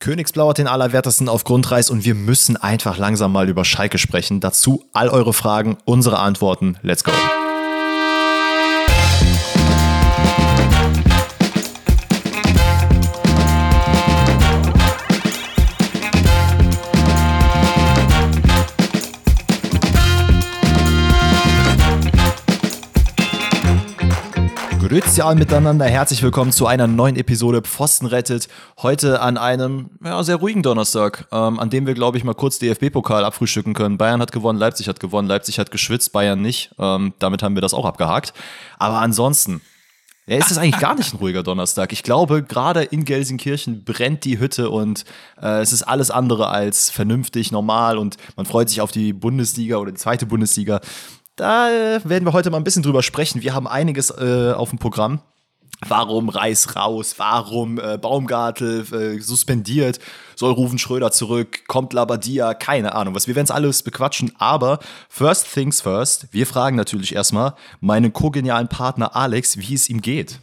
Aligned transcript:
Königsblau 0.00 0.48
hat 0.48 0.58
den 0.58 0.66
Allerwertesten 0.66 1.28
auf 1.28 1.44
Grundreis 1.44 1.90
und 1.90 2.06
wir 2.06 2.14
müssen 2.14 2.56
einfach 2.56 2.96
langsam 2.96 3.32
mal 3.32 3.50
über 3.50 3.66
Schalke 3.66 3.98
sprechen. 3.98 4.40
Dazu 4.40 4.82
all 4.94 5.10
eure 5.10 5.34
Fragen, 5.34 5.76
unsere 5.84 6.18
Antworten. 6.18 6.78
Let's 6.80 7.04
go. 7.04 7.12
Grüezi 24.90 25.20
alle 25.20 25.36
miteinander, 25.36 25.84
herzlich 25.84 26.20
willkommen 26.20 26.50
zu 26.50 26.66
einer 26.66 26.88
neuen 26.88 27.14
Episode 27.14 27.62
Pfosten 27.62 28.06
rettet. 28.06 28.48
Heute 28.82 29.20
an 29.20 29.38
einem 29.38 29.90
ja, 30.02 30.20
sehr 30.24 30.34
ruhigen 30.34 30.64
Donnerstag, 30.64 31.28
ähm, 31.30 31.60
an 31.60 31.70
dem 31.70 31.86
wir, 31.86 31.94
glaube 31.94 32.18
ich, 32.18 32.24
mal 32.24 32.34
kurz 32.34 32.58
DFB-Pokal 32.58 33.24
abfrühstücken 33.24 33.72
können. 33.72 33.98
Bayern 33.98 34.20
hat 34.20 34.32
gewonnen, 34.32 34.58
Leipzig 34.58 34.88
hat 34.88 34.98
gewonnen, 34.98 35.28
Leipzig 35.28 35.60
hat 35.60 35.70
geschwitzt, 35.70 36.10
Bayern 36.10 36.42
nicht. 36.42 36.74
Ähm, 36.76 37.14
damit 37.20 37.44
haben 37.44 37.54
wir 37.54 37.62
das 37.62 37.72
auch 37.72 37.84
abgehakt. 37.84 38.34
Aber 38.78 38.98
ansonsten, 38.98 39.60
ja, 40.26 40.38
ist 40.38 40.50
es 40.50 40.58
eigentlich 40.58 40.80
gar 40.80 40.96
nicht 40.96 41.14
ein 41.14 41.18
ruhiger 41.18 41.44
Donnerstag. 41.44 41.92
Ich 41.92 42.02
glaube, 42.02 42.42
gerade 42.42 42.82
in 42.82 43.04
Gelsenkirchen 43.04 43.84
brennt 43.84 44.24
die 44.24 44.40
Hütte 44.40 44.70
und 44.70 45.04
äh, 45.40 45.60
es 45.60 45.72
ist 45.72 45.84
alles 45.84 46.10
andere 46.10 46.48
als 46.48 46.90
vernünftig, 46.90 47.52
normal 47.52 47.96
und 47.96 48.16
man 48.36 48.44
freut 48.44 48.68
sich 48.68 48.80
auf 48.80 48.90
die 48.90 49.12
Bundesliga 49.12 49.76
oder 49.76 49.92
die 49.92 49.98
zweite 49.98 50.26
Bundesliga. 50.26 50.80
Da 51.40 51.70
äh, 51.70 52.00
werden 52.04 52.26
wir 52.26 52.34
heute 52.34 52.50
mal 52.50 52.58
ein 52.58 52.64
bisschen 52.64 52.82
drüber 52.82 53.02
sprechen. 53.02 53.40
Wir 53.40 53.54
haben 53.54 53.66
einiges 53.66 54.10
äh, 54.10 54.52
auf 54.54 54.68
dem 54.68 54.78
Programm. 54.78 55.20
Warum 55.88 56.28
Reis 56.28 56.76
raus? 56.76 57.14
Warum 57.16 57.78
äh, 57.78 57.96
Baumgartel 57.96 58.84
äh, 58.92 59.20
suspendiert? 59.22 60.00
Soll 60.36 60.52
Rufen 60.52 60.78
Schröder 60.78 61.12
zurück? 61.12 61.66
Kommt 61.66 61.94
Labadia? 61.94 62.52
Keine 62.52 62.94
Ahnung 62.94 63.14
was. 63.14 63.26
Wir 63.26 63.36
werden 63.36 63.46
es 63.46 63.50
alles 63.50 63.82
bequatschen. 63.82 64.32
Aber 64.38 64.80
first 65.08 65.50
things 65.50 65.80
first. 65.80 66.26
Wir 66.30 66.46
fragen 66.46 66.76
natürlich 66.76 67.14
erstmal 67.14 67.54
meinen 67.80 68.12
kogenialen 68.12 68.68
Partner 68.68 69.16
Alex, 69.16 69.56
wie 69.56 69.72
es 69.72 69.88
ihm 69.88 70.02
geht. 70.02 70.40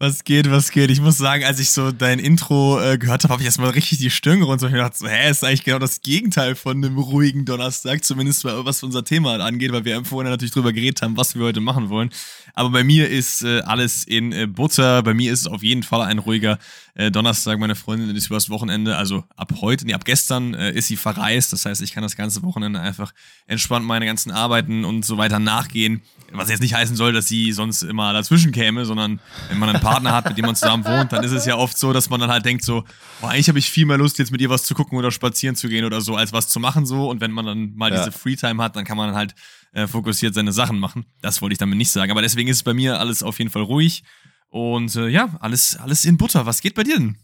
Was 0.00 0.22
geht, 0.22 0.48
was 0.48 0.70
geht? 0.70 0.92
Ich 0.92 1.00
muss 1.00 1.18
sagen, 1.18 1.42
als 1.42 1.58
ich 1.58 1.72
so 1.72 1.90
dein 1.90 2.20
Intro 2.20 2.80
äh, 2.80 2.98
gehört 2.98 3.24
habe, 3.24 3.32
habe 3.32 3.42
ich 3.42 3.46
erstmal 3.46 3.70
richtig 3.70 3.98
die 3.98 4.10
Stirn 4.10 4.40
und 4.44 4.60
so. 4.60 4.66
Ich 4.68 4.72
gedacht, 4.72 4.96
so, 4.96 5.08
hä, 5.08 5.28
ist 5.28 5.42
eigentlich 5.42 5.64
genau 5.64 5.80
das 5.80 6.02
Gegenteil 6.02 6.54
von 6.54 6.76
einem 6.76 6.98
ruhigen 6.98 7.44
Donnerstag, 7.44 8.04
zumindest 8.04 8.44
was 8.44 8.84
unser 8.84 9.02
Thema 9.02 9.40
angeht, 9.40 9.72
weil 9.72 9.84
wir 9.84 10.04
vorhin 10.04 10.30
natürlich 10.30 10.52
drüber 10.52 10.72
geredet 10.72 11.02
haben, 11.02 11.16
was 11.16 11.34
wir 11.34 11.42
heute 11.42 11.58
machen 11.58 11.88
wollen. 11.88 12.10
Aber 12.54 12.70
bei 12.70 12.84
mir 12.84 13.08
ist 13.08 13.42
äh, 13.42 13.60
alles 13.62 14.04
in 14.04 14.30
äh, 14.30 14.46
Butter. 14.46 15.02
Bei 15.02 15.14
mir 15.14 15.32
ist 15.32 15.40
es 15.40 15.46
auf 15.48 15.64
jeden 15.64 15.82
Fall 15.82 16.02
ein 16.02 16.18
ruhiger 16.18 16.60
äh, 16.94 17.10
Donnerstag. 17.10 17.58
Meine 17.58 17.74
Freundin 17.74 18.14
ist 18.14 18.26
übers 18.26 18.50
Wochenende, 18.50 18.96
also 18.96 19.24
ab 19.36 19.52
heute, 19.60 19.84
nee, 19.84 19.94
ab 19.94 20.04
gestern 20.04 20.54
äh, 20.54 20.72
ist 20.72 20.88
sie 20.88 20.96
verreist. 20.96 21.52
Das 21.52 21.64
heißt, 21.64 21.82
ich 21.82 21.92
kann 21.92 22.04
das 22.04 22.16
ganze 22.16 22.42
Wochenende 22.42 22.80
einfach 22.80 23.12
entspannt 23.46 23.86
meine 23.86 24.06
ganzen 24.06 24.30
Arbeiten 24.30 24.84
und 24.84 25.04
so 25.04 25.18
weiter 25.18 25.40
nachgehen. 25.40 26.02
Was 26.32 26.50
jetzt 26.50 26.60
nicht 26.60 26.74
heißen 26.74 26.94
soll, 26.94 27.12
dass 27.12 27.26
sie 27.26 27.52
sonst 27.52 27.82
immer 27.82 28.12
dazwischen 28.12 28.52
käme, 28.52 28.84
sondern 28.84 29.20
wenn 29.48 29.58
man 29.58 29.70
einen 29.70 29.80
Partner 29.90 30.12
hat, 30.12 30.28
mit 30.28 30.38
dem 30.38 30.46
man 30.46 30.56
zusammen 30.56 30.84
wohnt, 30.84 31.12
dann 31.12 31.24
ist 31.24 31.32
es 31.32 31.46
ja 31.46 31.56
oft 31.56 31.76
so, 31.76 31.92
dass 31.92 32.10
man 32.10 32.20
dann 32.20 32.30
halt 32.30 32.44
denkt 32.44 32.64
so, 32.64 32.84
boah, 33.20 33.30
eigentlich 33.30 33.48
habe 33.48 33.58
ich 33.58 33.70
viel 33.70 33.86
mehr 33.86 33.98
Lust, 33.98 34.18
jetzt 34.18 34.30
mit 34.30 34.40
ihr 34.40 34.50
was 34.50 34.64
zu 34.64 34.74
gucken 34.74 34.98
oder 34.98 35.10
spazieren 35.10 35.56
zu 35.56 35.68
gehen 35.68 35.84
oder 35.84 36.00
so, 36.00 36.16
als 36.16 36.32
was 36.32 36.48
zu 36.48 36.60
machen 36.60 36.86
so. 36.86 37.08
Und 37.08 37.20
wenn 37.20 37.32
man 37.32 37.46
dann 37.46 37.74
mal 37.74 37.92
ja. 37.92 37.98
diese 37.98 38.12
Freetime 38.12 38.62
hat, 38.62 38.76
dann 38.76 38.84
kann 38.84 38.96
man 38.96 39.14
halt 39.14 39.34
äh, 39.72 39.86
fokussiert 39.86 40.34
seine 40.34 40.52
Sachen 40.52 40.78
machen. 40.78 41.06
Das 41.20 41.42
wollte 41.42 41.52
ich 41.52 41.58
damit 41.58 41.78
nicht 41.78 41.90
sagen. 41.90 42.10
Aber 42.10 42.22
deswegen 42.22 42.48
ist 42.48 42.58
es 42.58 42.62
bei 42.62 42.74
mir 42.74 42.98
alles 42.98 43.22
auf 43.22 43.38
jeden 43.38 43.50
Fall 43.50 43.62
ruhig. 43.62 44.02
Und 44.48 44.94
äh, 44.96 45.08
ja, 45.08 45.36
alles, 45.40 45.76
alles 45.76 46.04
in 46.04 46.16
Butter. 46.16 46.46
Was 46.46 46.60
geht 46.60 46.74
bei 46.74 46.82
dir 46.82 46.96
denn? 46.96 47.18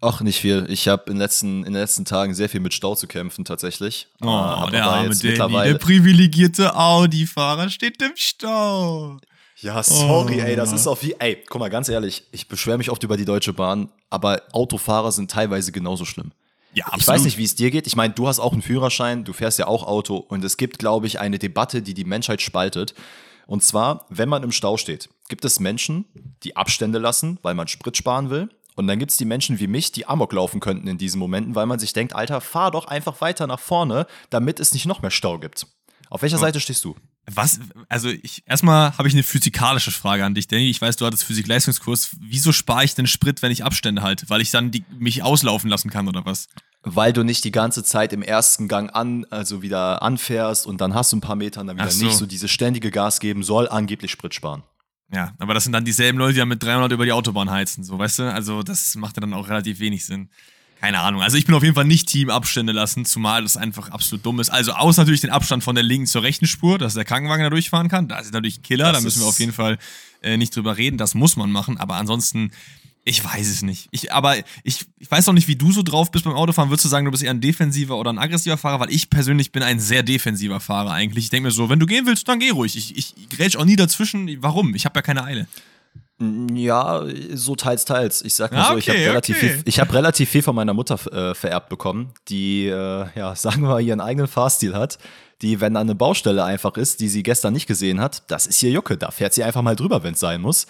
Ach, 0.00 0.20
nicht 0.20 0.40
viel. 0.40 0.66
Ich 0.68 0.88
habe 0.88 1.10
in, 1.10 1.16
letzten, 1.16 1.60
in 1.60 1.72
den 1.72 1.80
letzten 1.80 2.04
Tagen 2.04 2.34
sehr 2.34 2.48
viel 2.48 2.60
mit 2.60 2.74
Stau 2.74 2.94
zu 2.94 3.06
kämpfen, 3.06 3.44
tatsächlich. 3.44 4.08
Oh, 4.20 4.26
äh, 4.26 4.70
der 4.70 4.84
arme 4.84 5.16
Danny, 5.16 5.54
der 5.54 5.78
privilegierte 5.78 6.76
Audi-Fahrer 6.76 7.70
steht 7.70 8.02
im 8.02 8.12
Stau. 8.14 9.18
Ja, 9.60 9.82
sorry, 9.82 10.40
oh. 10.40 10.44
ey, 10.44 10.56
das 10.56 10.72
ist 10.72 10.86
auf 10.86 11.02
wie, 11.02 11.14
ey, 11.18 11.42
guck 11.48 11.60
mal, 11.60 11.70
ganz 11.70 11.88
ehrlich, 11.88 12.24
ich 12.30 12.48
beschwere 12.48 12.78
mich 12.78 12.90
oft 12.90 13.02
über 13.02 13.16
die 13.16 13.24
Deutsche 13.24 13.52
Bahn, 13.52 13.88
aber 14.10 14.42
Autofahrer 14.52 15.12
sind 15.12 15.30
teilweise 15.30 15.72
genauso 15.72 16.04
schlimm. 16.04 16.32
Ja, 16.74 16.84
absolut. 16.84 17.00
Ich 17.00 17.08
weiß 17.08 17.24
nicht, 17.24 17.38
wie 17.38 17.44
es 17.44 17.54
dir 17.54 17.70
geht. 17.70 17.86
Ich 17.86 17.96
meine, 17.96 18.12
du 18.12 18.28
hast 18.28 18.38
auch 18.38 18.52
einen 18.52 18.60
Führerschein, 18.60 19.24
du 19.24 19.32
fährst 19.32 19.58
ja 19.58 19.66
auch 19.66 19.86
Auto 19.86 20.16
und 20.16 20.44
es 20.44 20.58
gibt, 20.58 20.78
glaube 20.78 21.06
ich, 21.06 21.18
eine 21.18 21.38
Debatte, 21.38 21.80
die 21.80 21.94
die 21.94 22.04
Menschheit 22.04 22.42
spaltet. 22.42 22.94
Und 23.46 23.62
zwar, 23.62 24.04
wenn 24.10 24.28
man 24.28 24.42
im 24.42 24.52
Stau 24.52 24.76
steht, 24.76 25.08
gibt 25.28 25.46
es 25.46 25.58
Menschen, 25.58 26.04
die 26.42 26.54
Abstände 26.56 26.98
lassen, 26.98 27.38
weil 27.40 27.54
man 27.54 27.66
Sprit 27.68 27.96
sparen 27.96 28.28
will. 28.28 28.50
Und 28.74 28.88
dann 28.88 28.98
gibt 28.98 29.10
es 29.10 29.16
die 29.16 29.24
Menschen 29.24 29.58
wie 29.58 29.68
mich, 29.68 29.90
die 29.90 30.06
Amok 30.06 30.34
laufen 30.34 30.60
könnten 30.60 30.86
in 30.86 30.98
diesen 30.98 31.18
Momenten, 31.18 31.54
weil 31.54 31.64
man 31.64 31.78
sich 31.78 31.94
denkt, 31.94 32.14
Alter, 32.14 32.42
fahr 32.42 32.70
doch 32.70 32.84
einfach 32.88 33.22
weiter 33.22 33.46
nach 33.46 33.60
vorne, 33.60 34.06
damit 34.28 34.60
es 34.60 34.74
nicht 34.74 34.84
noch 34.84 35.00
mehr 35.00 35.10
Stau 35.10 35.38
gibt. 35.38 35.66
Auf 36.10 36.20
welcher 36.20 36.36
oh. 36.36 36.40
Seite 36.40 36.60
stehst 36.60 36.84
du? 36.84 36.94
Was, 37.28 37.58
also 37.88 38.08
ich, 38.08 38.44
erstmal 38.46 38.96
habe 38.96 39.08
ich 39.08 39.14
eine 39.14 39.24
physikalische 39.24 39.90
Frage 39.90 40.24
an 40.24 40.34
dich, 40.34 40.46
Danny. 40.46 40.70
Ich 40.70 40.80
weiß, 40.80 40.96
du 40.96 41.06
hattest 41.06 41.24
Physik-Leistungskurs. 41.24 42.16
Wieso 42.20 42.52
spare 42.52 42.84
ich 42.84 42.94
denn 42.94 43.08
Sprit, 43.08 43.42
wenn 43.42 43.50
ich 43.50 43.64
Abstände 43.64 44.02
halte? 44.02 44.30
Weil 44.30 44.40
ich 44.40 44.52
dann 44.52 44.70
die, 44.70 44.84
mich 44.96 45.24
auslaufen 45.24 45.68
lassen 45.68 45.90
kann 45.90 46.06
oder 46.06 46.24
was? 46.24 46.46
Weil 46.82 47.12
du 47.12 47.24
nicht 47.24 47.42
die 47.42 47.50
ganze 47.50 47.82
Zeit 47.82 48.12
im 48.12 48.22
ersten 48.22 48.68
Gang 48.68 48.94
an, 48.94 49.26
also 49.30 49.60
wieder 49.60 50.02
anfährst 50.02 50.68
und 50.68 50.80
dann 50.80 50.94
hast 50.94 51.12
du 51.12 51.16
ein 51.16 51.20
paar 51.20 51.34
Meter 51.34 51.62
und 51.62 51.66
dann 51.66 51.76
wieder 51.76 51.90
so. 51.90 52.04
nicht 52.04 52.16
so 52.16 52.26
diese 52.26 52.46
ständige 52.46 52.92
Gas 52.92 53.18
geben 53.18 53.42
soll, 53.42 53.68
angeblich 53.68 54.12
Sprit 54.12 54.32
sparen. 54.32 54.62
Ja, 55.12 55.34
aber 55.38 55.54
das 55.54 55.64
sind 55.64 55.72
dann 55.72 55.84
dieselben 55.84 56.18
Leute, 56.18 56.34
die 56.34 56.38
dann 56.38 56.48
mit 56.48 56.62
300 56.62 56.92
über 56.92 57.04
die 57.04 57.12
Autobahn 57.12 57.50
heizen, 57.50 57.82
so, 57.82 57.98
weißt 57.98 58.20
du? 58.20 58.32
Also 58.32 58.62
das 58.62 58.94
macht 58.94 59.16
ja 59.16 59.20
dann 59.20 59.34
auch 59.34 59.48
relativ 59.48 59.80
wenig 59.80 60.04
Sinn. 60.04 60.30
Keine 60.80 61.00
Ahnung. 61.00 61.22
Also 61.22 61.36
ich 61.38 61.46
bin 61.46 61.54
auf 61.54 61.62
jeden 61.62 61.74
Fall 61.74 61.86
nicht 61.86 62.08
Team 62.08 62.28
Abstände 62.28 62.72
lassen, 62.72 63.04
zumal 63.04 63.42
das 63.42 63.56
einfach 63.56 63.90
absolut 63.90 64.24
dumm 64.26 64.40
ist. 64.40 64.50
Also 64.50 64.72
außer 64.72 65.02
natürlich 65.02 65.22
den 65.22 65.30
Abstand 65.30 65.64
von 65.64 65.74
der 65.74 65.82
linken 65.82 66.06
zur 66.06 66.22
rechten 66.22 66.46
Spur, 66.46 66.78
dass 66.78 66.94
der 66.94 67.04
Krankenwagen 67.04 67.42
da 67.42 67.50
durchfahren 67.50 67.88
kann. 67.88 68.08
Das 68.08 68.26
ist 68.26 68.34
natürlich 68.34 68.58
ein 68.58 68.62
Killer, 68.62 68.92
das 68.92 68.98
da 68.98 69.04
müssen 69.04 69.22
wir 69.22 69.26
auf 69.26 69.40
jeden 69.40 69.52
Fall 69.52 69.78
äh, 70.22 70.36
nicht 70.36 70.54
drüber 70.54 70.76
reden. 70.76 70.98
Das 70.98 71.14
muss 71.14 71.36
man 71.36 71.50
machen. 71.50 71.78
Aber 71.78 71.96
ansonsten, 71.96 72.50
ich 73.04 73.24
weiß 73.24 73.48
es 73.48 73.62
nicht. 73.62 73.88
Ich, 73.90 74.12
aber 74.12 74.36
ich, 74.64 74.84
ich 74.98 75.10
weiß 75.10 75.28
auch 75.28 75.32
nicht, 75.32 75.48
wie 75.48 75.56
du 75.56 75.72
so 75.72 75.82
drauf 75.82 76.10
bist 76.10 76.26
beim 76.26 76.34
Autofahren. 76.34 76.70
Würdest 76.70 76.84
du 76.84 76.88
sagen, 76.90 77.06
du 77.06 77.10
bist 77.10 77.22
eher 77.22 77.30
ein 77.30 77.40
defensiver 77.40 77.96
oder 77.96 78.12
ein 78.12 78.18
aggressiver 78.18 78.58
Fahrer? 78.58 78.80
Weil 78.80 78.92
ich 78.92 79.08
persönlich 79.08 79.52
bin 79.52 79.62
ein 79.62 79.80
sehr 79.80 80.02
defensiver 80.02 80.60
Fahrer 80.60 80.92
eigentlich. 80.92 81.24
Ich 81.24 81.30
denke 81.30 81.48
mir 81.48 81.52
so, 81.52 81.70
wenn 81.70 81.80
du 81.80 81.86
gehen 81.86 82.04
willst, 82.04 82.28
dann 82.28 82.38
geh 82.38 82.50
ruhig. 82.50 82.76
Ich, 82.76 82.96
ich 82.96 83.28
grätsch 83.30 83.56
auch 83.56 83.64
nie 83.64 83.76
dazwischen. 83.76 84.42
Warum? 84.42 84.74
Ich 84.74 84.84
habe 84.84 84.98
ja 84.98 85.02
keine 85.02 85.24
Eile. 85.24 85.46
Ja, 86.18 87.04
so 87.34 87.56
teils, 87.56 87.84
teils. 87.84 88.22
Ich 88.22 88.34
sag 88.34 88.50
mal 88.50 88.72
so, 88.72 88.78
ich 88.78 88.88
habe 88.88 88.98
relativ, 88.98 89.36
okay. 89.36 89.62
viel, 89.64 89.72
hab 89.80 89.92
relativ 89.92 90.30
viel 90.30 90.42
von 90.42 90.54
meiner 90.54 90.72
Mutter 90.72 90.94
äh, 91.12 91.34
vererbt 91.34 91.68
bekommen, 91.68 92.14
die, 92.28 92.66
äh, 92.68 93.06
ja, 93.14 93.34
sagen 93.36 93.62
wir 93.62 93.68
mal, 93.68 93.80
ihren 93.80 94.00
eigenen 94.00 94.26
Fahrstil 94.26 94.74
hat. 94.74 94.98
Die, 95.42 95.60
wenn 95.60 95.74
da 95.74 95.80
eine 95.80 95.94
Baustelle 95.94 96.42
einfach 96.44 96.78
ist, 96.78 97.00
die 97.00 97.08
sie 97.08 97.22
gestern 97.22 97.52
nicht 97.52 97.66
gesehen 97.66 98.00
hat, 98.00 98.22
das 98.30 98.46
ist 98.46 98.62
ihr 98.62 98.70
Jucke. 98.70 98.96
Da 98.96 99.10
fährt 99.10 99.34
sie 99.34 99.44
einfach 99.44 99.60
mal 99.60 99.76
drüber, 99.76 100.02
wenn 100.02 100.14
es 100.14 100.20
sein 100.20 100.40
muss. 100.40 100.66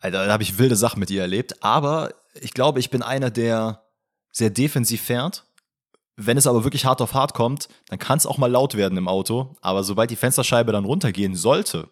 Alter, 0.00 0.26
da 0.26 0.32
habe 0.32 0.42
ich 0.42 0.58
wilde 0.58 0.76
Sachen 0.76 1.00
mit 1.00 1.10
ihr 1.10 1.22
erlebt. 1.22 1.64
Aber 1.64 2.12
ich 2.38 2.52
glaube, 2.52 2.80
ich 2.80 2.90
bin 2.90 3.02
einer, 3.02 3.30
der 3.30 3.82
sehr 4.30 4.50
defensiv 4.50 5.00
fährt. 5.00 5.46
Wenn 6.16 6.36
es 6.36 6.46
aber 6.46 6.64
wirklich 6.64 6.84
hart 6.84 7.00
auf 7.00 7.14
hart 7.14 7.32
kommt, 7.32 7.68
dann 7.88 7.98
kann 7.98 8.18
es 8.18 8.26
auch 8.26 8.36
mal 8.36 8.50
laut 8.50 8.74
werden 8.74 8.98
im 8.98 9.08
Auto. 9.08 9.56
Aber 9.62 9.82
sobald 9.82 10.10
die 10.10 10.16
Fensterscheibe 10.16 10.72
dann 10.72 10.84
runtergehen 10.84 11.34
sollte, 11.34 11.88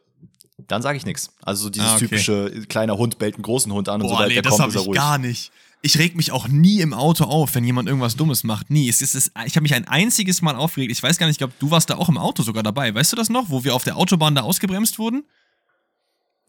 dann 0.68 0.82
sage 0.82 0.98
ich 0.98 1.06
nichts. 1.06 1.30
Also 1.42 1.64
so 1.64 1.70
dieses 1.70 1.88
ah, 1.88 1.94
okay. 1.96 2.08
typische 2.08 2.66
kleiner 2.68 2.96
Hund 2.96 3.18
bellt 3.18 3.34
einen 3.34 3.42
großen 3.42 3.72
Hund 3.72 3.88
an 3.88 4.00
Boah, 4.00 4.04
und 4.04 4.10
sobald 4.10 4.28
nee, 4.28 4.34
der 4.34 4.42
das 4.42 4.58
ist 4.58 4.74
er 4.74 4.80
ruhig. 4.82 4.98
gar 4.98 5.18
nicht. 5.18 5.52
Ich 5.84 5.98
reg 5.98 6.14
mich 6.14 6.30
auch 6.30 6.46
nie 6.46 6.80
im 6.80 6.94
Auto 6.94 7.24
auf, 7.24 7.56
wenn 7.56 7.64
jemand 7.64 7.88
irgendwas 7.88 8.14
Dummes 8.14 8.44
macht. 8.44 8.70
Nie. 8.70 8.88
Es 8.88 9.02
ist, 9.02 9.14
es, 9.16 9.32
ich 9.46 9.56
habe 9.56 9.62
mich 9.62 9.74
ein 9.74 9.88
einziges 9.88 10.40
Mal 10.40 10.54
aufgeregt. 10.54 10.92
Ich 10.92 11.02
weiß 11.02 11.18
gar 11.18 11.26
nicht, 11.26 11.34
ich 11.34 11.38
glaube, 11.38 11.54
du 11.58 11.72
warst 11.72 11.90
da 11.90 11.96
auch 11.96 12.08
im 12.08 12.18
Auto 12.18 12.44
sogar 12.44 12.62
dabei. 12.62 12.94
Weißt 12.94 13.10
du 13.10 13.16
das 13.16 13.28
noch, 13.30 13.50
wo 13.50 13.64
wir 13.64 13.74
auf 13.74 13.82
der 13.82 13.96
Autobahn 13.96 14.36
da 14.36 14.42
ausgebremst 14.42 15.00
wurden? 15.00 15.24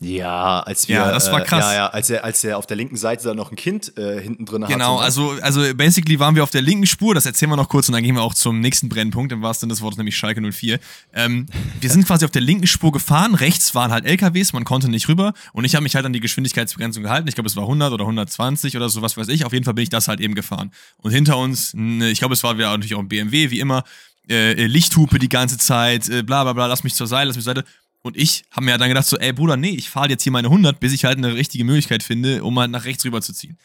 Ja, 0.04 0.60
als 0.62 0.88
wir, 0.88 0.96
ja, 0.96 1.12
das 1.12 1.32
war 1.32 1.42
krass. 1.42 1.66
Äh, 1.66 1.68
ja, 1.70 1.74
ja, 1.76 1.88
als 1.88 2.10
er, 2.10 2.24
als 2.24 2.44
er 2.44 2.58
auf 2.58 2.68
der 2.68 2.78
linken 2.78 2.98
Seite 2.98 3.24
da 3.24 3.34
noch 3.34 3.52
ein 3.52 3.56
Kind 3.56 3.98
äh, 3.98 4.22
hinten 4.22 4.46
drin 4.46 4.64
hatte. 4.64 4.74
Genau, 4.74 4.98
also, 4.98 5.36
also 5.42 5.62
basically 5.76 6.20
waren 6.20 6.36
wir 6.36 6.44
auf 6.44 6.50
der 6.50 6.62
linken 6.62 6.86
Spur, 6.86 7.16
das 7.16 7.26
erzählen 7.26 7.52
wir 7.52 7.56
noch 7.56 7.70
kurz 7.70 7.88
und 7.90 7.94
dann 7.94 8.04
gehen 8.04 8.16
wir 8.16 8.22
auch 8.22 8.34
zum 8.34 8.60
nächsten 8.60 8.90
Brennpunkt, 8.90 9.32
im 9.32 9.42
wahrsten 9.42 9.68
Sinne 9.68 9.74
des 9.74 9.82
Wortes, 9.82 9.98
nämlich 9.98 10.16
Schalke 10.16 10.42
04. 10.42 10.80
Ähm, 11.14 11.46
wir 11.80 11.90
sind 11.90 12.06
quasi 12.06 12.26
auf 12.26 12.32
der 12.32 12.42
linken 12.42 12.68
Spur 12.68 12.92
gefahren, 12.92 13.36
rechts 13.36 13.74
waren 13.76 13.92
halt 13.92 14.06
LKWs, 14.06 14.54
man 14.54 14.64
konnte 14.64 14.90
nicht 14.90 15.08
rüber 15.08 15.34
und 15.54 15.66
ich 15.66 15.76
habe 15.76 15.84
mich 15.84 15.96
halt 15.96 16.06
an 16.06 16.14
die 16.14 16.20
Geschwindigkeitsbegrenzung 16.20 17.04
gehalten. 17.04 17.28
Ich 17.28 17.36
glaube, 17.36 17.48
es 17.48 17.56
war 17.56 17.64
100 17.64 17.94
oder 17.94 18.04
120 18.04 18.76
oder 18.76 18.90
so, 18.90 19.02
was 19.02 19.18
weiß 19.18 19.30
ich. 19.30 19.46
Auf 19.46 19.54
jeden 19.54 19.66
Fall 19.66 19.74
bin 19.74 19.84
ich 19.84 19.90
das 19.90 20.08
halt 20.08 20.20
eben 20.20 20.36
gefahren. 20.36 20.72
Und 20.98 21.12
hinter 21.12 21.38
uns, 21.38 21.74
ne, 21.74 22.10
ich 22.10 22.20
glaube, 22.20 22.34
es 22.34 22.44
war 22.44 22.58
wieder 22.58 22.70
natürlich 22.70 22.96
auch 22.96 23.00
ein 23.00 23.10
BMW, 23.10 23.50
wie 23.50 23.60
immer, 23.60 23.84
äh, 24.30 24.66
Lichthupe 24.66 25.20
die 25.20 25.30
ganze 25.30 25.58
Zeit, 25.58 26.10
äh, 26.10 26.24
bla 26.24 26.44
bla 26.44 26.54
bla, 26.54 26.68
lass 26.68 26.84
mich 26.84 26.96
zur 26.96 27.08
Seite, 27.08 27.28
lass 27.28 27.36
mich 27.36 27.46
zur 27.46 27.56
Seite. 27.56 27.68
Und 28.04 28.18
ich 28.18 28.44
habe 28.52 28.66
mir 28.66 28.78
dann 28.78 28.90
gedacht 28.90 29.08
so, 29.08 29.18
ey 29.18 29.34
Bruder, 29.34 29.58
nee, 29.58 29.72
ich 29.72 29.90
fahre 29.90 30.10
jetzt 30.10 30.24
hier 30.24 30.32
meine 30.32 30.50
100, 30.50 30.80
bis 30.80 30.94
ich 30.94 31.06
halt 31.06 31.18
eine 31.18 31.34
richtige 31.34 31.64
Möglichkeit 31.64 32.04
finde, 32.04 32.44
um 32.44 32.60
halt 32.60 32.70
nach 32.70 32.86
rechts 32.86 33.04
rüber 33.06 33.22
zu 33.22 33.34
ziehen. 33.34 33.58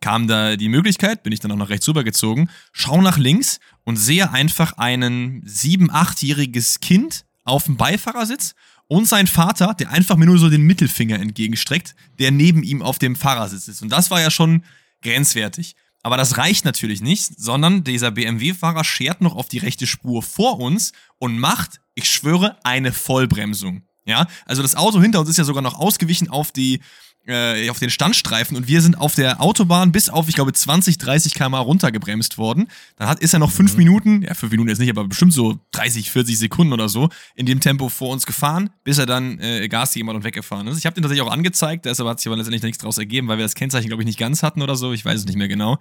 Kam 0.00 0.26
da 0.26 0.56
die 0.56 0.68
Möglichkeit, 0.68 1.22
bin 1.22 1.32
ich 1.32 1.40
dann 1.40 1.52
auch 1.52 1.56
nach 1.56 1.70
rechts 1.70 1.88
rüber 1.88 2.02
gezogen, 2.02 2.50
schau 2.72 3.00
nach 3.00 3.16
links 3.16 3.60
und 3.84 3.96
sehe 3.96 4.30
einfach 4.32 4.72
einen 4.74 5.42
sieben, 5.46 5.90
achtjähriges 5.90 6.80
Kind 6.80 7.24
auf 7.44 7.64
dem 7.64 7.76
Beifahrersitz 7.76 8.54
und 8.88 9.06
sein 9.06 9.28
Vater, 9.28 9.74
der 9.74 9.90
einfach 9.90 10.16
mir 10.16 10.26
nur 10.26 10.38
so 10.38 10.50
den 10.50 10.62
Mittelfinger 10.62 11.20
entgegenstreckt, 11.20 11.94
der 12.18 12.32
neben 12.32 12.64
ihm 12.64 12.82
auf 12.82 12.98
dem 12.98 13.14
Fahrersitz 13.14 13.68
ist. 13.68 13.80
Und 13.80 13.90
das 13.90 14.10
war 14.10 14.20
ja 14.20 14.30
schon 14.30 14.64
grenzwertig. 15.02 15.76
Aber 16.04 16.18
das 16.18 16.36
reicht 16.36 16.66
natürlich 16.66 17.00
nicht, 17.00 17.40
sondern 17.40 17.82
dieser 17.82 18.10
BMW-Fahrer 18.10 18.84
schert 18.84 19.22
noch 19.22 19.34
auf 19.34 19.48
die 19.48 19.58
rechte 19.58 19.86
Spur 19.86 20.22
vor 20.22 20.60
uns 20.60 20.92
und 21.18 21.38
macht, 21.38 21.80
ich 21.94 22.10
schwöre, 22.10 22.58
eine 22.62 22.92
Vollbremsung. 22.92 23.88
Ja, 24.04 24.26
also 24.44 24.60
das 24.60 24.76
Auto 24.76 25.00
hinter 25.00 25.20
uns 25.20 25.30
ist 25.30 25.38
ja 25.38 25.44
sogar 25.44 25.62
noch 25.62 25.78
ausgewichen 25.78 26.28
auf 26.28 26.52
die 26.52 26.82
äh, 27.26 27.70
auf 27.70 27.78
den 27.78 27.90
Standstreifen 27.90 28.56
und 28.56 28.68
wir 28.68 28.82
sind 28.82 28.98
auf 28.98 29.14
der 29.14 29.40
Autobahn 29.40 29.92
bis 29.92 30.08
auf, 30.08 30.28
ich 30.28 30.34
glaube, 30.34 30.52
20, 30.52 30.98
30 30.98 31.34
km 31.34 31.54
runtergebremst 31.54 32.38
worden. 32.38 32.68
Dann 32.96 33.08
hat, 33.08 33.20
ist 33.20 33.32
er 33.32 33.38
noch 33.38 33.50
fünf 33.50 33.72
mhm. 33.72 33.78
Minuten, 33.78 34.22
ja, 34.22 34.34
fünf 34.34 34.52
Minuten 34.52 34.68
jetzt 34.68 34.78
nicht, 34.78 34.90
aber 34.90 35.06
bestimmt 35.06 35.32
so 35.32 35.58
30, 35.72 36.10
40 36.10 36.38
Sekunden 36.38 36.72
oder 36.72 36.88
so, 36.88 37.08
in 37.34 37.46
dem 37.46 37.60
Tempo 37.60 37.88
vor 37.88 38.10
uns 38.10 38.26
gefahren, 38.26 38.70
bis 38.84 38.98
er 38.98 39.06
dann 39.06 39.38
äh, 39.40 39.68
Gas 39.68 39.92
gegeben 39.92 40.10
hat 40.10 40.16
und 40.16 40.24
weggefahren 40.24 40.66
ist. 40.66 40.78
Ich 40.78 40.86
habe 40.86 40.94
den 40.94 41.02
tatsächlich 41.02 41.26
auch 41.26 41.32
angezeigt, 41.32 41.86
deshalb 41.86 42.08
hat 42.08 42.20
sich 42.20 42.26
aber 42.26 42.36
letztendlich 42.36 42.62
nichts 42.62 42.78
draus 42.78 42.98
ergeben, 42.98 43.28
weil 43.28 43.38
wir 43.38 43.44
das 43.44 43.54
Kennzeichen, 43.54 43.88
glaube 43.88 44.02
ich, 44.02 44.06
nicht 44.06 44.18
ganz 44.18 44.42
hatten 44.42 44.62
oder 44.62 44.76
so. 44.76 44.92
Ich 44.92 45.04
weiß 45.04 45.20
es 45.20 45.26
nicht 45.26 45.36
mehr 45.36 45.48
genau. 45.48 45.78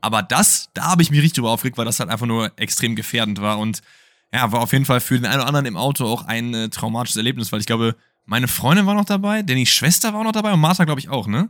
Aber 0.00 0.22
das, 0.22 0.70
da 0.74 0.84
habe 0.84 1.02
ich 1.02 1.10
mich 1.10 1.20
richtig 1.20 1.34
drüber 1.34 1.50
aufgeregt, 1.50 1.78
weil 1.78 1.84
das 1.84 2.00
halt 2.00 2.10
einfach 2.10 2.26
nur 2.26 2.52
extrem 2.56 2.96
gefährdend 2.96 3.40
war 3.40 3.58
und 3.58 3.82
ja, 4.32 4.50
war 4.52 4.60
auf 4.60 4.72
jeden 4.72 4.84
Fall 4.84 5.00
für 5.00 5.16
den 5.16 5.26
einen 5.26 5.40
oder 5.40 5.48
anderen 5.48 5.66
im 5.66 5.76
Auto 5.76 6.06
auch 6.06 6.24
ein 6.24 6.54
äh, 6.54 6.68
traumatisches 6.68 7.16
Erlebnis, 7.16 7.50
weil 7.52 7.60
ich 7.60 7.66
glaube, 7.66 7.96
meine 8.30 8.46
Freundin 8.46 8.86
war 8.86 8.94
noch 8.94 9.04
dabei, 9.04 9.42
Dannys 9.42 9.70
Schwester 9.70 10.14
war 10.14 10.22
noch 10.22 10.30
dabei 10.30 10.52
und 10.52 10.60
Martha, 10.60 10.84
glaube 10.84 11.00
ich, 11.00 11.08
auch, 11.08 11.26
ne? 11.26 11.48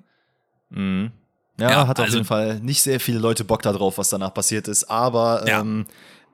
Mhm. 0.71 1.13
Ja, 1.59 1.71
ja, 1.71 1.87
hat 1.87 1.99
auf 1.99 2.07
also, 2.07 2.17
jeden 2.17 2.27
Fall 2.27 2.59
nicht 2.61 2.83
sehr 2.83 2.99
viele 3.01 3.19
Leute 3.19 3.45
Bock 3.45 3.61
darauf, 3.61 3.99
was 3.99 4.09
danach 4.09 4.33
passiert 4.33 4.67
ist. 4.67 4.85
Aber 4.85 5.47
ja. 5.47 5.61
ähm, 5.61 5.85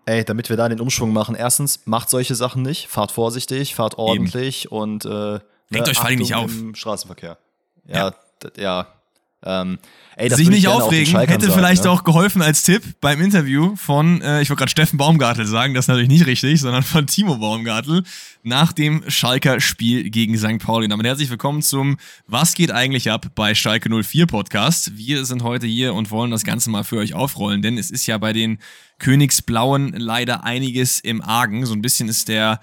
ey, 0.05 0.25
damit 0.25 0.49
wir 0.49 0.57
da 0.57 0.69
den 0.69 0.81
Umschwung 0.81 1.13
machen, 1.13 1.35
erstens, 1.35 1.85
macht 1.85 2.11
solche 2.11 2.37
Sachen 2.37 2.63
nicht, 2.63 2.87
fahrt 2.87 3.11
vorsichtig, 3.11 3.75
fahrt 3.75 3.99
ordentlich 3.99 4.67
Eben. 4.67 4.77
und 4.77 5.05
äh, 5.05 5.09
Regt 5.09 5.43
ne, 5.71 5.83
euch 5.83 5.97
vor 5.97 6.07
allem 6.07 6.19
nicht 6.21 6.35
auf. 6.37 6.53
Im 6.57 6.77
Straßenverkehr. 6.77 7.39
Ja, 7.89 7.97
ja. 7.97 8.51
ja 8.57 8.87
ähm, 9.45 9.79
ey, 10.17 10.31
Sich 10.31 10.49
nicht 10.49 10.67
aufregen, 10.67 11.19
hätte 11.19 11.47
sagen, 11.47 11.59
vielleicht 11.59 11.85
ne? 11.85 11.91
auch 11.91 12.05
geholfen 12.05 12.43
als 12.43 12.63
Tipp 12.63 12.83
beim 13.01 13.21
Interview 13.21 13.77
von, 13.77 14.21
äh, 14.23 14.41
ich 14.41 14.49
wollte 14.49 14.61
gerade 14.61 14.71
Steffen 14.71 14.97
Baumgartel 14.97 15.47
sagen, 15.47 15.75
das 15.75 15.85
ist 15.85 15.89
natürlich 15.89 16.09
nicht 16.09 16.27
richtig, 16.27 16.61
sondern 16.61 16.83
von 16.83 17.07
Timo 17.07 17.37
Baumgartel 17.37 18.03
nach 18.43 18.73
dem 18.73 19.05
Schalker 19.09 19.61
Spiel 19.61 20.11
gegen 20.11 20.39
St. 20.39 20.59
Pauli. 20.59 20.89
Damit 20.89 21.07
herzlich 21.07 21.31
willkommen 21.31 21.63
zum 21.63 21.99
Was 22.27 22.55
geht 22.55 22.73
eigentlich 22.73 23.11
ab 23.11 23.27
bei 23.35 23.55
Schalke 23.55 23.91
04 23.91 24.27
Podcast. 24.27 24.97
Wir 24.97 25.25
sind 25.25 25.43
heute 25.43 25.67
hier 25.67 25.95
und 25.95 26.11
wollen 26.11 26.31
das 26.31 26.45
Ganze 26.45 26.71
mal 26.71 26.85
für 26.85 26.97
euch 26.97 27.15
aufrollen, 27.15 27.61
denn 27.61 27.77
es 27.77 27.91
ist 27.91 28.07
ja 28.07 28.19
bei 28.19 28.33
den 28.33 28.59
Königsblauen 28.99 29.93
leider 29.93 30.45
einiges 30.45 30.99
im 30.99 31.21
Argen. 31.21 31.67
So 31.67 31.75
ein 31.75 31.83
bisschen 31.83 32.09
ist 32.09 32.29
der 32.29 32.61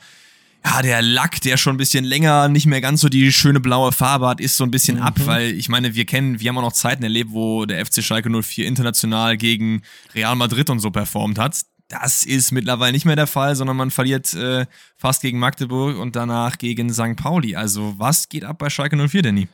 ja, 0.66 0.82
der 0.82 1.02
Lack, 1.02 1.42
der 1.42 1.58
schon 1.58 1.76
ein 1.76 1.78
bisschen 1.78 2.06
länger 2.06 2.48
nicht 2.48 2.66
mehr 2.66 2.82
ganz 2.82 3.02
so 3.02 3.10
die 3.10 3.32
schöne 3.32 3.60
blaue 3.60 3.92
Farbe 3.92 4.28
hat, 4.28 4.40
ist 4.40 4.56
so 4.56 4.64
ein 4.64 4.72
bisschen 4.72 4.98
mhm. 4.98 5.04
ab, 5.04 5.16
weil 5.26 5.52
ich 5.52 5.70
meine, 5.70 5.94
wir 5.96 6.06
kennen, 6.06 6.40
wir 6.40 6.50
haben 6.50 6.58
auch 6.58 6.64
noch 6.64 6.74
Zeiten 6.74 7.04
erlebt, 7.04 7.32
wo 7.32 7.66
der 7.66 7.86
FC 7.86 8.02
Schalke 8.02 8.30
04 8.30 8.66
international 8.66 9.38
gegen 9.38 9.82
Real 10.16 10.36
Madrid 10.36 10.70
und 10.70 10.80
so 10.80 10.90
performt 10.90 11.38
hat. 11.38 11.62
Das 11.90 12.24
ist 12.24 12.52
mittlerweile 12.52 12.94
nicht 12.94 13.06
mehr 13.06 13.16
der 13.16 13.28
Fall, 13.28 13.56
sondern 13.56 13.78
man 13.78 13.92
verliert 13.92 14.34
äh, 14.34 14.66
fast 14.96 15.22
gegen 15.22 15.38
Magdeburg 15.38 15.98
und 15.98 16.16
danach 16.16 16.58
gegen 16.58 16.92
St. 16.92 17.16
Pauli. 17.18 17.56
Also, 17.56 17.94
was 17.98 18.30
geht 18.30 18.46
ab 18.46 18.58
bei 18.58 18.70
Schalke 18.70 18.96
04, 18.96 19.22
Danny? 19.22 19.48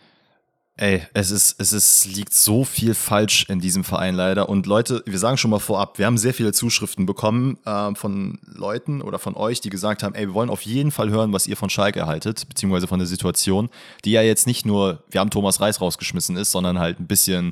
Ey, 0.82 1.02
es 1.14 1.30
ist, 1.30 1.60
es 1.60 1.74
ist, 1.74 2.06
liegt 2.06 2.32
so 2.34 2.64
viel 2.64 2.94
falsch 2.94 3.46
in 3.50 3.60
diesem 3.60 3.84
Verein 3.84 4.16
leider. 4.16 4.48
Und 4.48 4.66
Leute, 4.66 5.04
wir 5.06 5.20
sagen 5.20 5.36
schon 5.36 5.52
mal 5.52 5.60
vorab, 5.60 5.98
wir 5.98 6.06
haben 6.06 6.18
sehr 6.18 6.34
viele 6.34 6.54
Zuschriften 6.54 7.06
bekommen 7.06 7.58
äh, 7.66 7.94
von 7.96 8.40
Leuten 8.46 9.02
oder 9.02 9.20
von 9.20 9.36
euch, 9.36 9.60
die 9.60 9.70
gesagt 9.70 10.04
haben, 10.04 10.16
ey, 10.16 10.28
wir 10.28 10.34
wollen 10.34 10.50
auf 10.50 10.62
jeden 10.62 10.92
Fall 10.92 11.10
hören, 11.10 11.34
was 11.34 11.48
ihr 11.48 11.58
von 11.58 11.70
Schalke 11.70 12.06
haltet, 12.06 12.48
beziehungsweise 12.48 12.88
von 12.88 12.98
der 12.98 13.10
Situation, 13.10 13.68
die 14.06 14.12
ja 14.12 14.22
jetzt 14.22 14.48
nicht 14.48 14.66
nur, 14.66 15.04
wir 15.12 15.20
haben 15.20 15.32
Thomas 15.32 15.60
Reis 15.60 15.82
rausgeschmissen 15.82 16.38
ist, 16.38 16.54
sondern 16.54 16.80
halt 16.80 16.98
ein 17.02 17.08
bisschen, 17.08 17.52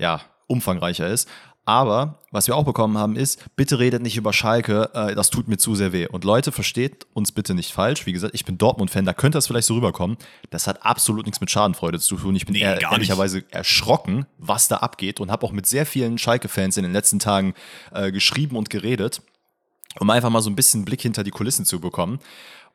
ja, 0.00 0.20
umfangreicher 0.48 1.06
ist. 1.06 1.28
Aber 1.66 2.18
was 2.30 2.46
wir 2.46 2.56
auch 2.56 2.64
bekommen 2.64 2.98
haben, 2.98 3.16
ist, 3.16 3.42
bitte 3.56 3.78
redet 3.78 4.02
nicht 4.02 4.16
über 4.16 4.32
Schalke, 4.32 4.90
äh, 4.92 5.14
das 5.14 5.30
tut 5.30 5.48
mir 5.48 5.56
zu 5.56 5.74
sehr 5.74 5.92
weh. 5.92 6.06
Und 6.06 6.24
Leute, 6.24 6.52
versteht 6.52 7.06
uns 7.14 7.32
bitte 7.32 7.54
nicht 7.54 7.72
falsch. 7.72 8.04
Wie 8.04 8.12
gesagt, 8.12 8.34
ich 8.34 8.44
bin 8.44 8.58
Dortmund-Fan, 8.58 9.06
da 9.06 9.14
könnte 9.14 9.38
das 9.38 9.46
vielleicht 9.46 9.66
so 9.66 9.74
rüberkommen. 9.74 10.18
Das 10.50 10.66
hat 10.66 10.84
absolut 10.84 11.24
nichts 11.24 11.40
mit 11.40 11.50
Schadenfreude 11.50 11.98
zu 12.00 12.16
tun. 12.16 12.36
Ich 12.36 12.44
bin 12.44 12.54
nee, 12.54 12.60
eher, 12.60 12.82
ehrlicherweise 12.82 13.44
erschrocken, 13.50 14.26
was 14.38 14.68
da 14.68 14.78
abgeht 14.78 15.20
und 15.20 15.30
habe 15.30 15.46
auch 15.46 15.52
mit 15.52 15.66
sehr 15.66 15.86
vielen 15.86 16.18
Schalke-Fans 16.18 16.76
in 16.76 16.82
den 16.82 16.92
letzten 16.92 17.18
Tagen 17.18 17.54
äh, 17.92 18.12
geschrieben 18.12 18.56
und 18.56 18.68
geredet, 18.68 19.22
um 19.98 20.10
einfach 20.10 20.30
mal 20.30 20.42
so 20.42 20.50
ein 20.50 20.56
bisschen 20.56 20.84
Blick 20.84 21.00
hinter 21.00 21.24
die 21.24 21.30
Kulissen 21.30 21.64
zu 21.64 21.80
bekommen. 21.80 22.18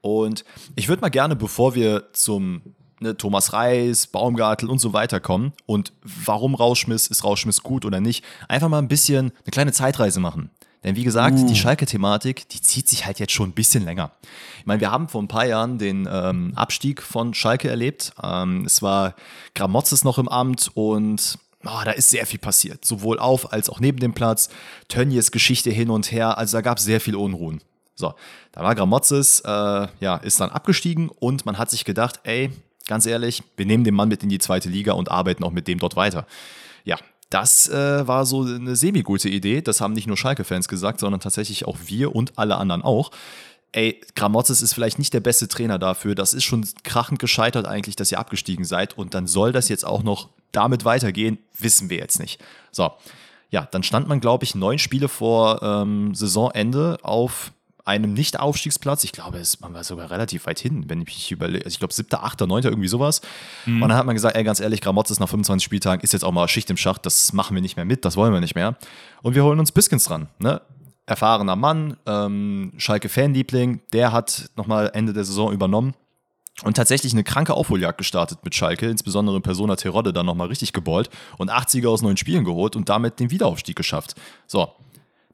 Und 0.02 0.46
ich 0.76 0.88
würde 0.88 1.02
mal 1.02 1.10
gerne, 1.10 1.36
bevor 1.36 1.76
wir 1.76 2.12
zum 2.14 2.62
ne, 3.00 3.18
Thomas 3.18 3.54
Reis, 3.54 4.08
Baumgartel 4.08 4.70
und 4.70 4.80
so 4.80 4.94
weiter 4.94 5.20
kommen 5.20 5.54
und 5.66 5.94
warum 6.04 6.56
Rauschmiss, 6.56 7.08
ist 7.08 7.24
Rauschmiss 7.24 7.64
gut 7.64 7.86
oder 7.86 8.00
nicht, 8.00 8.24
einfach 8.48 8.70
mal 8.70 8.80
ein 8.80 8.88
bisschen 8.88 9.32
eine 9.44 9.52
kleine 9.52 9.72
Zeitreise 9.72 10.20
machen. 10.20 10.50
Denn 10.84 10.96
wie 10.96 11.04
gesagt, 11.04 11.38
uh. 11.38 11.46
die 11.46 11.56
Schalke-Thematik, 11.56 12.48
die 12.50 12.62
zieht 12.62 12.88
sich 12.88 13.06
halt 13.06 13.20
jetzt 13.20 13.34
schon 13.34 13.50
ein 13.50 13.54
bisschen 13.54 13.84
länger. 13.84 14.12
Ich 14.60 14.66
meine, 14.66 14.80
wir 14.80 14.92
haben 14.92 15.10
vor 15.10 15.22
ein 15.22 15.28
paar 15.28 15.46
Jahren 15.46 15.78
den 15.78 16.08
ähm, 16.10 16.54
Abstieg 16.56 17.02
von 17.02 17.34
Schalke 17.34 17.70
erlebt. 17.70 18.14
Ähm, 18.24 18.64
es 18.66 18.82
war 18.82 19.16
Gramotzes 19.56 20.04
noch 20.04 20.18
im 20.18 20.30
Amt 20.30 20.72
und 20.74 21.38
oh, 21.66 21.82
da 21.84 21.92
ist 21.92 22.10
sehr 22.10 22.26
viel 22.26 22.40
passiert. 22.40 22.86
Sowohl 22.86 23.20
auf 23.20 23.52
als 23.52 23.70
auch 23.70 23.82
neben 23.82 24.00
dem 24.00 24.14
Platz. 24.14 24.50
Tönnies 24.88 25.32
Geschichte 25.32 25.70
hin 25.70 25.90
und 25.90 26.12
her. 26.14 26.38
Also 26.38 26.58
da 26.58 26.62
gab 26.62 26.78
es 26.78 26.86
sehr 26.86 27.02
viel 27.02 27.18
Unruhen. 27.18 27.62
So, 27.96 28.14
da 28.54 28.64
war 28.64 28.76
Gramotzes, 28.76 29.42
äh, 29.42 29.88
ja, 30.00 30.16
ist 30.16 30.40
dann 30.40 30.52
abgestiegen 30.52 31.10
und 31.10 31.46
man 31.46 31.58
hat 31.58 31.70
sich 31.70 31.84
gedacht, 31.84 32.22
ey, 32.24 32.50
ganz 32.90 33.06
ehrlich, 33.06 33.44
wir 33.56 33.68
nehmen 33.68 33.84
den 33.84 33.94
Mann 33.94 34.10
mit 34.10 34.24
in 34.24 34.30
die 34.30 34.40
zweite 34.40 34.68
Liga 34.68 34.94
und 34.94 35.12
arbeiten 35.12 35.44
auch 35.44 35.52
mit 35.52 35.68
dem 35.68 35.78
dort 35.78 35.96
weiter. 35.96 36.26
Ja, 36.84 36.98
das 37.30 37.70
äh, 37.70 38.08
war 38.08 38.26
so 38.26 38.42
eine 38.42 38.76
semi-gute 38.76 39.30
Idee. 39.30 39.62
Das 39.62 39.80
haben 39.80 39.94
nicht 39.94 40.08
nur 40.08 40.18
Schalke-Fans 40.18 40.68
gesagt, 40.68 41.00
sondern 41.00 41.22
tatsächlich 41.22 41.66
auch 41.66 41.78
wir 41.86 42.16
und 42.16 42.40
alle 42.40 42.58
anderen 42.58 42.82
auch. 42.82 43.12
Ey, 43.72 44.02
Gramozis 44.16 44.64
ist 44.64 44.74
vielleicht 44.74 44.98
nicht 44.98 45.14
der 45.14 45.20
beste 45.20 45.48
Trainer 45.48 45.78
dafür. 45.78 46.16
Das 46.16 46.34
ist 46.34 46.46
schon 46.46 46.68
krachend 46.84 47.20
gescheitert 47.20 47.68
eigentlich, 47.68 47.96
dass 47.96 48.12
ihr 48.12 48.18
abgestiegen 48.18 48.66
seid. 48.66 48.98
Und 48.98 49.14
dann 49.14 49.28
soll 49.28 49.52
das 49.52 49.70
jetzt 49.70 49.86
auch 49.86 50.02
noch 50.02 50.30
damit 50.52 50.84
weitergehen, 50.84 51.38
wissen 51.60 51.92
wir 51.92 51.98
jetzt 51.98 52.20
nicht. 52.20 52.42
So, 52.72 52.90
ja, 53.52 53.68
dann 53.70 53.84
stand 53.84 54.08
man, 54.08 54.20
glaube 54.20 54.46
ich, 54.46 54.56
neun 54.56 54.80
Spiele 54.80 55.10
vor 55.10 55.62
ähm, 55.62 56.16
Saisonende 56.16 56.98
auf 57.04 57.52
einem 57.90 58.14
Nicht-Aufstiegsplatz. 58.14 59.04
Ich 59.04 59.12
glaube, 59.12 59.40
es, 59.40 59.60
man 59.62 59.74
war 59.74 59.84
sogar 59.84 60.12
relativ 60.12 60.46
weit 60.46 60.60
hin, 60.60 60.86
wenn 60.88 61.02
ich 61.02 61.08
mich 61.08 61.32
überlege. 61.32 61.66
Also 61.66 61.74
ich 61.74 61.80
glaube, 61.80 61.94
siebter, 61.94 62.24
achter, 62.24 62.46
neunter, 62.46 62.70
irgendwie 62.70 62.88
sowas. 62.88 63.22
Mhm. 63.66 63.82
Und 63.82 63.90
dann 63.90 63.98
hat 63.98 64.06
man 64.06 64.16
gesagt, 64.16 64.36
ey, 64.36 64.44
ganz 64.44 64.60
ehrlich, 64.60 64.80
Gramotz 64.80 65.10
ist 65.10 65.20
nach 65.20 65.28
25 65.28 65.66
Spieltagen, 65.66 66.04
ist 66.04 66.14
jetzt 66.14 66.24
auch 66.24 66.32
mal 66.32 66.48
Schicht 66.48 66.70
im 66.70 66.78
Schacht, 66.78 67.06
das 67.06 67.34
machen 67.34 67.56
wir 67.56 67.62
nicht 67.62 67.76
mehr 67.76 67.86
mit, 67.86 68.06
das 68.06 68.16
wollen 68.16 68.32
wir 68.32 68.42
nicht 68.42 68.56
mehr. 68.56 68.78
Und 69.24 69.34
wir 69.34 69.44
holen 69.44 69.60
uns 69.60 69.72
Biskins 69.72 70.06
dran, 70.06 70.30
ne? 70.38 70.62
Erfahrener 71.08 71.56
Mann, 71.56 71.98
ähm, 72.06 72.74
Schalke-Fanliebling, 72.78 73.82
der 73.94 74.12
hat 74.12 74.52
nochmal 74.56 74.92
Ende 74.94 75.12
der 75.12 75.24
Saison 75.24 75.52
übernommen 75.52 75.96
und 76.64 76.78
tatsächlich 76.78 77.14
eine 77.14 77.24
kranke 77.24 77.56
Aufholjagd 77.56 77.98
gestartet 77.98 78.40
mit 78.44 78.54
Schalke, 78.54 78.88
insbesondere 78.88 79.42
Persona 79.42 79.76
Terodde 79.76 80.14
dann 80.14 80.28
nochmal 80.28 80.48
richtig 80.48 80.72
geballt 80.72 81.10
und 81.40 81.52
80er 81.52 81.88
aus 81.88 82.04
neun 82.04 82.18
Spielen 82.18 82.44
geholt 82.44 82.76
und 82.76 82.90
damit 82.90 83.20
den 83.20 83.32
Wiederaufstieg 83.32 83.76
geschafft. 83.76 84.14
So, 84.46 84.72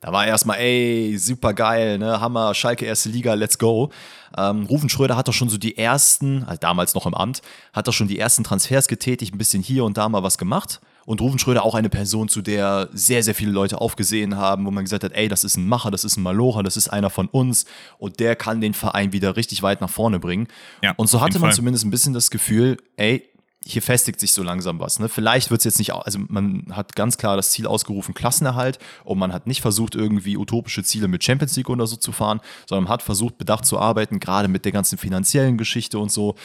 da 0.05 0.11
war 0.11 0.27
erstmal, 0.27 0.59
ey, 0.59 1.17
super 1.17 1.55
geil, 1.55 1.97
ne? 1.97 2.21
Hammer, 2.21 2.53
Schalke 2.53 2.85
erste 2.85 3.09
Liga, 3.09 3.33
let's 3.33 3.57
go. 3.57 3.89
Ähm, 4.37 4.67
Rufen 4.67 4.87
Schröder 4.87 5.17
hat 5.17 5.27
doch 5.27 5.33
schon 5.33 5.49
so 5.49 5.57
die 5.57 5.79
ersten, 5.79 6.43
also 6.43 6.59
damals 6.59 6.93
noch 6.93 7.07
im 7.07 7.15
Amt, 7.15 7.41
hat 7.73 7.87
doch 7.87 7.91
schon 7.91 8.07
die 8.07 8.19
ersten 8.19 8.43
Transfers 8.43 8.87
getätigt, 8.87 9.33
ein 9.33 9.39
bisschen 9.39 9.63
hier 9.63 9.83
und 9.83 9.97
da 9.97 10.07
mal 10.07 10.21
was 10.21 10.37
gemacht. 10.37 10.79
Und 11.07 11.21
Rufen 11.21 11.39
Schröder 11.39 11.63
auch 11.63 11.73
eine 11.73 11.89
Person, 11.89 12.29
zu 12.29 12.43
der 12.43 12.87
sehr, 12.93 13.23
sehr 13.23 13.33
viele 13.33 13.49
Leute 13.49 13.81
aufgesehen 13.81 14.37
haben, 14.37 14.67
wo 14.67 14.69
man 14.69 14.83
gesagt 14.83 15.03
hat, 15.03 15.13
ey, 15.13 15.27
das 15.27 15.43
ist 15.43 15.57
ein 15.57 15.67
Macher, 15.67 15.89
das 15.89 16.03
ist 16.03 16.17
ein 16.17 16.21
Malocher, 16.21 16.61
das 16.61 16.77
ist 16.77 16.87
einer 16.87 17.09
von 17.09 17.27
uns 17.27 17.65
und 17.97 18.19
der 18.19 18.35
kann 18.35 18.61
den 18.61 18.75
Verein 18.75 19.11
wieder 19.11 19.35
richtig 19.35 19.63
weit 19.63 19.81
nach 19.81 19.89
vorne 19.89 20.19
bringen. 20.19 20.47
Ja, 20.83 20.93
und 20.97 21.09
so 21.09 21.19
hatte 21.19 21.39
man 21.39 21.49
Fall. 21.49 21.55
zumindest 21.55 21.83
ein 21.83 21.89
bisschen 21.89 22.13
das 22.13 22.29
Gefühl, 22.29 22.77
ey, 22.95 23.27
hier 23.67 23.81
festigt 23.81 24.19
sich 24.19 24.31
so 24.31 24.43
langsam 24.43 24.79
was. 24.79 24.99
Ne? 24.99 25.09
Vielleicht 25.09 25.49
wird 25.49 25.61
es 25.61 25.65
jetzt 25.65 25.79
nicht, 25.79 25.91
also 25.91 26.19
man 26.27 26.67
hat 26.71 26.95
ganz 26.95 27.17
klar 27.17 27.35
das 27.35 27.49
Ziel 27.49 27.65
ausgerufen, 27.65 28.13
Klassenerhalt 28.13 28.77
und 29.03 29.17
man 29.17 29.33
hat 29.33 29.47
nicht 29.47 29.61
versucht, 29.61 29.95
irgendwie 29.95 30.37
utopische 30.37 30.83
Ziele 30.83 31.07
mit 31.07 31.23
Champions 31.23 31.55
League 31.55 31.69
oder 31.69 31.87
so 31.87 31.95
zu 31.95 32.11
fahren, 32.11 32.41
sondern 32.69 32.83
man 32.85 32.93
hat 32.93 33.01
versucht, 33.01 33.39
bedacht 33.39 33.65
zu 33.65 33.79
arbeiten, 33.79 34.19
gerade 34.19 34.47
mit 34.47 34.65
der 34.65 34.71
ganzen 34.71 34.99
finanziellen 34.99 35.57
Geschichte 35.57 35.97
und 35.97 36.11
so. 36.11 36.35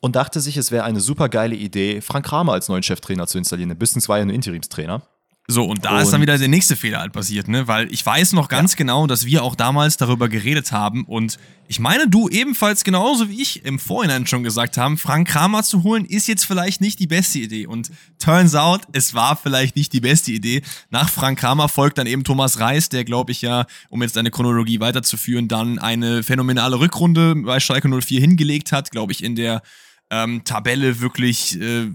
Und 0.00 0.16
dachte 0.16 0.40
sich, 0.40 0.56
es 0.56 0.70
wäre 0.70 0.84
eine 0.84 1.00
super 1.00 1.28
geile 1.28 1.54
Idee, 1.54 2.00
Frank 2.00 2.26
Kramer 2.26 2.52
als 2.52 2.68
neuen 2.68 2.82
Cheftrainer 2.82 3.26
zu 3.26 3.38
installieren. 3.38 3.76
Bistens 3.76 4.08
war 4.08 4.18
ja 4.18 4.22
ein 4.22 4.30
Interimstrainer. 4.30 5.02
So, 5.50 5.64
und 5.64 5.84
da 5.84 5.96
und 5.96 6.02
ist 6.02 6.10
dann 6.10 6.20
wieder 6.20 6.36
der 6.36 6.48
nächste 6.48 6.76
Fehler 6.76 7.00
halt 7.00 7.12
passiert, 7.12 7.48
ne? 7.48 7.66
Weil 7.66 7.90
ich 7.90 8.04
weiß 8.04 8.34
noch 8.34 8.48
ganz 8.48 8.72
ja. 8.72 8.76
genau, 8.76 9.06
dass 9.06 9.24
wir 9.24 9.42
auch 9.42 9.54
damals 9.54 9.96
darüber 9.96 10.28
geredet 10.28 10.72
haben 10.72 11.04
und 11.04 11.38
ich 11.70 11.80
meine, 11.80 12.08
du 12.08 12.30
ebenfalls 12.30 12.82
genauso 12.82 13.28
wie 13.28 13.42
ich 13.42 13.64
im 13.66 13.78
Vorhinein 13.78 14.26
schon 14.26 14.42
gesagt 14.42 14.78
haben, 14.78 14.96
Frank 14.96 15.28
Kramer 15.28 15.62
zu 15.62 15.82
holen 15.82 16.06
ist 16.06 16.26
jetzt 16.26 16.44
vielleicht 16.46 16.80
nicht 16.80 16.98
die 16.98 17.06
beste 17.06 17.38
Idee. 17.40 17.66
Und 17.66 17.90
turns 18.18 18.54
out, 18.54 18.82
es 18.92 19.12
war 19.12 19.36
vielleicht 19.36 19.76
nicht 19.76 19.92
die 19.92 20.00
beste 20.00 20.32
Idee. 20.32 20.62
Nach 20.88 21.10
Frank 21.10 21.38
Kramer 21.38 21.68
folgt 21.68 21.98
dann 21.98 22.06
eben 22.06 22.24
Thomas 22.24 22.58
Reis, 22.58 22.88
der, 22.88 23.04
glaube 23.04 23.32
ich 23.32 23.42
ja, 23.42 23.66
um 23.90 24.00
jetzt 24.02 24.16
eine 24.16 24.30
Chronologie 24.30 24.80
weiterzuführen, 24.80 25.46
dann 25.46 25.78
eine 25.78 26.22
phänomenale 26.22 26.80
Rückrunde 26.80 27.34
bei 27.36 27.60
Schalke 27.60 27.88
04 27.88 28.18
hingelegt 28.18 28.72
hat, 28.72 28.90
glaube 28.90 29.12
ich, 29.12 29.22
in 29.22 29.36
der 29.36 29.60
ähm, 30.08 30.44
Tabelle 30.44 31.00
wirklich, 31.00 31.60
äh, 31.60 31.90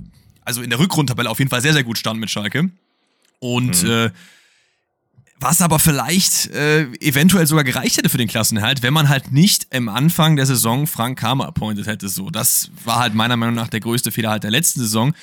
also 0.46 0.62
in 0.62 0.70
der 0.70 0.78
Rückrundtabelle 0.78 1.30
auf 1.30 1.40
jeden 1.40 1.50
Fall 1.50 1.62
sehr, 1.62 1.74
sehr 1.74 1.84
gut 1.84 1.98
stand 1.98 2.20
mit 2.20 2.30
Schalke. 2.30 2.70
Und 3.44 3.84
mhm. 3.84 3.90
äh, 3.90 4.10
was 5.38 5.62
aber 5.62 5.78
vielleicht 5.78 6.48
äh, 6.52 6.84
eventuell 7.02 7.46
sogar 7.46 7.66
gereicht 7.66 7.98
hätte 7.98 8.08
für 8.08 8.18
den 8.18 8.30
Klassenerhalt, 8.30 8.82
wenn 8.84 8.94
man 8.94 9.10
halt 9.10 9.34
nicht 9.34 9.68
im 9.72 9.90
Anfang 9.90 10.38
der 10.38 10.46
Saison 10.46 10.88
Frank 10.88 11.20
Kramer 11.20 11.48
appointed 11.48 11.86
hätte. 11.86 12.08
So, 12.08 12.30
das 12.30 12.72
war 12.86 13.00
halt 13.00 13.14
meiner 13.14 13.36
Meinung 13.36 13.54
nach 13.54 13.68
der 13.68 13.82
größte 13.82 14.12
Fehler 14.12 14.30
halt 14.30 14.44
der 14.44 14.52
letzten 14.52 14.80
Saison. 14.80 15.14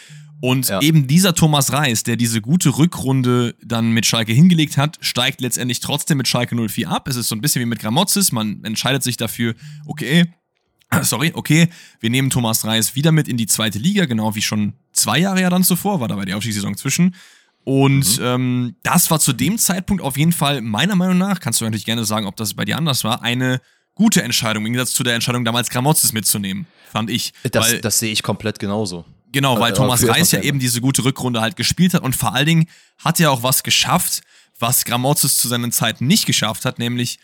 Und 0.43 0.69
ja. 0.69 0.83
eben 0.83 1.07
dieser 1.07 1.35
Thomas 1.35 1.73
Reis, 1.73 2.03
der 2.03 2.17
diese 2.17 2.43
gute 2.43 2.77
Rückrunde 2.77 3.55
dann 3.65 3.93
mit 3.93 4.05
Schalke 4.05 4.33
hingelegt 4.33 4.77
hat, 4.77 4.99
steigt 5.01 5.41
letztendlich 5.41 5.81
trotzdem 5.81 6.19
mit 6.19 6.29
Schalke 6.29 6.55
04 6.55 6.91
ab. 6.91 7.09
Es 7.09 7.17
ist 7.17 7.29
so 7.29 7.35
ein 7.35 7.41
bisschen 7.41 7.61
wie 7.61 7.67
mit 7.67 7.79
Gramozis. 7.79 8.33
Man 8.33 8.63
entscheidet 8.65 9.03
sich 9.03 9.17
dafür, 9.17 9.55
okay, 9.87 10.27
sorry, 11.03 11.33
okay, 11.35 11.69
wir 12.01 12.11
nehmen 12.11 12.29
Thomas 12.29 12.67
Reis 12.67 12.95
wieder 12.95 13.13
mit 13.13 13.29
in 13.29 13.39
die 13.39 13.47
zweite 13.47 13.79
Liga, 13.79 14.05
genau 14.05 14.35
wie 14.35 14.43
schon 14.43 14.75
zwei 14.93 15.19
Jahre 15.19 15.41
ja 15.41 15.49
dann 15.49 15.65
zuvor, 15.65 16.01
war 16.01 16.09
dabei 16.09 16.27
die 16.27 16.35
Aufstiegssaison 16.35 16.77
zwischen. 16.77 17.15
Und 17.65 18.19
mhm. 18.19 18.25
ähm, 18.25 18.77
das 18.83 19.11
war 19.11 19.21
zu 19.21 19.33
dem 19.33 19.59
Zeitpunkt 19.59 20.03
auf 20.03 20.17
jeden 20.17 20.33
Fall, 20.33 20.61
meiner 20.61 20.97
Meinung 20.97 21.19
nach, 21.19 21.41
kannst 21.41 21.61
du 21.61 21.65
natürlich 21.65 21.85
gerne 21.85 22.05
sagen, 22.05 22.27
ob 22.27 22.37
das 22.37 22.55
bei 22.55 22.65
dir 22.65 22.77
anders 22.77 23.05
war, 23.05 23.23
eine 23.23 23.61
gute 23.95 24.23
Entscheidung, 24.23 24.65
im 24.65 24.73
Gegensatz 24.73 24.95
zu 24.95 25.03
der 25.03 25.15
Entscheidung 25.15 25.45
damals 25.45 25.69
Gramozis 25.69 26.13
mitzunehmen, 26.13 26.67
fand 26.91 27.11
ich. 27.11 27.33
Das, 27.53 27.81
das 27.81 27.99
sehe 27.99 28.13
ich 28.13 28.23
komplett 28.23 28.59
genauso. 28.59 29.05
Genau, 29.33 29.61
weil 29.61 29.73
äh, 29.73 29.77
Thomas 29.77 30.07
Reis 30.09 30.33
ja 30.33 30.41
eben 30.41 30.59
diese 30.59 30.81
gute 30.81 31.05
Rückrunde 31.05 31.41
halt 31.41 31.57
gespielt 31.57 31.95
hat 31.95 32.03
und 32.03 32.17
vor 32.17 32.35
allen 32.35 32.47
Dingen 32.47 32.67
hat 32.99 33.21
er 33.21 33.31
auch 33.31 33.43
was 33.43 33.63
geschafft, 33.63 34.23
was 34.59 34.85
Gramozis 34.85 35.37
zu 35.37 35.49
seinen 35.49 35.71
Zeiten 35.71 36.07
nicht 36.07 36.27
geschafft 36.27 36.65
hat, 36.65 36.79
nämlich 36.79 37.19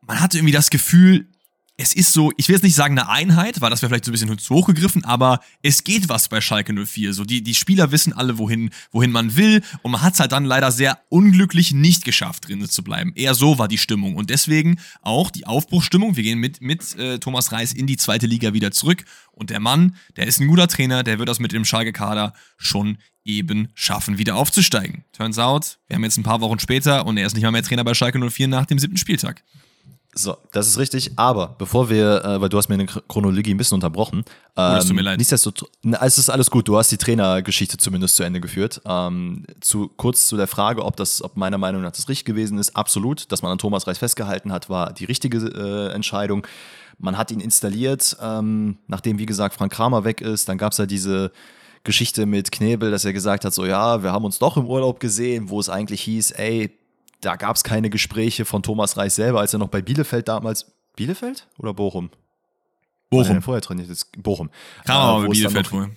man 0.00 0.20
hatte 0.20 0.38
irgendwie 0.38 0.52
das 0.52 0.70
Gefühl, 0.70 1.28
es 1.76 1.92
ist 1.92 2.12
so, 2.12 2.32
ich 2.36 2.46
will 2.48 2.54
jetzt 2.54 2.62
nicht 2.62 2.76
sagen 2.76 2.96
eine 2.96 3.08
Einheit, 3.08 3.60
weil 3.60 3.70
das 3.70 3.82
wäre 3.82 3.90
vielleicht 3.90 4.04
so 4.04 4.10
ein 4.10 4.12
bisschen 4.12 4.38
zu 4.38 4.54
hoch 4.54 4.66
gegriffen, 4.66 5.04
aber 5.04 5.40
es 5.60 5.82
geht 5.82 6.08
was 6.08 6.28
bei 6.28 6.40
Schalke 6.40 6.72
04. 6.72 7.12
So, 7.12 7.24
die, 7.24 7.42
die 7.42 7.54
Spieler 7.54 7.90
wissen 7.90 8.12
alle, 8.12 8.38
wohin, 8.38 8.70
wohin 8.92 9.10
man 9.10 9.34
will 9.34 9.60
und 9.82 9.90
man 9.90 10.02
hat 10.02 10.14
es 10.14 10.20
halt 10.20 10.30
dann 10.30 10.44
leider 10.44 10.70
sehr 10.70 11.00
unglücklich 11.08 11.72
nicht 11.72 12.04
geschafft, 12.04 12.46
drin 12.48 12.64
zu 12.68 12.84
bleiben. 12.84 13.12
Eher 13.16 13.34
so 13.34 13.58
war 13.58 13.66
die 13.66 13.78
Stimmung 13.78 14.14
und 14.14 14.30
deswegen 14.30 14.78
auch 15.02 15.30
die 15.30 15.46
Aufbruchstimmung. 15.46 16.14
Wir 16.14 16.22
gehen 16.22 16.38
mit, 16.38 16.60
mit 16.60 16.96
äh, 16.96 17.18
Thomas 17.18 17.50
Reis 17.50 17.72
in 17.72 17.88
die 17.88 17.96
zweite 17.96 18.26
Liga 18.26 18.52
wieder 18.52 18.70
zurück 18.70 19.04
und 19.32 19.50
der 19.50 19.60
Mann, 19.60 19.96
der 20.16 20.28
ist 20.28 20.40
ein 20.40 20.46
guter 20.46 20.68
Trainer, 20.68 21.02
der 21.02 21.18
wird 21.18 21.28
das 21.28 21.40
mit 21.40 21.50
dem 21.50 21.64
Schalke-Kader 21.64 22.34
schon 22.56 22.98
eben 23.24 23.68
schaffen, 23.74 24.18
wieder 24.18 24.36
aufzusteigen. 24.36 25.04
Turns 25.12 25.38
out, 25.38 25.78
wir 25.88 25.96
haben 25.96 26.04
jetzt 26.04 26.18
ein 26.18 26.22
paar 26.22 26.40
Wochen 26.40 26.60
später 26.60 27.04
und 27.04 27.16
er 27.16 27.26
ist 27.26 27.34
nicht 27.34 27.42
mal 27.42 27.50
mehr 27.50 27.62
Trainer 27.62 27.82
bei 27.82 27.94
Schalke 27.94 28.20
04 28.20 28.46
nach 28.46 28.66
dem 28.66 28.78
siebten 28.78 28.98
Spieltag. 28.98 29.42
So, 30.16 30.36
das 30.52 30.68
ist 30.68 30.78
richtig. 30.78 31.12
Aber 31.16 31.56
bevor 31.58 31.90
wir, 31.90 32.24
äh, 32.24 32.40
weil 32.40 32.48
du 32.48 32.56
hast 32.56 32.68
mir 32.68 32.74
eine 32.74 32.86
Chronologie 32.86 33.52
ein 33.52 33.56
bisschen 33.56 33.74
unterbrochen. 33.74 34.18
Ähm, 34.18 34.24
oh, 34.24 34.74
das 34.76 34.86
tut 34.86 34.94
mir 34.94 35.00
ähm, 35.00 35.06
leid. 35.06 35.18
Nichtsdestotrotz, 35.18 35.70
es 36.00 36.18
ist 36.18 36.30
alles 36.30 36.50
gut. 36.50 36.68
Du 36.68 36.76
hast 36.76 36.92
die 36.92 36.96
Trainergeschichte 36.96 37.76
zumindest 37.76 38.16
zu 38.16 38.22
Ende 38.22 38.40
geführt. 38.40 38.80
Ähm, 38.86 39.44
zu, 39.60 39.90
kurz 39.96 40.28
zu 40.28 40.36
der 40.36 40.46
Frage, 40.46 40.84
ob 40.84 40.96
das, 40.96 41.22
ob 41.22 41.36
meiner 41.36 41.58
Meinung 41.58 41.82
nach 41.82 41.92
das 41.92 42.08
richtig 42.08 42.24
gewesen 42.24 42.58
ist. 42.58 42.76
Absolut. 42.76 43.30
Dass 43.32 43.42
man 43.42 43.50
an 43.50 43.58
Thomas 43.58 43.86
Reis 43.86 43.98
festgehalten 43.98 44.52
hat, 44.52 44.70
war 44.70 44.92
die 44.92 45.04
richtige 45.04 45.38
äh, 45.38 45.92
Entscheidung. 45.92 46.46
Man 46.98 47.18
hat 47.18 47.32
ihn 47.32 47.40
installiert, 47.40 48.16
ähm, 48.22 48.78
nachdem, 48.86 49.18
wie 49.18 49.26
gesagt, 49.26 49.56
Frank 49.56 49.72
Kramer 49.72 50.04
weg 50.04 50.20
ist. 50.20 50.48
Dann 50.48 50.58
gab 50.58 50.72
es 50.72 50.78
ja 50.78 50.86
diese 50.86 51.32
Geschichte 51.82 52.24
mit 52.24 52.52
Knebel, 52.52 52.90
dass 52.90 53.04
er 53.04 53.12
gesagt 53.12 53.44
hat, 53.44 53.52
so 53.52 53.66
ja, 53.66 54.02
wir 54.02 54.12
haben 54.12 54.24
uns 54.24 54.38
doch 54.38 54.56
im 54.56 54.66
Urlaub 54.66 55.00
gesehen, 55.00 55.50
wo 55.50 55.58
es 55.58 55.68
eigentlich 55.68 56.02
hieß, 56.02 56.30
ey, 56.32 56.70
da 57.24 57.36
gab 57.36 57.56
es 57.56 57.64
keine 57.64 57.90
Gespräche 57.90 58.44
von 58.44 58.62
Thomas 58.62 58.96
Reis 58.96 59.14
selber, 59.14 59.40
als 59.40 59.52
er 59.52 59.58
noch 59.58 59.68
bei 59.68 59.82
Bielefeld 59.82 60.28
damals. 60.28 60.72
Bielefeld 60.96 61.48
oder 61.58 61.74
Bochum? 61.74 62.10
Bochum. 63.10 63.42
vorher 63.42 63.62
trainiert 63.62 63.88
ist. 63.90 64.10
Bochum. 64.22 64.50
Kam 64.84 65.22
äh, 65.22 65.26
bei 65.26 65.32
Bielefeld 65.32 65.72
wohl. 65.72 65.90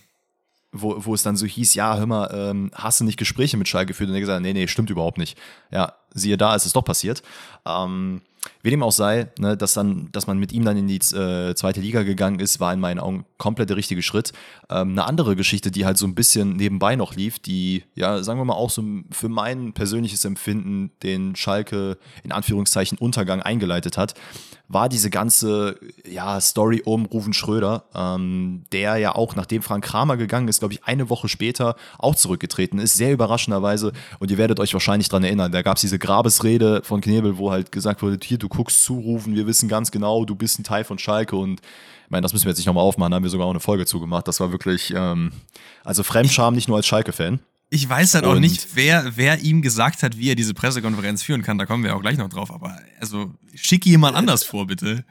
Wo, 0.72 1.06
wo 1.06 1.14
es 1.14 1.24
dann 1.24 1.38
so 1.38 1.46
hieß, 1.46 1.76
ja, 1.76 1.98
hör 1.98 2.06
mal, 2.06 2.30
ähm, 2.34 2.72
hast 2.74 3.00
du 3.00 3.06
nicht 3.06 3.18
Gespräche 3.18 3.58
mit 3.58 3.68
Schalke 3.68 3.88
geführt? 3.88 4.10
Und 4.10 4.16
er 4.16 4.20
gesagt, 4.20 4.42
nee, 4.42 4.54
nee, 4.54 4.68
stimmt 4.68 4.90
überhaupt 4.90 5.18
nicht. 5.18 5.38
Ja, 5.72 5.94
siehe 6.18 6.38
da, 6.38 6.56
ist 6.56 6.66
es 6.66 6.74
doch 6.74 6.84
passiert. 6.84 7.22
Ähm, 7.66 8.22
wie 8.62 8.70
dem 8.70 8.84
auch 8.84 8.92
sei, 8.92 9.30
ne, 9.40 9.58
dass, 9.58 9.74
dann, 9.74 10.10
dass 10.12 10.28
man 10.28 10.38
mit 10.38 10.52
ihm 10.52 10.64
dann 10.66 10.78
in 10.78 10.88
die 10.88 10.98
äh, 11.16 11.56
zweite 11.56 11.82
Liga 11.82 12.04
gegangen 12.04 12.40
ist, 12.40 12.60
war 12.60 12.74
in 12.74 12.80
meinen 12.80 13.00
Augen 13.00 13.26
komplett 13.38 13.70
der 13.70 13.78
richtige 13.78 14.02
Schritt. 14.02 14.34
Ähm, 14.70 14.92
eine 14.92 15.06
andere 15.06 15.36
Geschichte, 15.36 15.72
die 15.72 15.86
halt 15.86 15.98
so 15.98 16.06
ein 16.06 16.16
bisschen 16.16 16.56
nebenbei 16.56 16.96
noch 16.96 17.16
lief, 17.16 17.40
die, 17.40 17.84
ja, 17.96 18.24
sagen 18.24 18.40
wir 18.40 18.46
mal 18.46 18.54
auch 18.54 18.70
so 18.70 18.84
für 19.12 19.30
mein 19.30 19.74
persönliches 19.74 20.26
Empfinden 20.26 20.92
den 21.04 21.36
Schalke 21.36 21.98
in 22.24 22.32
Anführungszeichen 22.32 22.98
Untergang 22.98 23.42
eingeleitet 23.42 23.98
hat, 23.98 24.14
war 24.70 24.90
diese 24.90 25.10
ganze 25.10 25.80
ja, 26.06 26.42
Story 26.42 26.82
um 26.84 27.06
Ruven 27.06 27.34
Schröder, 27.34 27.86
ähm, 27.96 28.64
der 28.72 28.98
ja 28.98 29.16
auch, 29.16 29.36
nachdem 29.36 29.62
Frank 29.62 29.86
Kramer 29.86 30.18
gegangen 30.18 30.48
ist, 30.48 30.60
glaube 30.60 30.74
ich, 30.74 30.84
eine 30.84 31.10
Woche 31.10 31.30
später 31.30 31.76
auch 31.98 32.16
zurückgetreten 32.16 32.80
ist, 32.80 32.96
sehr 32.96 33.14
überraschenderweise. 33.14 33.94
Und 34.20 34.30
ihr 34.30 34.38
werdet 34.38 34.60
euch 34.60 34.74
wahrscheinlich 34.74 35.08
daran 35.10 35.24
erinnern, 35.24 35.52
da 35.52 35.62
gab 35.62 35.78
es 35.78 35.82
diese 35.82 36.00
Grabesrede 36.08 36.82
von 36.84 37.02
Knebel, 37.02 37.38
wo 37.38 37.52
halt 37.52 37.72
gesagt 37.72 38.02
wurde, 38.02 38.18
hier, 38.24 38.38
du 38.38 38.48
guckst 38.48 38.84
zurufen, 38.84 39.36
wir 39.36 39.46
wissen 39.46 39.68
ganz 39.68 39.92
genau, 39.92 40.24
du 40.24 40.36
bist 40.36 40.58
ein 40.58 40.64
Teil 40.64 40.86
von 40.86 40.98
Schalke 40.98 41.36
und 41.36 41.60
ich 41.60 42.12
meine, 42.12 42.22
das 42.22 42.32
müssen 42.32 42.46
wir 42.46 42.52
jetzt 42.52 42.60
nicht 42.60 42.68
nochmal 42.68 42.86
aufmachen, 42.86 43.12
da 43.12 43.16
haben 43.16 43.24
wir 43.24 43.30
sogar 43.30 43.46
auch 43.46 43.52
eine 43.52 43.60
Folge 43.60 43.86
zugemacht. 43.86 44.26
Das 44.30 44.40
war 44.40 44.54
wirklich, 44.54 44.94
ähm, 44.96 45.34
also 45.84 46.04
Fremdscham 46.04 46.56
nicht 46.56 46.70
nur 46.70 46.78
als 46.78 46.88
Schalke-Fan. 46.88 47.42
Ich 47.70 47.90
weiß 47.90 48.14
halt 48.14 48.24
auch 48.24 48.40
nicht, 48.40 48.76
wer, 48.76 49.18
wer 49.18 49.42
ihm 49.42 49.62
gesagt 49.62 50.02
hat, 50.02 50.18
wie 50.18 50.30
er 50.30 50.36
diese 50.36 50.54
Pressekonferenz 50.54 51.22
führen 51.22 51.42
kann. 51.42 51.58
Da 51.58 51.66
kommen 51.66 51.84
wir 51.84 51.98
auch 51.98 52.02
gleich 52.02 52.18
noch 52.18 52.30
drauf. 52.30 52.50
Aber 52.50 52.78
also 53.02 53.34
schick 53.54 53.86
jemand 53.86 54.16
anders 54.16 54.46
vor, 54.46 54.68
bitte. 54.68 55.04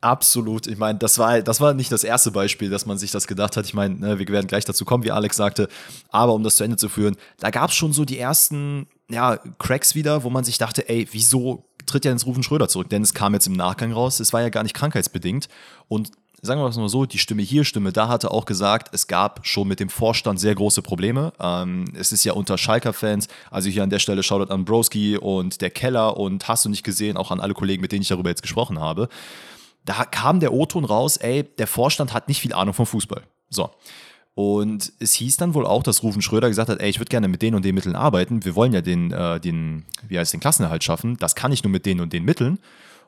Absolut. 0.00 0.68
Ich 0.68 0.78
meine, 0.78 0.98
das 1.00 1.18
war, 1.18 1.42
das 1.42 1.60
war 1.60 1.74
nicht 1.74 1.90
das 1.90 2.04
erste 2.04 2.30
Beispiel, 2.30 2.70
dass 2.70 2.86
man 2.86 2.98
sich 2.98 3.10
das 3.10 3.26
gedacht 3.26 3.56
hat. 3.56 3.64
Ich 3.66 3.74
meine, 3.74 3.96
ne, 3.96 4.18
wir 4.20 4.28
werden 4.28 4.46
gleich 4.46 4.64
dazu 4.64 4.84
kommen, 4.84 5.02
wie 5.02 5.10
Alex 5.10 5.36
sagte. 5.36 5.68
Aber 6.10 6.34
um 6.34 6.44
das 6.44 6.54
zu 6.54 6.62
Ende 6.62 6.76
zu 6.76 6.88
führen, 6.88 7.16
da 7.38 7.50
gab 7.50 7.70
es 7.70 7.76
schon 7.76 7.92
so 7.92 8.04
die 8.04 8.18
ersten 8.18 8.86
ja, 9.12 9.38
Cracks 9.58 9.94
wieder, 9.94 10.24
wo 10.24 10.30
man 10.30 10.44
sich 10.44 10.58
dachte, 10.58 10.88
ey, 10.88 11.06
wieso 11.12 11.64
tritt 11.86 12.04
ja 12.04 12.12
ins 12.12 12.26
Rufen 12.26 12.42
Schröder 12.42 12.68
zurück? 12.68 12.88
Denn 12.88 13.02
es 13.02 13.14
kam 13.14 13.34
jetzt 13.34 13.46
im 13.46 13.52
Nachgang 13.52 13.92
raus, 13.92 14.20
es 14.20 14.32
war 14.32 14.42
ja 14.42 14.48
gar 14.48 14.62
nicht 14.62 14.74
krankheitsbedingt. 14.74 15.48
Und 15.88 16.12
sagen 16.40 16.60
wir 16.60 16.66
es 16.66 16.76
mal 16.76 16.88
so, 16.88 17.06
die 17.06 17.18
Stimme 17.18 17.42
hier, 17.42 17.64
Stimme 17.64 17.92
da 17.92 18.08
hatte 18.08 18.30
auch 18.30 18.46
gesagt, 18.46 18.94
es 18.94 19.06
gab 19.06 19.46
schon 19.46 19.68
mit 19.68 19.80
dem 19.80 19.88
Vorstand 19.88 20.40
sehr 20.40 20.54
große 20.54 20.82
Probleme. 20.82 21.32
Ähm, 21.38 21.84
es 21.94 22.10
ist 22.12 22.24
ja 22.24 22.32
unter 22.32 22.58
Schalker-Fans, 22.58 23.28
also 23.50 23.68
hier 23.68 23.82
an 23.82 23.90
der 23.90 23.98
Stelle 23.98 24.22
Shoutout 24.22 24.52
an 24.52 24.64
Broski 24.64 25.16
und 25.16 25.60
der 25.60 25.70
Keller 25.70 26.16
und 26.16 26.48
hast 26.48 26.64
du 26.64 26.68
nicht 26.68 26.82
gesehen, 26.82 27.16
auch 27.16 27.30
an 27.30 27.40
alle 27.40 27.54
Kollegen, 27.54 27.82
mit 27.82 27.92
denen 27.92 28.02
ich 28.02 28.08
darüber 28.08 28.30
jetzt 28.30 28.42
gesprochen 28.42 28.80
habe. 28.80 29.08
Da 29.84 30.04
kam 30.04 30.40
der 30.40 30.52
O-Ton 30.52 30.84
raus, 30.84 31.16
ey, 31.16 31.44
der 31.44 31.66
Vorstand 31.66 32.12
hat 32.12 32.28
nicht 32.28 32.40
viel 32.40 32.52
Ahnung 32.52 32.74
vom 32.74 32.86
Fußball. 32.86 33.22
So. 33.50 33.70
Und 34.34 34.92
es 34.98 35.12
hieß 35.14 35.36
dann 35.36 35.52
wohl 35.52 35.66
auch, 35.66 35.82
dass 35.82 36.02
Rufen 36.02 36.22
Schröder 36.22 36.48
gesagt 36.48 36.70
hat, 36.70 36.80
ey, 36.80 36.88
ich 36.88 36.98
würde 36.98 37.10
gerne 37.10 37.28
mit 37.28 37.42
den 37.42 37.54
und 37.54 37.64
den 37.64 37.74
Mitteln 37.74 37.94
arbeiten. 37.94 38.44
Wir 38.44 38.54
wollen 38.54 38.72
ja 38.72 38.80
den, 38.80 39.12
äh, 39.12 39.38
den, 39.38 39.84
wie 40.08 40.18
heißt 40.18 40.32
den 40.32 40.40
Klassenerhalt 40.40 40.82
schaffen. 40.82 41.18
Das 41.18 41.34
kann 41.34 41.52
ich 41.52 41.62
nur 41.62 41.70
mit 41.70 41.84
den 41.84 42.00
und 42.00 42.12
den 42.12 42.24
Mitteln. 42.24 42.58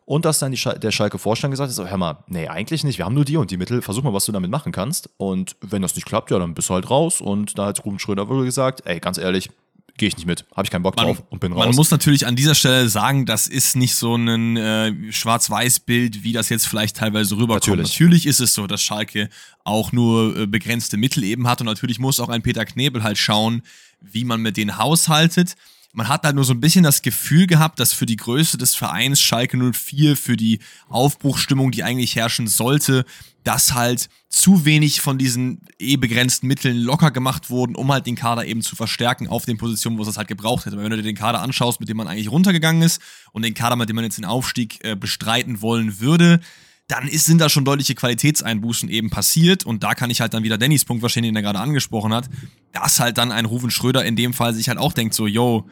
Und 0.06 0.26
dass 0.26 0.38
dann 0.38 0.52
die, 0.52 0.60
der 0.62 0.90
Schalke-Vorstand 0.90 1.50
gesagt 1.50 1.70
hat, 1.70 1.74
so, 1.74 1.86
hör 1.86 1.96
mal, 1.96 2.18
nee, 2.26 2.46
eigentlich 2.48 2.84
nicht, 2.84 2.98
wir 2.98 3.06
haben 3.06 3.14
nur 3.14 3.24
die 3.24 3.38
und 3.38 3.50
die 3.50 3.56
Mittel, 3.56 3.80
versuch 3.80 4.02
mal, 4.02 4.12
was 4.12 4.26
du 4.26 4.32
damit 4.32 4.50
machen 4.50 4.70
kannst. 4.70 5.08
Und 5.16 5.56
wenn 5.62 5.80
das 5.80 5.94
nicht 5.94 6.04
klappt, 6.04 6.30
ja, 6.30 6.38
dann 6.38 6.52
bist 6.52 6.68
du 6.68 6.74
halt 6.74 6.90
raus. 6.90 7.22
Und 7.22 7.58
da 7.58 7.66
hat 7.66 7.82
Ruben 7.86 7.98
Schröder 7.98 8.28
wohl 8.28 8.44
gesagt, 8.44 8.82
ey, 8.84 9.00
ganz 9.00 9.16
ehrlich, 9.16 9.50
gehe 9.96 10.08
ich 10.08 10.16
nicht 10.16 10.26
mit, 10.26 10.44
habe 10.54 10.66
ich 10.66 10.70
keinen 10.70 10.82
Bock 10.82 10.96
man, 10.96 11.06
drauf 11.06 11.22
und 11.30 11.40
bin 11.40 11.52
raus. 11.52 11.66
Man 11.66 11.74
muss 11.74 11.90
natürlich 11.90 12.26
an 12.26 12.34
dieser 12.36 12.54
Stelle 12.54 12.88
sagen, 12.88 13.26
das 13.26 13.46
ist 13.46 13.76
nicht 13.76 13.94
so 13.94 14.16
ein 14.16 14.56
äh, 14.56 15.12
Schwarz-Weiß-Bild, 15.12 16.24
wie 16.24 16.32
das 16.32 16.48
jetzt 16.48 16.66
vielleicht 16.66 16.96
teilweise 16.96 17.36
rüberkommt. 17.36 17.66
Natürlich. 17.66 17.90
natürlich 17.92 18.26
ist 18.26 18.40
es 18.40 18.54
so, 18.54 18.66
dass 18.66 18.82
Schalke 18.82 19.28
auch 19.62 19.92
nur 19.92 20.36
äh, 20.36 20.46
begrenzte 20.46 20.96
Mittel 20.96 21.22
eben 21.22 21.46
hat 21.46 21.60
und 21.60 21.66
natürlich 21.66 21.98
muss 21.98 22.18
auch 22.18 22.28
ein 22.28 22.42
Peter 22.42 22.64
Knebel 22.64 23.02
halt 23.02 23.18
schauen, 23.18 23.62
wie 24.00 24.24
man 24.24 24.40
mit 24.40 24.56
denen 24.56 24.78
haushaltet 24.78 25.54
man 25.94 26.08
hat 26.08 26.24
halt 26.24 26.34
nur 26.34 26.44
so 26.44 26.52
ein 26.52 26.60
bisschen 26.60 26.82
das 26.82 27.02
Gefühl 27.02 27.46
gehabt, 27.46 27.78
dass 27.78 27.92
für 27.92 28.04
die 28.04 28.16
Größe 28.16 28.58
des 28.58 28.74
Vereins 28.74 29.20
Schalke 29.20 29.56
04, 29.56 30.16
für 30.16 30.36
die 30.36 30.58
Aufbruchstimmung, 30.88 31.70
die 31.70 31.84
eigentlich 31.84 32.16
herrschen 32.16 32.48
sollte, 32.48 33.04
dass 33.44 33.74
halt 33.74 34.08
zu 34.28 34.64
wenig 34.64 35.00
von 35.00 35.18
diesen 35.18 35.60
eh 35.78 35.96
begrenzten 35.96 36.48
Mitteln 36.48 36.78
locker 36.78 37.12
gemacht 37.12 37.48
wurden, 37.48 37.76
um 37.76 37.92
halt 37.92 38.06
den 38.06 38.16
Kader 38.16 38.44
eben 38.44 38.62
zu 38.62 38.74
verstärken 38.74 39.28
auf 39.28 39.44
den 39.44 39.56
Positionen, 39.56 39.96
wo 39.96 40.02
es 40.02 40.08
das 40.08 40.16
halt 40.16 40.28
gebraucht 40.28 40.66
hätte. 40.66 40.76
Weil 40.76 40.84
wenn 40.84 40.90
du 40.90 40.96
dir 40.96 41.02
den 41.04 41.16
Kader 41.16 41.42
anschaust, 41.42 41.78
mit 41.78 41.88
dem 41.88 41.96
man 41.96 42.08
eigentlich 42.08 42.30
runtergegangen 42.30 42.82
ist 42.82 43.00
und 43.32 43.44
den 43.44 43.54
Kader, 43.54 43.76
mit 43.76 43.88
dem 43.88 43.96
man 43.96 44.04
jetzt 44.04 44.18
den 44.18 44.24
Aufstieg 44.24 44.84
äh, 44.84 44.96
bestreiten 44.96 45.62
wollen 45.62 46.00
würde, 46.00 46.40
dann 46.88 47.06
ist, 47.06 47.26
sind 47.26 47.40
da 47.40 47.48
schon 47.48 47.64
deutliche 47.64 47.94
Qualitätseinbußen 47.94 48.88
eben 48.88 49.10
passiert. 49.10 49.64
Und 49.64 49.82
da 49.84 49.94
kann 49.94 50.10
ich 50.10 50.20
halt 50.20 50.34
dann 50.34 50.42
wieder 50.42 50.58
Dannys 50.58 50.84
Punkt 50.84 51.00
verstehen, 51.00 51.22
den 51.22 51.36
er 51.36 51.42
gerade 51.42 51.60
angesprochen 51.60 52.12
hat, 52.12 52.28
dass 52.72 52.98
halt 52.98 53.16
dann 53.16 53.30
ein 53.30 53.44
Rufen 53.44 53.70
Schröder 53.70 54.04
in 54.04 54.16
dem 54.16 54.32
Fall 54.34 54.54
sich 54.54 54.68
halt 54.68 54.78
auch 54.78 54.92
denkt, 54.92 55.14
so, 55.14 55.26
yo, 55.26 55.68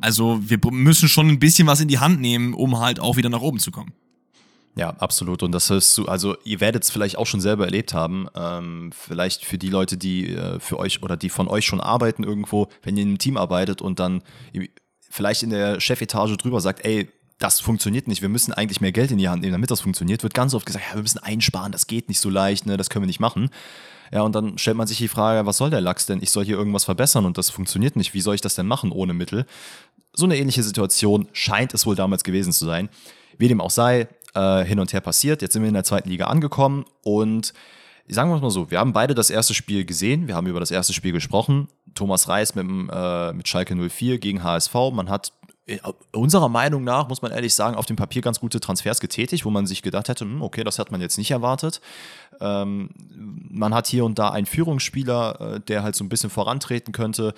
also 0.00 0.38
wir 0.42 0.58
müssen 0.70 1.08
schon 1.08 1.28
ein 1.28 1.38
bisschen 1.38 1.66
was 1.66 1.80
in 1.80 1.88
die 1.88 1.98
Hand 1.98 2.20
nehmen, 2.20 2.54
um 2.54 2.78
halt 2.78 3.00
auch 3.00 3.16
wieder 3.16 3.28
nach 3.28 3.40
oben 3.40 3.58
zu 3.58 3.70
kommen. 3.70 3.92
Ja, 4.76 4.90
absolut. 4.90 5.42
Und 5.42 5.52
das 5.52 5.70
ist 5.70 5.94
so, 5.94 6.06
also 6.06 6.36
ihr 6.44 6.60
werdet 6.60 6.82
es 6.82 6.90
vielleicht 6.90 7.16
auch 7.16 7.26
schon 7.26 7.40
selber 7.40 7.64
erlebt 7.64 7.94
haben. 7.94 8.26
Ähm, 8.34 8.90
vielleicht 8.92 9.44
für 9.44 9.56
die 9.56 9.68
Leute, 9.68 9.96
die 9.96 10.34
äh, 10.34 10.58
für 10.58 10.78
euch 10.78 11.02
oder 11.02 11.16
die 11.16 11.30
von 11.30 11.46
euch 11.46 11.64
schon 11.64 11.80
arbeiten 11.80 12.24
irgendwo, 12.24 12.68
wenn 12.82 12.96
ihr 12.96 13.04
in 13.04 13.10
einem 13.10 13.18
Team 13.18 13.36
arbeitet 13.36 13.82
und 13.82 14.00
dann 14.00 14.22
vielleicht 15.00 15.44
in 15.44 15.50
der 15.50 15.80
Chefetage 15.80 16.36
drüber 16.36 16.60
sagt, 16.60 16.84
ey, 16.84 17.08
das 17.38 17.60
funktioniert 17.60 18.08
nicht, 18.08 18.22
wir 18.22 18.28
müssen 18.28 18.52
eigentlich 18.52 18.80
mehr 18.80 18.92
Geld 18.92 19.10
in 19.10 19.18
die 19.18 19.28
Hand 19.28 19.42
nehmen, 19.42 19.52
damit 19.52 19.70
das 19.70 19.80
funktioniert, 19.80 20.22
wird 20.22 20.34
ganz 20.34 20.54
oft 20.54 20.66
gesagt, 20.66 20.84
ja, 20.88 20.94
wir 20.94 21.02
müssen 21.02 21.18
einsparen, 21.18 21.72
das 21.72 21.86
geht 21.86 22.08
nicht 22.08 22.20
so 22.20 22.30
leicht, 22.30 22.66
ne, 22.66 22.76
das 22.76 22.90
können 22.90 23.02
wir 23.02 23.08
nicht 23.08 23.20
machen. 23.20 23.50
Ja, 24.12 24.22
und 24.22 24.34
dann 24.34 24.58
stellt 24.58 24.76
man 24.76 24.86
sich 24.86 24.98
die 24.98 25.08
Frage, 25.08 25.46
was 25.46 25.56
soll 25.56 25.70
der 25.70 25.80
Lachs 25.80 26.06
denn? 26.06 26.22
Ich 26.22 26.30
soll 26.30 26.44
hier 26.44 26.56
irgendwas 26.56 26.84
verbessern 26.84 27.24
und 27.24 27.38
das 27.38 27.50
funktioniert 27.50 27.96
nicht. 27.96 28.14
Wie 28.14 28.20
soll 28.20 28.34
ich 28.34 28.40
das 28.40 28.54
denn 28.54 28.66
machen 28.66 28.92
ohne 28.92 29.14
Mittel? 29.14 29.46
So 30.12 30.26
eine 30.26 30.36
ähnliche 30.36 30.62
Situation 30.62 31.28
scheint 31.32 31.74
es 31.74 31.86
wohl 31.86 31.96
damals 31.96 32.24
gewesen 32.24 32.52
zu 32.52 32.64
sein. 32.64 32.88
Wie 33.38 33.48
dem 33.48 33.60
auch 33.60 33.70
sei, 33.70 34.08
äh, 34.34 34.64
hin 34.64 34.78
und 34.78 34.92
her 34.92 35.00
passiert. 35.00 35.42
Jetzt 35.42 35.52
sind 35.54 35.62
wir 35.62 35.68
in 35.68 35.74
der 35.74 35.84
zweiten 35.84 36.08
Liga 36.08 36.26
angekommen 36.26 36.84
und 37.02 37.52
sagen 38.08 38.30
wir 38.30 38.36
es 38.36 38.42
mal 38.42 38.50
so, 38.50 38.70
wir 38.70 38.78
haben 38.78 38.92
beide 38.92 39.14
das 39.14 39.30
erste 39.30 39.54
Spiel 39.54 39.84
gesehen, 39.84 40.28
wir 40.28 40.34
haben 40.34 40.46
über 40.46 40.60
das 40.60 40.70
erste 40.70 40.92
Spiel 40.92 41.12
gesprochen. 41.12 41.68
Thomas 41.94 42.28
Reis 42.28 42.54
mit, 42.54 42.66
äh, 42.66 43.32
mit 43.32 43.48
Schalke 43.48 43.74
04 43.74 44.18
gegen 44.18 44.42
HSV. 44.42 44.74
Man 44.92 45.08
hat 45.08 45.32
unserer 46.12 46.50
Meinung 46.50 46.84
nach, 46.84 47.08
muss 47.08 47.22
man 47.22 47.32
ehrlich 47.32 47.54
sagen, 47.54 47.74
auf 47.74 47.86
dem 47.86 47.96
Papier 47.96 48.20
ganz 48.20 48.38
gute 48.38 48.60
Transfers 48.60 49.00
getätigt, 49.00 49.46
wo 49.46 49.50
man 49.50 49.66
sich 49.66 49.80
gedacht 49.80 50.10
hätte, 50.10 50.26
hm, 50.26 50.42
okay, 50.42 50.62
das 50.62 50.78
hat 50.78 50.92
man 50.92 51.00
jetzt 51.00 51.16
nicht 51.16 51.30
erwartet. 51.30 51.80
Ähm, 52.40 52.90
man 53.50 53.72
hat 53.72 53.86
hier 53.86 54.04
und 54.04 54.18
da 54.18 54.28
einen 54.28 54.44
Führungsspieler, 54.44 55.54
äh, 55.54 55.60
der 55.60 55.82
halt 55.82 55.96
so 55.96 56.04
ein 56.04 56.10
bisschen 56.10 56.28
vorantreten 56.28 56.92
könnte. 56.92 57.32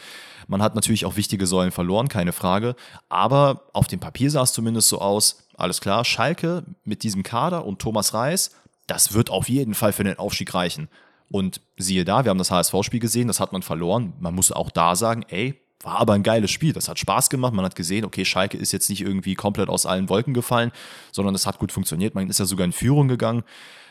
Man 0.48 0.60
hat 0.60 0.74
natürlich 0.74 1.06
auch 1.06 1.16
wichtige 1.16 1.46
Säulen 1.46 1.70
verloren, 1.70 2.08
keine 2.08 2.32
Frage. 2.32 2.74
Aber 3.08 3.68
auf 3.72 3.86
dem 3.86 4.00
Papier 4.00 4.30
sah 4.30 4.42
es 4.42 4.52
zumindest 4.52 4.88
so 4.88 5.00
aus, 5.00 5.46
alles 5.56 5.80
klar, 5.80 6.04
Schalke 6.04 6.64
mit 6.82 7.04
diesem 7.04 7.22
Kader 7.22 7.64
und 7.64 7.78
Thomas 7.78 8.12
Reis, 8.12 8.50
das 8.88 9.12
wird 9.14 9.30
auf 9.30 9.48
jeden 9.48 9.74
Fall 9.74 9.92
für 9.92 10.04
den 10.04 10.18
Aufstieg 10.18 10.52
reichen. 10.52 10.88
Und 11.30 11.60
siehe 11.76 12.04
da, 12.04 12.24
wir 12.24 12.30
haben 12.30 12.38
das 12.38 12.50
HSV-Spiel 12.50 13.00
gesehen, 13.00 13.28
das 13.28 13.38
hat 13.38 13.52
man 13.52 13.62
verloren. 13.62 14.14
Man 14.18 14.34
muss 14.34 14.50
auch 14.50 14.70
da 14.70 14.96
sagen, 14.96 15.24
ey, 15.28 15.60
war 15.82 15.98
aber 15.98 16.14
ein 16.14 16.22
geiles 16.22 16.50
Spiel. 16.50 16.72
Das 16.72 16.88
hat 16.88 16.98
Spaß 16.98 17.30
gemacht. 17.30 17.52
Man 17.52 17.64
hat 17.64 17.76
gesehen, 17.76 18.04
okay, 18.04 18.24
Schalke 18.24 18.56
ist 18.56 18.72
jetzt 18.72 18.88
nicht 18.88 19.02
irgendwie 19.02 19.34
komplett 19.34 19.68
aus 19.68 19.86
allen 19.86 20.08
Wolken 20.08 20.34
gefallen, 20.34 20.72
sondern 21.12 21.34
es 21.34 21.46
hat 21.46 21.58
gut 21.58 21.72
funktioniert. 21.72 22.14
Man 22.14 22.28
ist 22.28 22.38
ja 22.38 22.44
sogar 22.46 22.64
in 22.64 22.72
Führung 22.72 23.08
gegangen. 23.08 23.44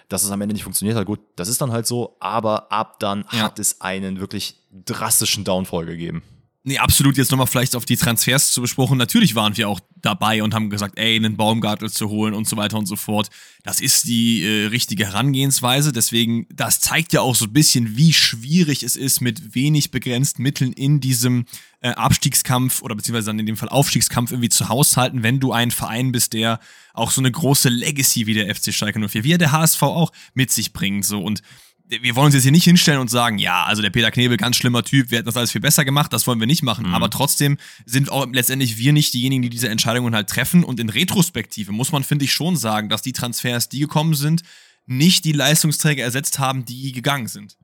Dass 0.08 0.24
es 0.24 0.30
am 0.30 0.39
Ende 0.39 0.54
nicht 0.54 0.63
funktioniert 0.63 0.96
hat, 0.96 1.08
gut, 1.08 1.20
das 1.36 1.48
ist 1.48 1.62
dann 1.62 1.72
halt 1.72 1.88
so. 1.88 2.15
Aber 2.20 2.72
ab 2.72 3.00
dann 3.00 3.25
ja. 3.32 3.39
hat 3.39 3.58
es 3.58 3.82
einen 3.82 4.20
wirklich 4.20 4.62
drastischen 4.72 5.44
Downfall 5.44 5.88
gegeben. 5.88 6.22
Nee, 6.67 6.79
absolut. 6.79 7.15
Jetzt 7.15 7.29
nochmal 7.29 7.45
vielleicht 7.45 7.75
auf 7.75 7.86
die 7.86 7.95
Transfers 7.95 8.51
zu 8.51 8.60
besprochen. 8.60 8.98
Natürlich 8.98 9.36
waren 9.36 9.55
wir 9.55 9.69
auch 9.69 9.79
dabei 10.01 10.41
und 10.41 10.55
haben 10.55 10.72
gesagt, 10.72 10.98
ey, 10.98 11.15
einen 11.15 11.38
Baumgartel 11.38 11.91
zu 11.91 12.10
holen 12.10 12.34
und 12.34 12.48
so 12.48 12.57
weiter 12.57 12.79
und 12.79 12.88
so 12.88 12.95
fort. 12.95 13.29
Das 13.62 13.79
ist 13.79 14.07
die 14.07 14.43
äh, 14.43 14.65
richtige 14.65 15.05
Herangehensweise. 15.05 15.91
Deswegen, 15.91 16.48
das 16.51 16.79
zeigt 16.79 17.13
ja 17.13 17.22
auch 17.22 17.36
so 17.36 17.45
ein 17.45 17.53
bisschen, 17.53 17.98
wie 17.98 18.13
schwierig 18.13 18.81
es 18.81 18.95
ist, 18.95 19.22
mit 19.22 19.53
wenig 19.53 19.91
begrenzten 19.91 20.41
Mitteln 20.41 20.74
in 20.74 21.00
diesem 21.00 21.45
äh, 21.81 21.89
Abstiegskampf 21.89 22.81
oder 22.81 22.95
beziehungsweise 22.95 23.27
dann 23.27 23.38
in 23.38 23.45
dem 23.45 23.57
Fall 23.57 23.69
Aufstiegskampf 23.69 24.31
irgendwie 24.31 24.50
zu 24.50 24.67
haushalten, 24.67 25.22
wenn 25.22 25.39
du 25.39 25.51
ein 25.51 25.69
Verein 25.69 26.12
bist, 26.12 26.34
der 26.34 26.60
auch 26.95 27.12
so 27.12 27.22
eine 27.22 27.29
große 27.29 27.69
Legacy 27.69 28.25
wie 28.25 28.34
der 28.34 28.53
FC 28.55 28.74
Schalke 28.74 29.07
04, 29.07 29.24
wie 29.24 29.38
der 29.38 29.51
HSV 29.51 29.84
auch 29.84 30.12
mit 30.34 30.50
sich 30.50 30.74
bringt. 30.74 31.05
So 31.05 31.22
und 31.22 31.43
wir 31.88 32.15
wollen 32.15 32.27
uns 32.27 32.36
jetzt 32.36 32.44
hier 32.44 32.51
nicht 32.51 32.63
hinstellen 32.63 33.00
und 33.00 33.10
sagen, 33.10 33.38
ja, 33.38 33.63
also 33.63 33.82
der 33.82 33.89
Peter 33.89 34.10
Knebel, 34.10 34.38
ganz 34.38 34.56
schlimmer 34.56 34.84
Typ, 34.84 35.12
wir 35.12 35.20
hätten 35.20 35.27
das 35.27 35.38
alles 35.38 35.51
viel 35.51 35.62
besser 35.62 35.86
gemacht, 35.86 36.12
das 36.13 36.25
wollen 36.25 36.39
wir 36.39 36.48
nicht 36.48 36.63
machen. 36.63 36.88
Mhm. 36.88 36.96
Aber 36.96 37.10
trotzdem 37.10 37.58
sind 37.86 38.12
auch 38.12 38.27
letztendlich 38.32 38.77
wir 38.77 38.92
nicht 38.92 39.13
diejenigen, 39.13 39.44
die 39.44 39.50
diese 39.50 39.70
Entscheidungen 39.70 40.15
halt 40.15 40.30
treffen. 40.30 40.63
Und 40.63 40.80
in 40.80 40.89
Retrospektive 40.89 41.72
muss 41.72 41.92
man, 41.92 42.04
finde 42.04 42.25
ich, 42.25 42.34
schon 42.34 42.58
sagen, 42.58 42.89
dass 42.89 43.01
die 43.01 43.13
Transfers, 43.13 43.70
die 43.70 43.80
gekommen 43.80 44.15
sind, 44.15 44.42
nicht 44.88 45.25
die 45.25 45.32
Leistungsträger 45.32 46.04
ersetzt 46.04 46.39
haben, 46.39 46.65
die 46.65 46.92
gegangen 46.92 47.27
sind. 47.27 47.58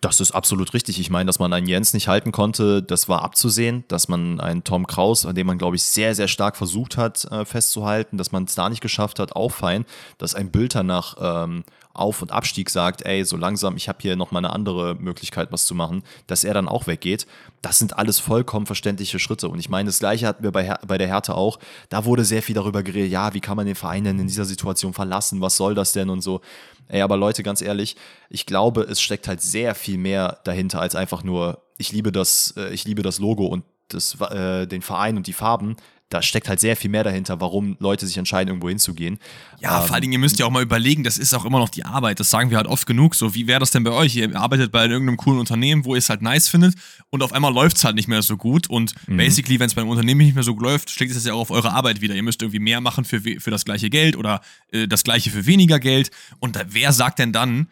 Das 0.00 0.20
ist 0.20 0.32
absolut 0.32 0.74
richtig. 0.74 0.98
Ich 0.98 1.08
meine, 1.08 1.26
dass 1.26 1.38
man 1.38 1.52
einen 1.52 1.68
Jens 1.68 1.94
nicht 1.94 2.08
halten 2.08 2.32
konnte, 2.32 2.82
das 2.82 3.08
war 3.08 3.22
abzusehen. 3.22 3.84
Dass 3.86 4.08
man 4.08 4.40
einen 4.40 4.64
Tom 4.64 4.88
Kraus, 4.88 5.24
an 5.24 5.36
dem 5.36 5.46
man, 5.46 5.56
glaube 5.56 5.76
ich, 5.76 5.84
sehr, 5.84 6.16
sehr 6.16 6.26
stark 6.26 6.56
versucht 6.56 6.96
hat, 6.96 7.24
äh, 7.26 7.44
festzuhalten, 7.44 8.18
dass 8.18 8.32
man 8.32 8.44
es 8.44 8.56
da 8.56 8.68
nicht 8.68 8.80
geschafft 8.80 9.20
hat, 9.20 9.36
auch 9.36 9.52
fein. 9.52 9.84
Dass 10.18 10.34
ein 10.34 10.50
Bülter 10.50 10.82
nach 10.82 11.16
ähm, 11.20 11.64
auf- 11.98 12.22
und 12.22 12.32
Abstieg 12.32 12.70
sagt, 12.70 13.02
ey, 13.02 13.24
so 13.24 13.36
langsam, 13.36 13.76
ich 13.76 13.88
habe 13.88 13.98
hier 14.00 14.16
noch 14.16 14.30
mal 14.30 14.38
eine 14.38 14.50
andere 14.50 14.94
Möglichkeit, 14.94 15.52
was 15.52 15.66
zu 15.66 15.74
machen, 15.74 16.02
dass 16.26 16.44
er 16.44 16.54
dann 16.54 16.68
auch 16.68 16.86
weggeht. 16.86 17.26
Das 17.62 17.78
sind 17.78 17.98
alles 17.98 18.18
vollkommen 18.18 18.66
verständliche 18.66 19.18
Schritte. 19.18 19.48
Und 19.48 19.58
ich 19.58 19.68
meine, 19.68 19.88
das 19.88 19.98
Gleiche 19.98 20.26
hatten 20.26 20.42
wir 20.42 20.52
bei, 20.52 20.64
Her 20.64 20.80
bei 20.86 20.98
der 20.98 21.08
Hertha 21.08 21.34
auch. 21.34 21.58
Da 21.88 22.04
wurde 22.04 22.24
sehr 22.24 22.42
viel 22.42 22.54
darüber 22.54 22.82
geredet, 22.82 23.10
ja, 23.10 23.34
wie 23.34 23.40
kann 23.40 23.56
man 23.56 23.66
den 23.66 23.74
Verein 23.74 24.04
denn 24.04 24.18
in 24.18 24.26
dieser 24.26 24.44
Situation 24.44 24.94
verlassen? 24.94 25.40
Was 25.40 25.56
soll 25.56 25.74
das 25.74 25.92
denn 25.92 26.10
und 26.10 26.20
so. 26.20 26.40
Ey, 26.88 27.02
aber 27.02 27.16
Leute, 27.16 27.42
ganz 27.42 27.60
ehrlich, 27.60 27.96
ich 28.30 28.46
glaube, 28.46 28.82
es 28.82 29.00
steckt 29.00 29.28
halt 29.28 29.42
sehr 29.42 29.74
viel 29.74 29.98
mehr 29.98 30.38
dahinter 30.44 30.80
als 30.80 30.94
einfach 30.94 31.22
nur, 31.22 31.62
ich 31.76 31.92
liebe 31.92 32.12
das, 32.12 32.54
äh, 32.56 32.72
ich 32.72 32.84
liebe 32.84 33.02
das 33.02 33.18
Logo 33.18 33.46
und 33.46 33.64
das, 33.88 34.20
äh, 34.20 34.66
den 34.66 34.82
Verein 34.82 35.16
und 35.16 35.26
die 35.26 35.32
Farben 35.32 35.76
da 36.08 36.22
steckt 36.22 36.48
halt 36.48 36.58
sehr 36.58 36.76
viel 36.76 36.90
mehr 36.90 37.04
dahinter, 37.04 37.40
warum 37.40 37.76
Leute 37.80 38.06
sich 38.06 38.16
entscheiden, 38.16 38.48
irgendwo 38.48 38.68
hinzugehen. 38.68 39.18
Ja, 39.60 39.80
ähm, 39.80 39.86
vor 39.86 39.94
allen 39.94 40.02
Dingen, 40.02 40.14
ihr 40.14 40.18
müsst 40.18 40.38
ja 40.38 40.46
auch 40.46 40.50
mal 40.50 40.62
überlegen, 40.62 41.04
das 41.04 41.18
ist 41.18 41.34
auch 41.34 41.44
immer 41.44 41.58
noch 41.58 41.68
die 41.68 41.84
Arbeit. 41.84 42.18
Das 42.20 42.30
sagen 42.30 42.50
wir 42.50 42.56
halt 42.56 42.66
oft 42.66 42.86
genug. 42.86 43.14
So, 43.14 43.34
wie 43.34 43.46
wäre 43.46 43.60
das 43.60 43.70
denn 43.70 43.84
bei 43.84 43.90
euch? 43.90 44.16
Ihr 44.16 44.34
arbeitet 44.34 44.72
bei 44.72 44.86
irgendeinem 44.86 45.18
coolen 45.18 45.38
Unternehmen, 45.38 45.84
wo 45.84 45.94
ihr 45.94 45.98
es 45.98 46.08
halt 46.08 46.22
nice 46.22 46.48
findet 46.48 46.74
und 47.10 47.22
auf 47.22 47.32
einmal 47.32 47.52
läuft 47.52 47.76
es 47.76 47.84
halt 47.84 47.94
nicht 47.94 48.08
mehr 48.08 48.22
so 48.22 48.36
gut. 48.36 48.68
Und 48.70 48.94
mhm. 49.06 49.18
basically, 49.18 49.60
wenn 49.60 49.66
es 49.66 49.74
beim 49.74 49.88
Unternehmen 49.88 50.20
nicht 50.20 50.34
mehr 50.34 50.44
so 50.44 50.58
läuft, 50.58 50.90
schlägt 50.90 51.14
es 51.14 51.24
ja 51.24 51.34
auch 51.34 51.40
auf 51.40 51.50
eure 51.50 51.72
Arbeit 51.72 52.00
wieder. 52.00 52.14
Ihr 52.14 52.22
müsst 52.22 52.40
irgendwie 52.42 52.60
mehr 52.60 52.80
machen 52.80 53.04
für, 53.04 53.20
für 53.20 53.50
das 53.50 53.64
gleiche 53.64 53.90
Geld 53.90 54.16
oder 54.16 54.40
äh, 54.72 54.88
das 54.88 55.04
gleiche 55.04 55.30
für 55.30 55.46
weniger 55.46 55.78
Geld. 55.78 56.10
Und 56.38 56.56
da, 56.56 56.62
wer 56.68 56.92
sagt 56.92 57.18
denn 57.18 57.32
dann, 57.32 57.68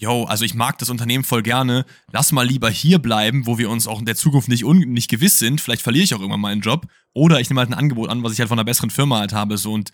yo, 0.00 0.24
also 0.24 0.44
ich 0.46 0.54
mag 0.54 0.78
das 0.78 0.88
Unternehmen 0.88 1.24
voll 1.24 1.42
gerne, 1.42 1.84
lass 2.10 2.32
mal 2.32 2.46
lieber 2.46 2.70
hier 2.70 2.98
bleiben, 2.98 3.46
wo 3.46 3.58
wir 3.58 3.68
uns 3.68 3.86
auch 3.86 3.98
in 3.98 4.06
der 4.06 4.16
Zukunft 4.16 4.48
nicht, 4.48 4.64
nicht 4.64 5.10
gewiss 5.10 5.38
sind, 5.38 5.60
vielleicht 5.60 5.82
verliere 5.82 6.04
ich 6.04 6.14
auch 6.14 6.20
irgendwann 6.20 6.40
meinen 6.40 6.62
Job, 6.62 6.86
oder 7.12 7.38
ich 7.38 7.50
nehme 7.50 7.60
halt 7.60 7.70
ein 7.70 7.78
Angebot 7.78 8.08
an, 8.08 8.22
was 8.22 8.32
ich 8.32 8.40
halt 8.40 8.48
von 8.48 8.58
einer 8.58 8.64
besseren 8.64 8.90
Firma 8.90 9.18
halt 9.18 9.34
habe, 9.34 9.58
so 9.58 9.72
und 9.72 9.90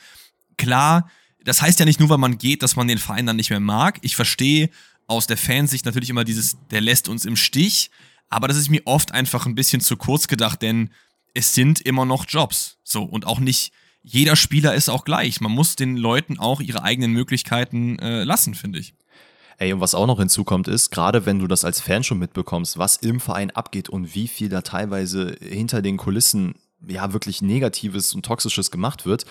klar, 0.56 1.10
das 1.44 1.60
heißt 1.60 1.80
ja 1.80 1.84
nicht 1.84 1.98
nur, 1.98 2.08
weil 2.08 2.18
man 2.18 2.38
geht, 2.38 2.62
dass 2.62 2.76
man 2.76 2.86
den 2.86 2.98
Verein 2.98 3.26
dann 3.26 3.36
nicht 3.36 3.50
mehr 3.50 3.60
mag. 3.60 3.98
Ich 4.02 4.16
verstehe 4.16 4.70
aus 5.06 5.26
der 5.26 5.36
Fansicht 5.36 5.84
natürlich 5.84 6.10
immer 6.10 6.24
dieses, 6.24 6.56
der 6.70 6.80
lässt 6.80 7.08
uns 7.08 7.24
im 7.24 7.36
Stich, 7.36 7.90
aber 8.28 8.48
das 8.48 8.56
ist 8.56 8.70
mir 8.70 8.82
oft 8.84 9.12
einfach 9.12 9.46
ein 9.46 9.54
bisschen 9.54 9.80
zu 9.80 9.96
kurz 9.96 10.28
gedacht, 10.28 10.62
denn 10.62 10.90
es 11.34 11.52
sind 11.52 11.80
immer 11.80 12.04
noch 12.04 12.26
Jobs, 12.28 12.78
so 12.84 13.02
und 13.02 13.26
auch 13.26 13.40
nicht 13.40 13.72
jeder 14.02 14.36
Spieler 14.36 14.72
ist 14.74 14.88
auch 14.88 15.04
gleich. 15.04 15.40
Man 15.40 15.50
muss 15.50 15.74
den 15.74 15.96
Leuten 15.96 16.38
auch 16.38 16.60
ihre 16.60 16.84
eigenen 16.84 17.10
Möglichkeiten 17.10 17.98
äh, 17.98 18.22
lassen, 18.22 18.54
finde 18.54 18.78
ich. 18.78 18.94
Ey, 19.58 19.72
und 19.72 19.80
was 19.80 19.94
auch 19.94 20.06
noch 20.06 20.18
hinzukommt 20.18 20.68
ist, 20.68 20.90
gerade 20.90 21.24
wenn 21.24 21.38
du 21.38 21.46
das 21.46 21.64
als 21.64 21.80
Fan 21.80 22.04
schon 22.04 22.18
mitbekommst, 22.18 22.78
was 22.78 22.96
im 22.98 23.20
Verein 23.20 23.50
abgeht 23.50 23.88
und 23.88 24.14
wie 24.14 24.28
viel 24.28 24.48
da 24.48 24.60
teilweise 24.60 25.36
hinter 25.40 25.80
den 25.80 25.96
Kulissen 25.96 26.56
ja 26.86 27.12
wirklich 27.12 27.40
Negatives 27.40 28.14
und 28.14 28.24
Toxisches 28.24 28.70
gemacht 28.70 29.06
wird, 29.06 29.24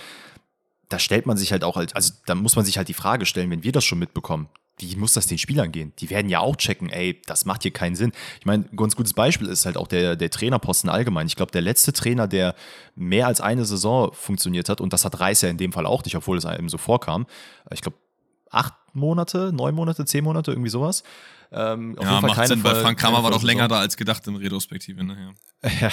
da 0.90 0.98
stellt 0.98 1.26
man 1.26 1.38
sich 1.38 1.52
halt 1.52 1.64
auch 1.64 1.76
halt, 1.76 1.96
also 1.96 2.14
da 2.26 2.36
muss 2.36 2.56
man 2.56 2.66
sich 2.66 2.78
halt 2.78 2.88
die 2.88 2.94
Frage 2.94 3.26
stellen, 3.26 3.52
wenn 3.52 3.64
wir 3.64 3.72
das 3.72 3.86
schon 3.86 4.00
mitbekommen, 4.00 4.50
wie 4.78 4.96
muss 4.98 5.14
das 5.14 5.28
den 5.28 5.38
Spielern 5.38 5.72
gehen? 5.72 5.94
Die 6.00 6.10
werden 6.10 6.30
ja 6.30 6.40
auch 6.40 6.58
checken, 6.58 6.90
ey, 6.90 7.22
das 7.28 7.46
macht 7.46 7.62
hier 7.62 7.72
keinen 7.72 7.96
Sinn. 7.96 8.12
Ich 8.40 8.46
meine, 8.46 8.66
ein 8.70 8.76
ganz 8.76 8.96
gutes 8.96 9.14
Beispiel 9.14 9.48
ist 9.48 9.66
halt 9.66 9.78
auch 9.78 9.88
der, 9.88 10.16
der 10.16 10.30
Trainerposten 10.30 10.90
allgemein. 10.90 11.28
Ich 11.28 11.38
glaube, 11.38 11.52
der 11.52 11.62
letzte 11.62 11.94
Trainer, 11.94 12.28
der 12.28 12.56
mehr 12.96 13.28
als 13.28 13.40
eine 13.40 13.64
Saison 13.64 14.12
funktioniert 14.14 14.68
hat, 14.68 14.82
und 14.82 14.92
das 14.92 15.06
hat 15.06 15.20
Reis 15.20 15.42
ja 15.42 15.50
in 15.50 15.58
dem 15.58 15.72
Fall 15.72 15.86
auch 15.86 16.04
nicht, 16.04 16.18
obwohl 16.18 16.38
es 16.38 16.46
einem 16.46 16.68
so 16.68 16.78
vorkam, 16.78 17.26
ich 17.72 17.82
glaube, 17.82 17.98
acht 18.50 18.74
Monate, 18.96 19.52
neun 19.54 19.76
Monate, 19.76 20.06
zehn 20.06 20.24
Monate, 20.24 20.52
irgendwie 20.52 20.70
sowas. 20.70 21.04
Ähm, 21.52 21.96
ja, 22.02 22.22
macht 22.22 22.48
Sinn, 22.48 22.64
weil 22.64 22.82
Frank 22.82 23.00
Kramer 23.00 23.24
war 23.24 23.32
doch 23.32 23.44
länger 23.44 23.68
da 23.68 23.80
als 23.80 23.98
gedacht 23.98 24.28
in 24.28 24.36
Retrospektive. 24.36 25.04
Ne? 25.04 25.34
Ja. 25.82 25.90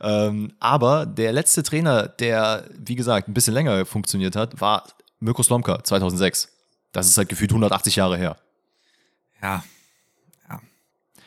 ähm, 0.00 0.52
aber 0.60 1.04
der 1.04 1.32
letzte 1.32 1.64
Trainer, 1.64 2.06
der, 2.06 2.68
wie 2.78 2.94
gesagt, 2.94 3.26
ein 3.26 3.34
bisschen 3.34 3.52
länger 3.52 3.84
funktioniert 3.84 4.36
hat, 4.36 4.60
war 4.60 4.84
Mirko 5.18 5.42
Slomka 5.42 5.82
2006. 5.82 6.52
Das 6.92 7.08
ist 7.08 7.18
halt 7.18 7.28
gefühlt 7.28 7.50
180 7.50 7.96
Jahre 7.96 8.16
her. 8.16 8.36
Ja. 9.42 9.64
ja. 10.48 10.60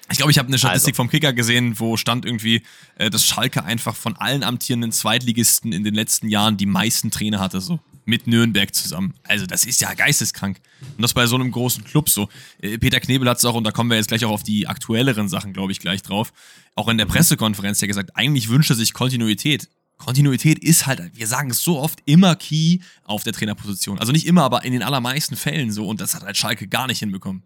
Ich 0.09 0.17
glaube, 0.17 0.31
ich 0.31 0.39
habe 0.39 0.47
eine 0.47 0.57
Statistik 0.57 0.93
also. 0.93 1.03
vom 1.03 1.09
Kicker 1.09 1.33
gesehen, 1.33 1.79
wo 1.81 1.97
stand 1.97 2.25
irgendwie, 2.25 2.63
äh, 2.95 3.09
dass 3.09 3.25
Schalke 3.25 3.65
einfach 3.65 3.95
von 3.95 4.15
allen 4.15 4.43
amtierenden 4.43 4.93
Zweitligisten 4.93 5.73
in 5.73 5.83
den 5.83 5.93
letzten 5.93 6.29
Jahren 6.29 6.55
die 6.55 6.65
meisten 6.67 7.11
Trainer 7.11 7.41
hatte. 7.41 7.59
So 7.59 7.79
mit 8.11 8.27
Nürnberg 8.27 8.75
zusammen. 8.75 9.13
Also 9.23 9.47
das 9.47 9.65
ist 9.65 9.81
ja 9.81 9.93
geisteskrank. 9.93 10.59
Und 10.97 11.01
das 11.01 11.13
bei 11.13 11.25
so 11.25 11.35
einem 11.35 11.49
großen 11.49 11.83
Club 11.85 12.09
so. 12.09 12.29
Äh, 12.61 12.77
Peter 12.77 12.99
Knebel 12.99 13.27
hat 13.27 13.37
es 13.37 13.45
auch, 13.45 13.55
und 13.55 13.63
da 13.63 13.71
kommen 13.71 13.89
wir 13.89 13.97
jetzt 13.97 14.09
gleich 14.09 14.23
auch 14.25 14.31
auf 14.31 14.43
die 14.43 14.67
aktuelleren 14.67 15.29
Sachen, 15.29 15.53
glaube 15.53 15.71
ich, 15.71 15.79
gleich 15.79 16.03
drauf, 16.03 16.33
auch 16.75 16.89
in 16.89 16.97
der 16.97 17.05
Pressekonferenz 17.05 17.81
ja 17.81 17.87
gesagt, 17.87 18.11
eigentlich 18.15 18.49
wünscht 18.49 18.69
er 18.69 18.75
sich 18.75 18.93
Kontinuität. 18.93 19.69
Kontinuität 19.97 20.59
ist 20.59 20.87
halt, 20.87 21.11
wir 21.13 21.27
sagen 21.27 21.51
es 21.51 21.63
so 21.63 21.79
oft, 21.79 21.99
immer 22.05 22.35
key 22.35 22.79
auf 23.03 23.23
der 23.23 23.33
Trainerposition. 23.33 23.97
Also 23.99 24.11
nicht 24.11 24.27
immer, 24.27 24.43
aber 24.43 24.65
in 24.65 24.73
den 24.73 24.83
allermeisten 24.83 25.35
Fällen 25.35 25.71
so. 25.71 25.87
Und 25.87 26.01
das 26.01 26.13
hat 26.13 26.23
halt 26.23 26.35
Schalke 26.35 26.67
gar 26.67 26.87
nicht 26.87 26.99
hinbekommen. 26.99 27.43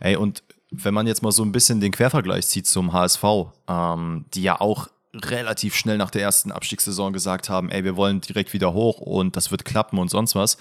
Ey, 0.00 0.16
und 0.16 0.42
wenn 0.70 0.94
man 0.94 1.06
jetzt 1.06 1.22
mal 1.22 1.32
so 1.32 1.44
ein 1.44 1.52
bisschen 1.52 1.80
den 1.80 1.92
Quervergleich 1.92 2.46
zieht 2.46 2.66
zum 2.66 2.92
HSV, 2.92 3.24
ähm, 3.68 4.24
die 4.34 4.42
ja 4.42 4.60
auch 4.60 4.88
relativ 5.14 5.76
schnell 5.76 5.96
nach 5.98 6.10
der 6.10 6.22
ersten 6.22 6.52
Abstiegssaison 6.52 7.12
gesagt 7.12 7.48
haben, 7.48 7.70
ey, 7.70 7.84
wir 7.84 7.96
wollen 7.96 8.20
direkt 8.20 8.52
wieder 8.52 8.72
hoch 8.72 8.98
und 8.98 9.36
das 9.36 9.50
wird 9.50 9.64
klappen 9.64 9.98
und 9.98 10.10
sonst 10.10 10.34
was. 10.34 10.58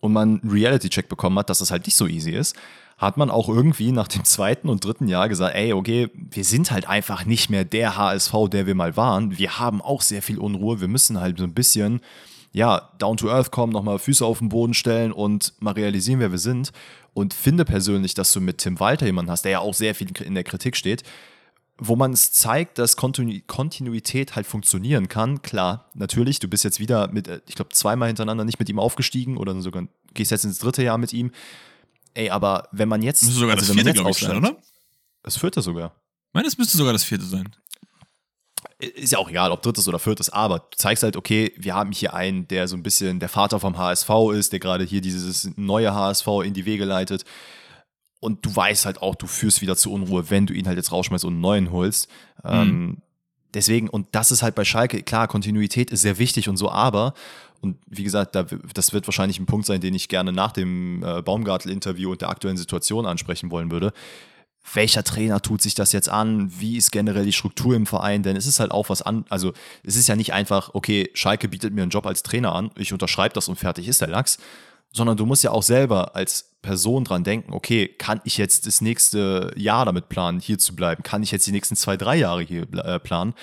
und 0.00 0.12
man 0.12 0.40
einen 0.42 0.50
Reality-Check 0.50 1.08
bekommen 1.08 1.38
hat, 1.38 1.48
dass 1.48 1.60
das 1.60 1.70
halt 1.70 1.86
nicht 1.86 1.96
so 1.96 2.06
easy 2.06 2.32
ist, 2.32 2.54
hat 2.98 3.16
man 3.16 3.30
auch 3.30 3.48
irgendwie 3.48 3.90
nach 3.90 4.06
dem 4.06 4.22
zweiten 4.24 4.68
und 4.68 4.84
dritten 4.84 5.08
Jahr 5.08 5.30
gesagt, 5.30 5.54
ey, 5.54 5.72
okay, 5.72 6.10
wir 6.14 6.44
sind 6.44 6.70
halt 6.70 6.86
einfach 6.86 7.24
nicht 7.24 7.48
mehr 7.48 7.64
der 7.64 7.96
HSV, 7.96 8.34
der 8.50 8.66
wir 8.66 8.74
mal 8.74 8.98
waren. 8.98 9.38
Wir 9.38 9.58
haben 9.58 9.80
auch 9.80 10.02
sehr 10.02 10.20
viel 10.20 10.38
Unruhe. 10.38 10.80
Wir 10.80 10.88
müssen 10.88 11.18
halt 11.20 11.38
so 11.38 11.44
ein 11.44 11.54
bisschen, 11.54 12.00
ja, 12.52 12.90
down 12.98 13.16
to 13.16 13.30
earth 13.30 13.50
kommen, 13.50 13.72
nochmal 13.72 13.98
Füße 13.98 14.24
auf 14.24 14.40
den 14.40 14.50
Boden 14.50 14.74
stellen 14.74 15.10
und 15.10 15.54
mal 15.60 15.72
realisieren, 15.72 16.20
wer 16.20 16.30
wir 16.30 16.38
sind. 16.38 16.70
Und 17.14 17.32
finde 17.32 17.64
persönlich, 17.64 18.12
dass 18.12 18.30
du 18.32 18.40
mit 18.40 18.58
Tim 18.58 18.80
Walter 18.80 19.06
jemanden 19.06 19.30
hast, 19.30 19.46
der 19.46 19.52
ja 19.52 19.58
auch 19.60 19.74
sehr 19.74 19.94
viel 19.94 20.08
in 20.22 20.34
der 20.34 20.44
Kritik 20.44 20.76
steht, 20.76 21.02
wo 21.78 21.96
man 21.96 22.12
es 22.12 22.32
zeigt, 22.32 22.78
dass 22.78 22.96
Kontinu 22.96 23.40
Kontinuität 23.46 24.36
halt 24.36 24.46
funktionieren 24.46 25.08
kann. 25.08 25.42
Klar, 25.42 25.90
natürlich, 25.94 26.38
du 26.38 26.48
bist 26.48 26.62
jetzt 26.64 26.78
wieder 26.78 27.08
mit, 27.08 27.26
äh, 27.26 27.40
ich 27.48 27.56
glaube, 27.56 27.72
zweimal 27.72 28.08
hintereinander 28.08 28.44
nicht 28.44 28.58
mit 28.58 28.68
ihm 28.68 28.78
aufgestiegen 28.78 29.36
oder 29.36 29.60
sogar 29.60 29.86
gehst 30.14 30.30
jetzt 30.30 30.44
ins 30.44 30.58
dritte 30.58 30.82
Jahr 30.82 30.98
mit 30.98 31.12
ihm. 31.12 31.32
Ey, 32.14 32.30
aber 32.30 32.68
wenn 32.70 32.88
man 32.88 33.02
jetzt. 33.02 33.24
Müsste 33.24 33.40
sogar 33.40 33.56
also 33.56 33.66
das 33.66 33.74
vierte, 33.74 33.92
glaube 33.92 34.10
ich, 34.10 34.18
sein, 34.18 34.36
oder? 34.36 34.56
Das 35.22 35.36
vierte 35.36 35.62
sogar. 35.62 35.96
Ich 36.28 36.34
meine, 36.34 36.46
es 36.46 36.58
müsste 36.58 36.76
sogar 36.76 36.92
das 36.92 37.02
vierte 37.02 37.24
sein. 37.24 37.54
Ist 38.78 39.12
ja 39.12 39.18
auch 39.18 39.28
egal, 39.30 39.50
ob 39.50 39.62
drittes 39.62 39.88
oder 39.88 39.98
viertes, 39.98 40.30
aber 40.30 40.58
du 40.58 40.76
zeigst 40.76 41.02
halt, 41.02 41.16
okay, 41.16 41.52
wir 41.56 41.74
haben 41.74 41.92
hier 41.92 42.14
einen, 42.14 42.46
der 42.48 42.68
so 42.68 42.76
ein 42.76 42.82
bisschen 42.82 43.20
der 43.20 43.28
Vater 43.28 43.58
vom 43.58 43.78
HSV 43.78 44.10
ist, 44.34 44.52
der 44.52 44.60
gerade 44.60 44.84
hier 44.84 45.00
dieses 45.00 45.50
neue 45.56 45.94
HSV 45.94 46.26
in 46.44 46.54
die 46.54 46.66
Wege 46.66 46.84
leitet. 46.84 47.24
Und 48.24 48.46
du 48.46 48.56
weißt 48.56 48.86
halt 48.86 49.02
auch, 49.02 49.16
du 49.16 49.26
führst 49.26 49.60
wieder 49.60 49.76
zu 49.76 49.92
Unruhe, 49.92 50.30
wenn 50.30 50.46
du 50.46 50.54
ihn 50.54 50.66
halt 50.66 50.78
jetzt 50.78 50.92
rausschmeißt 50.92 51.26
und 51.26 51.34
einen 51.34 51.42
neuen 51.42 51.70
holst. 51.70 52.08
Ähm, 52.42 53.02
deswegen, 53.52 53.90
und 53.90 54.06
das 54.12 54.32
ist 54.32 54.42
halt 54.42 54.54
bei 54.54 54.64
Schalke, 54.64 55.02
klar, 55.02 55.28
Kontinuität 55.28 55.90
ist 55.90 56.00
sehr 56.00 56.18
wichtig 56.18 56.48
und 56.48 56.56
so, 56.56 56.70
aber, 56.70 57.12
und 57.60 57.76
wie 57.86 58.02
gesagt, 58.02 58.34
da, 58.34 58.46
das 58.72 58.94
wird 58.94 59.06
wahrscheinlich 59.06 59.38
ein 59.38 59.44
Punkt 59.44 59.66
sein, 59.66 59.82
den 59.82 59.92
ich 59.92 60.08
gerne 60.08 60.32
nach 60.32 60.52
dem 60.52 61.02
äh, 61.02 61.20
Baumgartel-Interview 61.20 62.12
und 62.12 62.22
der 62.22 62.30
aktuellen 62.30 62.56
Situation 62.56 63.04
ansprechen 63.04 63.50
wollen 63.50 63.70
würde. 63.70 63.92
Welcher 64.72 65.04
Trainer 65.04 65.42
tut 65.42 65.60
sich 65.60 65.74
das 65.74 65.92
jetzt 65.92 66.08
an? 66.08 66.50
Wie 66.58 66.78
ist 66.78 66.92
generell 66.92 67.26
die 67.26 67.32
Struktur 67.34 67.76
im 67.76 67.84
Verein? 67.84 68.22
Denn 68.22 68.36
es 68.36 68.46
ist 68.46 68.58
halt 68.58 68.70
auch 68.70 68.88
was 68.88 69.02
an, 69.02 69.26
also 69.28 69.52
es 69.82 69.96
ist 69.96 70.08
ja 70.08 70.16
nicht 70.16 70.32
einfach, 70.32 70.70
okay, 70.72 71.10
Schalke 71.12 71.48
bietet 71.48 71.74
mir 71.74 71.82
einen 71.82 71.90
Job 71.90 72.06
als 72.06 72.22
Trainer 72.22 72.54
an, 72.54 72.70
ich 72.78 72.94
unterschreibe 72.94 73.34
das 73.34 73.48
und 73.48 73.56
fertig 73.56 73.86
ist 73.86 74.00
der 74.00 74.08
Lachs, 74.08 74.38
sondern 74.94 75.16
du 75.16 75.26
musst 75.26 75.44
ja 75.44 75.50
auch 75.50 75.62
selber 75.62 76.14
als 76.16 76.54
Person 76.62 77.04
dran 77.04 77.24
denken, 77.24 77.52
okay, 77.52 77.88
kann 77.88 78.22
ich 78.24 78.38
jetzt 78.38 78.66
das 78.66 78.80
nächste 78.80 79.52
Jahr 79.56 79.84
damit 79.84 80.08
planen, 80.08 80.40
hier 80.40 80.58
zu 80.58 80.74
bleiben? 80.74 81.02
Kann 81.02 81.22
ich 81.22 81.30
jetzt 81.30 81.46
die 81.46 81.52
nächsten 81.52 81.76
zwei, 81.76 81.98
drei 81.98 82.16
Jahre 82.16 82.42
hier 82.42 82.62
äh, 82.72 82.98
planen? 82.98 83.34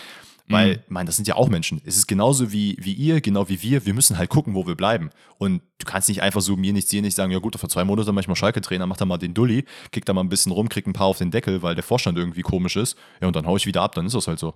Weil, 0.47 0.71
ich 0.71 0.89
meine, 0.89 1.05
das 1.05 1.15
sind 1.15 1.27
ja 1.29 1.35
auch 1.35 1.47
Menschen. 1.47 1.81
Es 1.85 1.95
ist 1.95 2.07
genauso 2.07 2.51
wie, 2.51 2.75
wie 2.79 2.93
ihr, 2.93 3.21
genau 3.21 3.47
wie 3.47 3.61
wir. 3.61 3.85
Wir 3.85 3.93
müssen 3.93 4.17
halt 4.17 4.29
gucken, 4.29 4.53
wo 4.53 4.67
wir 4.67 4.75
bleiben. 4.75 5.09
Und 5.37 5.61
du 5.77 5.85
kannst 5.85 6.09
nicht 6.09 6.21
einfach 6.21 6.41
so 6.41 6.57
mir 6.57 6.73
nichts, 6.73 6.89
dir 6.89 7.01
nicht 7.01 7.15
sagen, 7.15 7.31
ja 7.31 7.39
gut, 7.39 7.55
vor 7.57 7.69
zwei 7.69 7.85
Monaten 7.85 8.13
manchmal 8.13 8.35
Schalke-Trainer, 8.35 8.85
mach 8.85 8.97
da 8.97 9.05
mal 9.05 9.17
den 9.17 9.33
Dulli, 9.33 9.63
kick 9.91 10.05
da 10.05 10.13
mal 10.13 10.21
ein 10.21 10.29
bisschen 10.29 10.51
rum, 10.51 10.67
krieg 10.67 10.87
ein 10.87 10.93
paar 10.93 11.07
auf 11.07 11.19
den 11.19 11.31
Deckel, 11.31 11.61
weil 11.61 11.75
der 11.75 11.83
Vorstand 11.83 12.17
irgendwie 12.17 12.41
komisch 12.41 12.75
ist. 12.75 12.97
Ja, 13.21 13.27
und 13.27 13.35
dann 13.35 13.45
hau 13.45 13.55
ich 13.55 13.65
wieder 13.65 13.81
ab, 13.81 13.95
dann 13.95 14.05
ist 14.05 14.15
das 14.15 14.27
halt 14.27 14.39
so. 14.39 14.53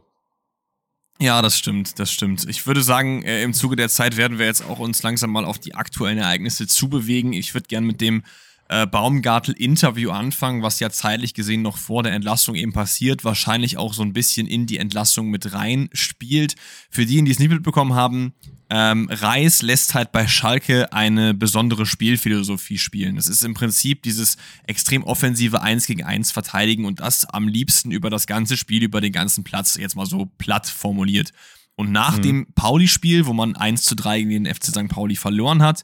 Ja, 1.19 1.41
das 1.41 1.58
stimmt, 1.58 1.97
das 1.99 2.12
stimmt. 2.12 2.45
Ich 2.49 2.67
würde 2.67 2.84
sagen, 2.84 3.23
äh, 3.23 3.41
im 3.41 3.54
Zuge 3.54 3.78
der 3.78 3.88
Zeit 3.88 4.17
werden 4.17 4.38
wir 4.38 4.45
jetzt 4.45 4.65
auch 4.65 4.80
uns 4.80 5.01
langsam 5.01 5.32
mal 5.32 5.45
auf 5.45 5.60
die 5.60 5.73
aktuellen 5.73 6.17
Ereignisse 6.17 6.67
zubewegen. 6.67 7.32
Ich 7.32 7.54
würde 7.54 7.67
gern 7.67 7.86
mit 7.86 8.01
dem 8.01 8.23
äh, 8.67 8.88
Baumgartel-Interview 8.88 10.10
anfangen, 10.10 10.63
was 10.63 10.80
ja 10.80 10.89
zeitlich 10.89 11.34
gesehen 11.34 11.62
noch 11.62 11.78
vor 11.78 12.01
der 12.04 12.13
Entlassung 12.13 12.56
eben 12.56 12.73
passiert, 12.73 13.23
wahrscheinlich 13.23 13.78
auch 13.78 13.93
so 13.93 14.01
ein 14.01 14.13
bisschen 14.13 14.47
in 14.47 14.65
die 14.65 14.78
Entlassung 14.78 15.30
mit 15.30 15.54
rein 15.54 15.89
spielt. 15.93 16.56
Für 16.89 17.06
diejenigen, 17.06 17.25
die 17.25 17.32
es 17.32 17.39
nicht 17.39 17.51
mitbekommen 17.51 17.93
haben, 17.93 18.34
ähm, 18.71 19.08
Reis 19.12 19.62
lässt 19.62 19.93
halt 19.93 20.12
bei 20.12 20.28
Schalke 20.28 20.91
eine 20.91 21.36
besondere 21.36 21.86
Spielphilosophie 21.86 22.80
spielen. 22.80 23.17
Das 23.17 23.28
ist 23.28 23.43
im 23.43 23.54
Prinzip 23.54 24.01
dieses 24.01 24.38
extrem 24.65 25.04
offensive 25.04 25.62
1 25.62 25.86
gegen 25.86 26.04
1 26.04 26.32
verteidigen 26.32 26.86
und 26.86 26.99
das 26.99 27.25
am 27.25 27.47
liebsten 27.47 27.91
über 27.91 28.10
das 28.10 28.25
ganze 28.25 28.58
Spiel, 28.58 28.82
über 28.82 29.01
den 29.01 29.12
ganzen 29.12 29.43
Platz, 29.43 29.78
jetzt 29.78 29.95
mal 29.95 30.08
so 30.08 30.25
platt 30.39 30.67
formuliert. 30.67 31.32
Und 31.75 31.91
nach 31.91 32.17
dem 32.17 32.47
Pauli-Spiel, 32.56 33.25
wo 33.25 33.34
man 33.34 33.56
1 33.56 33.84
zu 33.84 33.95
3 33.95 34.19
gegen 34.21 34.45
den 34.45 34.56
FC 34.56 34.67
St. 34.67 34.88
Pauli 34.88 35.17
verloren 35.17 35.62
hat, 35.62 35.84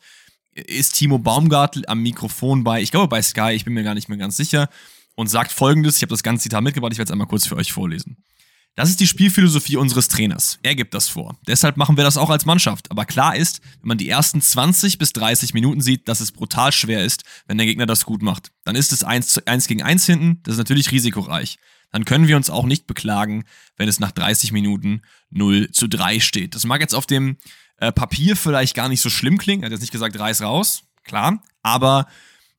ist 0.53 0.93
Timo 0.93 1.17
Baumgartel 1.19 1.83
am 1.87 2.01
Mikrofon 2.01 2.63
bei, 2.63 2.81
ich 2.81 2.91
glaube 2.91 3.07
bei 3.07 3.21
Sky, 3.21 3.51
ich 3.53 3.65
bin 3.65 3.73
mir 3.73 3.83
gar 3.83 3.93
nicht 3.95 4.09
mehr 4.09 4.17
ganz 4.17 4.37
sicher, 4.37 4.69
und 5.15 5.27
sagt 5.27 5.51
folgendes, 5.51 5.97
ich 5.97 6.01
habe 6.01 6.11
das 6.11 6.23
ganze 6.23 6.43
Zitat 6.43 6.63
mitgebracht, 6.63 6.93
ich 6.93 6.97
werde 6.97 7.09
es 7.09 7.11
einmal 7.11 7.27
kurz 7.27 7.45
für 7.45 7.55
euch 7.55 7.71
vorlesen. 7.71 8.17
Das 8.75 8.89
ist 8.89 9.01
die 9.01 9.07
Spielphilosophie 9.07 9.75
unseres 9.75 10.07
Trainers. 10.07 10.57
Er 10.63 10.75
gibt 10.75 10.93
das 10.93 11.09
vor. 11.09 11.37
Deshalb 11.45 11.75
machen 11.75 11.97
wir 11.97 12.05
das 12.05 12.15
auch 12.15 12.29
als 12.29 12.45
Mannschaft. 12.45 12.89
Aber 12.89 13.03
klar 13.03 13.35
ist, 13.35 13.59
wenn 13.81 13.89
man 13.89 13.97
die 13.97 14.07
ersten 14.07 14.41
20 14.41 14.97
bis 14.97 15.11
30 15.11 15.53
Minuten 15.53 15.81
sieht, 15.81 16.07
dass 16.07 16.21
es 16.21 16.31
brutal 16.31 16.71
schwer 16.71 17.03
ist, 17.03 17.23
wenn 17.47 17.57
der 17.57 17.67
Gegner 17.67 17.85
das 17.85 18.05
gut 18.05 18.21
macht. 18.21 18.53
Dann 18.63 18.77
ist 18.77 18.93
es 18.93 19.03
1, 19.03 19.27
zu- 19.27 19.45
1 19.45 19.67
gegen 19.67 19.83
1 19.83 20.05
hinten, 20.05 20.39
das 20.43 20.53
ist 20.53 20.59
natürlich 20.59 20.91
risikoreich. 20.91 21.57
Dann 21.91 22.05
können 22.05 22.29
wir 22.29 22.37
uns 22.37 22.49
auch 22.49 22.65
nicht 22.65 22.87
beklagen, 22.87 23.43
wenn 23.75 23.89
es 23.89 23.99
nach 23.99 24.11
30 24.11 24.53
Minuten 24.53 25.01
0 25.31 25.71
zu 25.71 25.87
3 25.89 26.21
steht. 26.21 26.55
Das 26.55 26.63
mag 26.65 26.79
jetzt 26.79 26.95
auf 26.95 27.05
dem 27.05 27.35
äh, 27.81 27.91
Papier 27.91 28.35
vielleicht 28.35 28.75
gar 28.75 28.87
nicht 28.87 29.01
so 29.01 29.09
schlimm 29.09 29.37
klingen. 29.37 29.63
Er 29.63 29.65
hat 29.65 29.71
jetzt 29.71 29.81
nicht 29.81 29.91
gesagt, 29.91 30.17
reiß 30.17 30.41
raus. 30.41 30.83
Klar. 31.03 31.43
Aber 31.63 32.07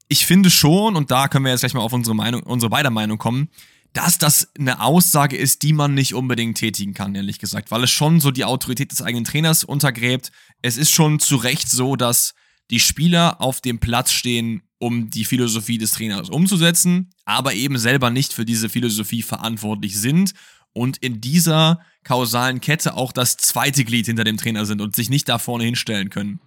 ich 0.08 0.26
finde 0.26 0.50
schon, 0.50 0.96
und 0.96 1.10
da 1.10 1.28
können 1.28 1.44
wir 1.44 1.52
jetzt 1.52 1.60
gleich 1.60 1.74
mal 1.74 1.80
auf 1.80 1.92
unsere 1.92 2.14
Meinung, 2.14 2.42
unsere 2.42 2.68
beider 2.68 2.90
Meinung 2.90 3.18
kommen, 3.18 3.48
dass 3.92 4.18
das 4.18 4.48
eine 4.58 4.80
Aussage 4.80 5.36
ist, 5.36 5.62
die 5.62 5.72
man 5.72 5.94
nicht 5.94 6.14
unbedingt 6.14 6.58
tätigen 6.58 6.92
kann, 6.92 7.14
ehrlich 7.14 7.38
gesagt, 7.38 7.70
weil 7.70 7.84
es 7.84 7.90
schon 7.90 8.20
so 8.20 8.30
die 8.30 8.44
Autorität 8.44 8.90
des 8.90 9.02
eigenen 9.02 9.24
Trainers 9.24 9.64
untergräbt. 9.64 10.32
Es 10.60 10.76
ist 10.76 10.90
schon 10.90 11.20
zu 11.20 11.36
Recht 11.36 11.70
so, 11.70 11.94
dass 11.94 12.34
die 12.70 12.80
Spieler 12.80 13.40
auf 13.40 13.60
dem 13.60 13.78
Platz 13.78 14.10
stehen, 14.10 14.62
um 14.78 15.10
die 15.10 15.24
Philosophie 15.24 15.78
des 15.78 15.92
Trainers 15.92 16.30
umzusetzen, 16.30 17.10
aber 17.24 17.54
eben 17.54 17.78
selber 17.78 18.10
nicht 18.10 18.32
für 18.32 18.44
diese 18.44 18.68
Philosophie 18.68 19.22
verantwortlich 19.22 19.96
sind 19.98 20.32
und 20.72 20.98
in 20.98 21.20
dieser 21.20 21.80
kausalen 22.04 22.60
Kette 22.60 22.94
auch 22.94 23.12
das 23.12 23.36
zweite 23.36 23.84
Glied 23.84 24.06
hinter 24.06 24.24
dem 24.24 24.36
Trainer 24.36 24.66
sind 24.66 24.80
und 24.80 24.96
sich 24.96 25.10
nicht 25.10 25.28
da 25.28 25.38
vorne 25.38 25.64
hinstellen 25.64 26.10
können. 26.10 26.40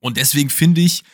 Und 0.00 0.16
deswegen 0.16 0.50
finde 0.50 0.80
ich, 0.80 1.04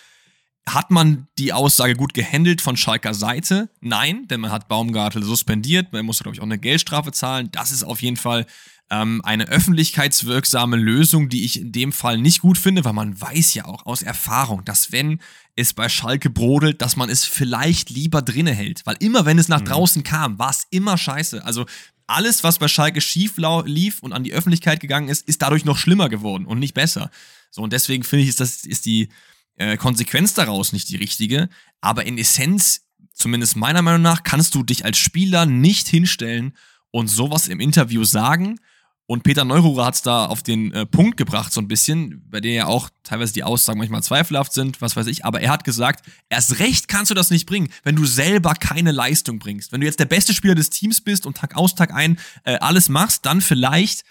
hat 0.66 0.90
man 0.90 1.26
die 1.38 1.52
Aussage 1.52 1.94
gut 1.94 2.14
gehandelt 2.14 2.62
von 2.62 2.76
Schalker 2.76 3.12
Seite? 3.12 3.68
Nein, 3.80 4.26
denn 4.28 4.40
man 4.40 4.50
hat 4.50 4.68
Baumgartel 4.68 5.22
suspendiert. 5.22 5.92
Man 5.92 6.06
muss, 6.06 6.20
glaube 6.20 6.34
ich, 6.34 6.40
auch 6.40 6.46
eine 6.46 6.58
Geldstrafe 6.58 7.12
zahlen. 7.12 7.50
Das 7.52 7.70
ist 7.70 7.84
auf 7.84 8.00
jeden 8.00 8.16
Fall 8.16 8.46
ähm, 8.90 9.20
eine 9.24 9.48
öffentlichkeitswirksame 9.48 10.76
Lösung, 10.76 11.28
die 11.28 11.44
ich 11.44 11.60
in 11.60 11.72
dem 11.72 11.92
Fall 11.92 12.18
nicht 12.18 12.40
gut 12.40 12.56
finde, 12.56 12.84
weil 12.84 12.92
man 12.92 13.20
weiß 13.20 13.54
ja 13.54 13.66
auch 13.66 13.84
aus 13.86 14.02
Erfahrung, 14.02 14.64
dass 14.64 14.90
wenn 14.90 15.20
es 15.56 15.74
bei 15.74 15.88
Schalke 15.88 16.30
brodelt, 16.30 16.80
dass 16.82 16.96
man 16.96 17.10
es 17.10 17.24
vielleicht 17.24 17.90
lieber 17.90 18.22
drinne 18.22 18.52
hält. 18.52 18.84
Weil 18.86 18.96
immer, 19.00 19.24
wenn 19.26 19.38
es 19.38 19.48
nach 19.48 19.60
draußen 19.60 20.02
kam, 20.02 20.38
war 20.38 20.50
es 20.50 20.66
immer 20.70 20.98
scheiße. 20.98 21.44
Also 21.44 21.66
alles, 22.06 22.44
was 22.44 22.58
bei 22.58 22.68
Schalke 22.68 23.00
schief 23.00 23.34
lief 23.36 24.00
und 24.00 24.12
an 24.12 24.24
die 24.24 24.32
Öffentlichkeit 24.32 24.80
gegangen 24.80 25.08
ist, 25.08 25.26
ist 25.28 25.42
dadurch 25.42 25.64
noch 25.64 25.78
schlimmer 25.78 26.08
geworden 26.08 26.46
und 26.46 26.58
nicht 26.58 26.74
besser. 26.74 27.10
So, 27.50 27.62
und 27.62 27.72
deswegen 27.72 28.04
finde 28.04 28.24
ich, 28.24 28.28
ist 28.30 28.40
das 28.40 28.64
ist 28.64 28.86
die 28.86 29.08
äh, 29.56 29.76
Konsequenz 29.76 30.34
daraus 30.34 30.72
nicht 30.72 30.88
die 30.88 30.96
richtige. 30.96 31.48
Aber 31.80 32.04
in 32.04 32.18
Essenz, 32.18 32.82
zumindest 33.12 33.56
meiner 33.56 33.82
Meinung 33.82 34.02
nach, 34.02 34.22
kannst 34.22 34.54
du 34.54 34.62
dich 34.62 34.84
als 34.84 34.98
Spieler 34.98 35.46
nicht 35.46 35.88
hinstellen 35.88 36.56
und 36.90 37.08
sowas 37.08 37.48
im 37.48 37.60
Interview 37.60 38.04
sagen. 38.04 38.60
Und 39.06 39.22
Peter 39.22 39.44
Neururer 39.44 39.84
hat 39.84 39.96
es 39.96 40.02
da 40.02 40.24
auf 40.26 40.42
den 40.42 40.72
äh, 40.72 40.86
Punkt 40.86 41.18
gebracht, 41.18 41.52
so 41.52 41.60
ein 41.60 41.68
bisschen, 41.68 42.26
bei 42.30 42.40
der 42.40 42.52
ja 42.52 42.66
auch 42.66 42.88
teilweise 43.02 43.34
die 43.34 43.44
Aussagen 43.44 43.78
manchmal 43.78 44.02
zweifelhaft 44.02 44.54
sind, 44.54 44.80
was 44.80 44.96
weiß 44.96 45.06
ich. 45.08 45.26
Aber 45.26 45.40
er 45.40 45.50
hat 45.50 45.64
gesagt, 45.64 46.06
erst 46.30 46.58
recht 46.58 46.88
kannst 46.88 47.10
du 47.10 47.14
das 47.14 47.30
nicht 47.30 47.44
bringen, 47.44 47.68
wenn 47.82 47.96
du 47.96 48.06
selber 48.06 48.54
keine 48.54 48.92
Leistung 48.92 49.38
bringst. 49.38 49.72
Wenn 49.72 49.82
du 49.82 49.86
jetzt 49.86 50.00
der 50.00 50.06
beste 50.06 50.32
Spieler 50.32 50.54
des 50.54 50.70
Teams 50.70 51.02
bist 51.02 51.26
und 51.26 51.36
Tag 51.36 51.54
aus, 51.54 51.74
Tag 51.74 51.92
ein 51.92 52.18
äh, 52.44 52.56
alles 52.56 52.88
machst, 52.88 53.26
dann 53.26 53.42
vielleicht, 53.42 54.04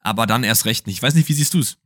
aber 0.00 0.26
dann 0.26 0.42
erst 0.42 0.64
recht 0.64 0.88
nicht. 0.88 0.96
Ich 0.96 1.02
weiß 1.02 1.14
nicht, 1.14 1.28
wie 1.28 1.34
siehst 1.34 1.54
du 1.54 1.60
es? 1.60 1.76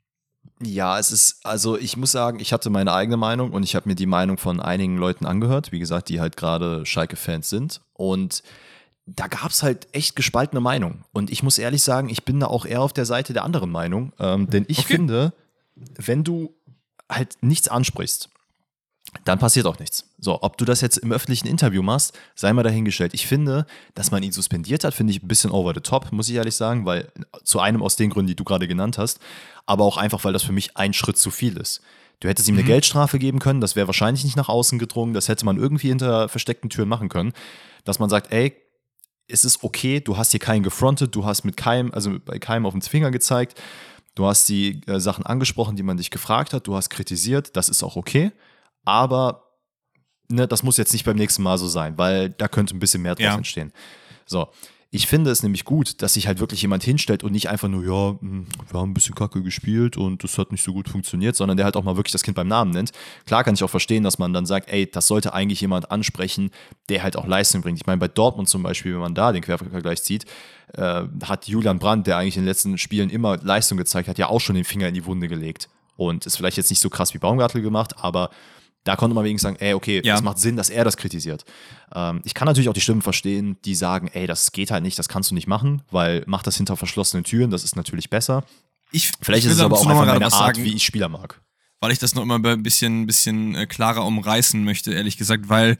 Ja, 0.62 0.98
es 0.98 1.12
ist, 1.12 1.44
also 1.44 1.76
ich 1.76 1.98
muss 1.98 2.12
sagen, 2.12 2.40
ich 2.40 2.54
hatte 2.54 2.70
meine 2.70 2.94
eigene 2.94 3.18
Meinung 3.18 3.50
und 3.50 3.62
ich 3.62 3.76
habe 3.76 3.88
mir 3.88 3.94
die 3.94 4.06
Meinung 4.06 4.38
von 4.38 4.60
einigen 4.60 4.96
Leuten 4.96 5.26
angehört, 5.26 5.70
wie 5.72 5.78
gesagt, 5.80 6.08
die 6.08 6.20
halt 6.20 6.38
gerade 6.38 6.86
Schalke-Fans 6.86 7.50
sind. 7.50 7.82
Und 7.92 8.42
da 9.06 9.26
gab 9.26 9.50
es 9.50 9.62
halt 9.62 9.86
echt 9.92 10.16
gespaltene 10.16 10.60
Meinungen. 10.60 11.04
Und 11.12 11.30
ich 11.30 11.42
muss 11.42 11.58
ehrlich 11.58 11.82
sagen, 11.82 12.08
ich 12.08 12.24
bin 12.24 12.40
da 12.40 12.46
auch 12.46 12.64
eher 12.64 12.80
auf 12.80 12.92
der 12.92 13.04
Seite 13.04 13.32
der 13.32 13.44
anderen 13.44 13.70
Meinung. 13.70 14.12
Ähm, 14.18 14.48
denn 14.48 14.64
ich 14.68 14.78
Okay. 14.80 14.96
finde, 14.96 15.32
wenn 15.96 16.24
du 16.24 16.54
halt 17.10 17.34
nichts 17.42 17.68
ansprichst, 17.68 18.30
dann 19.24 19.38
passiert 19.38 19.66
auch 19.66 19.78
nichts. 19.78 20.08
So, 20.18 20.42
ob 20.42 20.56
du 20.56 20.64
das 20.64 20.80
jetzt 20.80 20.96
im 20.96 21.12
öffentlichen 21.12 21.46
Interview 21.46 21.82
machst, 21.82 22.18
sei 22.34 22.52
mal 22.52 22.62
dahingestellt. 22.62 23.12
Ich 23.14 23.26
finde, 23.26 23.66
dass 23.94 24.10
man 24.10 24.22
ihn 24.22 24.32
suspendiert 24.32 24.82
hat, 24.84 24.94
finde 24.94 25.12
ich 25.12 25.22
ein 25.22 25.28
bisschen 25.28 25.50
over 25.50 25.72
the 25.74 25.80
top, 25.80 26.10
muss 26.10 26.28
ich 26.28 26.34
ehrlich 26.34 26.56
sagen, 26.56 26.86
weil 26.86 27.12
zu 27.44 27.60
einem 27.60 27.82
aus 27.82 27.96
den 27.96 28.10
Gründen, 28.10 28.28
die 28.28 28.34
du 28.34 28.44
gerade 28.44 28.66
genannt 28.66 28.96
hast, 28.98 29.20
aber 29.66 29.84
auch 29.84 29.98
einfach, 29.98 30.24
weil 30.24 30.32
das 30.32 30.42
für 30.42 30.52
mich 30.52 30.76
ein 30.76 30.94
Schritt 30.94 31.18
zu 31.18 31.30
viel 31.30 31.56
ist. 31.58 31.82
Du 32.20 32.28
hättest 32.28 32.48
ihm 32.48 32.54
eine 32.54 32.64
Geldstrafe 32.64 33.18
geben 33.18 33.38
können, 33.38 33.60
das 33.60 33.76
wäre 33.76 33.86
wahrscheinlich 33.86 34.24
nicht 34.24 34.36
nach 34.36 34.48
außen 34.48 34.78
gedrungen, 34.78 35.12
das 35.14 35.28
hätte 35.28 35.44
man 35.44 35.58
irgendwie 35.58 35.88
hinter 35.88 36.28
versteckten 36.28 36.70
Türen 36.70 36.88
machen 36.88 37.08
können, 37.10 37.32
dass 37.84 37.98
man 37.98 38.08
sagt, 38.08 38.32
ey, 38.32 38.56
es 39.28 39.44
ist 39.44 39.62
okay, 39.64 40.00
du 40.00 40.16
hast 40.16 40.32
hier 40.32 40.40
keinen 40.40 40.62
gefrontet, 40.62 41.14
du 41.14 41.24
hast 41.24 41.44
mit 41.44 41.56
keinem, 41.56 41.92
also 41.92 42.18
bei 42.24 42.38
keinem 42.38 42.66
auf 42.66 42.72
den 42.74 42.82
Finger 42.82 43.10
gezeigt, 43.10 43.60
du 44.14 44.26
hast 44.26 44.48
die 44.48 44.80
äh, 44.86 45.00
Sachen 45.00 45.24
angesprochen, 45.26 45.76
die 45.76 45.82
man 45.82 45.96
dich 45.96 46.10
gefragt 46.10 46.52
hat, 46.52 46.66
du 46.66 46.76
hast 46.76 46.90
kritisiert, 46.90 47.56
das 47.56 47.68
ist 47.68 47.82
auch 47.82 47.96
okay. 47.96 48.32
aber 48.84 49.40
ne, 50.28 50.46
das 50.48 50.62
muss 50.62 50.76
jetzt 50.76 50.92
nicht 50.92 51.04
beim 51.04 51.16
nächsten 51.16 51.42
Mal 51.42 51.58
so 51.58 51.68
sein, 51.68 51.96
weil 51.98 52.30
da 52.30 52.48
könnte 52.48 52.74
ein 52.76 52.80
bisschen 52.80 53.02
mehr 53.02 53.14
draus 53.14 53.24
Ja. 53.24 53.34
entstehen. 53.36 53.72
So. 54.26 54.48
Ich 54.94 55.08
finde 55.08 55.32
es 55.32 55.42
nämlich 55.42 55.64
gut, 55.64 56.02
dass 56.02 56.14
sich 56.14 56.28
halt 56.28 56.38
wirklich 56.38 56.62
jemand 56.62 56.84
hinstellt 56.84 57.24
und 57.24 57.32
nicht 57.32 57.48
einfach 57.48 57.66
nur, 57.66 57.82
ja, 57.82 58.16
hm, 58.20 58.46
wir 58.70 58.78
haben 58.78 58.92
ein 58.92 58.94
bisschen 58.94 59.16
Kacke 59.16 59.42
gespielt 59.42 59.96
und 59.96 60.22
das 60.22 60.38
hat 60.38 60.52
nicht 60.52 60.62
so 60.62 60.72
gut 60.72 60.88
funktioniert, 60.88 61.34
sondern 61.34 61.56
der 61.56 61.64
halt 61.64 61.76
auch 61.76 61.82
mal 61.82 61.96
wirklich 61.96 62.12
das 62.12 62.22
Kind 62.22 62.36
beim 62.36 62.46
Namen 62.46 62.70
nennt. 62.70 62.92
Klar 63.26 63.42
kann 63.42 63.54
ich 63.54 63.64
auch 63.64 63.70
verstehen, 63.70 64.04
dass 64.04 64.20
man 64.20 64.32
dann 64.32 64.46
sagt, 64.46 64.68
ey, 64.68 64.88
das 64.88 65.08
sollte 65.08 65.34
eigentlich 65.34 65.60
jemand 65.60 65.90
ansprechen, 65.90 66.52
der 66.90 67.02
halt 67.02 67.16
auch 67.16 67.26
Leistung 67.26 67.60
bringt. 67.62 67.80
Ich 67.80 67.86
meine, 67.86 67.98
bei 67.98 68.06
Dortmund 68.06 68.48
zum 68.48 68.62
Beispiel, 68.62 68.92
wenn 68.92 69.00
man 69.00 69.16
da 69.16 69.32
den 69.32 69.42
Quervergleich 69.42 70.00
zieht, 70.00 70.26
äh, 70.74 71.02
hat 71.24 71.48
Julian 71.48 71.80
Brandt, 71.80 72.06
der 72.06 72.18
eigentlich 72.18 72.36
in 72.36 72.42
den 72.42 72.48
letzten 72.48 72.78
Spielen 72.78 73.10
immer 73.10 73.36
Leistung 73.38 73.76
gezeigt 73.76 74.08
hat, 74.08 74.18
ja 74.18 74.28
auch 74.28 74.40
schon 74.40 74.54
den 74.54 74.64
Finger 74.64 74.86
in 74.86 74.94
die 74.94 75.06
Wunde 75.06 75.26
gelegt. 75.26 75.68
Und 75.96 76.24
ist 76.24 76.36
vielleicht 76.36 76.56
jetzt 76.56 76.70
nicht 76.70 76.80
so 76.80 76.88
krass 76.88 77.14
wie 77.14 77.18
Baumgartel 77.18 77.62
gemacht, 77.62 77.96
aber 77.98 78.30
da 78.84 78.96
konnte 78.96 79.14
man 79.14 79.24
wenigstens 79.24 79.48
sagen, 79.52 79.56
ey, 79.64 79.74
okay, 79.74 80.00
Ja. 80.04 80.14
es 80.14 80.22
macht 80.22 80.38
Sinn, 80.38 80.56
dass 80.56 80.70
er 80.70 80.84
das 80.84 80.96
kritisiert. 80.96 81.44
Ähm, 81.94 82.20
ich 82.24 82.34
kann 82.34 82.46
natürlich 82.46 82.68
auch 82.68 82.74
die 82.74 82.80
Stimmen 82.80 83.02
verstehen, 83.02 83.56
die 83.64 83.74
sagen, 83.74 84.08
ey, 84.12 84.26
das 84.26 84.52
geht 84.52 84.70
halt 84.70 84.82
nicht, 84.82 84.98
das 84.98 85.08
kannst 85.08 85.30
du 85.30 85.34
nicht 85.34 85.46
machen, 85.46 85.82
weil 85.90 86.22
mach 86.26 86.42
das 86.42 86.56
hinter 86.56 86.76
verschlossenen 86.76 87.24
Türen, 87.24 87.50
das 87.50 87.64
ist 87.64 87.76
natürlich 87.76 88.10
besser. 88.10 88.44
Ich, 88.92 89.10
Vielleicht 89.20 89.44
ich 89.46 89.50
ist 89.50 89.56
es 89.58 89.62
aber 89.64 89.76
auch 89.76 89.86
einfach 89.86 90.06
meine 90.06 90.24
Art, 90.26 90.32
sagen. 90.32 90.62
wie 90.64 90.74
ich 90.74 90.84
Spieler 90.84 91.08
mag. 91.08 91.40
weil 91.80 91.92
ich 91.92 91.98
das 91.98 92.14
noch 92.14 92.22
immer 92.22 92.36
ein 92.42 92.62
bisschen, 92.62 93.06
bisschen 93.06 93.54
äh, 93.54 93.66
klarer 93.66 94.04
umreißen 94.06 94.62
möchte, 94.64 94.92
ehrlich 94.94 95.16
gesagt, 95.18 95.48
weil 95.48 95.76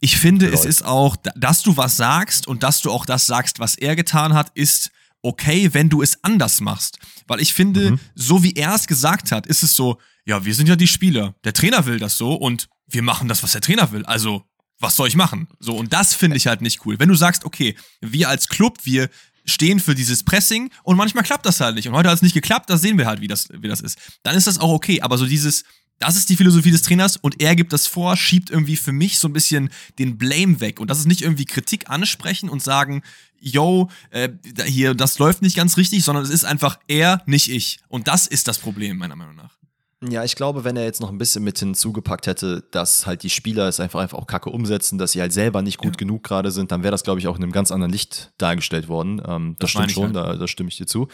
ich 0.00 0.16
finde, 0.18 0.46
es 0.46 0.52
Leute. 0.60 0.68
ist 0.68 0.84
auch, 0.84 1.16
da- 1.16 1.30
dass 1.36 1.62
du 1.62 1.76
was 1.76 1.96
sagst 1.96 2.46
und 2.48 2.62
dass 2.62 2.80
du 2.82 2.90
auch 2.90 3.06
das 3.06 3.26
sagst, 3.26 3.58
was 3.58 3.74
er 3.74 3.96
getan 3.96 4.34
hat, 4.34 4.50
ist 4.54 4.90
okay, 5.22 5.70
wenn 5.72 5.88
du 5.88 6.02
es 6.02 6.22
anders 6.24 6.60
machst. 6.60 6.98
Weil 7.26 7.40
ich 7.40 7.52
finde, 7.54 7.92
Mhm. 7.92 8.00
so 8.14 8.42
wie 8.42 8.52
er 8.54 8.74
es 8.74 8.86
gesagt 8.86 9.32
hat, 9.32 9.46
ist 9.46 9.62
es 9.62 9.74
so, 9.76 9.98
ja, 10.24 10.44
wir 10.44 10.54
sind 10.54 10.68
ja 10.68 10.76
die 10.76 10.86
Spieler. 10.86 11.34
Der 11.44 11.52
Trainer 11.52 11.86
will 11.86 11.98
das 11.98 12.16
so 12.16 12.34
und 12.34 12.68
wir 12.86 13.02
machen 13.02 13.28
das, 13.28 13.42
was 13.42 13.52
der 13.52 13.60
Trainer 13.60 13.92
will. 13.92 14.04
Also, 14.06 14.44
was 14.78 14.96
soll 14.96 15.08
ich 15.08 15.16
machen? 15.16 15.48
So, 15.58 15.76
und 15.76 15.92
das 15.92 16.14
finde 16.14 16.36
ich 16.36 16.46
halt 16.46 16.62
nicht 16.62 16.84
cool. 16.86 16.98
Wenn 16.98 17.08
du 17.08 17.14
sagst, 17.14 17.44
okay, 17.44 17.76
wir 18.00 18.28
als 18.28 18.48
Club, 18.48 18.78
wir 18.84 19.10
stehen 19.46 19.80
für 19.80 19.94
dieses 19.94 20.22
Pressing 20.24 20.70
und 20.84 20.96
manchmal 20.96 21.24
klappt 21.24 21.44
das 21.46 21.60
halt 21.60 21.74
nicht. 21.74 21.88
Und 21.88 21.94
heute 21.94 22.08
hat 22.08 22.16
es 22.16 22.22
nicht 22.22 22.34
geklappt, 22.34 22.70
da 22.70 22.76
sehen 22.78 22.96
wir 22.98 23.06
halt, 23.06 23.20
wie 23.20 23.28
das, 23.28 23.48
wie 23.50 23.68
das 23.68 23.80
ist. 23.80 23.98
Dann 24.22 24.36
ist 24.36 24.46
das 24.46 24.58
auch 24.58 24.70
okay. 24.70 25.00
Aber 25.02 25.18
so 25.18 25.26
dieses, 25.26 25.64
das 26.00 26.16
ist 26.16 26.28
die 26.30 26.36
Philosophie 26.36 26.70
des 26.72 26.82
Trainers 26.82 27.16
und 27.18 27.40
er 27.40 27.54
gibt 27.54 27.72
das 27.72 27.86
vor, 27.86 28.16
schiebt 28.16 28.50
irgendwie 28.50 28.76
für 28.76 28.90
mich 28.92 29.18
so 29.18 29.28
ein 29.28 29.32
bisschen 29.32 29.70
den 29.98 30.18
Blame 30.18 30.60
weg. 30.60 30.80
Und 30.80 30.90
das 30.90 30.98
ist 30.98 31.06
nicht 31.06 31.22
irgendwie 31.22 31.44
Kritik 31.44 31.88
ansprechen 31.90 32.48
und 32.48 32.62
sagen, 32.62 33.02
yo, 33.38 33.88
äh, 34.10 34.30
hier, 34.66 34.94
das 34.94 35.18
läuft 35.18 35.42
nicht 35.42 35.56
ganz 35.56 35.76
richtig, 35.76 36.02
sondern 36.02 36.24
es 36.24 36.30
ist 36.30 36.44
einfach 36.44 36.78
er, 36.88 37.22
nicht 37.26 37.50
ich. 37.50 37.80
Und 37.88 38.08
das 38.08 38.26
ist 38.26 38.48
das 38.48 38.58
Problem, 38.58 38.96
meiner 38.96 39.14
Meinung 39.14 39.36
nach. 39.36 39.56
Ja, 40.02 40.24
ich 40.24 40.34
glaube, 40.36 40.64
wenn 40.64 40.78
er 40.78 40.84
jetzt 40.84 41.02
noch 41.02 41.10
ein 41.10 41.18
bisschen 41.18 41.44
mit 41.44 41.58
hinzugepackt 41.58 42.26
hätte, 42.26 42.64
dass 42.70 43.04
halt 43.04 43.22
die 43.22 43.28
Spieler 43.28 43.68
es 43.68 43.78
einfach, 43.80 44.00
einfach 44.00 44.16
auch 44.16 44.26
kacke 44.26 44.48
umsetzen, 44.48 44.96
dass 44.96 45.12
sie 45.12 45.20
halt 45.20 45.34
selber 45.34 45.60
nicht 45.60 45.76
gut 45.76 45.96
Ja. 45.96 45.98
genug 45.98 46.24
gerade 46.24 46.50
sind, 46.50 46.72
dann 46.72 46.82
wäre 46.82 46.92
das, 46.92 47.02
glaube 47.02 47.20
ich, 47.20 47.28
auch 47.28 47.36
in 47.36 47.42
einem 47.42 47.52
ganz 47.52 47.70
anderen 47.70 47.92
Licht 47.92 48.32
dargestellt 48.38 48.88
worden. 48.88 49.20
Ähm, 49.26 49.56
das, 49.58 49.64
Das 49.66 49.70
stimmt 49.72 49.88
ich 49.88 49.94
schon, 49.94 50.14
da, 50.14 50.36
da 50.36 50.48
stimme 50.48 50.70
ich 50.70 50.78
dir 50.78 50.86
zu. 50.86 51.08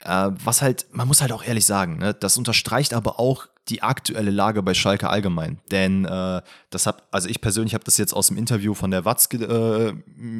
Äh, 0.00 0.30
was 0.44 0.60
halt, 0.60 0.86
man 0.92 1.08
muss 1.08 1.22
halt 1.22 1.32
auch 1.32 1.42
ehrlich 1.42 1.64
sagen, 1.64 1.96
ne, 1.96 2.12
das 2.12 2.36
unterstreicht 2.36 2.92
aber 2.92 3.18
auch 3.18 3.46
die 3.68 3.82
aktuelle 3.82 4.30
Lage 4.30 4.62
bei 4.62 4.74
Schalke 4.74 5.08
allgemein. 5.08 5.58
Denn 5.70 6.04
äh, 6.04 6.42
das 6.70 6.86
hab, 6.86 7.06
also 7.10 7.28
ich 7.28 7.40
persönlich 7.40 7.74
habe 7.74 7.84
das 7.84 7.98
jetzt 7.98 8.12
aus 8.12 8.28
dem 8.28 8.36
Interview 8.36 8.74
von 8.74 8.90
der 8.90 9.04
Watz 9.04 9.28
ge 9.28 9.42
äh, 9.42 9.94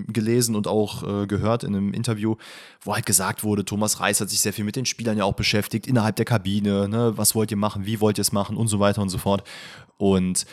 gelesen 0.08 0.56
und 0.56 0.66
auch 0.66 1.02
äh, 1.02 1.26
gehört 1.26 1.64
in 1.64 1.74
einem 1.74 1.92
Interview, 1.92 2.36
wo 2.80 2.94
halt 2.94 3.06
gesagt 3.06 3.44
wurde, 3.44 3.64
Thomas 3.64 4.00
Reis 4.00 4.20
hat 4.20 4.30
sich 4.30 4.40
sehr 4.40 4.52
viel 4.52 4.64
mit 4.64 4.76
den 4.76 4.86
Spielern 4.86 5.18
ja 5.18 5.24
auch 5.24 5.34
beschäftigt, 5.34 5.86
innerhalb 5.86 6.16
der 6.16 6.24
Kabine, 6.24 6.88
ne, 6.88 7.12
was 7.16 7.34
wollt 7.34 7.50
ihr 7.50 7.56
machen, 7.56 7.86
wie 7.86 8.00
wollt 8.00 8.18
ihr 8.18 8.22
es 8.22 8.32
machen 8.32 8.56
und 8.56 8.68
so 8.68 8.80
weiter 8.80 9.02
und 9.02 9.08
so 9.10 9.18
fort. 9.18 9.44
Und 9.98 10.46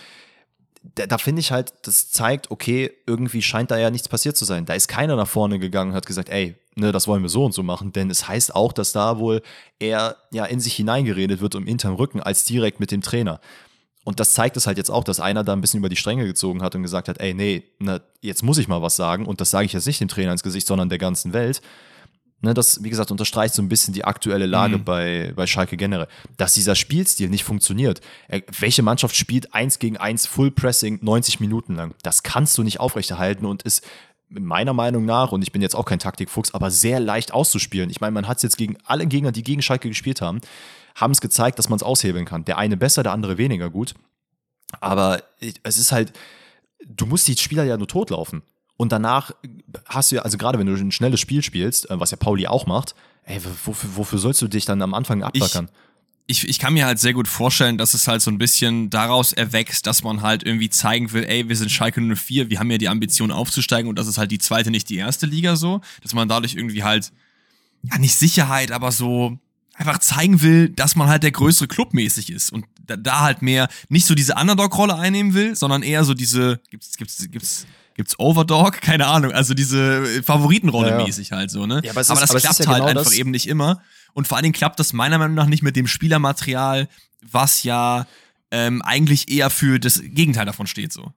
da, 0.95 1.07
da 1.07 1.17
finde 1.17 1.39
ich 1.39 1.51
halt, 1.51 1.73
das 1.83 2.11
zeigt, 2.11 2.51
okay, 2.51 2.91
irgendwie 3.07 3.41
scheint 3.41 3.71
da 3.71 3.77
ja 3.77 3.89
nichts 3.89 4.07
passiert 4.07 4.37
zu 4.37 4.45
sein. 4.45 4.65
Da 4.65 4.73
ist 4.73 4.87
keiner 4.87 5.15
nach 5.15 5.27
vorne 5.27 5.59
gegangen 5.59 5.91
und 5.91 5.97
hat 5.97 6.05
gesagt, 6.05 6.29
ey, 6.29 6.55
ne, 6.75 6.91
das 6.91 7.07
wollen 7.07 7.23
wir 7.23 7.29
so 7.29 7.43
und 7.45 7.53
so 7.53 7.63
machen, 7.63 7.91
denn 7.91 8.09
es 8.09 8.27
heißt 8.27 8.53
auch, 8.53 8.73
dass 8.73 8.91
da 8.91 9.17
wohl 9.17 9.41
eher 9.79 10.17
ja 10.31 10.45
in 10.45 10.59
sich 10.59 10.75
hineingeredet 10.75 11.41
wird 11.41 11.55
um 11.55 11.65
hinterm 11.65 11.95
Rücken 11.95 12.21
als 12.21 12.45
direkt 12.45 12.79
mit 12.79 12.91
dem 12.91 13.01
Trainer. 13.01 13.39
Und 14.03 14.19
das 14.19 14.33
zeigt 14.33 14.55
es 14.55 14.67
halt 14.67 14.77
jetzt 14.77 14.91
auch, 14.91 15.03
dass 15.03 15.19
einer 15.19 15.43
da 15.43 15.53
ein 15.53 15.61
bisschen 15.61 15.79
über 15.79 15.89
die 15.89 15.95
Stränge 15.95 16.25
gezogen 16.25 16.61
hat 16.61 16.75
und 16.75 16.83
gesagt 16.83 17.07
hat, 17.07 17.19
ey, 17.19 17.33
nee, 17.33 17.63
ne, 17.79 18.01
jetzt 18.21 18.43
muss 18.43 18.59
ich 18.59 18.67
mal 18.67 18.81
was 18.81 18.95
sagen 18.95 19.25
und 19.25 19.41
das 19.41 19.49
sage 19.49 19.65
ich 19.65 19.73
jetzt 19.73 19.87
nicht 19.87 19.99
dem 19.99 20.07
Trainer 20.07 20.31
ins 20.31 20.43
Gesicht, 20.43 20.67
sondern 20.67 20.89
der 20.89 20.99
ganzen 20.99 21.33
Welt. 21.33 21.61
Ne, 22.45 22.53
das, 22.53 22.83
wie 22.83 22.91
gesagt, 22.91 23.09
unterstreicht 23.09 23.55
so 23.55 23.61
ein 23.63 23.69
bisschen 23.69 23.93
die 23.95 24.05
aktuelle 24.05 24.45
Lage 24.45 24.77
Mhm. 24.77 24.83
bei, 24.83 25.33
bei 25.35 25.47
Schalke 25.47 25.77
generell. 25.77 26.07
Dass 26.37 26.53
dieser 26.53 26.75
Spielstil 26.75 27.27
nicht 27.29 27.43
funktioniert. 27.43 28.01
Äh, 28.27 28.41
Welche 28.59 28.83
Mannschaft 28.83 29.15
spielt 29.15 29.53
eins 29.55 29.79
gegen 29.79 29.97
eins 29.97 30.27
Full 30.27 30.51
Pressing 30.51 30.99
90 31.01 31.39
Minuten 31.39 31.73
lang? 31.75 31.95
Das 32.03 32.21
kannst 32.21 32.55
du 32.57 32.63
nicht 32.63 32.79
aufrechterhalten 32.79 33.45
und 33.45 33.63
ist 33.63 33.83
meiner 34.29 34.73
Meinung 34.73 35.05
nach, 35.05 35.31
und 35.31 35.41
ich 35.41 35.51
bin 35.51 35.61
jetzt 35.63 35.75
auch 35.75 35.85
kein 35.85 35.99
Taktikfuchs, 35.99 36.53
aber 36.53 36.69
sehr 36.71 36.99
leicht 36.99 37.31
auszuspielen. 37.33 37.89
Ich 37.89 37.99
meine, 38.01 38.11
man 38.11 38.27
hat 38.27 38.37
es 38.37 38.43
jetzt 38.43 38.57
gegen 38.57 38.77
alle 38.85 39.07
Gegner, 39.07 39.31
die 39.31 39.43
gegen 39.43 39.61
Schalke 39.61 39.87
gespielt 39.87 40.21
haben, 40.21 40.39
haben 40.95 41.11
es 41.11 41.21
gezeigt, 41.21 41.57
dass 41.59 41.69
man 41.69 41.77
es 41.77 41.83
aushebeln 41.83 42.25
kann. 42.25 42.45
Der 42.45 42.57
eine 42.59 42.77
besser, 42.77 43.01
der 43.03 43.11
andere 43.11 43.37
weniger 43.39 43.69
gut. 43.71 43.93
Aber 44.79 45.23
ich- 45.39 45.59
es 45.63 45.77
ist 45.77 45.91
halt, 45.91 46.13
du 46.85 47.05
musst 47.07 47.27
die 47.27 47.37
Spieler 47.37 47.63
ja 47.63 47.77
nur 47.77 47.87
totlaufen. 47.87 48.43
Und 48.77 48.91
danach 48.91 49.31
hast 49.85 50.11
du 50.11 50.17
ja, 50.17 50.21
also 50.23 50.37
gerade 50.37 50.59
wenn 50.59 50.67
du 50.67 50.73
ein 50.73 50.91
schnelles 50.91 51.19
Spiel 51.19 51.41
spielst, 51.41 51.89
äh, 51.89 51.99
was 51.99 52.11
ja 52.11 52.17
Pauli 52.17 52.47
auch 52.47 52.65
macht, 52.65 52.95
ey, 53.23 53.39
wofür, 53.63 53.95
wofür 53.95 54.19
sollst 54.19 54.41
du 54.41 54.47
dich 54.47 54.65
dann 54.65 54.81
am 54.81 54.93
Anfang 54.93 55.23
abbackern? 55.23 55.69
ich, 56.27 56.47
ich 56.47 56.59
kann 56.59 56.73
mir 56.73 56.85
halt 56.85 56.99
sehr 56.99 57.13
gut 57.13 57.27
vorstellen, 57.27 57.77
dass 57.77 57.93
es 57.93 58.07
halt 58.07 58.21
so 58.21 58.31
ein 58.31 58.37
bisschen 58.37 58.89
daraus 58.89 59.31
erwächst, 59.31 59.85
dass 59.85 60.03
man 60.03 60.21
halt 60.21 60.43
irgendwie 60.43 60.69
zeigen 60.69 61.11
will, 61.13 61.23
ey, 61.23 61.47
wir 61.47 61.55
sind 61.55 61.71
Schalke 61.71 62.01
04, 62.01 62.49
wir 62.49 62.59
haben 62.59 62.71
ja 62.71 62.77
die 62.77 62.89
Ambition 62.89 63.31
aufzusteigen 63.31 63.89
und 63.89 63.99
das 63.99 64.07
ist 64.07 64.17
halt 64.17 64.31
die 64.31 64.39
zweite, 64.39 64.71
nicht 64.71 64.89
die 64.89 64.97
erste 64.97 65.27
Liga 65.27 65.55
so, 65.55 65.81
dass 66.01 66.13
man 66.13 66.27
dadurch 66.27 66.55
irgendwie 66.55 66.83
halt, 66.83 67.11
ja, 67.83 67.99
nicht 67.99 68.15
Sicherheit, 68.15 68.71
aber 68.71 68.91
so 68.91 69.37
einfach 69.75 69.99
zeigen 69.99 70.41
will, 70.41 70.69
dass 70.69 70.95
man 70.95 71.09
halt 71.09 71.21
der 71.21 71.31
größere 71.31 71.67
Club 71.67 71.93
mäßig 71.93 72.31
ist 72.31 72.51
und 72.51 72.65
da, 72.83 72.95
da 72.97 73.19
halt 73.21 73.41
mehr 73.41 73.67
nicht 73.89 74.07
so 74.07 74.15
diese 74.15 74.33
Underdog-Rolle 74.33 74.95
einnehmen 74.95 75.33
will, 75.33 75.55
sondern 75.55 75.83
eher 75.83 76.03
so 76.03 76.15
diese, 76.15 76.59
gibt's, 76.71 76.97
gibt's, 76.97 77.27
gibt's, 77.29 77.67
gibt's 77.95 78.17
Overdog? 78.19 78.73
Keine 78.81 79.07
Ahnung, 79.07 79.31
also 79.31 79.53
diese 79.55 80.05
Favoritenrolle 80.23 80.89
Ja, 80.91 80.99
ja. 80.99 81.05
mäßig 81.05 81.31
halt 81.31 81.49
so, 81.49 81.65
ne? 81.65 81.81
Ja, 81.83 81.91
aber 81.91 82.01
aber 82.01 82.01
ist- 82.01 82.09
das 82.11 82.29
aber 82.29 82.39
klappt 82.39 82.59
halt 82.59 82.67
genau 82.77 82.85
einfach 82.85 83.03
das- 83.05 83.13
eben 83.13 83.31
nicht 83.31 83.47
immer. 83.47 83.81
Und 84.13 84.27
vor 84.27 84.37
allen 84.37 84.43
Dingen 84.43 84.53
klappt 84.53 84.79
das 84.79 84.93
meiner 84.93 85.17
Meinung 85.17 85.35
nach 85.35 85.47
nicht 85.47 85.63
mit 85.63 85.75
dem 85.75 85.87
Spielermaterial, 85.87 86.87
was 87.21 87.63
ja 87.63 88.05
ähm, 88.51 88.81
eigentlich 88.83 89.29
eher 89.29 89.49
für 89.49 89.79
das 89.79 90.01
Gegenteil 90.03 90.45
davon 90.45 90.67
steht, 90.67 90.93
so. 90.93 91.11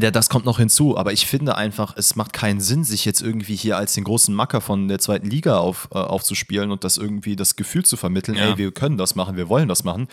Ja, 0.00 0.10
das 0.10 0.28
kommt 0.30 0.46
noch 0.46 0.58
hinzu, 0.58 0.96
aber 0.96 1.12
ich 1.12 1.26
finde 1.26 1.54
einfach, 1.56 1.94
es 1.96 2.16
macht 2.16 2.32
keinen 2.32 2.60
Sinn, 2.60 2.82
sich 2.82 3.04
jetzt 3.04 3.20
irgendwie 3.20 3.54
hier 3.54 3.76
als 3.76 3.92
den 3.92 4.04
großen 4.04 4.34
Macker 4.34 4.60
von 4.62 4.88
der 4.88 4.98
zweiten 4.98 5.28
Liga 5.28 5.58
auf, 5.58 5.88
äh, 5.92 5.98
aufzuspielen 5.98 6.70
und 6.70 6.82
das 6.82 6.96
irgendwie 6.96 7.36
das 7.36 7.56
Gefühl 7.56 7.84
zu 7.84 7.96
vermitteln, 7.98 8.36
Ja. 8.36 8.50
ey, 8.52 8.58
wir 8.58 8.72
können 8.72 8.96
das 8.96 9.14
machen, 9.14 9.36
wir 9.36 9.48
wollen 9.50 9.68
das 9.68 9.84
machen. 9.84 10.08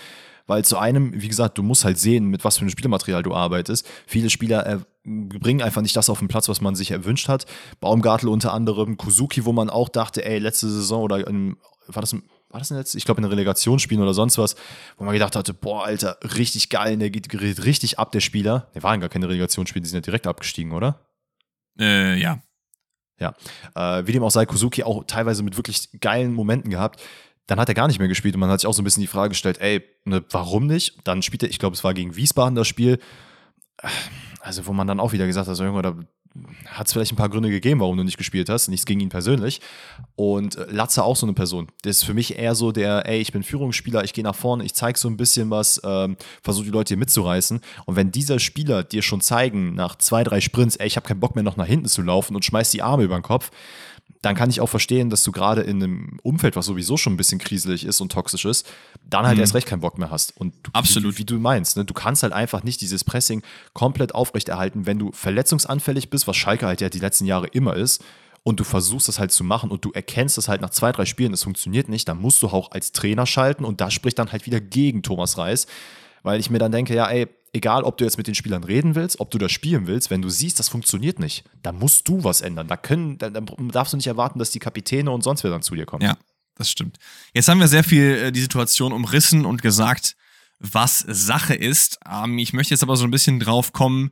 Weil 0.50 0.66
zu 0.66 0.80
einem, 0.80 1.14
wie 1.14 1.28
gesagt, 1.28 1.60
du 1.60 1.64
musst 1.64 1.86
halt 1.86 2.00
sehen, 2.00 2.26
mit 2.26 2.44
was 2.44 2.58
für 2.58 2.62
einem 2.62 2.72
Spielmaterial 2.72 3.22
du 3.22 3.36
arbeitest. 3.36 3.88
Viele 4.08 4.32
Spieler 4.32 4.66
äh, 4.66 4.80
bringen 5.04 5.62
einfach 5.62 5.84
nicht 5.84 5.96
das 5.96 6.10
auf 6.10 6.18
den 6.18 6.28
Platz, 6.28 6.50
was 6.50 6.60
man 6.60 6.74
sich 6.74 6.90
erwünscht 6.90 7.28
hat. 7.28 7.46
Baumgartel 7.80 8.30
unter 8.30 8.52
anderem, 8.52 8.98
Kuzuki, 8.98 9.46
wo 9.46 9.54
man 9.54 9.70
auch 9.70 9.90
dachte, 9.90 10.26
ey, 10.26 10.40
letzte 10.40 10.68
Saison 10.68 11.04
oder 11.04 11.28
in, 11.28 11.56
war 11.86 12.02
das, 12.02 12.14
war 12.14 12.60
das 12.60 12.72
ein 12.72 12.78
letztes, 12.78 12.96
ich 12.96 13.06
glaube 13.06 13.20
in 13.20 13.26
den 13.26 13.30
Relegationsspielen 13.30 14.02
oder 14.02 14.16
sonst 14.16 14.40
was, 14.40 14.56
wo 14.98 15.04
man 15.04 15.14
gedacht 15.14 15.36
hatte, 15.36 15.54
boah, 15.54 15.86
Alter, 15.86 16.18
richtig 16.36 16.70
geil, 16.70 16.98
der 16.98 17.12
geht, 17.12 17.30
geht 17.30 17.64
richtig 17.64 18.00
ab, 18.00 18.12
der 18.12 18.22
Spieler. 18.22 18.72
Der 18.74 18.82
waren 18.82 19.00
gar 19.02 19.10
keine 19.10 19.30
Relegationsspiele, 19.30 19.84
die 19.84 19.90
sind 19.90 19.98
ja 19.98 20.02
direkt 20.02 20.26
abgestiegen, 20.26 20.72
oder? 20.72 21.06
Äh, 21.80 22.20
ja. 22.20 22.42
Ja. 23.20 23.36
Äh, 23.76 24.08
wie 24.08 24.14
dem 24.14 24.24
auch 24.24 24.32
sei, 24.32 24.48
Kuzuki 24.48 24.84
auch 24.84 25.04
teilweise 25.06 25.44
mit 25.44 25.58
wirklich 25.58 25.90
geilen 26.00 26.34
Momenten 26.34 26.72
gehabt. 26.72 27.02
Dann 27.50 27.60
hat 27.60 27.68
er 27.68 27.74
gar 27.74 27.88
nicht 27.88 27.98
mehr 27.98 28.08
gespielt 28.08 28.36
und 28.36 28.42
man 28.42 28.52
hat 28.52 28.60
sich 28.60 28.68
auch 28.68 28.74
so 28.74 28.82
ein 28.84 28.86
bisschen 28.86 29.02
die 29.02 29.08
Frage 29.08 29.30
gestellt, 29.30 29.60
ey, 29.60 29.84
ne, 30.06 30.24
warum 30.30 30.68
nicht? 30.68 31.00
Dann 31.04 31.24
spielt 31.24 31.42
er, 31.42 31.50
ich 31.50 31.58
glaube, 31.58 31.76
es 31.76 31.84
war 31.84 31.96
gegen 31.96 32.16
Wiesbaden 32.16 32.54
das 32.54 32.68
Spiel. 32.68 33.00
Also, 34.40 34.68
wo 34.68 34.74
man 34.74 34.86
dann 34.86 35.00
auch 35.00 35.14
wieder 35.14 35.26
gesagt 35.26 35.48
hat, 35.48 35.56
so 35.56 35.64
Junge, 35.64 35.82
da 35.82 35.98
hat 36.68 36.86
es 36.86 36.94
vielleicht 36.94 37.12
ein 37.12 37.16
paar 37.16 37.30
Gründe 37.30 37.50
gegeben, 37.50 37.80
warum 37.80 37.98
du 37.98 38.04
nicht 38.04 38.20
gespielt 38.20 38.50
hast. 38.50 38.68
Nichts 38.68 38.86
gegen 38.86 39.00
ihn 39.00 39.10
persönlich. 39.10 39.62
Und 40.16 40.58
äh, 40.58 40.66
Latze 40.70 41.04
auch 41.04 41.16
so 41.16 41.26
eine 41.26 41.34
Person. 41.34 41.70
Der 41.84 41.90
ist 41.90 42.06
für 42.06 42.14
mich 42.14 42.38
eher 42.38 42.54
so 42.54 42.72
der, 42.72 43.08
ey, 43.10 43.20
ich 43.20 43.32
bin 43.32 43.42
Führungsspieler, 43.42 44.04
ich 44.04 44.14
gehe 44.14 44.24
nach 44.24 44.36
vorne, 44.36 44.64
ich 44.64 44.76
zeige 44.76 45.00
so 45.00 45.08
ein 45.08 45.18
bisschen 45.18 45.50
was, 45.50 45.82
ähm, 45.84 46.18
versuche 46.44 46.66
die 46.66 46.72
Leute 46.72 46.90
hier 46.90 46.98
mitzureißen. 46.98 47.62
Und 47.86 47.96
wenn 47.96 48.12
dieser 48.12 48.38
Spieler 48.38 48.84
dir 48.84 49.02
schon 49.02 49.22
zeigen, 49.22 49.74
nach 49.74 49.98
zwei, 49.98 50.24
drei 50.24 50.40
Sprints, 50.40 50.76
ey, 50.76 50.86
ich 50.86 50.98
habe 50.98 51.08
keinen 51.08 51.20
Bock 51.20 51.34
mehr 51.34 51.44
noch 51.44 51.58
nach 51.58 51.66
hinten 51.66 51.88
zu 51.88 52.04
laufen 52.04 52.36
und 52.36 52.46
schmeißt 52.46 52.74
die 52.74 52.84
Arme 52.84 53.04
über 53.04 53.18
den 53.18 53.24
Kopf, 53.24 53.50
dann 54.22 54.36
kann 54.36 54.50
ich 54.50 54.60
auch 54.60 54.68
verstehen, 54.68 55.10
dass 55.10 55.24
du 55.24 55.32
gerade 55.32 55.62
in 55.62 55.82
einem 55.82 56.20
Umfeld, 56.24 56.56
was 56.58 56.66
sowieso 56.66 56.98
schon 56.98 57.14
ein 57.14 57.18
bisschen 57.18 57.40
kriselig 57.40 57.86
ist 57.86 58.02
und 58.02 58.12
toxisch 58.12 58.44
ist, 58.46 58.68
dann 59.06 59.26
halt 59.26 59.38
Mhm. 59.38 59.42
erst 59.42 59.54
recht 59.56 59.68
keinen 59.68 59.80
Bock 59.80 59.98
mehr 59.98 60.12
hast. 60.12 60.36
Und 60.36 60.54
du, 60.64 60.72
Absolut. 60.74 61.16
Wie, 61.16 61.20
wie 61.20 61.26
du 61.26 61.40
meinst, 61.40 61.78
ne? 61.78 61.86
du 61.86 61.94
kannst 61.94 62.24
halt 62.24 62.34
einfach 62.34 62.64
nicht 62.64 62.82
dieses 62.82 63.04
Pressing 63.06 63.44
komplett 63.74 64.14
aufrechterhalten, 64.14 64.86
wenn 64.86 65.00
du 65.00 65.12
verletzungsanfällig 65.14 66.10
bist, 66.10 66.28
was 66.28 66.36
Schalke 66.36 66.66
halt 66.66 66.82
ja 66.82 66.90
die 66.90 67.00
letzten 67.00 67.26
Jahre 67.26 67.48
immer 67.48 67.76
ist, 67.76 68.04
und 68.44 68.60
du 68.60 68.64
versuchst 68.64 69.08
das 69.10 69.20
halt 69.20 69.32
zu 69.34 69.44
machen 69.44 69.70
und 69.70 69.84
du 69.84 69.92
erkennst 69.92 70.38
es 70.38 70.48
halt 70.48 70.62
nach 70.62 70.70
zwei, 70.70 70.92
drei 70.94 71.06
Spielen, 71.06 71.34
es 71.34 71.44
funktioniert 71.44 71.90
nicht, 71.90 72.08
dann 72.08 72.20
musst 72.22 72.42
du 72.42 72.48
auch 72.48 72.72
als 72.72 72.94
Trainer 72.94 73.26
schalten 73.26 73.66
und 73.66 73.82
das 73.82 73.94
spricht 73.94 74.18
dann 74.18 74.32
halt 74.32 74.46
wieder 74.46 74.62
gegen 74.62 75.04
Thomas 75.04 75.38
Reis. 75.38 75.68
Weil 76.24 76.40
ich 76.40 76.50
mir 76.50 76.58
dann 76.58 76.72
denke, 76.72 76.94
ja, 76.96 77.10
ey, 77.10 77.28
egal 77.54 77.84
ob 77.84 77.98
du 77.98 78.06
jetzt 78.06 78.18
mit 78.18 78.28
den 78.28 78.36
Spielern 78.36 78.64
reden 78.64 78.96
willst, 78.96 79.20
ob 79.20 79.32
du 79.32 79.38
das 79.38 79.52
spielen 79.52 79.88
willst, 79.88 80.10
wenn 80.10 80.22
du 80.22 80.30
siehst, 80.30 80.60
das 80.60 80.70
funktioniert 80.70 81.20
nicht, 81.20 81.44
dann 81.62 81.78
musst 81.78 82.08
du 82.08 82.24
was 82.24 82.42
ändern. 82.42 82.68
Da 82.68 82.78
können, 82.78 83.18
dann, 83.18 83.34
dann 83.34 83.48
darfst 83.72 83.94
du 83.94 83.98
nicht 83.98 84.08
erwarten, 84.08 84.40
dass 84.40 84.52
die 84.52 84.60
Kapitäne 84.60 85.12
und 85.12 85.24
sonst 85.24 85.44
wer 85.44 85.52
dann 85.52 85.62
zu 85.62 85.76
dir 85.76 85.86
kommen. 85.86 86.04
Ja, 86.04 86.18
das 86.56 86.70
stimmt. 86.70 86.98
Jetzt 87.34 87.48
haben 87.48 87.60
wir 87.60 87.68
sehr 87.68 87.84
viel 87.84 88.04
äh, 88.04 88.32
die 88.32 88.42
Situation 88.42 88.94
umrissen 88.94 89.46
und 89.46 89.62
gesagt, 89.62 90.16
was 90.60 91.00
Sache 91.00 91.56
ist. 91.56 92.00
Ähm, 92.10 92.38
ich 92.38 92.54
möchte 92.54 92.74
jetzt 92.74 92.84
aber 92.84 92.98
so 92.98 93.06
ein 93.06 93.12
bisschen 93.12 93.40
drauf 93.40 93.74
kommen, 93.74 94.12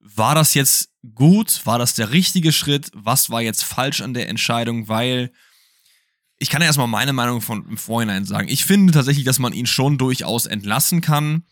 war 0.00 0.34
das 0.34 0.54
jetzt 0.54 0.90
gut? 1.14 1.64
War 1.64 1.78
das 1.78 1.94
der 1.94 2.12
richtige 2.12 2.52
Schritt? 2.52 2.90
Was 2.94 3.30
war 3.30 3.42
jetzt 3.42 3.64
falsch 3.64 4.00
an 4.00 4.14
der 4.14 4.28
Entscheidung? 4.28 4.88
Weil 4.88 5.32
ich 6.38 6.50
kann 6.50 6.62
ja 6.62 6.66
erstmal 6.66 6.86
meine 6.86 7.12
Meinung 7.12 7.40
von 7.40 7.66
im 7.68 7.76
Vorhinein 7.76 8.24
sagen. 8.24 8.48
Ich 8.48 8.64
finde 8.64 8.92
tatsächlich, 8.92 9.24
dass 9.24 9.38
man 9.38 9.52
ihn 9.52 9.66
schon 9.66 9.98
durchaus 9.98 10.46
entlassen 10.46 11.00
kann, 11.00 11.44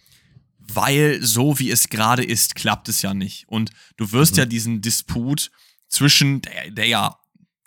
weil 0.72 1.22
so 1.22 1.58
wie 1.58 1.70
es 1.70 1.88
gerade 1.88 2.24
ist, 2.24 2.54
klappt 2.54 2.88
es 2.88 3.02
ja 3.02 3.14
nicht. 3.14 3.48
Und 3.48 3.70
du 3.96 4.12
wirst 4.12 4.32
mhm. 4.32 4.38
ja 4.38 4.46
diesen 4.46 4.80
Disput 4.80 5.50
zwischen, 5.88 6.42
der, 6.42 6.70
der 6.70 6.86
ja 6.86 7.16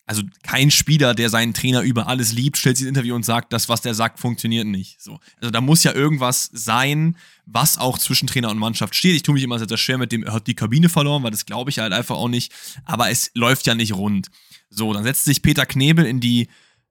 also 0.10 0.24
kein 0.42 0.72
Spieler, 0.72 1.14
der 1.14 1.30
seinen 1.30 1.54
Trainer 1.54 1.82
über 1.84 2.08
alles 2.08 2.34
liebt, 2.34 2.58
stellt 2.58 2.78
sich 2.78 2.88
ins 2.88 2.98
Interview 2.98 3.14
und 3.14 3.24
sagt, 3.24 3.54
das, 3.54 3.70
was 3.70 3.82
der 3.82 3.94
sagt, 3.94 4.20
funktioniert 4.20 4.66
nicht. 4.66 5.00
So. 5.00 5.20
Also 5.40 5.52
da 5.52 5.62
muss 5.62 5.84
ja 5.84 5.94
irgendwas 5.94 6.50
sein, 6.52 7.16
was 7.46 7.78
auch 7.78 8.00
zwischen 8.00 8.26
Trainer 8.26 8.50
und 8.50 8.58
Mannschaft 8.58 8.96
steht. 8.96 9.16
Ich 9.16 9.22
tue 9.22 9.36
mich 9.36 9.44
immer 9.44 9.60
sehr, 9.60 9.70
sehr 9.70 9.78
schwer 9.78 10.00
mit 10.00 10.12
dem, 10.12 10.24
er 10.24 10.34
hat 10.34 10.48
die 10.48 10.56
Kabine 10.56 10.90
verloren, 10.90 11.22
weil 11.22 11.30
das 11.30 11.46
glaube 11.46 11.70
ich 11.70 11.78
halt 11.78 11.94
einfach 11.94 12.16
auch 12.16 12.28
nicht. 12.28 12.52
Aber 12.86 13.12
es 13.12 13.30
läuft 13.36 13.68
ja 13.68 13.76
nicht 13.76 13.94
rund. 13.94 14.32
So, 14.72 14.94
dann 14.94 15.04
setzt 15.04 15.26
sich 15.26 15.44
Peter 15.44 15.68
Knebel 15.68 16.08
in 16.08 16.20
die 16.20 16.48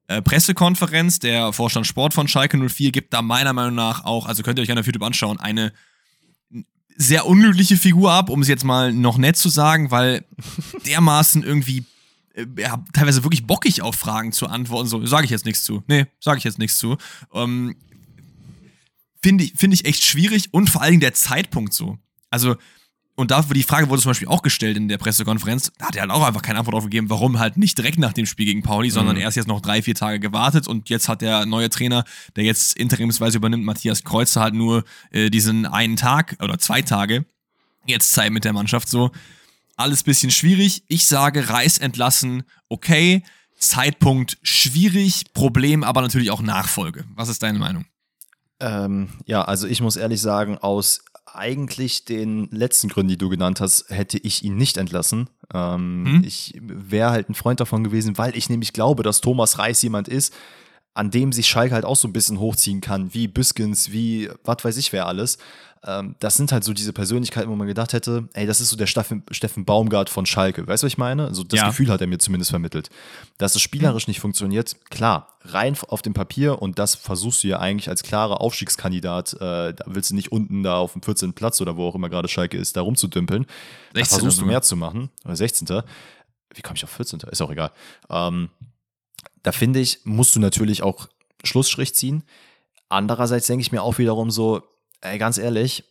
äh, 0.06 0.22
Pressekonferenz. 0.22 1.18
Der 1.18 1.52
Vorstand 1.52 1.88
Sport 1.88 2.14
von 2.14 2.28
Schalke 2.28 2.56
04 2.56 2.92
gibt 2.92 3.12
da 3.12 3.20
meiner 3.20 3.52
Meinung 3.52 3.74
nach 3.74 4.04
auch, 4.04 4.26
also 4.26 4.44
könnt 4.44 4.60
ihr 4.60 4.62
euch 4.62 4.68
gerne 4.68 4.82
auf 4.82 4.86
YouTube 4.86 5.02
anschauen, 5.02 5.40
eine 5.40 5.72
sehr 6.98 7.26
unglückliche 7.26 7.76
Figur 7.76 8.12
ab, 8.12 8.28
um 8.28 8.42
es 8.42 8.48
jetzt 8.48 8.64
mal 8.64 8.92
noch 8.92 9.18
nett 9.18 9.36
zu 9.36 9.48
sagen, 9.48 9.90
weil 9.90 10.24
dermaßen 10.86 11.44
irgendwie 11.44 11.84
äh, 12.34 12.44
ja, 12.58 12.84
teilweise 12.92 13.22
wirklich 13.22 13.46
bockig 13.46 13.82
auf 13.82 13.94
Fragen 13.94 14.32
zu 14.32 14.48
antworten. 14.48 14.88
So, 14.88 15.06
sage 15.06 15.24
ich 15.24 15.30
jetzt 15.30 15.46
nichts 15.46 15.62
zu. 15.64 15.82
Nee, 15.86 16.06
sage 16.20 16.38
ich 16.38 16.44
jetzt 16.44 16.58
nichts 16.58 16.76
zu. 16.76 16.98
Ähm, 17.32 17.76
Finde 19.22 19.44
ich, 19.44 19.54
find 19.56 19.74
ich 19.74 19.84
echt 19.84 20.04
schwierig 20.04 20.52
und 20.52 20.70
vor 20.70 20.82
allen 20.82 20.92
Dingen 20.92 21.00
der 21.00 21.14
Zeitpunkt 21.14 21.72
so. 21.72 21.98
Also, 22.30 22.56
und 23.18 23.32
dafür 23.32 23.54
die 23.54 23.64
Frage 23.64 23.88
wurde 23.88 24.00
zum 24.00 24.10
Beispiel 24.10 24.28
auch 24.28 24.42
gestellt 24.42 24.76
in 24.76 24.86
der 24.86 24.96
Pressekonferenz, 24.96 25.72
da 25.76 25.88
hat 25.88 25.96
er 25.96 26.02
halt 26.02 26.12
auch 26.12 26.24
einfach 26.24 26.40
keine 26.40 26.60
Antwort 26.60 26.74
drauf 26.74 26.84
gegeben, 26.84 27.10
warum 27.10 27.40
halt 27.40 27.56
nicht 27.56 27.76
direkt 27.76 27.98
nach 27.98 28.12
dem 28.12 28.26
Spiel 28.26 28.46
gegen 28.46 28.62
Pauli, 28.62 28.90
sondern 28.90 29.16
mhm. 29.16 29.22
erst 29.22 29.36
jetzt 29.36 29.48
noch 29.48 29.60
drei, 29.60 29.82
vier 29.82 29.96
Tage 29.96 30.20
gewartet 30.20 30.68
und 30.68 30.88
jetzt 30.88 31.08
hat 31.08 31.20
der 31.20 31.44
neue 31.44 31.68
Trainer, 31.68 32.04
der 32.36 32.44
jetzt 32.44 32.76
interimsweise 32.76 33.38
übernimmt, 33.38 33.64
Matthias 33.64 34.04
Kreuzer, 34.04 34.40
halt 34.40 34.54
nur 34.54 34.84
äh, 35.10 35.30
diesen 35.30 35.66
einen 35.66 35.96
Tag 35.96 36.36
oder 36.40 36.60
zwei 36.60 36.80
Tage 36.80 37.26
jetzt 37.86 38.12
Zeit 38.12 38.30
mit 38.30 38.44
der 38.44 38.52
Mannschaft 38.52 38.88
so 38.88 39.10
alles 39.76 40.04
bisschen 40.04 40.30
schwierig. 40.30 40.84
Ich 40.86 41.08
sage, 41.08 41.48
Reis 41.48 41.78
entlassen, 41.78 42.44
okay. 42.68 43.24
Zeitpunkt 43.58 44.38
schwierig, 44.42 45.32
Problem 45.34 45.82
aber 45.82 46.02
natürlich 46.02 46.30
auch 46.30 46.40
Nachfolge. 46.40 47.04
Was 47.16 47.28
ist 47.28 47.42
deine 47.42 47.58
Meinung? 47.58 47.84
Ähm, 48.60 49.08
ja, 49.26 49.42
also 49.42 49.66
ich 49.66 49.80
muss 49.80 49.96
ehrlich 49.96 50.20
sagen, 50.20 50.58
aus 50.58 51.04
eigentlich 51.34 52.04
den 52.04 52.48
letzten 52.50 52.88
Gründen, 52.88 53.10
die 53.10 53.18
du 53.18 53.28
genannt 53.28 53.60
hast, 53.60 53.86
hätte 53.88 54.18
ich 54.18 54.44
ihn 54.44 54.56
nicht 54.56 54.76
entlassen. 54.76 55.28
Ähm, 55.52 56.04
hm? 56.06 56.24
Ich 56.24 56.58
wäre 56.60 57.10
halt 57.10 57.28
ein 57.28 57.34
Freund 57.34 57.60
davon 57.60 57.84
gewesen, 57.84 58.18
weil 58.18 58.36
ich 58.36 58.50
nämlich 58.50 58.72
glaube, 58.72 59.02
dass 59.02 59.20
Thomas 59.20 59.58
Reis 59.58 59.82
jemand 59.82 60.08
ist, 60.08 60.34
an 60.94 61.10
dem 61.10 61.32
sich 61.32 61.46
Schalke 61.46 61.74
halt 61.74 61.84
auch 61.84 61.96
so 61.96 62.08
ein 62.08 62.12
bisschen 62.12 62.40
hochziehen 62.40 62.80
kann, 62.80 63.14
wie 63.14 63.28
Büskens, 63.28 63.92
wie 63.92 64.30
was 64.42 64.64
weiß 64.64 64.76
ich 64.78 64.92
wer 64.92 65.06
alles. 65.06 65.38
Ähm, 65.84 66.16
das 66.18 66.36
sind 66.36 66.52
halt 66.52 66.64
so 66.64 66.72
diese 66.72 66.92
Persönlichkeiten, 66.92 67.48
wo 67.50 67.54
man 67.54 67.66
gedacht 67.66 67.92
hätte, 67.92 68.28
ey, 68.34 68.46
das 68.46 68.60
ist 68.60 68.70
so 68.70 68.76
der 68.76 68.86
Steffen, 68.86 69.22
Steffen 69.30 69.64
Baumgart 69.64 70.10
von 70.10 70.26
Schalke. 70.26 70.66
Weißt 70.66 70.82
du, 70.82 70.86
was 70.86 70.92
ich 70.92 70.98
meine? 70.98 71.26
Also 71.26 71.44
das 71.44 71.60
ja. 71.60 71.68
Gefühl 71.68 71.88
hat 71.88 72.00
er 72.00 72.06
mir 72.06 72.18
zumindest 72.18 72.50
vermittelt. 72.50 72.90
Dass 73.38 73.54
es 73.54 73.62
spielerisch 73.62 74.08
nicht 74.08 74.20
funktioniert, 74.20 74.76
klar, 74.90 75.38
rein 75.42 75.76
auf 75.88 76.02
dem 76.02 76.14
Papier 76.14 76.60
und 76.60 76.78
das 76.78 76.94
versuchst 76.94 77.44
du 77.44 77.48
ja 77.48 77.60
eigentlich 77.60 77.88
als 77.88 78.02
klarer 78.02 78.40
Aufstiegskandidat, 78.40 79.34
äh, 79.34 79.74
da 79.74 79.84
willst 79.86 80.10
du 80.10 80.14
nicht 80.14 80.32
unten 80.32 80.62
da 80.62 80.76
auf 80.76 80.92
dem 80.92 81.02
14. 81.02 81.32
Platz 81.32 81.60
oder 81.60 81.76
wo 81.76 81.86
auch 81.86 81.94
immer 81.94 82.08
gerade 82.08 82.28
Schalke 82.28 82.56
ist, 82.56 82.76
da 82.76 82.80
rumzudümpeln. 82.80 83.46
Da 83.94 84.04
versuchst 84.04 84.40
du 84.40 84.46
mehr 84.46 84.62
zu 84.62 84.76
machen. 84.76 85.10
Oder 85.24 85.36
16. 85.36 85.82
Wie 86.54 86.62
komme 86.62 86.76
ich 86.76 86.84
auf 86.84 86.90
14. 86.90 87.20
Ist 87.30 87.42
auch 87.42 87.50
egal. 87.50 87.70
Ähm, 88.10 88.50
da 89.42 89.52
finde 89.52 89.80
ich, 89.80 90.00
musst 90.04 90.34
du 90.34 90.40
natürlich 90.40 90.82
auch 90.82 91.08
Schlussstrich 91.44 91.94
ziehen. 91.94 92.24
Andererseits 92.88 93.46
denke 93.46 93.62
ich 93.62 93.72
mir 93.72 93.82
auch 93.82 93.98
wiederum 93.98 94.30
so, 94.30 94.62
ey, 95.00 95.18
ganz 95.18 95.38
ehrlich, 95.38 95.84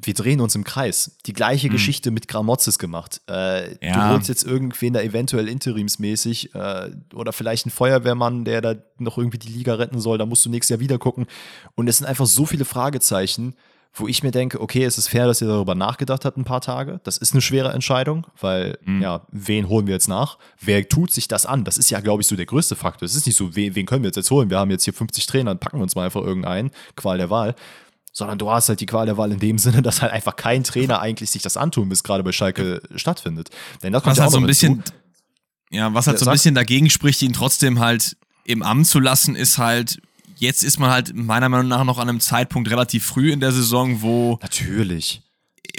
wir 0.00 0.14
drehen 0.14 0.40
uns 0.40 0.54
im 0.54 0.64
Kreis. 0.64 1.16
Die 1.26 1.32
gleiche 1.32 1.68
mhm. 1.68 1.72
Geschichte 1.72 2.10
mit 2.10 2.28
Gramozis 2.28 2.78
gemacht. 2.78 3.20
Äh, 3.28 3.84
ja. 3.84 3.94
Du 3.94 4.14
holst 4.14 4.28
jetzt 4.28 4.44
irgendwen 4.44 4.92
da 4.92 5.00
eventuell 5.00 5.48
interimsmäßig 5.48 6.54
äh, 6.54 6.90
oder 7.14 7.32
vielleicht 7.32 7.66
ein 7.66 7.70
Feuerwehrmann, 7.70 8.44
der 8.44 8.60
da 8.60 8.74
noch 8.98 9.18
irgendwie 9.18 9.38
die 9.38 9.48
Liga 9.48 9.74
retten 9.74 10.00
soll. 10.00 10.18
Da 10.18 10.26
musst 10.26 10.44
du 10.44 10.50
nächstes 10.50 10.70
Jahr 10.70 10.80
wieder 10.80 10.98
gucken. 10.98 11.26
Und 11.74 11.88
es 11.88 11.98
sind 11.98 12.06
einfach 12.06 12.26
so 12.26 12.46
viele 12.46 12.64
Fragezeichen 12.64 13.54
wo 13.98 14.06
ich 14.06 14.22
mir 14.22 14.30
denke, 14.30 14.60
okay, 14.60 14.84
es 14.84 14.98
ist 14.98 15.08
fair, 15.08 15.26
dass 15.26 15.40
ihr 15.40 15.48
darüber 15.48 15.74
nachgedacht 15.74 16.24
habt 16.24 16.36
ein 16.36 16.44
paar 16.44 16.60
Tage. 16.60 17.00
Das 17.04 17.16
ist 17.16 17.32
eine 17.32 17.40
schwere 17.40 17.72
Entscheidung, 17.72 18.26
weil, 18.40 18.78
mhm. 18.84 19.02
ja, 19.02 19.26
wen 19.30 19.68
holen 19.68 19.86
wir 19.86 19.94
jetzt 19.94 20.08
nach? 20.08 20.38
Wer 20.60 20.86
tut 20.88 21.12
sich 21.12 21.28
das 21.28 21.46
an? 21.46 21.64
Das 21.64 21.78
ist 21.78 21.90
ja, 21.90 22.00
glaube 22.00 22.20
ich, 22.20 22.28
so 22.28 22.36
der 22.36 22.46
größte 22.46 22.76
Faktor. 22.76 23.06
Es 23.06 23.16
ist 23.16 23.26
nicht 23.26 23.36
so, 23.36 23.56
wen, 23.56 23.74
wen 23.74 23.86
können 23.86 24.02
wir 24.02 24.08
jetzt, 24.08 24.16
jetzt 24.16 24.30
holen? 24.30 24.50
Wir 24.50 24.58
haben 24.58 24.70
jetzt 24.70 24.84
hier 24.84 24.92
50 24.92 25.26
Trainer, 25.26 25.52
dann 25.52 25.58
packen 25.58 25.78
wir 25.78 25.82
uns 25.82 25.94
mal 25.94 26.04
einfach 26.04 26.22
irgendeinen, 26.22 26.70
Qual 26.94 27.16
der 27.18 27.30
Wahl. 27.30 27.54
Sondern 28.16 28.38
du 28.38 28.50
hast 28.50 28.70
halt 28.70 28.80
die 28.80 28.86
Qual 28.86 29.04
der 29.04 29.18
Wahl 29.18 29.30
in 29.30 29.40
dem 29.40 29.58
Sinne, 29.58 29.82
dass 29.82 30.00
halt 30.00 30.10
einfach 30.10 30.36
kein 30.36 30.64
Trainer 30.64 31.00
eigentlich 31.00 31.30
sich 31.30 31.42
das 31.42 31.58
antun, 31.58 31.90
bis 31.90 32.02
gerade 32.02 32.24
bei 32.24 32.32
Schalke 32.32 32.80
stattfindet. 32.94 33.50
Denn 33.82 33.92
das 33.92 34.06
was 34.06 34.18
halt 34.18 34.30
so 34.30 34.38
ein 34.38 34.46
bisschen, 34.46 34.82
zu. 34.82 34.92
ja, 35.70 35.92
was 35.92 36.06
halt 36.06 36.18
ja, 36.18 36.24
so 36.24 36.30
ein 36.30 36.32
bisschen 36.32 36.54
dagegen 36.54 36.88
spricht, 36.88 37.20
ihn 37.20 37.34
trotzdem 37.34 37.78
halt 37.78 38.16
im 38.46 38.62
Amt 38.62 38.86
zu 38.86 39.00
lassen, 39.00 39.36
ist 39.36 39.58
halt, 39.58 40.00
jetzt 40.36 40.64
ist 40.64 40.78
man 40.78 40.88
halt 40.88 41.14
meiner 41.14 41.50
Meinung 41.50 41.68
nach 41.68 41.84
noch 41.84 41.98
an 41.98 42.08
einem 42.08 42.20
Zeitpunkt 42.20 42.70
relativ 42.70 43.04
früh 43.04 43.32
in 43.32 43.40
der 43.40 43.52
Saison, 43.52 44.00
wo. 44.00 44.38
Natürlich. 44.40 45.20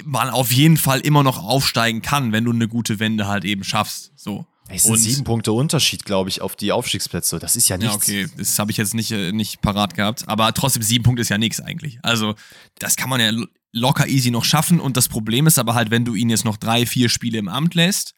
Man 0.04 0.30
auf 0.30 0.52
jeden 0.52 0.76
Fall 0.76 1.00
immer 1.00 1.24
noch 1.24 1.42
aufsteigen 1.42 2.02
kann, 2.02 2.30
wenn 2.30 2.44
du 2.44 2.52
eine 2.52 2.68
gute 2.68 3.00
Wende 3.00 3.26
halt 3.26 3.44
eben 3.44 3.64
schaffst. 3.64 4.12
So. 4.14 4.46
Es 4.68 4.84
sind 4.84 4.96
sieben 4.96 5.24
Punkte 5.24 5.52
Unterschied, 5.52 6.04
glaube 6.04 6.28
ich, 6.28 6.40
auf 6.40 6.54
die 6.54 6.72
Aufstiegsplätze. 6.72 7.38
Das 7.38 7.56
ist 7.56 7.68
ja 7.68 7.78
nichts. 7.78 8.06
Ja, 8.06 8.24
okay, 8.24 8.32
das 8.36 8.58
habe 8.58 8.70
ich 8.70 8.76
jetzt 8.76 8.94
nicht, 8.94 9.10
äh, 9.10 9.32
nicht 9.32 9.62
parat 9.62 9.94
gehabt. 9.94 10.28
Aber 10.28 10.52
trotzdem, 10.52 10.82
sieben 10.82 11.04
Punkte 11.04 11.22
ist 11.22 11.30
ja 11.30 11.38
nichts 11.38 11.60
eigentlich. 11.60 11.98
Also, 12.02 12.34
das 12.78 12.96
kann 12.96 13.08
man 13.08 13.20
ja 13.20 13.32
locker 13.72 14.06
easy 14.06 14.30
noch 14.30 14.44
schaffen. 14.44 14.80
Und 14.80 14.96
das 14.96 15.08
Problem 15.08 15.46
ist 15.46 15.58
aber 15.58 15.74
halt, 15.74 15.90
wenn 15.90 16.04
du 16.04 16.14
ihn 16.14 16.30
jetzt 16.30 16.44
noch 16.44 16.56
drei, 16.56 16.86
vier 16.86 17.08
Spiele 17.08 17.38
im 17.38 17.48
Amt 17.48 17.74
lässt, 17.74 18.14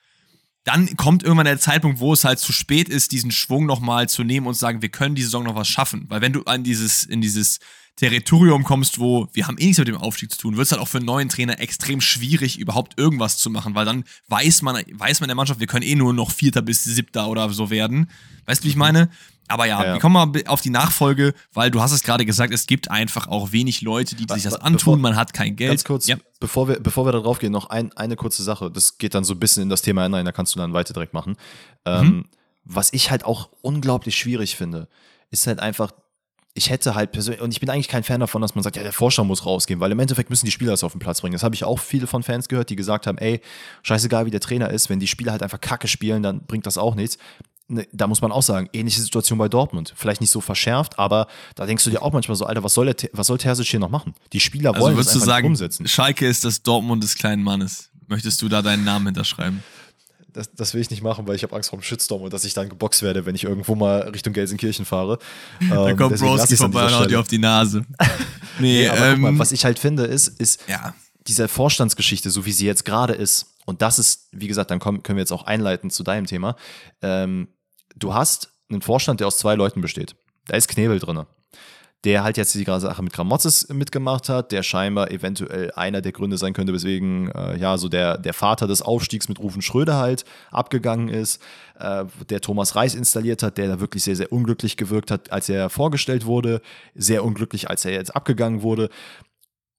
dann 0.64 0.96
kommt 0.96 1.22
irgendwann 1.22 1.46
der 1.46 1.58
Zeitpunkt, 1.58 2.00
wo 2.00 2.12
es 2.12 2.24
halt 2.24 2.38
zu 2.38 2.52
spät 2.52 2.88
ist, 2.88 3.12
diesen 3.12 3.30
Schwung 3.30 3.64
nochmal 3.66 4.08
zu 4.08 4.24
nehmen 4.24 4.46
und 4.46 4.54
zu 4.54 4.60
sagen, 4.60 4.82
wir 4.82 4.90
können 4.90 5.14
diese 5.14 5.28
Saison 5.28 5.44
noch 5.44 5.54
was 5.54 5.68
schaffen. 5.68 6.06
Weil 6.08 6.20
wenn 6.20 6.32
du 6.32 6.42
an 6.44 6.64
dieses, 6.64 7.04
in 7.04 7.20
dieses 7.20 7.60
Territorium 8.00 8.64
kommst, 8.64 8.98
wo 8.98 9.28
wir 9.34 9.46
haben 9.46 9.58
eh 9.58 9.66
nichts 9.66 9.78
mit 9.78 9.88
dem 9.88 9.98
Aufstieg 9.98 10.30
zu 10.30 10.38
tun, 10.38 10.56
wird 10.56 10.64
es 10.64 10.72
halt 10.72 10.80
auch 10.80 10.88
für 10.88 10.96
einen 10.96 11.06
neuen 11.06 11.28
Trainer 11.28 11.60
extrem 11.60 12.00
schwierig, 12.00 12.58
überhaupt 12.58 12.98
irgendwas 12.98 13.36
zu 13.36 13.50
machen, 13.50 13.74
weil 13.74 13.84
dann 13.84 14.04
weiß 14.28 14.62
man, 14.62 14.76
weiß 14.76 15.20
man 15.20 15.26
in 15.26 15.28
der 15.28 15.36
Mannschaft, 15.36 15.60
wir 15.60 15.66
können 15.66 15.84
eh 15.84 15.94
nur 15.94 16.14
noch 16.14 16.30
Vierter 16.30 16.62
bis 16.62 16.82
Siebter 16.82 17.28
oder 17.28 17.50
so 17.50 17.68
werden. 17.68 18.10
Weißt 18.46 18.62
du, 18.62 18.64
wie 18.64 18.70
ich 18.70 18.76
meine? 18.76 19.10
Aber 19.48 19.66
ja, 19.66 19.84
ja, 19.84 19.92
wir 19.92 20.00
kommen 20.00 20.14
mal 20.14 20.42
auf 20.46 20.62
die 20.62 20.70
Nachfolge, 20.70 21.34
weil 21.52 21.70
du 21.70 21.82
hast 21.82 21.92
es 21.92 22.02
gerade 22.02 22.24
gesagt, 22.24 22.54
es 22.54 22.66
gibt 22.66 22.90
einfach 22.90 23.28
auch 23.28 23.52
wenig 23.52 23.82
Leute, 23.82 24.16
die 24.16 24.24
sich 24.32 24.44
das 24.44 24.54
antun, 24.54 24.76
bevor, 24.76 24.96
man 24.96 25.16
hat 25.16 25.34
kein 25.34 25.54
Geld. 25.54 25.72
Ganz 25.72 25.84
kurz, 25.84 26.06
ja. 26.06 26.16
bevor, 26.38 26.68
wir, 26.68 26.80
bevor 26.80 27.04
wir 27.04 27.12
da 27.12 27.18
drauf 27.18 27.38
gehen, 27.38 27.52
noch 27.52 27.68
ein, 27.68 27.92
eine 27.94 28.16
kurze 28.16 28.42
Sache. 28.42 28.70
Das 28.70 28.96
geht 28.96 29.14
dann 29.14 29.24
so 29.24 29.34
ein 29.34 29.40
bisschen 29.40 29.64
in 29.64 29.68
das 29.68 29.82
Thema 29.82 30.04
hinein, 30.04 30.24
da 30.24 30.32
kannst 30.32 30.54
du 30.54 30.58
dann 30.58 30.72
weiter 30.72 30.94
direkt 30.94 31.12
machen. 31.12 31.36
Ähm, 31.84 32.04
mhm. 32.06 32.24
was 32.64 32.94
ich 32.94 33.10
halt 33.10 33.26
auch 33.26 33.50
unglaublich 33.60 34.16
schwierig 34.16 34.56
finde, 34.56 34.88
ist 35.30 35.46
halt 35.46 35.60
einfach, 35.60 35.92
ich 36.54 36.70
hätte 36.70 36.94
halt 36.94 37.12
persönlich, 37.12 37.40
und 37.40 37.52
ich 37.52 37.60
bin 37.60 37.70
eigentlich 37.70 37.88
kein 37.88 38.02
Fan 38.02 38.20
davon, 38.20 38.42
dass 38.42 38.54
man 38.54 38.64
sagt, 38.64 38.76
ja, 38.76 38.82
der 38.82 38.92
Vorstand 38.92 39.28
muss 39.28 39.46
rausgehen, 39.46 39.78
weil 39.80 39.92
im 39.92 39.98
Endeffekt 39.98 40.30
müssen 40.30 40.46
die 40.46 40.52
Spieler 40.52 40.72
das 40.72 40.82
auf 40.82 40.92
den 40.92 40.98
Platz 40.98 41.20
bringen. 41.20 41.32
Das 41.32 41.42
habe 41.42 41.54
ich 41.54 41.64
auch 41.64 41.78
viele 41.78 42.06
von 42.06 42.22
Fans 42.22 42.48
gehört, 42.48 42.70
die 42.70 42.76
gesagt 42.76 43.06
haben, 43.06 43.18
ey, 43.18 43.40
scheißegal 43.82 44.26
wie 44.26 44.30
der 44.30 44.40
Trainer 44.40 44.70
ist, 44.70 44.90
wenn 44.90 44.98
die 44.98 45.06
Spieler 45.06 45.32
halt 45.32 45.42
einfach 45.42 45.60
Kacke 45.60 45.86
spielen, 45.86 46.22
dann 46.22 46.44
bringt 46.46 46.66
das 46.66 46.76
auch 46.76 46.94
nichts 46.94 47.18
ne, 47.70 47.86
da 47.92 48.06
muss 48.06 48.20
man 48.20 48.32
auch 48.32 48.42
sagen, 48.42 48.68
ähnliche 48.72 49.00
Situation 49.00 49.38
bei 49.38 49.48
Dortmund. 49.48 49.94
Vielleicht 49.96 50.20
nicht 50.20 50.30
so 50.30 50.40
verschärft, 50.40 50.98
aber 50.98 51.28
da 51.54 51.66
denkst 51.66 51.84
du 51.84 51.90
dir 51.90 52.02
auch 52.02 52.12
manchmal 52.12 52.36
so, 52.36 52.44
Alter, 52.44 52.64
was 52.64 52.74
soll, 52.74 52.92
der, 52.92 53.10
was 53.12 53.28
soll 53.28 53.38
Terzic 53.38 53.68
hier 53.68 53.80
noch 53.80 53.90
machen? 53.90 54.14
Die 54.32 54.40
Spieler 54.40 54.74
also 54.74 54.86
wollen 54.86 54.96
das 54.96 55.14
einfach 55.14 55.26
sagen, 55.26 55.46
umsetzen. 55.46 55.86
Schalke 55.86 56.26
ist 56.26 56.44
das 56.44 56.62
Dortmund 56.62 57.02
des 57.02 57.14
kleinen 57.14 57.42
Mannes. 57.42 57.90
Möchtest 58.08 58.42
du 58.42 58.48
da 58.48 58.60
deinen 58.60 58.84
Namen 58.84 59.06
hinterschreiben? 59.06 59.62
Das, 60.32 60.52
das, 60.52 60.74
will 60.74 60.80
ich 60.80 60.90
nicht 60.90 61.02
machen, 61.02 61.26
weil 61.26 61.36
ich 61.36 61.42
habe 61.42 61.54
Angst 61.54 61.70
vor 61.70 61.78
dem 61.78 61.82
Shitstorm 61.82 62.22
und 62.22 62.32
dass 62.32 62.44
ich 62.44 62.54
dann 62.54 62.68
geboxt 62.68 63.02
werde, 63.02 63.26
wenn 63.26 63.34
ich 63.34 63.44
irgendwo 63.44 63.74
mal 63.74 64.00
Richtung 64.02 64.32
Gelsenkirchen 64.32 64.84
fahre. 64.84 65.18
Da 65.68 65.88
ähm, 65.88 65.96
kommt 65.96 66.18
Broski 66.18 66.56
vorbei 66.56 66.86
und 66.86 66.98
haut 66.98 67.10
dir 67.10 67.20
auf 67.20 67.28
die 67.28 67.38
Nase. 67.38 67.84
nee, 68.58 68.82
nee 68.82 68.88
aber 68.88 69.08
ähm, 69.08 69.20
mal, 69.20 69.38
was 69.38 69.52
ich 69.52 69.64
halt 69.64 69.78
finde, 69.78 70.04
ist, 70.04 70.28
ist 70.40 70.62
ja. 70.68 70.94
diese 71.26 71.48
Vorstandsgeschichte, 71.48 72.30
so 72.30 72.46
wie 72.46 72.52
sie 72.52 72.66
jetzt 72.66 72.84
gerade 72.84 73.12
ist, 73.12 73.46
und 73.66 73.82
das 73.82 73.98
ist, 73.98 74.28
wie 74.32 74.48
gesagt, 74.48 74.70
dann 74.70 74.80
können 74.80 75.02
wir 75.06 75.18
jetzt 75.18 75.32
auch 75.32 75.44
einleiten 75.44 75.90
zu 75.90 76.02
deinem 76.02 76.26
Thema. 76.26 76.56
Ähm, 77.02 77.48
du 77.94 78.14
hast 78.14 78.50
einen 78.68 78.82
Vorstand, 78.82 79.20
der 79.20 79.28
aus 79.28 79.38
zwei 79.38 79.54
Leuten 79.54 79.80
besteht. 79.80 80.16
Da 80.46 80.56
ist 80.56 80.68
Knebel 80.68 80.98
drin. 80.98 81.24
Der 82.04 82.24
halt 82.24 82.38
jetzt 82.38 82.54
die 82.54 82.64
Sache 82.64 83.02
mit 83.02 83.12
Gramozis 83.12 83.68
mitgemacht 83.68 84.30
hat, 84.30 84.52
der 84.52 84.62
scheinbar 84.62 85.10
eventuell 85.10 85.70
einer 85.72 86.00
der 86.00 86.12
Gründe 86.12 86.38
sein 86.38 86.54
könnte, 86.54 86.72
weswegen 86.72 87.30
äh, 87.32 87.58
ja 87.58 87.76
so 87.76 87.88
der, 87.90 88.16
der 88.16 88.32
Vater 88.32 88.66
des 88.66 88.80
Aufstiegs 88.80 89.28
mit 89.28 89.38
Rufen 89.38 89.60
Schröder 89.60 89.98
halt 89.98 90.24
abgegangen 90.50 91.08
ist, 91.08 91.42
äh, 91.78 92.06
der 92.30 92.40
Thomas 92.40 92.74
Reis 92.74 92.94
installiert 92.94 93.42
hat, 93.42 93.58
der 93.58 93.68
da 93.68 93.80
wirklich 93.80 94.02
sehr, 94.02 94.16
sehr 94.16 94.32
unglücklich 94.32 94.78
gewirkt 94.78 95.10
hat, 95.10 95.30
als 95.30 95.50
er 95.50 95.68
vorgestellt 95.68 96.24
wurde, 96.24 96.62
sehr 96.94 97.22
unglücklich, 97.22 97.68
als 97.68 97.84
er 97.84 97.92
jetzt 97.92 98.16
abgegangen 98.16 98.62
wurde. 98.62 98.88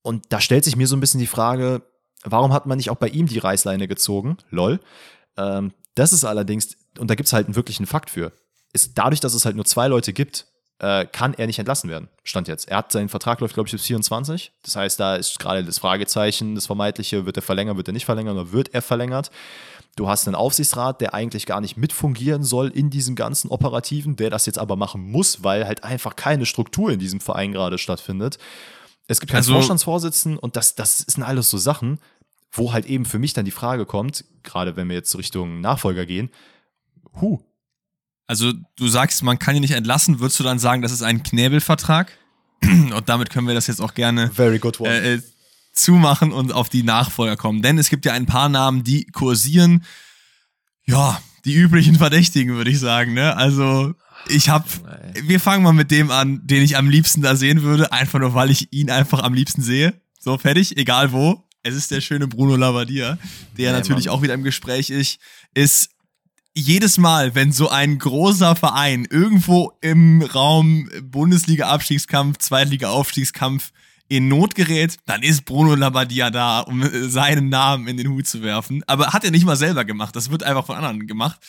Und 0.03 0.25
da 0.29 0.39
stellt 0.41 0.63
sich 0.63 0.75
mir 0.75 0.87
so 0.87 0.95
ein 0.95 0.99
bisschen 1.01 1.19
die 1.19 1.27
Frage, 1.27 1.81
warum 2.23 2.53
hat 2.53 2.67
man 2.67 2.77
nicht 2.77 2.91
auch 2.91 2.97
bei 2.97 3.07
ihm 3.07 3.25
die 3.25 3.39
Reißleine 3.39 3.87
gezogen? 3.87 4.37
Lol. 4.51 4.79
Ähm, 5.37 5.73
das 5.95 6.13
ist 6.13 6.23
allerdings, 6.23 6.77
und 6.99 7.09
da 7.09 7.15
gibt 7.15 7.27
es 7.27 7.33
halt 7.33 7.47
einen 7.47 7.55
wirklichen 7.55 7.87
Fakt 7.87 8.11
für, 8.11 8.31
ist 8.73 8.97
dadurch, 8.97 9.19
dass 9.19 9.33
es 9.33 9.45
halt 9.45 9.55
nur 9.55 9.65
zwei 9.65 9.87
Leute 9.87 10.13
gibt, 10.13 10.50
äh, 10.81 11.05
kann 11.05 11.35
er 11.35 11.45
nicht 11.45 11.59
entlassen 11.59 11.91
werden. 11.91 12.09
Stand 12.23 12.47
jetzt. 12.47 12.67
Er 12.67 12.77
hat 12.77 12.91
seinen 12.91 13.07
Vertrag 13.07 13.39
läuft, 13.39 13.53
glaube 13.53 13.67
ich, 13.67 13.71
bis 13.71 13.83
24. 13.83 14.51
Das 14.63 14.75
heißt, 14.75 14.99
da 14.99 15.15
ist 15.15 15.37
gerade 15.37 15.63
das 15.63 15.77
Fragezeichen, 15.77 16.55
das 16.55 16.65
Vermeintliche, 16.65 17.27
wird 17.27 17.37
er 17.37 17.43
verlängern, 17.43 17.77
wird 17.77 17.87
er 17.87 17.93
nicht 17.93 18.05
verlängern 18.05 18.35
oder 18.35 18.51
wird 18.51 18.73
er 18.73 18.81
verlängert? 18.81 19.29
Du 19.95 20.09
hast 20.09 20.27
einen 20.27 20.35
Aufsichtsrat, 20.35 20.99
der 20.99 21.13
eigentlich 21.13 21.45
gar 21.45 21.61
nicht 21.61 21.77
mitfungieren 21.77 22.43
soll 22.43 22.69
in 22.69 22.89
diesem 22.89 23.15
ganzen 23.15 23.49
Operativen, 23.49 24.15
der 24.15 24.31
das 24.31 24.47
jetzt 24.47 24.57
aber 24.57 24.75
machen 24.75 25.11
muss, 25.11 25.43
weil 25.43 25.67
halt 25.67 25.83
einfach 25.83 26.15
keine 26.15 26.47
Struktur 26.47 26.91
in 26.91 26.97
diesem 26.99 27.19
Verein 27.19 27.51
gerade 27.51 27.77
stattfindet. 27.77 28.39
Es 29.07 29.19
gibt 29.19 29.31
keinen 29.31 29.39
also, 29.39 29.53
Vorstandsvorsitzenden 29.53 30.39
und 30.39 30.55
das, 30.55 30.73
das 30.73 30.99
sind 30.99 31.21
alles 31.21 31.51
so 31.51 31.59
Sachen, 31.59 31.99
wo 32.51 32.73
halt 32.73 32.87
eben 32.87 33.05
für 33.05 33.19
mich 33.19 33.33
dann 33.33 33.45
die 33.45 33.51
Frage 33.51 33.85
kommt, 33.85 34.25
gerade 34.41 34.75
wenn 34.75 34.89
wir 34.89 34.95
jetzt 34.95 35.15
Richtung 35.15 35.61
Nachfolger 35.61 36.07
gehen, 36.07 36.31
hu, 37.19 37.39
also 38.27 38.53
du 38.75 38.87
sagst, 38.87 39.23
man 39.23 39.39
kann 39.39 39.55
ihn 39.55 39.61
nicht 39.61 39.73
entlassen, 39.73 40.19
würdest 40.19 40.39
du 40.39 40.43
dann 40.43 40.59
sagen, 40.59 40.81
das 40.81 40.91
ist 40.91 41.01
ein 41.01 41.23
Knäbelvertrag? 41.23 42.17
Und 42.63 43.09
damit 43.09 43.29
können 43.29 43.47
wir 43.47 43.53
das 43.53 43.67
jetzt 43.67 43.81
auch 43.81 43.93
gerne. 43.93 44.29
Äh, 44.89 45.15
äh, 45.15 45.21
zumachen 45.73 46.33
und 46.33 46.51
auf 46.51 46.67
die 46.67 46.83
Nachfolger 46.83 47.37
kommen. 47.37 47.61
Denn 47.61 47.77
es 47.77 47.89
gibt 47.89 48.05
ja 48.05 48.11
ein 48.11 48.25
paar 48.25 48.49
Namen, 48.49 48.83
die 48.83 49.05
kursieren. 49.05 49.85
Ja, 50.85 51.21
die 51.45 51.55
üblichen 51.55 51.95
Verdächtigen, 51.95 52.55
würde 52.55 52.69
ich 52.69 52.79
sagen. 52.79 53.13
Ne? 53.13 53.35
Also 53.37 53.93
ich 54.27 54.49
habe, 54.49 54.65
wir 55.23 55.39
fangen 55.39 55.63
mal 55.63 55.73
mit 55.73 55.91
dem 55.91 56.11
an, 56.11 56.45
den 56.45 56.61
ich 56.61 56.77
am 56.77 56.89
liebsten 56.89 57.21
da 57.21 57.35
sehen 57.35 57.61
würde, 57.61 57.91
einfach 57.91 58.19
nur, 58.19 58.33
weil 58.33 58.51
ich 58.51 58.71
ihn 58.73 58.89
einfach 58.89 59.23
am 59.23 59.33
liebsten 59.33 59.61
sehe. 59.61 59.93
So 60.19 60.37
fertig, 60.37 60.77
egal 60.77 61.11
wo. 61.11 61.47
Es 61.63 61.75
ist 61.75 61.91
der 61.91 62.01
schöne 62.01 62.27
Bruno 62.27 62.55
Labbadia, 62.55 63.19
der 63.57 63.71
nee, 63.71 63.77
natürlich 63.77 64.07
Mann. 64.07 64.15
auch 64.15 64.21
wieder 64.23 64.33
im 64.33 64.43
Gespräch 64.43 64.89
ist, 64.89 65.19
ist 65.53 65.91
jedes 66.53 66.97
Mal, 66.97 67.33
wenn 67.35 67.51
so 67.51 67.69
ein 67.69 67.97
großer 67.97 68.55
Verein 68.55 69.05
irgendwo 69.09 69.73
im 69.81 70.21
Raum 70.21 70.89
Bundesliga-Abstiegskampf, 71.01 72.39
Zweitliga-Aufstiegskampf 72.39 73.71
in 74.09 74.27
Not 74.27 74.55
gerät, 74.55 74.97
dann 75.05 75.23
ist 75.23 75.45
Bruno 75.45 75.75
Labbadia 75.75 76.29
da, 76.29 76.59
um 76.59 76.83
seinen 77.09 77.49
Namen 77.49 77.87
in 77.87 77.97
den 77.97 78.09
Hut 78.09 78.27
zu 78.27 78.43
werfen. 78.43 78.83
Aber 78.87 79.13
hat 79.13 79.23
er 79.23 79.31
nicht 79.31 79.45
mal 79.45 79.55
selber 79.55 79.85
gemacht. 79.85 80.15
Das 80.15 80.29
wird 80.29 80.43
einfach 80.43 80.65
von 80.65 80.75
anderen 80.75 81.07
gemacht. 81.07 81.39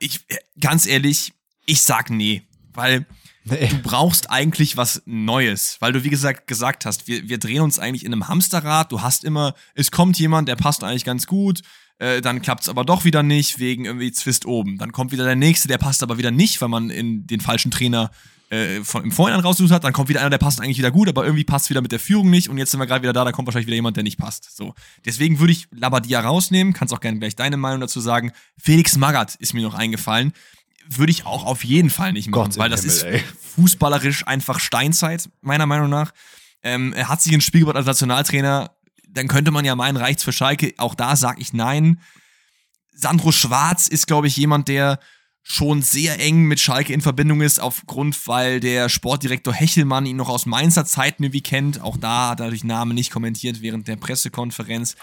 Ich, 0.00 0.20
ganz 0.60 0.86
ehrlich, 0.86 1.32
ich 1.64 1.82
sag 1.82 2.10
nee. 2.10 2.42
Weil 2.74 3.06
nee. 3.44 3.68
du 3.68 3.78
brauchst 3.78 4.30
eigentlich 4.30 4.76
was 4.76 5.02
Neues. 5.04 5.76
Weil 5.78 5.92
du, 5.92 6.02
wie 6.02 6.10
gesagt, 6.10 6.48
gesagt 6.48 6.86
hast, 6.86 7.06
wir, 7.06 7.28
wir 7.28 7.38
drehen 7.38 7.62
uns 7.62 7.78
eigentlich 7.78 8.04
in 8.04 8.12
einem 8.12 8.26
Hamsterrad. 8.26 8.90
Du 8.90 9.02
hast 9.02 9.22
immer, 9.22 9.54
es 9.74 9.92
kommt 9.92 10.18
jemand, 10.18 10.48
der 10.48 10.56
passt 10.56 10.82
eigentlich 10.82 11.04
ganz 11.04 11.28
gut 11.28 11.62
äh, 12.02 12.20
dann 12.20 12.42
klappt 12.42 12.62
es 12.64 12.68
aber 12.68 12.84
doch 12.84 13.04
wieder 13.04 13.22
nicht, 13.22 13.60
wegen 13.60 13.84
irgendwie 13.84 14.10
Zwist 14.10 14.44
oben. 14.44 14.76
Dann 14.76 14.90
kommt 14.90 15.12
wieder 15.12 15.24
der 15.24 15.36
nächste, 15.36 15.68
der 15.68 15.78
passt 15.78 16.02
aber 16.02 16.18
wieder 16.18 16.32
nicht, 16.32 16.60
weil 16.60 16.68
man 16.68 16.90
in 16.90 17.28
den 17.28 17.40
falschen 17.40 17.70
Trainer 17.70 18.10
äh, 18.50 18.82
von, 18.82 19.04
im 19.04 19.12
Vorhinein 19.12 19.40
rausgesucht 19.40 19.72
hat. 19.72 19.84
Dann 19.84 19.92
kommt 19.92 20.08
wieder 20.08 20.20
einer, 20.20 20.30
der 20.30 20.38
passt 20.38 20.60
eigentlich 20.60 20.78
wieder 20.78 20.90
gut, 20.90 21.08
aber 21.08 21.24
irgendwie 21.24 21.44
passt 21.44 21.70
wieder 21.70 21.80
mit 21.80 21.92
der 21.92 22.00
Führung 22.00 22.28
nicht. 22.28 22.48
Und 22.48 22.58
jetzt 22.58 22.72
sind 22.72 22.80
wir 22.80 22.86
gerade 22.86 23.02
wieder 23.02 23.12
da, 23.12 23.24
da 23.24 23.30
kommt 23.30 23.46
wahrscheinlich 23.46 23.68
wieder 23.68 23.76
jemand, 23.76 23.96
der 23.96 24.02
nicht 24.02 24.18
passt. 24.18 24.56
So. 24.56 24.74
Deswegen 25.04 25.38
würde 25.38 25.52
ich 25.52 25.68
Labadia 25.70 26.20
rausnehmen. 26.20 26.72
Kannst 26.72 26.92
auch 26.92 26.98
gerne 26.98 27.20
gleich 27.20 27.36
deine 27.36 27.56
Meinung 27.56 27.80
dazu 27.80 28.00
sagen. 28.00 28.32
Felix 28.58 28.96
Magath 28.96 29.36
ist 29.36 29.54
mir 29.54 29.62
noch 29.62 29.74
eingefallen. 29.74 30.32
Würde 30.88 31.12
ich 31.12 31.24
auch 31.24 31.44
auf 31.44 31.62
jeden 31.62 31.90
Fall 31.90 32.12
nicht 32.12 32.28
machen, 32.30 32.50
Gott 32.50 32.58
weil 32.58 32.68
das 32.68 32.80
Himmel, 32.80 33.14
ist 33.14 33.24
fußballerisch 33.54 34.26
einfach 34.26 34.58
Steinzeit, 34.58 35.30
meiner 35.40 35.66
Meinung 35.66 35.88
nach. 35.88 36.10
Ähm, 36.64 36.92
er 36.94 37.08
hat 37.08 37.22
sich 37.22 37.32
ins 37.32 37.44
Spiel 37.44 37.60
gebracht 37.60 37.76
als 37.76 37.86
Nationaltrainer 37.86 38.72
dann 39.12 39.28
könnte 39.28 39.50
man 39.50 39.64
ja 39.64 39.76
meinen, 39.76 39.96
reicht's 39.96 40.24
für 40.24 40.32
Schalke. 40.32 40.74
Auch 40.78 40.94
da 40.94 41.16
sage 41.16 41.40
ich 41.40 41.52
nein. 41.52 42.00
Sandro 42.94 43.32
Schwarz 43.32 43.88
ist, 43.88 44.06
glaube 44.06 44.26
ich, 44.26 44.36
jemand, 44.36 44.68
der 44.68 44.98
schon 45.42 45.82
sehr 45.82 46.20
eng 46.20 46.44
mit 46.44 46.60
Schalke 46.60 46.92
in 46.92 47.00
Verbindung 47.00 47.40
ist, 47.40 47.60
aufgrund, 47.60 48.28
weil 48.28 48.60
der 48.60 48.88
Sportdirektor 48.88 49.52
Hechelmann 49.52 50.06
ihn 50.06 50.16
noch 50.16 50.28
aus 50.28 50.46
Mainzer 50.46 50.84
Zeiten 50.84 51.24
irgendwie 51.24 51.40
kennt. 51.40 51.80
Auch 51.80 51.96
da 51.96 52.30
hat 52.30 52.40
er 52.40 52.50
durch 52.50 52.64
Namen 52.64 52.94
nicht 52.94 53.10
kommentiert 53.10 53.60
während 53.60 53.88
der 53.88 53.96
Pressekonferenz. 53.96 54.94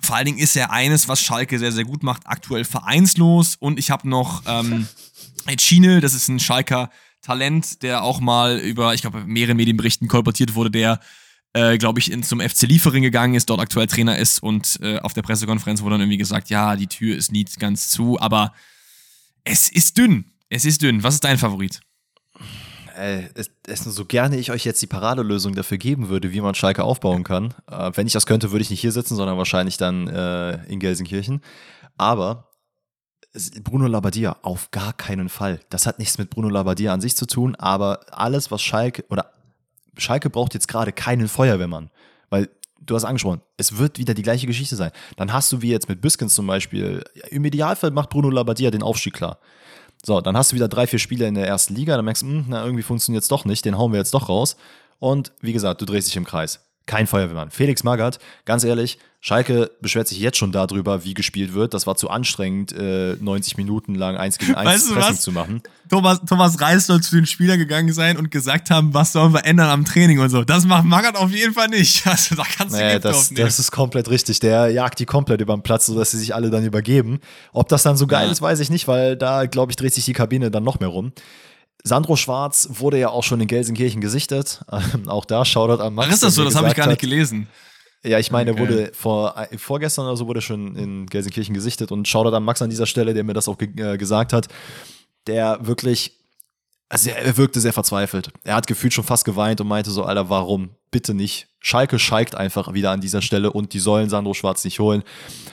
Vor 0.00 0.16
allen 0.16 0.26
Dingen 0.26 0.38
ist 0.38 0.56
er 0.56 0.72
eines, 0.72 1.06
was 1.06 1.22
Schalke 1.22 1.60
sehr, 1.60 1.70
sehr 1.70 1.84
gut 1.84 2.02
macht, 2.02 2.26
aktuell 2.26 2.64
vereinslos. 2.64 3.54
Und 3.56 3.78
ich 3.78 3.90
habe 3.90 4.08
noch 4.08 4.42
ähm, 4.46 4.88
Chine, 5.58 6.00
das 6.00 6.14
ist 6.14 6.28
ein 6.28 6.40
Schalker 6.40 6.90
Talent, 7.20 7.84
der 7.84 8.02
auch 8.02 8.18
mal 8.18 8.58
über, 8.58 8.94
ich 8.94 9.02
glaube, 9.02 9.24
mehrere 9.24 9.54
Medienberichten 9.54 10.08
kolportiert 10.08 10.56
wurde, 10.56 10.72
der 10.72 10.98
äh, 11.54 11.76
glaube 11.78 12.00
ich, 12.00 12.10
in, 12.10 12.22
zum 12.22 12.40
FC 12.40 12.62
Liefering 12.62 13.02
gegangen 13.02 13.34
ist, 13.34 13.50
dort 13.50 13.60
aktuell 13.60 13.86
Trainer 13.86 14.18
ist 14.18 14.42
und 14.42 14.78
äh, 14.82 14.98
auf 14.98 15.12
der 15.12 15.22
Pressekonferenz 15.22 15.82
wurde 15.82 15.94
dann 15.94 16.02
irgendwie 16.02 16.18
gesagt, 16.18 16.50
ja, 16.50 16.76
die 16.76 16.86
Tür 16.86 17.16
ist 17.16 17.32
nie 17.32 17.44
ganz 17.58 17.88
zu, 17.88 18.18
aber 18.20 18.52
es 19.44 19.70
ist 19.70 19.98
dünn. 19.98 20.32
Es 20.48 20.64
ist 20.64 20.82
dünn. 20.82 21.02
Was 21.02 21.14
ist 21.14 21.24
dein 21.24 21.38
Favorit? 21.38 21.80
Äh, 22.96 23.28
es, 23.34 23.50
es, 23.66 23.84
so 23.84 24.04
gerne 24.04 24.36
ich 24.36 24.50
euch 24.50 24.64
jetzt 24.64 24.82
die 24.82 24.86
Paradelösung 24.86 25.54
dafür 25.54 25.78
geben 25.78 26.08
würde, 26.08 26.32
wie 26.32 26.40
man 26.40 26.54
Schalke 26.54 26.84
aufbauen 26.84 27.24
kann. 27.24 27.54
Äh, 27.70 27.90
wenn 27.94 28.06
ich 28.06 28.12
das 28.12 28.26
könnte, 28.26 28.50
würde 28.52 28.62
ich 28.62 28.70
nicht 28.70 28.80
hier 28.80 28.92
sitzen, 28.92 29.16
sondern 29.16 29.38
wahrscheinlich 29.38 29.76
dann 29.76 30.08
äh, 30.08 30.64
in 30.66 30.78
Gelsenkirchen. 30.78 31.40
Aber 31.96 32.48
Bruno 33.62 33.86
Labbadia 33.86 34.36
auf 34.42 34.70
gar 34.70 34.92
keinen 34.92 35.28
Fall. 35.28 35.60
Das 35.70 35.86
hat 35.86 35.98
nichts 35.98 36.18
mit 36.18 36.28
Bruno 36.28 36.50
Labbadia 36.50 36.92
an 36.92 37.00
sich 37.00 37.16
zu 37.16 37.26
tun, 37.26 37.54
aber 37.54 38.00
alles, 38.10 38.50
was 38.50 38.60
Schalke 38.60 39.04
oder 39.08 39.32
Schalke 39.96 40.30
braucht 40.30 40.54
jetzt 40.54 40.68
gerade 40.68 40.92
keinen 40.92 41.28
Feuerwehrmann, 41.28 41.90
weil 42.30 42.48
du 42.80 42.94
hast 42.94 43.04
angesprochen, 43.04 43.40
es 43.56 43.78
wird 43.78 43.98
wieder 43.98 44.14
die 44.14 44.22
gleiche 44.22 44.46
Geschichte 44.46 44.76
sein. 44.76 44.90
Dann 45.16 45.32
hast 45.32 45.52
du 45.52 45.62
wie 45.62 45.70
jetzt 45.70 45.88
mit 45.88 46.00
Biskins 46.00 46.34
zum 46.34 46.46
Beispiel, 46.46 47.04
im 47.30 47.44
Idealfall 47.44 47.90
macht 47.90 48.10
Bruno 48.10 48.30
Labbadia 48.30 48.70
den 48.70 48.82
Aufstieg 48.82 49.14
klar. 49.14 49.38
So, 50.04 50.20
dann 50.20 50.36
hast 50.36 50.50
du 50.50 50.56
wieder 50.56 50.68
drei, 50.68 50.86
vier 50.86 50.98
Spieler 50.98 51.28
in 51.28 51.34
der 51.34 51.46
ersten 51.46 51.74
Liga, 51.74 51.94
dann 51.94 52.04
merkst 52.04 52.22
du, 52.22 52.26
hm, 52.26 52.46
na, 52.48 52.64
irgendwie 52.64 52.82
funktioniert 52.82 53.22
es 53.22 53.28
doch 53.28 53.44
nicht, 53.44 53.64
den 53.64 53.78
hauen 53.78 53.92
wir 53.92 53.98
jetzt 53.98 54.14
doch 54.14 54.28
raus. 54.28 54.56
Und 54.98 55.32
wie 55.40 55.52
gesagt, 55.52 55.80
du 55.80 55.84
drehst 55.84 56.08
dich 56.08 56.16
im 56.16 56.24
Kreis 56.24 56.60
kein 56.86 57.06
Feuerwehrmann. 57.06 57.50
Felix 57.50 57.84
Magath, 57.84 58.18
ganz 58.44 58.64
ehrlich, 58.64 58.98
Schalke 59.24 59.70
beschwert 59.80 60.08
sich 60.08 60.18
jetzt 60.18 60.36
schon 60.36 60.50
darüber, 60.50 61.04
wie 61.04 61.14
gespielt 61.14 61.54
wird. 61.54 61.74
Das 61.74 61.86
war 61.86 61.94
zu 61.94 62.10
anstrengend, 62.10 62.72
äh, 62.72 63.14
90 63.20 63.56
Minuten 63.56 63.94
lang 63.94 64.16
1 64.16 64.38
gegen 64.38 64.56
1 64.56 64.68
weißt 64.68 64.94
Pressing 64.94 65.16
zu 65.16 65.30
machen. 65.30 65.62
Thomas, 65.88 66.20
Thomas 66.28 66.60
Reis 66.60 66.88
soll 66.88 67.00
zu 67.02 67.14
den 67.14 67.26
Spielern 67.26 67.56
gegangen 67.56 67.92
sein 67.92 68.16
und 68.16 68.32
gesagt 68.32 68.70
haben, 68.70 68.92
was 68.94 69.12
sollen 69.12 69.32
wir 69.32 69.44
ändern 69.44 69.68
am 69.68 69.84
Training 69.84 70.18
und 70.18 70.30
so. 70.30 70.42
Das 70.42 70.66
macht 70.66 70.84
Magath 70.86 71.14
auf 71.14 71.30
jeden 71.30 71.54
Fall 71.54 71.68
nicht. 71.68 72.04
Also 72.12 72.34
da 72.34 72.42
kannst 72.42 72.74
du 72.74 72.80
naja, 72.80 72.98
das, 72.98 73.32
das 73.32 73.58
ist 73.60 73.70
komplett 73.70 74.10
richtig. 74.10 74.40
Der 74.40 74.70
jagt 74.70 74.98
die 74.98 75.06
komplett 75.06 75.40
über 75.40 75.54
den 75.56 75.62
Platz, 75.62 75.86
sodass 75.86 76.10
sie 76.10 76.18
sich 76.18 76.34
alle 76.34 76.50
dann 76.50 76.64
übergeben. 76.64 77.20
Ob 77.52 77.68
das 77.68 77.84
dann 77.84 77.96
so 77.96 78.08
geil 78.08 78.26
ja. 78.26 78.32
ist, 78.32 78.42
weiß 78.42 78.58
ich 78.58 78.70
nicht, 78.70 78.88
weil 78.88 79.16
da, 79.16 79.46
glaube 79.46 79.70
ich, 79.70 79.76
dreht 79.76 79.94
sich 79.94 80.04
die 80.04 80.14
Kabine 80.14 80.50
dann 80.50 80.64
noch 80.64 80.80
mehr 80.80 80.88
rum. 80.88 81.12
Sandro 81.84 82.16
Schwarz 82.16 82.68
wurde 82.72 82.98
ja 82.98 83.10
auch 83.10 83.22
schon 83.22 83.40
in 83.40 83.46
Gelsenkirchen 83.46 84.00
gesichtet. 84.00 84.62
Ähm, 84.70 85.06
auch 85.08 85.24
da 85.24 85.44
Shoutout 85.44 85.80
an 85.80 85.94
Max. 85.94 86.08
Ach, 86.08 86.14
ist 86.14 86.22
das 86.24 86.34
so? 86.34 86.44
Das 86.44 86.56
habe 86.56 86.68
ich 86.68 86.74
gar 86.74 86.88
nicht 86.88 87.00
gelesen. 87.00 87.46
Ja, 88.04 88.18
ich 88.18 88.30
meine, 88.30 88.52
okay. 88.52 88.60
wurde 88.60 88.90
vor, 88.94 89.36
äh, 89.38 89.56
vorgestern 89.56 90.06
oder 90.06 90.16
so 90.16 90.26
wurde 90.26 90.40
schon 90.40 90.74
in 90.76 91.06
Gelsenkirchen 91.06 91.54
gesichtet 91.54 91.92
und 91.92 92.08
Shoutout 92.08 92.34
an 92.34 92.44
Max 92.44 92.60
an 92.60 92.70
dieser 92.70 92.86
Stelle, 92.86 93.14
der 93.14 93.22
mir 93.22 93.34
das 93.34 93.48
auch 93.48 93.58
ge 93.58 93.68
äh, 93.76 93.96
gesagt 93.96 94.32
hat, 94.32 94.48
der 95.26 95.58
wirklich 95.66 96.18
also 96.92 97.08
er 97.08 97.38
wirkte 97.38 97.58
sehr 97.58 97.72
verzweifelt. 97.72 98.28
Er 98.44 98.54
hat 98.54 98.66
gefühlt 98.66 98.92
schon 98.92 99.02
fast 99.02 99.24
geweint 99.24 99.62
und 99.62 99.66
meinte 99.66 99.90
so, 99.90 100.04
Alter, 100.04 100.28
warum? 100.28 100.72
Bitte 100.90 101.14
nicht. 101.14 101.48
Schalke 101.58 101.98
scheikt 101.98 102.34
einfach 102.34 102.74
wieder 102.74 102.90
an 102.90 103.00
dieser 103.00 103.22
Stelle 103.22 103.50
und 103.50 103.72
die 103.72 103.78
sollen 103.78 104.10
Sandro 104.10 104.34
Schwarz 104.34 104.62
nicht 104.62 104.78
holen. 104.78 105.02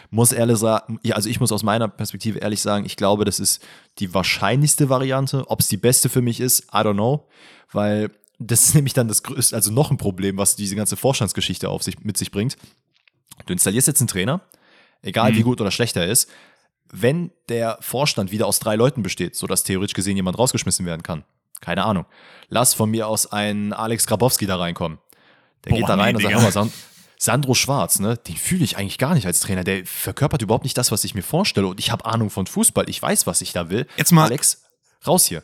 Muss 0.10 0.34
ehrlich 0.34 0.58
sagen, 0.58 1.00
ja, 1.02 1.16
also 1.16 1.30
ich 1.30 1.40
muss 1.40 1.54
aus 1.54 1.64
meiner 1.64 1.88
Perspektive 1.88 2.40
ehrlich 2.40 2.62
sagen, 2.62 2.86
ich 2.86 2.98
glaube, 2.98 3.24
das 3.24 3.40
ist 3.40 3.66
die 4.00 4.14
wahrscheinlichste 4.14 4.90
Variante. 4.90 5.46
Ob 5.48 5.62
es 5.62 5.70
die 5.70 5.78
beste 5.78 6.10
für 6.10 6.22
mich 6.22 6.42
ist, 6.42 6.64
I 6.74 6.80
don't 6.80 6.96
know. 6.96 7.30
Weil 7.72 8.12
das 8.40 8.64
ist 8.64 8.76
nämlich 8.76 8.94
dann 8.94 9.08
das 9.08 9.24
größte, 9.24 9.56
also 9.56 9.72
noch 9.72 9.92
ein 9.92 9.98
Problem, 9.98 10.38
was 10.38 10.56
diese 10.56 10.76
ganze 10.76 10.96
Vorstandsgeschichte 10.96 11.70
auf 11.70 11.84
sich, 11.84 12.00
mit 12.00 12.18
sich 12.18 12.32
bringt. 12.32 12.58
Du 13.46 13.54
installierst 13.54 13.88
jetzt 13.88 14.02
einen 14.02 14.08
Trainer, 14.08 14.42
egal 15.02 15.32
mhm. 15.32 15.38
wie 15.38 15.44
gut 15.44 15.62
oder 15.62 15.72
schlecht 15.72 15.96
er 15.98 16.08
ist, 16.08 16.30
wenn 16.92 17.32
der 17.50 17.78
Vorstand 17.82 18.32
wieder 18.32 18.48
aus 18.48 18.60
drei 18.60 18.76
Leuten 18.76 19.04
besteht, 19.04 19.36
sodass 19.36 19.64
theoretisch 19.64 19.94
gesehen 19.94 20.16
jemand 20.16 20.40
rausgeschmissen 20.40 20.86
werden 20.86 21.04
kann, 21.04 21.24
keine 21.62 21.84
Ahnung, 21.84 22.06
lass 22.48 22.74
von 22.74 22.90
mir 22.90 23.08
aus 23.08 23.32
einen 23.32 23.74
Alex 23.74 24.08
Grabowski 24.08 24.46
da 24.46 24.58
reinkommen. 24.58 24.98
Der 25.66 25.72
Boah, 25.72 25.78
geht 25.78 25.90
da 25.90 25.96
rein 25.96 26.16
nee, 26.16 26.26
und 26.26 26.32
sagt, 26.32 26.56
hör 26.56 26.64
mal, 26.64 26.72
Sandro 27.22 27.54
Schwarz, 27.54 28.00
ne, 28.00 28.16
den 28.16 28.38
fühle 28.38 28.64
ich 28.64 28.78
eigentlich 28.78 28.98
gar 28.98 29.14
nicht 29.14 29.26
als 29.26 29.42
Trainer. 29.42 29.66
Der 29.66 29.86
verkörpert 29.86 30.42
überhaupt 30.42 30.64
nicht 30.64 30.78
das, 30.78 30.90
was 30.90 31.04
ich 31.04 31.16
mir 31.16 31.22
vorstelle. 31.22 31.68
Und 31.68 31.78
ich 31.78 31.92
habe 31.92 32.06
Ahnung 32.06 32.30
von 32.30 32.48
Fußball. 32.48 32.90
Ich 32.90 33.02
weiß, 33.02 33.28
was 33.28 33.42
ich 33.42 33.52
da 33.52 33.70
will. 33.70 33.88
Jetzt 33.98 34.14
mal. 34.14 34.24
Alex, 34.24 34.64
raus 35.06 35.26
hier. 35.26 35.44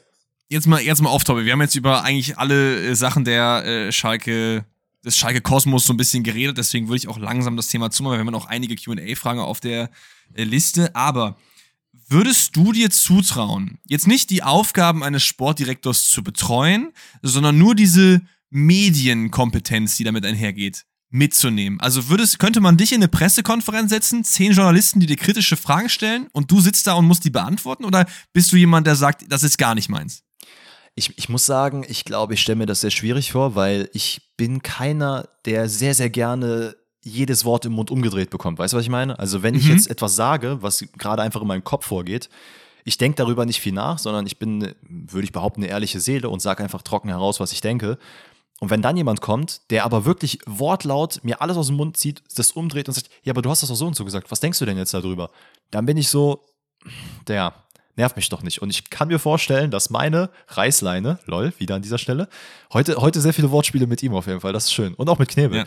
Jetzt 0.49 0.67
mal, 0.67 0.81
jetzt 0.81 1.01
mal 1.01 1.09
off-topic. 1.09 1.45
Wir 1.45 1.53
haben 1.53 1.61
jetzt 1.61 1.75
über 1.75 2.03
eigentlich 2.03 2.37
alle 2.37 2.89
äh, 2.89 2.95
Sachen 2.95 3.25
der 3.25 3.65
äh, 3.65 3.91
Schalke, 3.91 4.65
des 5.03 5.17
Schalke 5.17 5.41
Kosmos 5.41 5.85
so 5.85 5.93
ein 5.93 5.97
bisschen 5.97 6.23
geredet, 6.23 6.57
deswegen 6.57 6.87
würde 6.87 6.97
ich 6.97 7.07
auch 7.07 7.19
langsam 7.19 7.57
das 7.57 7.67
Thema 7.67 7.91
zumachen. 7.91 8.17
Wir 8.17 8.19
haben 8.19 8.31
noch 8.31 8.47
einige 8.47 8.75
QA-Fragen 8.75 9.39
auf 9.39 9.59
der 9.59 9.89
äh, 10.33 10.43
Liste, 10.43 10.95
aber 10.95 11.37
würdest 12.07 12.55
du 12.55 12.71
dir 12.71 12.89
zutrauen, 12.89 13.79
jetzt 13.85 14.07
nicht 14.07 14.29
die 14.29 14.43
Aufgaben 14.43 15.03
eines 15.03 15.23
Sportdirektors 15.23 16.09
zu 16.09 16.23
betreuen, 16.23 16.91
sondern 17.21 17.57
nur 17.57 17.75
diese 17.75 18.21
Medienkompetenz, 18.49 19.97
die 19.97 20.03
damit 20.03 20.25
einhergeht, 20.25 20.85
mitzunehmen? 21.09 21.79
Also 21.79 22.09
würdest, 22.09 22.37
könnte 22.37 22.61
man 22.61 22.77
dich 22.77 22.91
in 22.91 22.97
eine 22.97 23.07
Pressekonferenz 23.07 23.89
setzen, 23.89 24.23
zehn 24.23 24.51
Journalisten, 24.51 24.99
die 24.99 25.07
dir 25.07 25.17
kritische 25.17 25.57
Fragen 25.57 25.89
stellen 25.89 26.27
und 26.31 26.51
du 26.51 26.59
sitzt 26.61 26.85
da 26.87 26.93
und 26.93 27.07
musst 27.07 27.23
die 27.23 27.31
beantworten? 27.31 27.85
Oder 27.85 28.05
bist 28.33 28.51
du 28.51 28.57
jemand, 28.57 28.85
der 28.85 28.95
sagt, 28.95 29.25
das 29.29 29.43
ist 29.43 29.57
gar 29.57 29.73
nicht 29.73 29.89
meins? 29.89 30.23
Ich, 30.95 31.17
ich 31.17 31.27
muss 31.29 31.45
sagen, 31.45 31.85
ich 31.87 32.05
glaube, 32.05 32.33
ich 32.33 32.41
stelle 32.41 32.55
mir 32.57 32.65
das 32.65 32.81
sehr 32.81 32.91
schwierig 32.91 33.31
vor, 33.33 33.55
weil 33.55 33.89
ich 33.93 34.21
bin 34.37 34.61
keiner, 34.63 35.27
der 35.45 35.67
sehr, 35.67 35.93
sehr 35.93 36.09
gerne 36.09 36.75
jedes 37.03 37.45
Wort 37.45 37.65
im 37.65 37.73
Mund 37.73 37.91
umgedreht 37.91 38.29
bekommt. 38.29 38.57
Weißt 38.57 38.73
du, 38.73 38.77
was 38.77 38.83
ich 38.85 38.89
meine? 38.89 39.19
Also, 39.19 39.43
wenn 39.43 39.55
ich 39.55 39.65
Mhm. 39.65 39.71
jetzt 39.71 39.89
etwas 39.89 40.15
sage, 40.15 40.61
was 40.61 40.85
gerade 40.97 41.21
einfach 41.21 41.41
in 41.41 41.47
meinem 41.47 41.63
Kopf 41.63 41.85
vorgeht, 41.85 42.29
ich 42.85 42.97
denke 42.97 43.17
darüber 43.17 43.45
nicht 43.45 43.59
viel 43.59 43.73
nach, 43.73 43.99
sondern 43.99 44.25
ich 44.25 44.39
bin, 44.39 44.73
würde 44.87 45.25
ich 45.25 45.31
behaupten, 45.31 45.61
eine 45.61 45.71
ehrliche 45.71 45.99
Seele 45.99 46.29
und 46.29 46.39
sage 46.41 46.63
einfach 46.63 46.81
trocken 46.81 47.09
heraus, 47.09 47.39
was 47.39 47.51
ich 47.51 47.61
denke. 47.61 47.97
Und 48.61 48.69
wenn 48.69 48.81
dann 48.81 48.95
jemand 48.95 49.19
kommt, 49.21 49.69
der 49.69 49.83
aber 49.83 50.05
wirklich 50.05 50.39
wortlaut 50.45 51.19
mir 51.23 51.41
alles 51.41 51.57
aus 51.57 51.67
dem 51.67 51.75
Mund 51.75 51.97
zieht, 51.97 52.23
das 52.37 52.51
umdreht 52.51 52.87
und 52.87 52.93
sagt, 52.93 53.09
ja, 53.23 53.33
aber 53.33 53.41
du 53.41 53.49
hast 53.49 53.61
das 53.63 53.69
doch 53.69 53.75
so 53.75 53.85
und 53.87 53.95
so 53.95 54.05
gesagt, 54.05 54.31
was 54.31 54.39
denkst 54.39 54.59
du 54.59 54.65
denn 54.65 54.77
jetzt 54.77 54.93
darüber? 54.93 55.29
Dann 55.71 55.85
bin 55.85 55.97
ich 55.97 56.07
so, 56.09 56.41
der 57.27 57.53
nervt 57.95 58.15
mich 58.15 58.29
doch 58.29 58.43
nicht. 58.43 58.61
Und 58.61 58.69
ich 58.69 58.89
kann 58.89 59.07
mir 59.07 59.19
vorstellen, 59.19 59.71
dass 59.71 59.89
meine 59.89 60.29
Reißleine, 60.49 61.19
lol, 61.25 61.53
wieder 61.57 61.75
an 61.75 61.81
dieser 61.81 61.97
Stelle, 61.97 62.27
heute, 62.73 62.95
heute 62.97 63.21
sehr 63.21 63.33
viele 63.33 63.51
Wortspiele 63.51 63.87
mit 63.87 64.03
ihm 64.03 64.13
auf 64.13 64.27
jeden 64.27 64.41
Fall, 64.41 64.53
das 64.53 64.65
ist 64.65 64.73
schön. 64.73 64.93
Und 64.95 65.09
auch 65.09 65.19
mit 65.19 65.29
Knebel, 65.29 65.59
Ja. 65.59 65.65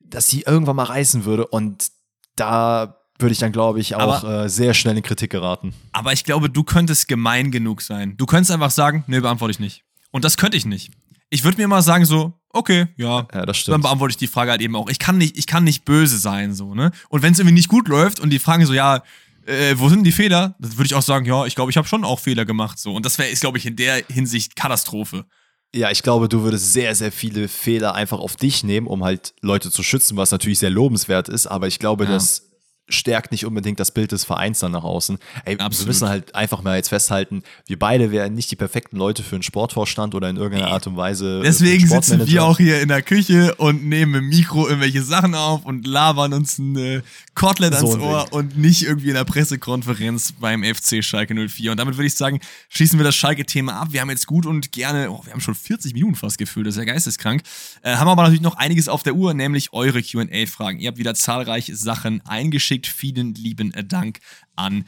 dass 0.00 0.28
sie 0.28 0.42
irgendwann 0.42 0.76
mal 0.76 0.84
reißen 0.84 1.24
würde 1.24 1.46
und 1.46 1.88
da 2.36 2.96
würde 3.18 3.32
ich 3.32 3.38
dann, 3.38 3.52
glaube 3.52 3.80
ich, 3.80 3.94
auch 3.94 4.22
Aber- 4.22 4.44
äh, 4.44 4.48
sehr 4.48 4.74
schnell 4.74 4.96
in 4.96 5.02
Kritik 5.02 5.30
geraten. 5.30 5.72
Aber 5.92 6.12
ich 6.12 6.24
glaube, 6.24 6.50
du 6.50 6.62
könntest 6.64 7.08
gemein 7.08 7.50
genug 7.50 7.80
sein. 7.80 8.16
Du 8.18 8.26
könntest 8.26 8.50
einfach 8.50 8.70
sagen, 8.70 9.04
nee, 9.06 9.20
beantworte 9.20 9.52
ich 9.52 9.58
nicht. 9.58 9.84
Und 10.10 10.24
das 10.24 10.36
könnte 10.36 10.56
ich 10.58 10.66
nicht. 10.66 10.90
Ich 11.30 11.42
würde 11.42 11.56
mir 11.56 11.66
mal 11.66 11.80
sagen 11.82 12.04
so, 12.04 12.34
okay, 12.50 12.86
ja, 12.96 13.20
Ja, 13.20 13.24
das 13.24 13.44
dann 13.46 13.54
stimmt. 13.54 13.82
beantworte 13.82 14.12
ich 14.12 14.16
die 14.18 14.26
Frage 14.26 14.50
halt 14.50 14.60
eben 14.60 14.76
auch. 14.76 14.88
Ich 14.90 14.98
kann 14.98 15.16
nicht, 15.18 15.36
ich 15.38 15.46
kann 15.46 15.64
nicht 15.64 15.84
böse 15.86 16.18
sein, 16.18 16.52
so, 16.54 16.74
ne? 16.74 16.92
Und 17.08 17.22
wenn 17.22 17.32
es 17.32 17.38
irgendwie 17.38 17.54
nicht 17.54 17.68
gut 17.68 17.88
läuft 17.88 18.20
und 18.20 18.30
die 18.30 18.38
fragen 18.38 18.64
so, 18.66 18.74
ja, 18.74 19.02
äh, 19.46 19.74
wo 19.78 19.88
sind 19.88 20.04
die 20.04 20.12
Fehler? 20.12 20.54
Dann 20.58 20.72
würde 20.76 20.86
ich 20.86 20.94
auch 20.94 21.02
sagen, 21.02 21.24
ja, 21.26 21.44
ich 21.46 21.54
glaube, 21.54 21.70
ich 21.70 21.76
habe 21.76 21.86
schon 21.88 22.04
auch 22.04 22.20
Fehler 22.20 22.44
gemacht, 22.44 22.78
so. 22.78 22.94
Und 22.94 23.06
das 23.06 23.18
wäre, 23.18 23.28
ist, 23.30 23.40
glaube 23.40 23.58
ich, 23.58 23.66
in 23.66 23.76
der 23.76 24.02
Hinsicht 24.08 24.56
Katastrophe. 24.56 25.24
Ja, 25.74 25.90
ich 25.90 26.02
glaube, 26.02 26.28
du 26.28 26.42
würdest 26.42 26.72
sehr, 26.72 26.94
sehr 26.94 27.12
viele 27.12 27.48
Fehler 27.48 27.94
einfach 27.94 28.18
auf 28.18 28.36
dich 28.36 28.62
nehmen, 28.64 28.86
um 28.86 29.04
halt 29.04 29.34
Leute 29.42 29.70
zu 29.70 29.82
schützen, 29.82 30.16
was 30.16 30.30
natürlich 30.30 30.58
sehr 30.58 30.70
lobenswert 30.70 31.28
ist, 31.28 31.46
aber 31.46 31.66
ich 31.66 31.78
glaube, 31.78 32.04
Ja. 32.04 32.10
das 32.12 32.50
stärkt 32.88 33.32
nicht 33.32 33.44
unbedingt 33.46 33.80
das 33.80 33.90
Bild 33.90 34.12
des 34.12 34.24
Vereins 34.24 34.60
dann 34.60 34.72
nach 34.72 34.84
außen. 34.84 35.18
Ey, 35.44 35.58
wir 35.58 35.64
Absolut. 35.64 35.88
müssen 35.88 36.08
halt 36.08 36.34
einfach 36.34 36.62
mal 36.62 36.76
jetzt 36.76 36.88
festhalten, 36.88 37.42
wir 37.66 37.78
beide 37.78 38.10
wären 38.12 38.34
nicht 38.34 38.50
die 38.50 38.56
perfekten 38.56 38.96
Leute 38.96 39.22
für 39.22 39.36
einen 39.36 39.42
Sportvorstand 39.42 40.14
oder 40.14 40.28
in 40.30 40.36
irgendeiner. 40.36 40.72
Art 40.72 40.86
und 40.86 40.96
Weise. 40.96 41.40
äh, 41.40 41.42
Deswegen 41.42 41.86
sitzen 41.86 42.26
wir 42.26 42.44
auch 42.44 42.58
hier 42.58 42.80
in 42.80 42.88
der 42.88 43.02
Küche 43.02 43.54
und 43.56 43.84
nehmen 43.86 44.14
im 44.14 44.28
Mikro 44.28 44.66
irgendwelche 44.66 45.02
Sachen 45.02 45.34
auf 45.34 45.64
und 45.64 45.86
labern 45.86 46.32
uns 46.32 46.58
ein 46.58 46.76
äh, 46.76 47.02
Kotelett 47.34 47.74
So 47.74 47.86
ans 47.86 47.94
ein 47.96 48.00
Ohr 48.02 48.24
Ding. 48.24 48.32
und 48.32 48.58
nicht 48.58 48.82
irgendwie 48.82 49.08
in 49.08 49.14
der 49.14 49.24
Pressekonferenz 49.24 50.32
beim 50.32 50.62
FC 50.62 51.02
Schalke 51.02 51.34
04. 51.34 51.70
Und 51.72 51.78
damit 51.78 51.96
würde 51.96 52.06
ich 52.06 52.14
sagen, 52.14 52.40
schließen 52.68 52.98
wir 52.98 53.04
das 53.04 53.16
Schalke-Thema 53.16 53.80
ab. 53.80 53.88
Wir 53.90 54.00
haben 54.00 54.10
jetzt 54.10 54.26
gut 54.26 54.46
und 54.46 54.72
gerne, 54.72 55.10
oh, 55.10 55.20
wir 55.24 55.32
haben 55.32 55.40
schon 55.40 55.54
40 55.54 55.92
Minuten 55.94 56.14
fast 56.14 56.38
gefühlt, 56.38 56.66
das 56.66 56.74
ist 56.76 56.78
ja 56.78 56.84
geisteskrank. 56.84 57.42
Äh, 57.82 57.96
haben 57.96 58.08
aber 58.08 58.22
natürlich 58.22 58.42
noch 58.42 58.56
einiges 58.56 58.88
auf 58.88 59.02
der 59.02 59.14
Uhr, 59.14 59.34
nämlich 59.34 59.72
eure 59.72 60.02
QA-Fragen. 60.02 60.78
Ihr 60.78 60.88
habt 60.88 60.98
wieder 60.98 61.14
zahlreiche 61.14 61.74
Sachen 61.74 62.20
eingeschickt. 62.26 62.75
Vielen 62.84 63.34
lieben 63.34 63.72
Dank 63.88 64.18
an 64.56 64.84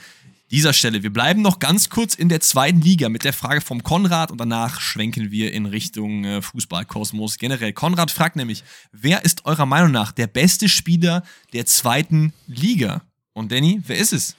dieser 0.51 0.73
Stelle. 0.73 1.03
Wir 1.03 1.13
bleiben 1.13 1.43
noch 1.43 1.59
ganz 1.59 1.91
kurz 1.91 2.15
in 2.15 2.29
der 2.29 2.41
zweiten 2.41 2.81
Liga 2.81 3.09
mit 3.09 3.25
der 3.25 3.33
Frage 3.33 3.61
vom 3.61 3.83
Konrad 3.83 4.31
und 4.31 4.39
danach 4.39 4.81
schwenken 4.81 5.31
wir 5.31 5.53
in 5.53 5.67
Richtung 5.67 6.25
äh, 6.25 6.43
Fußballkosmos 6.43 7.39
generell. 7.39 7.73
Konrad 7.73 8.11
fragt 8.11 8.37
nämlich, 8.37 8.65
wer 8.93 9.25
ist 9.25 9.45
eurer 9.45 9.67
Meinung 9.67 9.91
nach 9.91 10.13
der 10.13 10.27
beste 10.27 10.69
Spieler 10.69 11.23
der 11.53 11.67
zweiten 11.67 12.33
Liga? 12.47 13.03
Und 13.35 13.53
Danny, 13.53 13.83
wer 13.87 13.99
ist 13.99 14.13
es? 14.13 14.37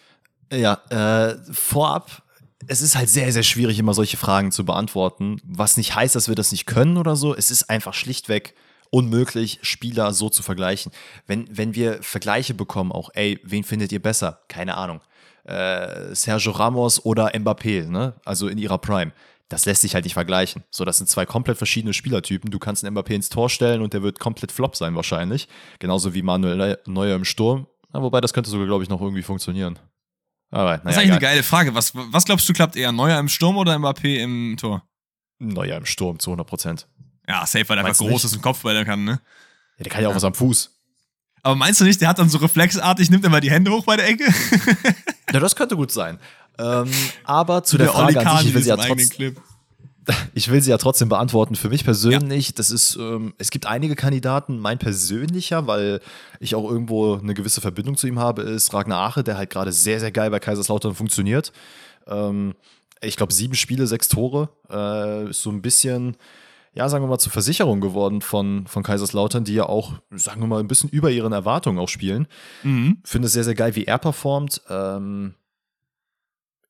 Ja, 0.51 0.73
äh, 0.89 1.37
vorab, 1.51 2.23
es 2.67 2.81
ist 2.81 2.95
halt 2.95 3.09
sehr, 3.09 3.31
sehr 3.31 3.43
schwierig, 3.43 3.77
immer 3.79 3.93
solche 3.93 4.17
Fragen 4.17 4.51
zu 4.51 4.65
beantworten, 4.65 5.39
was 5.43 5.77
nicht 5.77 5.95
heißt, 5.95 6.15
dass 6.15 6.27
wir 6.27 6.35
das 6.35 6.51
nicht 6.51 6.65
können 6.65 6.97
oder 6.97 7.15
so. 7.15 7.35
Es 7.35 7.51
ist 7.51 7.69
einfach 7.69 7.93
schlichtweg 7.93 8.55
unmöglich, 8.91 9.59
Spieler 9.61 10.13
so 10.13 10.29
zu 10.29 10.43
vergleichen. 10.43 10.91
Wenn, 11.27 11.45
wenn 11.55 11.75
wir 11.75 12.01
Vergleiche 12.01 12.53
bekommen, 12.53 12.91
auch, 12.91 13.09
ey, 13.13 13.39
wen 13.43 13.63
findet 13.63 13.91
ihr 13.91 14.01
besser? 14.01 14.41
Keine 14.47 14.75
Ahnung. 14.77 15.01
Äh, 15.43 16.13
Sergio 16.15 16.51
Ramos 16.51 17.03
oder 17.05 17.29
Mbappé, 17.33 17.87
ne? 17.87 18.15
Also 18.25 18.47
in 18.47 18.57
ihrer 18.57 18.77
Prime. 18.77 19.11
Das 19.47 19.65
lässt 19.65 19.81
sich 19.81 19.95
halt 19.95 20.03
nicht 20.03 20.13
vergleichen. 20.13 20.63
So, 20.69 20.85
das 20.85 20.97
sind 20.97 21.07
zwei 21.07 21.25
komplett 21.25 21.57
verschiedene 21.57 21.93
Spielertypen. 21.93 22.51
Du 22.51 22.59
kannst 22.59 22.85
einen 22.85 22.95
Mbappé 22.95 23.15
ins 23.15 23.29
Tor 23.29 23.49
stellen 23.49 23.81
und 23.81 23.93
der 23.93 24.03
wird 24.03 24.19
komplett 24.19 24.51
flop 24.51 24.75
sein 24.75 24.95
wahrscheinlich. 24.95 25.47
Genauso 25.79 26.13
wie 26.13 26.21
Manuel 26.21 26.77
Neuer 26.85 27.15
im 27.15 27.25
Sturm. 27.25 27.65
Na, 27.91 28.01
wobei, 28.03 28.21
das 28.21 28.33
könnte 28.33 28.49
sogar, 28.51 28.67
glaube 28.67 28.83
ich, 28.83 28.89
noch 28.89 29.01
irgendwie 29.01 29.23
funktionieren. 29.23 29.79
Aber, 30.51 30.77
Das 30.77 30.79
ist 30.79 30.83
naja, 30.85 30.97
eigentlich 30.97 31.09
eine 31.11 31.17
egal. 31.17 31.31
geile 31.31 31.43
Frage. 31.43 31.73
Was, 31.75 31.93
was 31.95 32.25
glaubst 32.25 32.47
du, 32.47 32.53
klappt 32.53 32.75
eher? 32.75 32.91
Neuer 32.91 33.19
im 33.19 33.27
Sturm 33.29 33.57
oder 33.57 33.75
Mbappé 33.75 34.17
im 34.17 34.55
Tor? 34.59 34.83
Neuer 35.39 35.77
im 35.77 35.85
Sturm 35.85 36.19
zu 36.19 36.29
100 36.29 36.45
Prozent. 36.45 36.87
Ja, 37.29 37.45
safe, 37.45 37.69
weil 37.69 37.77
er 37.77 37.85
einfach 37.85 38.05
groß 38.05 38.25
ist 38.25 38.35
und 38.35 38.41
Kopfball 38.41 38.83
kann, 38.85 39.03
ne? 39.03 39.21
Ja, 39.77 39.83
der 39.83 39.91
kann 39.91 40.01
ja 40.01 40.09
auch 40.09 40.15
was 40.15 40.23
am 40.23 40.33
Fuß. 40.33 40.71
Aber 41.43 41.55
meinst 41.55 41.79
du 41.79 41.85
nicht, 41.85 42.01
der 42.01 42.09
hat 42.09 42.17
dann 42.17 42.27
so 42.27 42.39
reflexartig, 42.39 43.11
nimmt 43.11 43.23
immer 43.23 43.39
die 43.39 43.51
Hände 43.51 43.71
hoch 43.71 43.85
bei 43.85 43.95
der 43.95 44.07
Ecke? 44.09 44.25
Ja, 45.31 45.39
das 45.39 45.55
könnte 45.55 45.75
gut 45.75 45.91
sein. 45.91 46.17
Ähm, 46.57 46.89
aber 47.23 47.63
zu 47.63 47.77
der, 47.77 47.85
Der 47.85 47.93
Frage 47.93 48.27
an 48.27 48.37
sich, 48.39 48.47
ich 48.47 48.53
will, 48.55 48.63
sie 48.63 48.69
ja 48.69 48.77
diesem 48.77 48.91
eigenen 48.91 49.07
trotz, 49.07 49.15
Clip. 49.15 49.41
ich 50.33 50.49
will 50.49 50.59
sie 50.59 50.71
ja 50.71 50.79
trotzdem 50.79 51.07
beantworten. 51.07 51.55
Für 51.55 51.69
mich 51.69 51.83
persönlich, 51.83 52.55
das 52.55 52.71
ist, 52.71 52.95
ähm, 52.95 53.35
es 53.37 53.51
gibt 53.51 53.67
einige 53.67 53.95
Kandidaten. 53.95 54.57
Mein 54.57 54.79
persönlicher, 54.79 55.67
weil 55.67 56.01
ich 56.39 56.55
auch 56.55 56.67
irgendwo 56.67 57.17
eine 57.17 57.35
gewisse 57.35 57.61
Verbindung 57.61 57.95
zu 57.95 58.07
ihm 58.07 58.17
habe, 58.17 58.41
ist 58.41 58.73
Ragnar 58.73 59.07
Ache, 59.07 59.23
der 59.23 59.37
halt 59.37 59.51
gerade 59.51 59.71
sehr, 59.71 59.99
sehr 59.99 60.11
geil 60.11 60.31
bei 60.31 60.39
Kaiserslautern 60.39 60.95
funktioniert. 60.95 61.53
Ähm, 62.07 62.55
ich 63.01 63.15
glaube, 63.15 63.31
sieben 63.31 63.53
Spiele, 63.53 63.85
sechs 63.85 64.07
Tore. 64.07 64.49
Äh, 64.67 65.29
ist 65.29 65.43
so 65.43 65.51
ein 65.51 65.61
bisschen, 65.61 66.17
ja, 66.73 66.87
sagen 66.87 67.03
wir 67.03 67.09
mal, 67.09 67.19
zur 67.19 67.31
Versicherung 67.31 67.81
geworden 67.81 68.21
von, 68.21 68.67
von 68.67 68.83
Kaiserslautern, 68.83 69.43
die 69.43 69.53
ja 69.53 69.65
auch, 69.65 69.93
sagen 70.11 70.41
wir 70.41 70.47
mal, 70.47 70.59
ein 70.59 70.67
bisschen 70.67 70.89
über 70.89 71.09
ihren 71.09 71.33
Erwartungen 71.33 71.79
auch 71.79 71.89
spielen. 71.89 72.27
Mhm. 72.63 72.99
Finde 73.03 73.25
es 73.27 73.33
sehr, 73.33 73.43
sehr 73.43 73.55
geil, 73.55 73.75
wie 73.75 73.85
er 73.85 73.97
performt. 73.97 74.61
Ähm, 74.69 75.33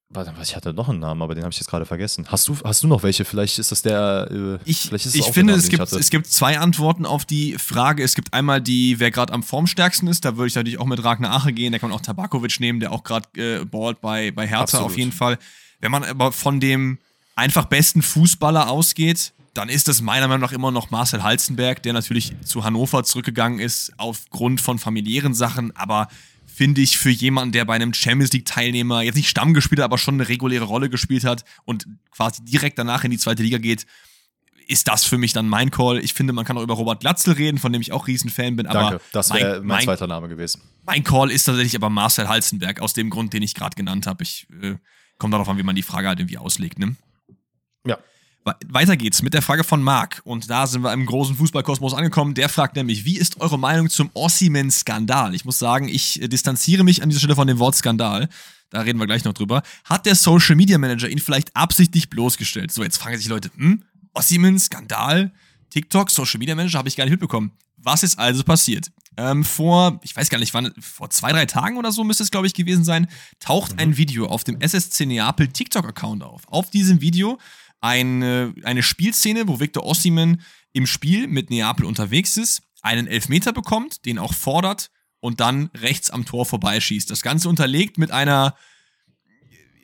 warte, 0.07 0.33
was, 0.37 0.49
ich 0.49 0.55
hatte 0.55 0.73
noch 0.73 0.87
einen 0.87 0.99
Namen, 0.99 1.21
aber 1.21 1.35
den 1.35 1.43
habe 1.43 1.51
ich 1.51 1.59
jetzt 1.59 1.69
gerade 1.69 1.85
vergessen. 1.85 2.25
Hast 2.29 2.47
du, 2.47 2.55
hast 2.63 2.81
du 2.81 2.87
noch 2.87 3.03
welche? 3.03 3.25
Vielleicht 3.25 3.59
ist 3.59 3.71
das 3.71 3.81
der. 3.81 4.29
Äh, 4.31 4.59
Ich, 4.63 4.91
ist 4.91 5.15
ich 5.15 5.25
finde, 5.25 5.53
Name, 5.53 5.63
es 5.63 5.69
gibt, 5.69 5.91
es 5.91 6.09
gibt 6.09 6.27
zwei 6.27 6.59
Antworten 6.59 7.05
auf 7.05 7.25
die 7.25 7.57
Frage. 7.57 8.01
Es 8.01 8.15
gibt 8.15 8.33
einmal 8.33 8.61
die, 8.61 8.99
wer 8.99 9.11
gerade 9.11 9.33
am 9.33 9.43
formstärksten 9.43 10.07
ist. 10.07 10.23
Da 10.23 10.37
würde 10.37 10.47
ich 10.47 10.55
natürlich 10.55 10.79
auch 10.79 10.85
mit 10.85 11.03
Ragnar 11.03 11.33
Ache 11.33 11.51
gehen. 11.51 11.73
Da 11.73 11.79
kann 11.79 11.89
man 11.89 11.99
auch 11.99 12.01
Tabakovic 12.01 12.59
nehmen, 12.61 12.79
der 12.79 12.93
auch 12.93 13.03
gerade 13.03 13.27
äh, 13.35 13.65
ballt 13.65 13.99
bei, 13.99 14.31
bei 14.31 14.47
Hertha 14.47 14.63
Absolut. 14.63 14.85
auf 14.87 14.97
jeden 14.97 15.11
Fall. 15.11 15.37
Wenn 15.81 15.91
man 15.91 16.03
aber 16.05 16.31
von 16.31 16.59
dem 16.59 16.99
einfach 17.35 17.65
besten 17.65 18.01
Fußballer 18.01 18.69
ausgeht, 18.69 19.33
dann 19.53 19.69
ist 19.69 19.87
das 19.87 20.01
meiner 20.01 20.27
Meinung 20.27 20.41
nach 20.41 20.51
immer 20.51 20.71
noch 20.71 20.91
Marcel 20.91 21.23
Halzenberg, 21.23 21.83
der 21.83 21.93
natürlich 21.93 22.33
zu 22.43 22.63
Hannover 22.63 23.03
zurückgegangen 23.03 23.59
ist 23.59 23.91
aufgrund 23.97 24.61
von 24.61 24.79
familiären 24.79 25.33
Sachen, 25.33 25.75
aber 25.75 26.07
finde 26.45 26.81
ich 26.81 26.97
für 26.97 27.09
jemanden, 27.09 27.53
der 27.53 27.65
bei 27.65 27.75
einem 27.75 27.93
Champions 27.93 28.33
League-Teilnehmer 28.33 29.01
jetzt 29.01 29.15
nicht 29.15 29.29
Stamm 29.29 29.53
gespielt 29.53 29.79
hat, 29.79 29.85
aber 29.85 29.97
schon 29.97 30.15
eine 30.15 30.27
reguläre 30.27 30.65
Rolle 30.65 30.89
gespielt 30.89 31.23
hat 31.23 31.45
und 31.63 31.87
quasi 32.11 32.43
direkt 32.43 32.77
danach 32.77 33.03
in 33.03 33.11
die 33.11 33.17
zweite 33.17 33.43
Liga 33.43 33.57
geht, 33.59 33.85
ist 34.67 34.87
das 34.87 35.03
für 35.03 35.17
mich 35.17 35.33
dann 35.33 35.47
mein 35.47 35.71
Call. 35.71 35.99
Ich 35.99 36.13
finde, 36.13 36.31
man 36.31 36.45
kann 36.45 36.57
auch 36.57 36.61
über 36.61 36.75
Robert 36.75 36.99
Glatzel 36.99 37.33
reden, 37.33 37.57
von 37.57 37.73
dem 37.73 37.81
ich 37.81 37.91
auch 37.91 38.07
Riesenfan 38.07 38.55
bin, 38.55 38.67
aber 38.67 38.79
Danke, 38.79 39.01
das 39.13 39.33
wäre 39.33 39.59
mein, 39.59 39.67
mein, 39.67 39.83
zweiter 39.83 40.05
Name 40.05 40.27
gewesen. 40.27 40.61
mein 40.85 41.03
Call 41.03 41.31
ist 41.31 41.45
tatsächlich 41.45 41.75
aber 41.75 41.89
Marcel 41.89 42.27
Halzenberg, 42.27 42.79
aus 42.81 42.93
dem 42.93 43.09
Grund, 43.09 43.33
den 43.33 43.41
ich 43.41 43.55
gerade 43.55 43.75
genannt 43.75 44.05
habe. 44.05 44.23
Ich 44.23 44.45
äh, 44.61 44.75
komme 45.17 45.31
darauf 45.31 45.49
an, 45.49 45.57
wie 45.57 45.63
man 45.63 45.75
die 45.75 45.81
Frage 45.81 46.07
halt 46.07 46.19
irgendwie 46.19 46.37
auslegt, 46.37 46.77
ne? 46.77 46.95
Ja. 47.87 47.97
We- 48.45 48.55
Weiter 48.69 48.95
geht's 48.97 49.21
mit 49.21 49.33
der 49.33 49.41
Frage 49.41 49.63
von 49.63 49.81
Marc. 49.83 50.21
Und 50.23 50.49
da 50.49 50.65
sind 50.67 50.81
wir 50.81 50.93
im 50.93 51.05
großen 51.05 51.35
Fußballkosmos 51.35 51.93
angekommen. 51.93 52.33
Der 52.35 52.49
fragt 52.49 52.75
nämlich, 52.75 53.05
wie 53.05 53.17
ist 53.17 53.39
eure 53.41 53.59
Meinung 53.59 53.89
zum 53.89 54.09
Ossiman-Skandal? 54.13 55.35
Ich 55.35 55.45
muss 55.45 55.59
sagen, 55.59 55.87
ich 55.87 56.21
äh, 56.21 56.27
distanziere 56.27 56.83
mich 56.83 57.01
an 57.03 57.09
dieser 57.09 57.19
Stelle 57.19 57.35
von 57.35 57.47
dem 57.47 57.59
Wort 57.59 57.75
Skandal. 57.75 58.29
Da 58.69 58.81
reden 58.81 58.99
wir 58.99 59.07
gleich 59.07 59.23
noch 59.23 59.33
drüber. 59.33 59.63
Hat 59.83 60.05
der 60.05 60.15
Social 60.15 60.55
Media 60.55 60.77
Manager 60.77 61.09
ihn 61.09 61.19
vielleicht 61.19 61.55
absichtlich 61.55 62.09
bloßgestellt? 62.09 62.71
So, 62.71 62.83
jetzt 62.83 62.97
fragen 62.97 63.17
sich 63.17 63.27
Leute, 63.27 63.49
hm, 63.57 63.83
Ossiman, 64.13 64.59
Skandal, 64.59 65.31
TikTok, 65.69 66.09
Social 66.11 66.37
Media 66.39 66.55
Manager, 66.55 66.77
habe 66.79 66.87
ich 66.89 66.95
gar 66.95 67.03
nicht 67.05 67.11
mitbekommen. 67.11 67.51
Was 67.77 68.03
ist 68.03 68.19
also 68.19 68.43
passiert? 68.43 68.91
Ähm, 69.17 69.43
vor, 69.43 69.99
ich 70.03 70.15
weiß 70.15 70.29
gar 70.29 70.37
nicht 70.37 70.53
wann, 70.53 70.73
vor 70.79 71.09
zwei, 71.09 71.31
drei 71.31 71.45
Tagen 71.45 71.77
oder 71.77 71.91
so 71.91 72.03
müsste 72.03 72.23
es, 72.23 72.31
glaube 72.31 72.47
ich, 72.47 72.53
gewesen 72.53 72.83
sein, 72.83 73.07
taucht 73.39 73.79
ein 73.79 73.97
Video 73.97 74.27
auf 74.27 74.43
dem 74.43 74.59
SSC 74.61 75.05
Neapel 75.05 75.47
TikTok-Account 75.47 76.23
auf. 76.23 76.43
Auf 76.47 76.69
diesem 76.69 77.01
Video 77.01 77.37
eine, 77.81 78.53
eine 78.63 78.83
Spielszene, 78.83 79.47
wo 79.47 79.59
Victor 79.59 79.85
Ossiman 79.85 80.41
im 80.73 80.85
Spiel 80.85 81.27
mit 81.27 81.49
Neapel 81.49 81.85
unterwegs 81.85 82.37
ist, 82.37 82.61
einen 82.81 83.07
Elfmeter 83.07 83.53
bekommt, 83.53 84.05
den 84.05 84.19
auch 84.19 84.33
fordert 84.33 84.91
und 85.19 85.39
dann 85.39 85.69
rechts 85.75 86.09
am 86.09 86.25
Tor 86.25 86.45
vorbeischießt. 86.45 87.09
Das 87.09 87.21
Ganze 87.21 87.49
unterlegt 87.49 87.97
mit 87.97 88.11
einer 88.11 88.55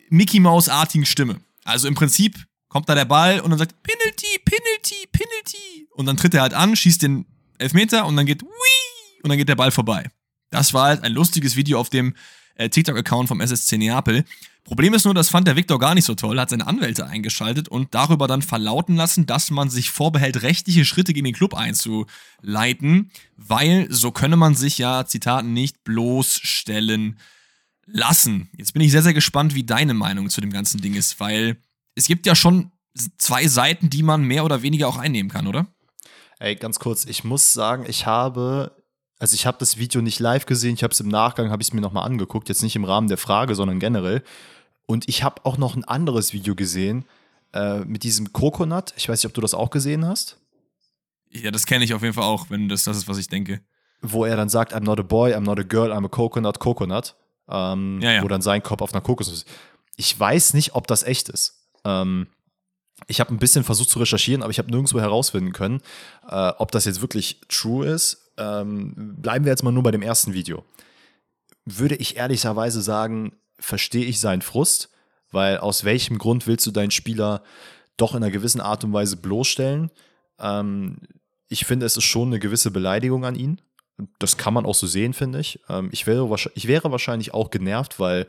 Mickey 0.09 0.39
Mouse-artigen 0.39 1.05
Stimme. 1.05 1.41
Also 1.63 1.87
im 1.87 1.95
Prinzip 1.95 2.45
kommt 2.69 2.89
da 2.89 2.95
der 2.95 3.05
Ball 3.05 3.39
und 3.39 3.49
dann 3.49 3.59
sagt 3.59 3.81
Penalty, 3.83 4.39
Penalty, 4.45 5.07
Penalty. 5.11 5.87
Und 5.91 6.05
dann 6.05 6.17
tritt 6.17 6.33
er 6.33 6.41
halt 6.41 6.53
an, 6.53 6.75
schießt 6.75 7.01
den 7.01 7.25
Elfmeter 7.57 8.05
und 8.05 8.15
dann 8.15 8.25
geht 8.25 8.43
Wii 8.43 9.21
und 9.23 9.29
dann 9.29 9.37
geht 9.37 9.49
der 9.49 9.55
Ball 9.55 9.71
vorbei. 9.71 10.09
Das 10.51 10.73
war 10.73 10.87
halt 10.87 11.03
ein 11.03 11.11
lustiges 11.11 11.55
Video 11.55 11.79
auf 11.79 11.89
dem 11.89 12.15
äh, 12.55 12.69
TikTok-Account 12.69 13.27
vom 13.27 13.41
SSC 13.41 13.77
Neapel. 13.77 14.25
Problem 14.63 14.95
ist 14.95 15.05
nur, 15.05 15.13
das 15.13 15.29
fand 15.29 15.47
der 15.47 15.55
Victor 15.55 15.77
gar 15.77 15.93
nicht 15.93 16.05
so 16.05 16.15
toll, 16.15 16.39
hat 16.39 16.49
seine 16.49 16.65
Anwälte 16.65 17.05
eingeschaltet 17.05 17.69
und 17.69 17.93
darüber 17.93 18.27
dann 18.27 18.41
verlauten 18.41 18.95
lassen, 18.95 19.27
dass 19.27 19.51
man 19.51 19.69
sich 19.69 19.91
vorbehält, 19.91 20.41
rechtliche 20.41 20.85
Schritte 20.85 21.13
gegen 21.13 21.25
den 21.25 21.35
Club 21.35 21.53
einzuleiten, 21.53 23.11
weil 23.37 23.85
so 23.91 24.09
könne 24.09 24.37
man 24.37 24.55
sich 24.55 24.79
ja, 24.79 25.05
Zitat, 25.05 25.45
nicht 25.45 25.83
bloßstellen 25.83 27.19
lassen. 27.85 28.49
Jetzt 28.57 28.73
bin 28.73 28.81
ich 28.81 28.91
sehr, 28.91 29.03
sehr 29.03 29.13
gespannt, 29.13 29.53
wie 29.53 29.63
deine 29.63 29.93
Meinung 29.93 30.31
zu 30.31 30.41
dem 30.41 30.51
ganzen 30.51 30.81
Ding 30.81 30.95
ist, 30.95 31.19
weil 31.19 31.57
es 31.93 32.07
gibt 32.07 32.25
ja 32.25 32.33
schon 32.35 32.71
zwei 33.19 33.47
Seiten, 33.47 33.91
die 33.91 34.01
man 34.01 34.23
mehr 34.23 34.45
oder 34.45 34.63
weniger 34.63 34.87
auch 34.87 34.97
einnehmen 34.97 35.29
kann, 35.29 35.45
oder? 35.45 35.67
Ey, 36.39 36.55
ganz 36.55 36.79
kurz, 36.79 37.05
ich 37.05 37.23
muss 37.23 37.53
sagen, 37.53 37.85
ich 37.87 38.07
habe 38.07 38.75
also 39.19 39.33
ich 39.33 39.45
habe 39.45 39.57
das 39.59 39.77
Video 39.77 40.01
nicht 40.01 40.19
live 40.19 40.45
gesehen, 40.45 40.73
ich 40.73 40.83
habe 40.83 40.91
es 40.91 40.99
im 40.99 41.07
Nachgang, 41.07 41.49
habe 41.49 41.61
ich 41.61 41.69
es 41.69 41.73
mir 41.73 41.81
nochmal 41.81 42.05
angeguckt, 42.05 42.49
jetzt 42.49 42.63
nicht 42.63 42.75
im 42.75 42.83
Rahmen 42.83 43.07
der 43.07 43.17
Frage, 43.17 43.55
sondern 43.55 43.79
generell. 43.79 44.23
Und 44.85 45.07
ich 45.07 45.23
habe 45.23 45.45
auch 45.45 45.57
noch 45.57 45.75
ein 45.75 45.83
anderes 45.83 46.33
Video 46.33 46.55
gesehen 46.55 47.05
äh, 47.53 47.79
mit 47.79 48.03
diesem 48.03 48.33
Coconut. 48.33 48.93
Ich 48.97 49.09
weiß 49.09 49.19
nicht, 49.19 49.29
ob 49.29 49.33
du 49.33 49.41
das 49.41 49.53
auch 49.53 49.69
gesehen 49.69 50.05
hast. 50.05 50.37
Ja, 51.31 51.51
das 51.51 51.65
kenne 51.65 51.85
ich 51.85 51.93
auf 51.93 52.01
jeden 52.01 52.13
Fall 52.13 52.25
auch, 52.25 52.49
wenn 52.49 52.69
das 52.69 52.83
das 52.83 52.97
ist, 52.97 53.07
was 53.07 53.17
ich 53.17 53.27
denke. 53.27 53.61
Wo 54.01 54.25
er 54.25 54.35
dann 54.35 54.49
sagt, 54.49 54.75
I'm 54.75 54.83
not 54.83 54.99
a 54.99 55.03
boy, 55.03 55.33
I'm 55.33 55.41
not 55.41 55.59
a 55.59 55.63
girl, 55.63 55.91
I'm 55.91 56.05
a 56.05 56.09
coconut, 56.09 56.59
coconut. 56.59 57.15
Ähm, 57.49 57.99
ja, 58.01 58.13
ja. 58.13 58.23
Wo 58.23 58.27
dann 58.27 58.41
sein 58.41 58.61
Kopf 58.61 58.81
auf 58.81 58.93
einer 58.93 59.01
Kokosnuss 59.01 59.39
ist. 59.39 59.47
Ich 59.95 60.17
weiß 60.19 60.53
nicht, 60.53 60.75
ob 60.75 60.87
das 60.87 61.03
echt 61.03 61.29
ist. 61.29 61.69
Ähm, 61.83 62.27
ich 63.07 63.19
habe 63.19 63.33
ein 63.33 63.39
bisschen 63.39 63.63
versucht 63.63 63.89
zu 63.89 63.99
recherchieren, 63.99 64.41
aber 64.41 64.51
ich 64.51 64.59
habe 64.59 64.69
nirgendwo 64.69 64.99
herausfinden 64.99 65.51
können, 65.51 65.81
äh, 66.29 66.49
ob 66.57 66.71
das 66.71 66.85
jetzt 66.85 67.01
wirklich 67.01 67.41
true 67.49 67.85
ist. 67.85 68.24
Ähm, 68.37 69.15
bleiben 69.17 69.45
wir 69.45 69.51
jetzt 69.51 69.63
mal 69.63 69.71
nur 69.71 69.83
bei 69.83 69.91
dem 69.91 70.01
ersten 70.01 70.33
Video. 70.33 70.63
Würde 71.65 71.95
ich 71.95 72.17
ehrlicherweise 72.17 72.81
sagen, 72.81 73.33
verstehe 73.59 74.05
ich 74.05 74.19
seinen 74.19 74.41
Frust, 74.41 74.89
weil 75.31 75.57
aus 75.57 75.83
welchem 75.83 76.17
Grund 76.17 76.47
willst 76.47 76.65
du 76.65 76.71
deinen 76.71 76.91
Spieler 76.91 77.43
doch 77.97 78.13
in 78.13 78.23
einer 78.23 78.31
gewissen 78.31 78.61
Art 78.61 78.83
und 78.83 78.93
Weise 78.93 79.17
bloßstellen? 79.17 79.91
Ähm, 80.39 80.97
ich 81.47 81.65
finde, 81.65 81.85
es 81.85 81.97
ist 81.97 82.03
schon 82.03 82.29
eine 82.29 82.39
gewisse 82.39 82.71
Beleidigung 82.71 83.25
an 83.25 83.35
ihn. 83.35 83.61
Das 84.19 84.35
kann 84.35 84.53
man 84.53 84.65
auch 84.65 84.75
so 84.75 84.87
sehen, 84.87 85.13
finde 85.13 85.39
ich. 85.39 85.59
Ähm, 85.69 85.89
ich, 85.91 86.05
wäre 86.05 86.29
ich 86.53 86.67
wäre 86.67 86.91
wahrscheinlich 86.91 87.33
auch 87.33 87.49
genervt, 87.49 87.99
weil 87.99 88.27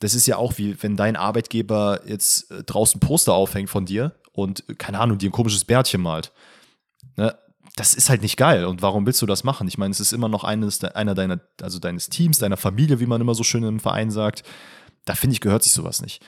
das 0.00 0.14
ist 0.14 0.26
ja 0.26 0.36
auch 0.36 0.58
wie, 0.58 0.80
wenn 0.82 0.96
dein 0.96 1.16
Arbeitgeber 1.16 2.02
jetzt 2.06 2.50
äh, 2.50 2.62
draußen 2.62 3.00
Poster 3.00 3.32
aufhängt 3.32 3.70
von 3.70 3.86
dir 3.86 4.14
und, 4.32 4.64
keine 4.78 5.00
Ahnung, 5.00 5.16
dir 5.16 5.30
ein 5.30 5.32
komisches 5.32 5.64
Bärtchen 5.64 6.02
malt. 6.02 6.32
Ne? 7.16 7.36
Das 7.76 7.94
ist 7.94 8.08
halt 8.08 8.22
nicht 8.22 8.36
geil. 8.36 8.64
Und 8.64 8.82
warum 8.82 9.06
willst 9.06 9.22
du 9.22 9.26
das 9.26 9.44
machen? 9.44 9.68
Ich 9.68 9.78
meine, 9.78 9.92
es 9.92 10.00
ist 10.00 10.12
immer 10.12 10.28
noch 10.28 10.44
eines, 10.44 10.82
einer 10.82 11.14
deiner, 11.14 11.40
also 11.60 11.78
deines 11.78 12.08
Teams, 12.08 12.38
deiner 12.38 12.56
Familie, 12.56 13.00
wie 13.00 13.06
man 13.06 13.20
immer 13.20 13.34
so 13.34 13.44
schön 13.44 13.62
im 13.62 13.80
Verein 13.80 14.10
sagt. 14.10 14.42
Da 15.04 15.14
finde 15.14 15.34
ich, 15.34 15.40
gehört 15.40 15.62
sich 15.62 15.72
sowas 15.72 16.00
nicht. 16.00 16.22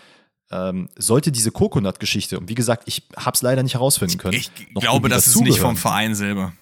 Ähm, 0.50 0.88
sollte 0.96 1.32
diese 1.32 1.50
Coconut-Geschichte, 1.50 2.38
und 2.38 2.48
wie 2.48 2.54
gesagt, 2.54 2.84
ich 2.86 3.08
habe 3.16 3.34
es 3.34 3.42
leider 3.42 3.62
nicht 3.62 3.74
herausfinden 3.74 4.18
können. 4.18 4.34
Ich 4.34 4.50
glaube, 4.74 5.08
das 5.08 5.26
ist 5.26 5.40
nicht 5.40 5.58
vom 5.58 5.76
Verein 5.76 6.14
selber. 6.14 6.52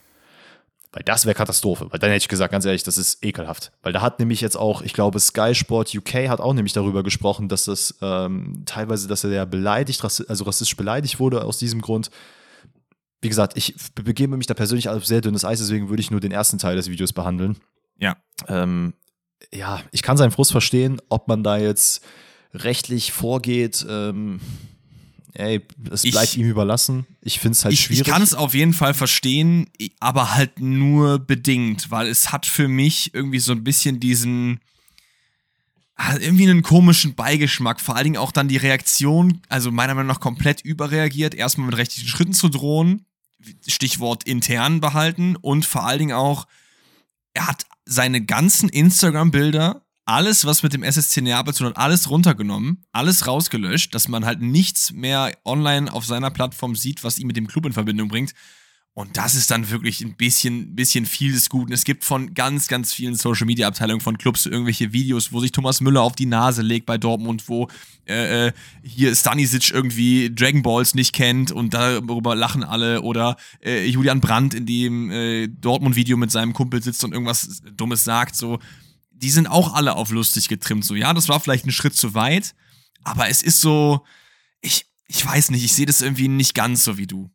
Weil 0.96 1.02
das 1.02 1.26
wäre 1.26 1.34
Katastrophe. 1.34 1.88
Weil 1.90 1.98
dann 1.98 2.08
hätte 2.08 2.22
ich 2.22 2.28
gesagt, 2.28 2.52
ganz 2.52 2.64
ehrlich, 2.64 2.82
das 2.82 2.96
ist 2.96 3.22
ekelhaft. 3.22 3.70
Weil 3.82 3.92
da 3.92 4.00
hat 4.00 4.18
nämlich 4.18 4.40
jetzt 4.40 4.56
auch, 4.56 4.80
ich 4.80 4.94
glaube, 4.94 5.20
Sky 5.20 5.54
Sport 5.54 5.94
UK 5.94 6.28
hat 6.28 6.40
auch 6.40 6.54
nämlich 6.54 6.72
darüber 6.72 7.02
gesprochen, 7.02 7.48
dass 7.50 7.66
das 7.66 7.94
ähm, 8.00 8.62
teilweise, 8.64 9.06
dass 9.06 9.22
er 9.22 9.30
ja 9.30 9.44
beleidigt, 9.44 10.02
also 10.02 10.44
rassistisch 10.44 10.74
beleidigt 10.74 11.20
wurde 11.20 11.44
aus 11.44 11.58
diesem 11.58 11.82
Grund. 11.82 12.10
Wie 13.20 13.28
gesagt, 13.28 13.56
ich 13.56 13.74
begebe 13.94 14.36
mich 14.36 14.46
da 14.46 14.54
persönlich 14.54 14.88
auf 14.88 15.06
sehr 15.06 15.20
dünnes 15.20 15.44
Eis, 15.44 15.58
deswegen 15.58 15.88
würde 15.88 16.00
ich 16.00 16.10
nur 16.10 16.20
den 16.20 16.32
ersten 16.32 16.58
Teil 16.58 16.76
des 16.76 16.90
Videos 16.90 17.12
behandeln. 17.12 17.56
Ja. 17.98 18.16
Ähm, 18.48 18.94
ja, 19.52 19.82
ich 19.90 20.02
kann 20.02 20.16
seinen 20.16 20.30
Frust 20.30 20.52
verstehen, 20.52 21.00
ob 21.08 21.28
man 21.28 21.42
da 21.42 21.56
jetzt 21.56 22.04
rechtlich 22.54 23.12
vorgeht. 23.12 23.86
Ähm, 23.88 24.40
ey, 25.34 25.62
es 25.90 26.02
bleibt 26.02 26.32
ich, 26.32 26.38
ihm 26.38 26.48
überlassen. 26.48 27.06
Ich 27.20 27.40
finde 27.40 27.52
es 27.52 27.64
halt 27.64 27.74
ich, 27.74 27.80
schwierig. 27.80 28.06
Ich 28.06 28.12
kann 28.12 28.22
es 28.22 28.34
auf 28.34 28.54
jeden 28.54 28.72
Fall 28.72 28.94
verstehen, 28.94 29.68
aber 30.00 30.34
halt 30.34 30.60
nur 30.60 31.18
bedingt, 31.18 31.90
weil 31.90 32.08
es 32.08 32.32
hat 32.32 32.46
für 32.46 32.68
mich 32.68 33.14
irgendwie 33.14 33.38
so 33.38 33.52
ein 33.52 33.64
bisschen 33.64 34.00
diesen 34.00 34.60
irgendwie 36.20 36.48
einen 36.48 36.62
komischen 36.62 37.14
Beigeschmack. 37.14 37.80
Vor 37.80 37.96
allen 37.96 38.04
Dingen 38.04 38.16
auch 38.18 38.32
dann 38.32 38.48
die 38.48 38.58
Reaktion, 38.58 39.40
also 39.48 39.70
meiner 39.70 39.94
Meinung 39.94 40.08
nach 40.08 40.20
komplett 40.20 40.60
überreagiert, 40.60 41.34
erstmal 41.34 41.66
mit 41.66 41.76
rechtlichen 41.78 42.08
Schritten 42.08 42.34
zu 42.34 42.48
drohen, 42.48 43.06
Stichwort 43.66 44.24
intern 44.24 44.80
behalten 44.80 45.36
und 45.36 45.64
vor 45.64 45.84
allen 45.84 45.98
Dingen 45.98 46.16
auch, 46.16 46.46
er 47.34 47.46
hat 47.46 47.66
seine 47.84 48.24
ganzen 48.24 48.68
Instagram-Bilder 48.68 49.82
alles, 50.04 50.44
was 50.44 50.62
mit 50.62 50.72
dem 50.72 50.82
SSC 50.82 51.20
Neapel 51.20 51.52
zu 51.52 51.64
tun 51.64 51.70
hat, 51.70 51.78
alles 51.78 52.10
runtergenommen, 52.10 52.84
alles 52.92 53.26
rausgelöscht, 53.26 53.94
dass 53.94 54.08
man 54.08 54.24
halt 54.24 54.40
nichts 54.40 54.92
mehr 54.92 55.36
online 55.44 55.92
auf 55.92 56.06
seiner 56.06 56.30
Plattform 56.30 56.76
sieht, 56.76 57.04
was 57.04 57.18
ihn 57.18 57.26
mit 57.26 57.36
dem 57.36 57.48
Club 57.48 57.66
in 57.66 57.72
Verbindung 57.72 58.08
bringt. 58.08 58.32
Und 58.96 59.18
das 59.18 59.34
ist 59.34 59.50
dann 59.50 59.68
wirklich 59.68 60.00
ein 60.00 60.16
bisschen, 60.16 60.74
bisschen 60.74 61.04
viel 61.04 61.30
des 61.30 61.50
Guten. 61.50 61.70
Es 61.70 61.84
gibt 61.84 62.02
von 62.02 62.32
ganz, 62.32 62.66
ganz 62.66 62.94
vielen 62.94 63.14
Social 63.14 63.44
Media 63.44 63.68
Abteilungen 63.68 64.00
von 64.00 64.16
Clubs 64.16 64.46
irgendwelche 64.46 64.94
Videos, 64.94 65.34
wo 65.34 65.40
sich 65.40 65.52
Thomas 65.52 65.82
Müller 65.82 66.00
auf 66.00 66.16
die 66.16 66.24
Nase 66.24 66.62
legt 66.62 66.86
bei 66.86 66.96
Dortmund, 66.96 67.46
wo 67.46 67.68
äh, 68.08 68.46
äh 68.46 68.52
hier 68.82 69.14
Stanisic 69.14 69.68
irgendwie 69.68 70.34
Dragon 70.34 70.62
Balls 70.62 70.94
nicht 70.94 71.12
kennt 71.12 71.52
und 71.52 71.74
darüber 71.74 72.34
lachen 72.34 72.64
alle. 72.64 73.02
Oder 73.02 73.36
äh, 73.62 73.86
Julian 73.86 74.22
Brandt 74.22 74.54
in 74.54 74.64
dem 74.64 75.10
äh, 75.10 75.48
Dortmund-Video 75.48 76.16
mit 76.16 76.30
seinem 76.30 76.54
Kumpel 76.54 76.82
sitzt 76.82 77.04
und 77.04 77.12
irgendwas 77.12 77.60
Dummes 77.76 78.02
sagt. 78.02 78.34
So, 78.34 78.60
die 79.10 79.30
sind 79.30 79.46
auch 79.46 79.74
alle 79.74 79.94
auf 79.94 80.10
lustig 80.10 80.48
getrimmt. 80.48 80.86
So, 80.86 80.94
ja, 80.94 81.12
das 81.12 81.28
war 81.28 81.38
vielleicht 81.38 81.66
ein 81.66 81.70
Schritt 81.70 81.94
zu 81.94 82.14
weit, 82.14 82.54
aber 83.04 83.28
es 83.28 83.42
ist 83.42 83.60
so, 83.60 84.06
ich, 84.62 84.86
ich 85.06 85.26
weiß 85.26 85.50
nicht, 85.50 85.64
ich 85.66 85.74
sehe 85.74 85.84
das 85.84 86.00
irgendwie 86.00 86.28
nicht 86.28 86.54
ganz 86.54 86.82
so 86.82 86.96
wie 86.96 87.06
du. 87.06 87.30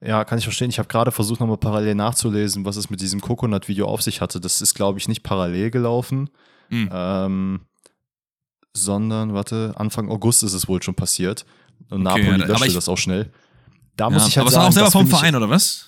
Ja, 0.00 0.24
kann 0.24 0.38
ich 0.38 0.44
verstehen. 0.44 0.70
Ich 0.70 0.78
habe 0.78 0.88
gerade 0.88 1.10
versucht, 1.10 1.40
nochmal 1.40 1.56
parallel 1.56 1.94
nachzulesen, 1.94 2.64
was 2.64 2.76
es 2.76 2.90
mit 2.90 3.00
diesem 3.00 3.20
Coconut-Video 3.20 3.86
auf 3.86 4.02
sich 4.02 4.20
hatte. 4.20 4.40
Das 4.40 4.60
ist, 4.60 4.74
glaube 4.74 4.98
ich, 4.98 5.08
nicht 5.08 5.22
parallel 5.22 5.70
gelaufen, 5.70 6.28
mhm. 6.68 6.90
ähm, 6.92 7.60
sondern, 8.74 9.32
warte, 9.32 9.72
Anfang 9.76 10.10
August 10.10 10.42
ist 10.42 10.52
es 10.52 10.68
wohl 10.68 10.82
schon 10.82 10.94
passiert. 10.94 11.46
Und 11.88 12.06
okay, 12.06 12.22
Napoli 12.22 12.40
ja, 12.40 12.46
löschte 12.46 12.74
das 12.74 12.88
auch 12.88 12.98
schnell. 12.98 13.32
Da 13.96 14.04
ja, 14.04 14.10
muss 14.10 14.28
ich 14.28 14.36
halt 14.36 14.46
aber 14.46 14.50
sagen, 14.50 14.68
es 14.68 14.76
war 14.76 14.84
auch 14.84 14.90
selber 14.90 14.90
vom 14.90 15.06
Verein, 15.06 15.34
oder 15.34 15.48
was? 15.48 15.86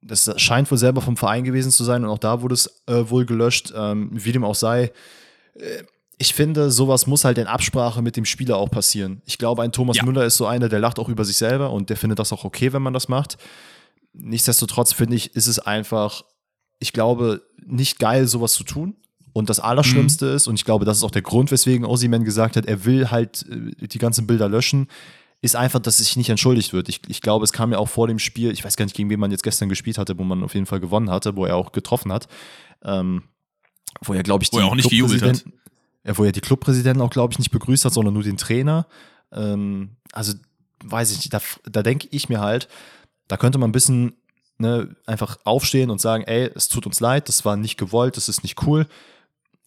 Das 0.00 0.30
scheint 0.40 0.70
wohl 0.70 0.78
selber 0.78 1.02
vom 1.02 1.16
Verein 1.16 1.44
gewesen 1.44 1.70
zu 1.70 1.84
sein 1.84 2.04
und 2.04 2.10
auch 2.10 2.18
da 2.18 2.40
wurde 2.40 2.54
es 2.54 2.82
äh, 2.86 3.10
wohl 3.10 3.26
gelöscht. 3.26 3.72
Ähm, 3.76 4.10
wie 4.12 4.32
dem 4.32 4.44
auch 4.44 4.54
sei. 4.54 4.92
Äh, 5.54 5.82
ich 6.18 6.34
finde, 6.34 6.70
sowas 6.70 7.06
muss 7.06 7.24
halt 7.24 7.36
in 7.38 7.46
Absprache 7.46 8.00
mit 8.00 8.16
dem 8.16 8.24
Spieler 8.24 8.56
auch 8.56 8.70
passieren. 8.70 9.20
Ich 9.26 9.36
glaube, 9.36 9.62
ein 9.62 9.72
Thomas 9.72 9.98
ja. 9.98 10.04
Müller 10.04 10.24
ist 10.24 10.36
so 10.36 10.46
einer, 10.46 10.68
der 10.68 10.80
lacht 10.80 10.98
auch 10.98 11.08
über 11.08 11.24
sich 11.24 11.36
selber 11.36 11.70
und 11.72 11.90
der 11.90 11.96
findet 11.96 12.18
das 12.18 12.32
auch 12.32 12.44
okay, 12.44 12.72
wenn 12.72 12.82
man 12.82 12.94
das 12.94 13.08
macht. 13.08 13.36
Nichtsdestotrotz 14.14 14.94
finde 14.94 15.16
ich, 15.16 15.34
ist 15.34 15.46
es 15.46 15.58
einfach, 15.58 16.22
ich 16.78 16.94
glaube, 16.94 17.42
nicht 17.66 17.98
geil, 17.98 18.26
sowas 18.26 18.54
zu 18.54 18.64
tun. 18.64 18.96
Und 19.34 19.50
das 19.50 19.60
Allerschlimmste 19.60 20.30
mhm. 20.30 20.36
ist, 20.36 20.48
und 20.48 20.54
ich 20.54 20.64
glaube, 20.64 20.86
das 20.86 20.96
ist 20.96 21.04
auch 21.04 21.10
der 21.10 21.20
Grund, 21.20 21.50
weswegen 21.50 21.84
Osiman 21.84 22.24
gesagt 22.24 22.56
hat, 22.56 22.64
er 22.64 22.86
will 22.86 23.10
halt 23.10 23.44
äh, 23.50 23.86
die 23.86 23.98
ganzen 23.98 24.26
Bilder 24.26 24.48
löschen, 24.48 24.88
ist 25.42 25.54
einfach, 25.54 25.80
dass 25.80 25.98
sich 25.98 26.16
nicht 26.16 26.30
entschuldigt 26.30 26.72
wird. 26.72 26.88
Ich, 26.88 27.02
ich 27.08 27.20
glaube, 27.20 27.44
es 27.44 27.52
kam 27.52 27.72
ja 27.72 27.78
auch 27.78 27.90
vor 27.90 28.08
dem 28.08 28.18
Spiel, 28.18 28.52
ich 28.52 28.64
weiß 28.64 28.78
gar 28.78 28.86
nicht, 28.86 28.96
gegen 28.96 29.10
wen 29.10 29.20
man 29.20 29.30
jetzt 29.30 29.42
gestern 29.42 29.68
gespielt 29.68 29.98
hatte, 29.98 30.18
wo 30.18 30.24
man 30.24 30.42
auf 30.42 30.54
jeden 30.54 30.64
Fall 30.64 30.80
gewonnen 30.80 31.10
hatte, 31.10 31.36
wo 31.36 31.44
er 31.44 31.56
auch 31.56 31.72
getroffen 31.72 32.10
hat. 32.10 32.26
Ähm, 32.82 33.24
wo 34.00 34.14
er, 34.14 34.22
glaube 34.22 34.44
ich, 34.44 34.52
wo 34.54 34.58
er 34.58 34.66
auch 34.66 34.74
nicht 34.74 34.88
gejubelt 34.88 35.20
hat 35.20 35.44
wo 36.14 36.24
er 36.24 36.32
die 36.32 36.40
Clubpräsidenten 36.40 37.02
auch, 37.02 37.10
glaube 37.10 37.32
ich, 37.32 37.38
nicht 37.38 37.50
begrüßt 37.50 37.84
hat, 37.84 37.92
sondern 37.92 38.14
nur 38.14 38.22
den 38.22 38.36
Trainer. 38.36 38.86
Ähm, 39.32 39.96
also 40.12 40.34
weiß 40.84 41.10
ich 41.10 41.18
nicht, 41.18 41.32
da, 41.32 41.40
da 41.64 41.82
denke 41.82 42.08
ich 42.10 42.28
mir 42.28 42.40
halt, 42.40 42.68
da 43.28 43.36
könnte 43.36 43.58
man 43.58 43.70
ein 43.70 43.72
bisschen 43.72 44.14
ne, 44.58 44.94
einfach 45.06 45.38
aufstehen 45.44 45.90
und 45.90 46.00
sagen, 46.00 46.24
ey, 46.24 46.50
es 46.54 46.68
tut 46.68 46.86
uns 46.86 47.00
leid, 47.00 47.28
das 47.28 47.44
war 47.44 47.56
nicht 47.56 47.76
gewollt, 47.76 48.16
das 48.16 48.28
ist 48.28 48.42
nicht 48.42 48.66
cool. 48.66 48.86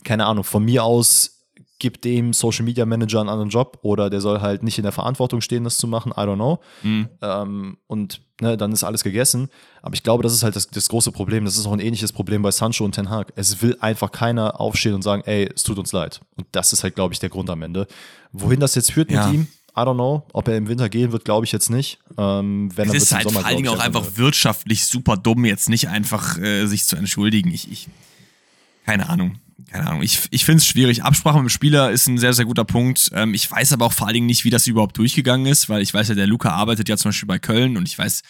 Keine 0.04 0.26
Ahnung, 0.26 0.44
von 0.44 0.64
mir 0.64 0.84
aus 0.84 1.40
gibt 1.80 2.04
dem 2.04 2.34
Social 2.34 2.66
Media 2.66 2.86
Manager 2.86 3.22
einen 3.22 3.30
anderen 3.30 3.50
Job 3.50 3.80
oder 3.82 4.10
der 4.10 4.22
soll 4.22 4.42
halt 4.42 4.64
nicht 4.64 4.78
in 4.78 4.84
der 4.84 4.92
Verantwortung 4.92 5.42
stehen, 5.42 5.64
das 5.64 5.78
zu 5.78 5.88
machen, 5.88 6.12
I 6.12 6.22
don't 6.22 6.36
know. 6.36 6.60
Mhm. 6.84 7.10
Ähm, 7.22 7.78
und 7.88 8.22
ne, 8.42 8.58
dann 8.58 8.72
ist 8.72 8.84
alles 8.84 9.04
gegessen. 9.04 9.50
Aber 9.82 9.94
ich 9.94 10.04
glaube, 10.04 10.24
das 10.24 10.34
ist 10.34 10.44
halt 10.44 10.56
das, 10.56 10.68
das, 10.68 10.90
große 10.90 11.12
Problem. 11.12 11.46
Das 11.46 11.58
ist 11.58 11.66
auch 11.66 11.72
ein 11.72 11.80
ähnliches 11.80 12.12
Problem 12.12 12.42
bei 12.42 12.52
Sancho 12.52 12.86
und 12.86 12.94
Ten 12.94 13.10
Hag. 13.10 13.32
Es 13.36 13.62
will 13.62 13.78
einfach 13.80 14.12
keiner 14.12 14.60
aufstehen 14.60 14.94
und 14.94 15.02
sagen, 15.02 15.24
ey, 15.26 15.50
es 15.54 15.64
tut 15.64 15.78
uns 15.78 15.92
leid. 15.92 16.22
Und 16.36 16.48
das 16.52 16.74
ist 16.74 16.84
halt, 16.84 16.96
glaube 16.96 17.14
ich, 17.14 17.20
der 17.20 17.30
Grund 17.30 17.50
am 17.50 17.62
Ende. 17.62 17.88
Wohin 18.32 18.60
das 18.60 18.76
jetzt 18.76 18.92
führt 18.92 19.12
ja. 19.12 19.28
mit 19.28 19.36
ihm, 19.36 19.48
I 19.76 19.82
don't 19.82 19.96
know. 19.96 20.26
Ob 20.34 20.48
er 20.48 20.58
im 20.58 20.68
Winter 20.68 20.90
gehen 20.90 21.12
wird, 21.12 21.26
glaube 21.26 21.46
ich 21.46 21.52
jetzt 21.52 21.70
nicht. 21.70 22.00
Ähm, 22.18 22.70
wenn 22.76 22.90
es 22.90 22.94
er 22.94 23.02
ist 23.02 23.12
halt 23.14 23.24
Sommer, 23.24 23.40
vor 23.40 23.48
allen 23.48 23.58
Dingen 23.58 23.70
auch 23.70 23.80
einfach 23.80 24.06
wirtschaftlich 24.16 24.86
super 24.86 25.16
dumm, 25.16 25.46
jetzt 25.46 25.70
nicht 25.70 25.88
einfach 25.88 26.38
äh, 26.38 26.66
sich 26.66 26.86
zu 26.86 26.96
entschuldigen. 26.96 27.52
Ich, 27.52 27.72
ich, 27.72 27.88
keine 28.86 29.10
Ahnung. 29.10 29.40
Keine 29.68 29.88
Ahnung. 29.88 30.02
Ich, 30.02 30.22
ich 30.32 30.46
finde 30.46 30.58
es 30.58 30.68
schwierig. 30.68 31.04
Absprache 31.04 31.38
mit 31.38 31.46
dem 31.46 31.50
Spieler 31.50 31.92
ist 31.92 32.08
ein 32.08 32.18
sehr, 32.18 32.34
sehr 32.34 32.46
guter 32.46 32.66
Punkt. 32.66 33.10
Ähm, 33.14 33.34
ich 33.34 33.50
weiß 33.50 33.74
aber 33.74 33.86
auch 33.86 33.94
vor 33.94 34.08
allen 34.08 34.14
Dingen 34.16 34.28
nicht, 34.28 34.46
wie 34.46 34.50
das 34.50 34.68
überhaupt 34.68 34.98
durchgegangen 34.98 35.46
ist, 35.46 35.70
weil 35.70 35.82
ich 35.82 35.94
weiß 35.94 36.10
ja, 36.10 36.16
der 36.16 36.28
Luca 36.28 36.50
arbeitet 36.50 36.90
ja 36.90 36.98
zum 36.98 37.10
Beispiel 37.10 37.28
bei 37.28 37.40
Köln 37.40 37.78
und 37.78 37.88
ich 37.88 37.98
weiß, 37.98 38.22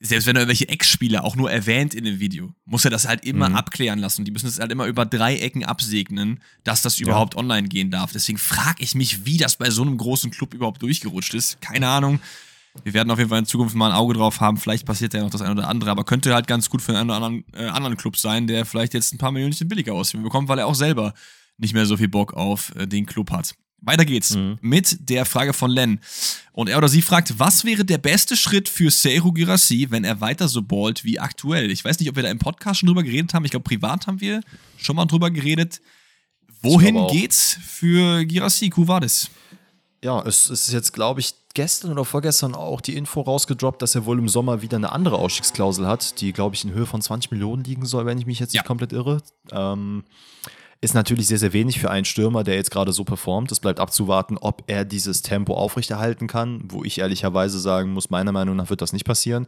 selbst 0.00 0.26
wenn 0.26 0.36
er 0.36 0.42
irgendwelche 0.42 0.68
Ex-Spieler 0.68 1.24
auch 1.24 1.36
nur 1.36 1.50
erwähnt 1.50 1.94
in 1.94 2.04
dem 2.04 2.20
Video, 2.20 2.54
muss 2.64 2.84
er 2.84 2.90
das 2.90 3.08
halt 3.08 3.24
immer 3.24 3.48
mhm. 3.48 3.56
abklären 3.56 3.98
lassen. 3.98 4.24
Die 4.24 4.30
müssen 4.30 4.48
es 4.48 4.58
halt 4.58 4.70
immer 4.70 4.86
über 4.86 5.06
drei 5.06 5.36
Ecken 5.36 5.64
absegnen, 5.64 6.40
dass 6.62 6.82
das 6.82 6.98
überhaupt 6.98 7.34
ja. 7.34 7.40
online 7.40 7.68
gehen 7.68 7.90
darf. 7.90 8.12
Deswegen 8.12 8.38
frage 8.38 8.82
ich 8.82 8.94
mich, 8.94 9.24
wie 9.24 9.38
das 9.38 9.56
bei 9.56 9.70
so 9.70 9.82
einem 9.82 9.96
großen 9.96 10.30
Club 10.30 10.52
überhaupt 10.52 10.82
durchgerutscht 10.82 11.34
ist. 11.34 11.60
Keine 11.60 11.88
Ahnung. 11.88 12.20
Wir 12.82 12.92
werden 12.92 13.10
auf 13.10 13.18
jeden 13.18 13.30
Fall 13.30 13.38
in 13.38 13.46
Zukunft 13.46 13.76
mal 13.76 13.90
ein 13.90 13.96
Auge 13.96 14.14
drauf 14.14 14.40
haben. 14.40 14.56
Vielleicht 14.56 14.84
passiert 14.84 15.14
ja 15.14 15.22
noch 15.22 15.30
das 15.30 15.42
eine 15.42 15.52
oder 15.52 15.68
andere, 15.68 15.90
aber 15.90 16.04
könnte 16.04 16.34
halt 16.34 16.46
ganz 16.46 16.68
gut 16.68 16.82
für 16.82 16.96
einen 16.96 17.08
oder 17.08 17.16
anderen, 17.16 17.44
äh, 17.54 17.66
anderen 17.66 17.96
Club 17.96 18.16
sein, 18.16 18.46
der 18.46 18.64
vielleicht 18.66 18.94
jetzt 18.94 19.14
ein 19.14 19.18
paar 19.18 19.30
Millionen 19.30 19.54
billiger 19.68 19.94
aussehen 19.94 20.22
bekommt, 20.22 20.48
weil 20.48 20.58
er 20.58 20.66
auch 20.66 20.74
selber 20.74 21.14
nicht 21.56 21.72
mehr 21.72 21.86
so 21.86 21.96
viel 21.96 22.08
Bock 22.08 22.34
auf 22.34 22.74
äh, 22.74 22.86
den 22.86 23.06
Club 23.06 23.30
hat. 23.30 23.54
Weiter 23.80 24.04
geht's 24.04 24.34
mhm. 24.34 24.58
mit 24.60 25.08
der 25.10 25.24
Frage 25.24 25.52
von 25.52 25.70
Len. 25.70 26.00
Und 26.52 26.68
er 26.68 26.78
oder 26.78 26.88
sie 26.88 27.02
fragt, 27.02 27.38
was 27.38 27.64
wäre 27.64 27.84
der 27.84 27.98
beste 27.98 28.36
Schritt 28.36 28.68
für 28.68 28.90
Seru 28.90 29.32
Girassi, 29.32 29.88
wenn 29.90 30.04
er 30.04 30.20
weiter 30.20 30.48
so 30.48 30.62
ballt 30.62 31.04
wie 31.04 31.20
aktuell? 31.20 31.70
Ich 31.70 31.84
weiß 31.84 32.00
nicht, 32.00 32.08
ob 32.08 32.16
wir 32.16 32.22
da 32.22 32.30
im 32.30 32.38
Podcast 32.38 32.80
schon 32.80 32.86
drüber 32.86 33.02
geredet 33.02 33.34
haben. 33.34 33.44
Ich 33.44 33.50
glaube, 33.50 33.64
privat 33.64 34.06
haben 34.06 34.20
wir 34.20 34.40
schon 34.78 34.96
mal 34.96 35.04
drüber 35.04 35.30
geredet. 35.30 35.80
Wohin 36.62 37.06
geht's 37.08 37.58
für 37.62 38.24
Girassi 38.24 38.70
Kuvadis? 38.70 39.28
Ja, 40.02 40.22
es, 40.22 40.48
es 40.48 40.68
ist 40.68 40.72
jetzt, 40.72 40.92
glaube 40.92 41.20
ich, 41.20 41.34
gestern 41.54 41.92
oder 41.92 42.04
vorgestern 42.04 42.54
auch 42.54 42.80
die 42.80 42.96
Info 42.96 43.20
rausgedroppt, 43.20 43.80
dass 43.80 43.94
er 43.94 44.04
wohl 44.04 44.18
im 44.18 44.28
Sommer 44.28 44.60
wieder 44.62 44.76
eine 44.76 44.92
andere 44.92 45.16
Ausstiegsklausel 45.16 45.86
hat, 45.86 46.20
die, 46.20 46.32
glaube 46.32 46.54
ich, 46.54 46.64
in 46.64 46.72
Höhe 46.72 46.86
von 46.86 47.00
20 47.00 47.30
Millionen 47.30 47.64
liegen 47.64 47.86
soll, 47.86 48.06
wenn 48.06 48.18
ich 48.18 48.26
mich 48.26 48.40
jetzt 48.40 48.54
ja. 48.54 48.60
nicht 48.60 48.66
komplett 48.66 48.92
irre. 48.92 49.22
Ähm, 49.52 50.04
ist 50.80 50.94
natürlich 50.94 51.26
sehr, 51.28 51.38
sehr 51.38 51.54
wenig 51.54 51.80
für 51.80 51.90
einen 51.90 52.04
Stürmer, 52.04 52.44
der 52.44 52.56
jetzt 52.56 52.70
gerade 52.70 52.92
so 52.92 53.04
performt. 53.04 53.50
Es 53.50 53.60
bleibt 53.60 53.80
abzuwarten, 53.80 54.36
ob 54.36 54.64
er 54.66 54.84
dieses 54.84 55.22
Tempo 55.22 55.54
aufrechterhalten 55.54 56.26
kann, 56.26 56.62
wo 56.68 56.84
ich 56.84 56.98
ehrlicherweise 56.98 57.58
sagen 57.58 57.92
muss, 57.92 58.10
meiner 58.10 58.32
Meinung 58.32 58.56
nach 58.56 58.68
wird 58.68 58.82
das 58.82 58.92
nicht 58.92 59.06
passieren. 59.06 59.46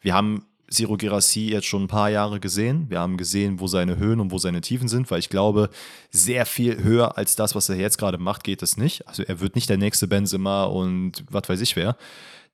Wir 0.00 0.14
haben 0.14 0.46
Siro 0.68 0.96
Gerassi 0.96 1.48
jetzt 1.48 1.66
schon 1.66 1.84
ein 1.84 1.88
paar 1.88 2.10
Jahre 2.10 2.40
gesehen. 2.40 2.86
Wir 2.88 3.00
haben 3.00 3.16
gesehen, 3.16 3.60
wo 3.60 3.66
seine 3.66 3.96
Höhen 3.96 4.20
und 4.20 4.30
wo 4.30 4.38
seine 4.38 4.60
Tiefen 4.60 4.88
sind, 4.88 5.10
weil 5.10 5.18
ich 5.18 5.30
glaube, 5.30 5.70
sehr 6.10 6.46
viel 6.46 6.82
höher 6.82 7.16
als 7.16 7.36
das, 7.36 7.54
was 7.54 7.68
er 7.68 7.76
jetzt 7.76 7.98
gerade 7.98 8.18
macht, 8.18 8.44
geht 8.44 8.62
es 8.62 8.76
nicht. 8.76 9.06
Also 9.08 9.22
er 9.22 9.40
wird 9.40 9.54
nicht 9.54 9.70
der 9.70 9.78
nächste 9.78 10.06
Benzema 10.06 10.64
und 10.64 11.24
was 11.30 11.48
weiß 11.48 11.60
ich 11.60 11.76
wer. 11.76 11.96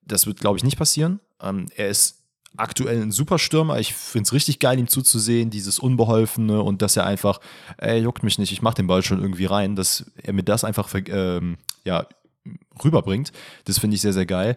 Das 0.07 0.27
wird, 0.27 0.41
glaube 0.41 0.59
ich, 0.59 0.65
nicht 0.65 0.79
passieren. 0.79 1.21
Ähm, 1.41 1.67
er 1.75 1.89
ist 1.89 2.21
aktuell 2.57 3.03
ein 3.03 3.11
super 3.11 3.39
Stürmer. 3.39 3.81
Ich 3.81 3.95
finde 3.95 4.27
es 4.27 4.33
richtig 4.33 4.61
geil, 4.61 4.79
ihm 4.79 4.89
zuzusehen, 4.89 5.51
dieses 5.51 5.79
Unbeholfene 5.79 6.63
und 6.63 6.83
dass 6.83 6.97
er 6.97 7.07
einfach, 7.07 7.41
ey, 7.79 8.01
juckt 8.01 8.23
mich 8.23 8.39
nicht, 8.39 8.53
ich 8.53 8.63
mache 8.63 8.77
den 8.77 8.87
Ball 8.87 9.03
schon 9.03 9.21
irgendwie 9.21 9.47
rein, 9.47 9.77
dass 9.77 10.11
er 10.23 10.33
mir 10.33 10.45
das 10.45 10.63
einfach 10.63 10.89
ähm, 10.95 11.57
ja, 11.85 12.07
rüberbringt. 12.83 13.33
Das 13.65 13.79
finde 13.79 13.97
ich 13.97 14.03
sehr, 14.03 14.13
sehr 14.13 14.27
geil. 14.27 14.57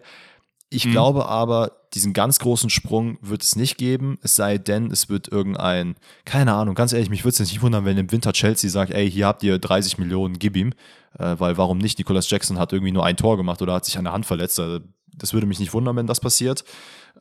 Ich 0.70 0.84
mhm. 0.84 0.90
glaube 0.90 1.26
aber, 1.26 1.72
diesen 1.94 2.12
ganz 2.12 2.38
großen 2.38 2.68
Sprung 2.68 3.18
wird 3.22 3.42
es 3.42 3.56
nicht 3.56 3.78
geben, 3.78 4.18
es 4.22 4.36
sei 4.36 4.58
denn, 4.58 4.90
es 4.90 5.08
wird 5.08 5.28
irgendein, 5.28 5.96
keine 6.26 6.52
Ahnung, 6.52 6.74
ganz 6.74 6.92
ehrlich, 6.92 7.08
mich 7.08 7.24
würde 7.24 7.42
es 7.42 7.50
nicht 7.50 7.62
wundern, 7.62 7.86
wenn 7.86 7.96
im 7.96 8.12
Winter 8.12 8.32
Chelsea 8.32 8.68
sagt, 8.68 8.92
ey, 8.92 9.10
hier 9.10 9.26
habt 9.26 9.42
ihr 9.42 9.58
30 9.58 9.96
Millionen, 9.96 10.38
gib 10.38 10.56
ihm, 10.56 10.74
äh, 11.18 11.36
weil 11.38 11.56
warum 11.56 11.78
nicht? 11.78 11.98
Nicolas 11.98 12.28
Jackson 12.28 12.58
hat 12.58 12.72
irgendwie 12.72 12.92
nur 12.92 13.06
ein 13.06 13.16
Tor 13.16 13.38
gemacht 13.38 13.62
oder 13.62 13.74
hat 13.74 13.86
sich 13.86 13.96
an 13.96 14.04
der 14.04 14.12
Hand 14.12 14.26
verletzt. 14.26 14.60
Also, 14.60 14.80
das 15.16 15.32
würde 15.32 15.46
mich 15.46 15.58
nicht 15.58 15.72
wundern, 15.72 15.96
wenn 15.96 16.06
das 16.06 16.20
passiert. 16.20 16.64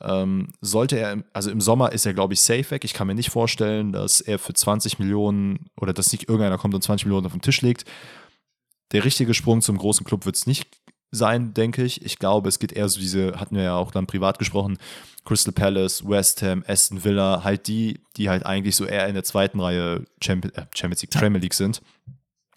Ähm, 0.01 0.49
sollte 0.61 0.99
er, 0.99 1.23
also 1.33 1.49
im 1.49 1.61
Sommer 1.61 1.91
ist 1.93 2.05
er, 2.05 2.13
glaube 2.13 2.33
ich, 2.33 2.41
safe 2.41 2.69
weg. 2.69 2.83
Ich 2.83 2.93
kann 2.93 3.07
mir 3.07 3.15
nicht 3.15 3.31
vorstellen, 3.31 3.91
dass 3.91 4.21
er 4.21 4.37
für 4.37 4.53
20 4.53 4.99
Millionen 4.99 5.69
oder 5.79 5.93
dass 5.93 6.11
nicht 6.11 6.29
irgendeiner 6.29 6.57
kommt 6.57 6.75
und 6.75 6.83
20 6.83 7.05
Millionen 7.05 7.25
auf 7.25 7.31
den 7.31 7.41
Tisch 7.41 7.61
legt. 7.61 7.85
Der 8.91 9.03
richtige 9.03 9.33
Sprung 9.33 9.61
zum 9.61 9.77
großen 9.77 10.05
Club 10.05 10.25
wird 10.25 10.35
es 10.35 10.45
nicht 10.45 10.67
sein, 11.11 11.53
denke 11.53 11.83
ich. 11.83 12.05
Ich 12.05 12.19
glaube, 12.19 12.49
es 12.49 12.59
geht 12.59 12.71
eher 12.71 12.89
so 12.89 12.99
diese, 12.99 13.39
hatten 13.39 13.55
wir 13.55 13.63
ja 13.63 13.75
auch 13.75 13.91
dann 13.91 14.07
privat 14.07 14.39
gesprochen, 14.39 14.77
Crystal 15.25 15.53
Palace, 15.53 16.07
West 16.07 16.41
Ham, 16.41 16.63
Aston 16.67 17.03
Villa, 17.03 17.43
halt 17.43 17.67
die, 17.67 17.99
die 18.15 18.29
halt 18.29 18.45
eigentlich 18.45 18.75
so 18.75 18.85
eher 18.85 19.07
in 19.07 19.13
der 19.13 19.23
zweiten 19.23 19.59
Reihe 19.59 20.05
Champions, 20.21 20.55
äh, 20.57 20.65
Champions 20.73 21.01
League, 21.01 21.11
Premier 21.11 21.39
League 21.39 21.53
sind. 21.53 21.81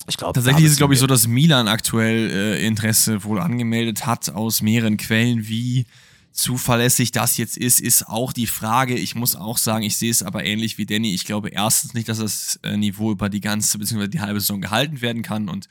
Ich 0.09 0.17
glaube, 0.17 0.33
tatsächlich 0.33 0.65
ist 0.65 0.73
es, 0.73 0.79
glaube 0.79 0.95
ich, 0.95 1.01
so, 1.01 1.07
dass 1.07 1.27
Milan 1.27 1.69
aktuell 1.69 2.31
äh, 2.31 2.67
Interesse 2.67 3.23
wohl 3.25 3.41
angemeldet 3.41 4.07
hat 4.07 4.31
aus 4.31 4.63
mehreren 4.63 4.97
Quellen, 4.97 5.47
wie 5.47 5.87
zuverlässig 6.33 7.13
das 7.13 7.37
jetzt 7.37 7.59
ist, 7.59 7.81
ist 7.81 8.09
auch 8.09 8.33
die 8.33 8.47
Frage. 8.47 8.95
Ich 8.95 9.15
muss 9.15 9.37
auch 9.37 9.59
sagen, 9.59 9.85
ich 9.85 9.99
sehe 9.99 10.11
es 10.11 10.23
aber 10.23 10.45
ähnlich 10.45 10.79
wie 10.79 10.87
Danny. 10.87 11.13
Ich 11.13 11.25
glaube 11.25 11.49
erstens 11.51 11.95
nicht, 11.95 12.09
dass 12.09 12.19
das 12.19 12.61
äh, 12.63 12.77
Niveau 12.77 13.11
über 13.11 13.29
die 13.29 13.41
ganze 13.41 13.79
bzw. 13.79 14.09
die 14.09 14.21
halbe 14.21 14.41
Saison 14.41 14.61
gehalten 14.61 15.01
werden 15.01 15.23
kann 15.23 15.49
und 15.49 15.69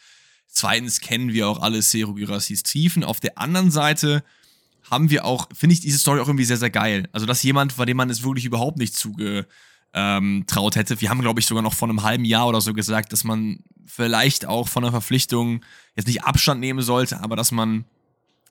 zweitens 0.49 0.99
kennen 0.99 1.33
wir 1.33 1.47
auch 1.47 1.61
alle 1.61 1.81
Seru 1.81 2.13
Girassis 2.13 2.63
Tiefen. 2.63 3.03
Auf 3.03 3.19
der 3.19 3.37
anderen 3.37 3.71
Seite 3.71 4.23
haben 4.89 5.09
wir 5.09 5.25
auch, 5.25 5.47
finde 5.53 5.73
ich 5.73 5.81
diese 5.81 5.99
Story 5.99 6.19
auch 6.19 6.27
irgendwie 6.27 6.45
sehr, 6.45 6.57
sehr 6.57 6.69
geil. 6.69 7.07
Also, 7.11 7.25
dass 7.25 7.43
jemand, 7.43 7.77
bei 7.77 7.85
dem 7.85 7.97
man 7.97 8.09
es 8.09 8.23
wirklich 8.23 8.45
überhaupt 8.45 8.77
nicht 8.77 8.95
zugetraut 8.95 9.45
ähm, 9.93 10.45
hätte. 10.47 11.01
Wir 11.01 11.09
haben, 11.09 11.21
glaube 11.21 11.39
ich, 11.39 11.45
sogar 11.45 11.63
noch 11.63 11.73
vor 11.73 11.87
einem 11.87 12.03
halben 12.03 12.25
Jahr 12.25 12.47
oder 12.47 12.61
so 12.61 12.73
gesagt, 12.73 13.13
dass 13.13 13.23
man 13.23 13.59
vielleicht 13.85 14.45
auch 14.45 14.67
von 14.67 14.83
der 14.83 14.91
Verpflichtung 14.91 15.63
jetzt 15.95 16.07
nicht 16.07 16.23
Abstand 16.23 16.59
nehmen 16.59 16.81
sollte, 16.81 17.21
aber 17.21 17.35
dass 17.35 17.51
man 17.51 17.85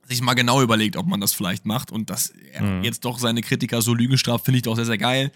sich 0.09 0.23
mal 0.23 0.35
genau 0.35 0.63
überlegt, 0.63 0.97
ob 0.97 1.07
man 1.07 1.21
das 1.21 1.33
vielleicht 1.33 1.67
macht 1.67 1.93
und 1.93 2.11
dass 2.11 2.31
er 2.31 2.63
mhm. 2.63 2.83
jetzt 2.83 3.05
doch 3.05 3.19
seine 3.19 3.43
Kritiker 3.43 3.83
so 3.83 3.95
Lügen 3.95 4.19
straft, 4.19 4.45
finde 4.45 4.57
ich 4.59 4.63
doch 4.63 4.75
sehr, 4.75 4.87
sehr 4.87 4.99
geil. 4.99 5.31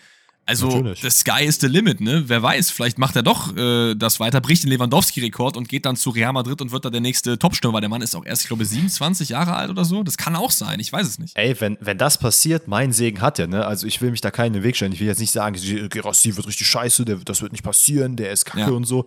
Also, 0.44 0.68
Natürlich. 0.68 1.00
the 1.00 1.10
sky 1.10 1.44
is 1.44 1.60
the 1.60 1.68
limit, 1.68 2.00
ne? 2.00 2.24
Wer 2.26 2.42
weiß, 2.42 2.70
vielleicht 2.70 2.98
macht 2.98 3.14
er 3.14 3.22
doch 3.22 3.56
äh, 3.56 3.94
das 3.94 4.18
weiter, 4.18 4.40
bricht 4.40 4.64
den 4.64 4.70
Lewandowski-Rekord 4.70 5.56
und 5.56 5.68
geht 5.68 5.86
dann 5.86 5.94
zu 5.94 6.10
Real 6.10 6.32
Madrid 6.32 6.60
und 6.60 6.72
wird 6.72 6.84
da 6.84 6.90
der 6.90 7.00
nächste 7.00 7.38
Topstürmer. 7.38 7.80
Der 7.80 7.88
Mann 7.88 8.02
ist 8.02 8.16
auch 8.16 8.24
erst, 8.24 8.42
ich 8.42 8.48
glaube, 8.48 8.64
27 8.64 9.28
Jahre 9.28 9.54
alt 9.54 9.70
oder 9.70 9.84
so. 9.84 10.02
Das 10.02 10.16
kann 10.16 10.34
auch 10.34 10.50
sein, 10.50 10.80
ich 10.80 10.92
weiß 10.92 11.06
es 11.06 11.18
nicht. 11.20 11.36
Ey, 11.36 11.60
wenn, 11.60 11.78
wenn 11.80 11.96
das 11.96 12.18
passiert, 12.18 12.66
mein 12.66 12.92
Segen 12.92 13.20
hat 13.20 13.38
er, 13.38 13.46
ne? 13.46 13.64
Also, 13.64 13.86
ich 13.86 14.00
will 14.02 14.10
mich 14.10 14.20
da 14.20 14.32
keinen 14.32 14.64
Weg 14.64 14.74
stellen. 14.74 14.92
Ich 14.92 15.00
will 15.00 15.06
jetzt 15.06 15.20
nicht 15.20 15.32
sagen, 15.32 15.56
Gerassi 15.88 16.36
wird 16.36 16.48
richtig 16.48 16.66
scheiße, 16.66 17.04
der, 17.04 17.16
das 17.18 17.40
wird 17.40 17.52
nicht 17.52 17.64
passieren, 17.64 18.16
der 18.16 18.32
ist 18.32 18.44
kacke 18.44 18.60
ja. 18.60 18.68
und 18.70 18.84
so. 18.84 19.06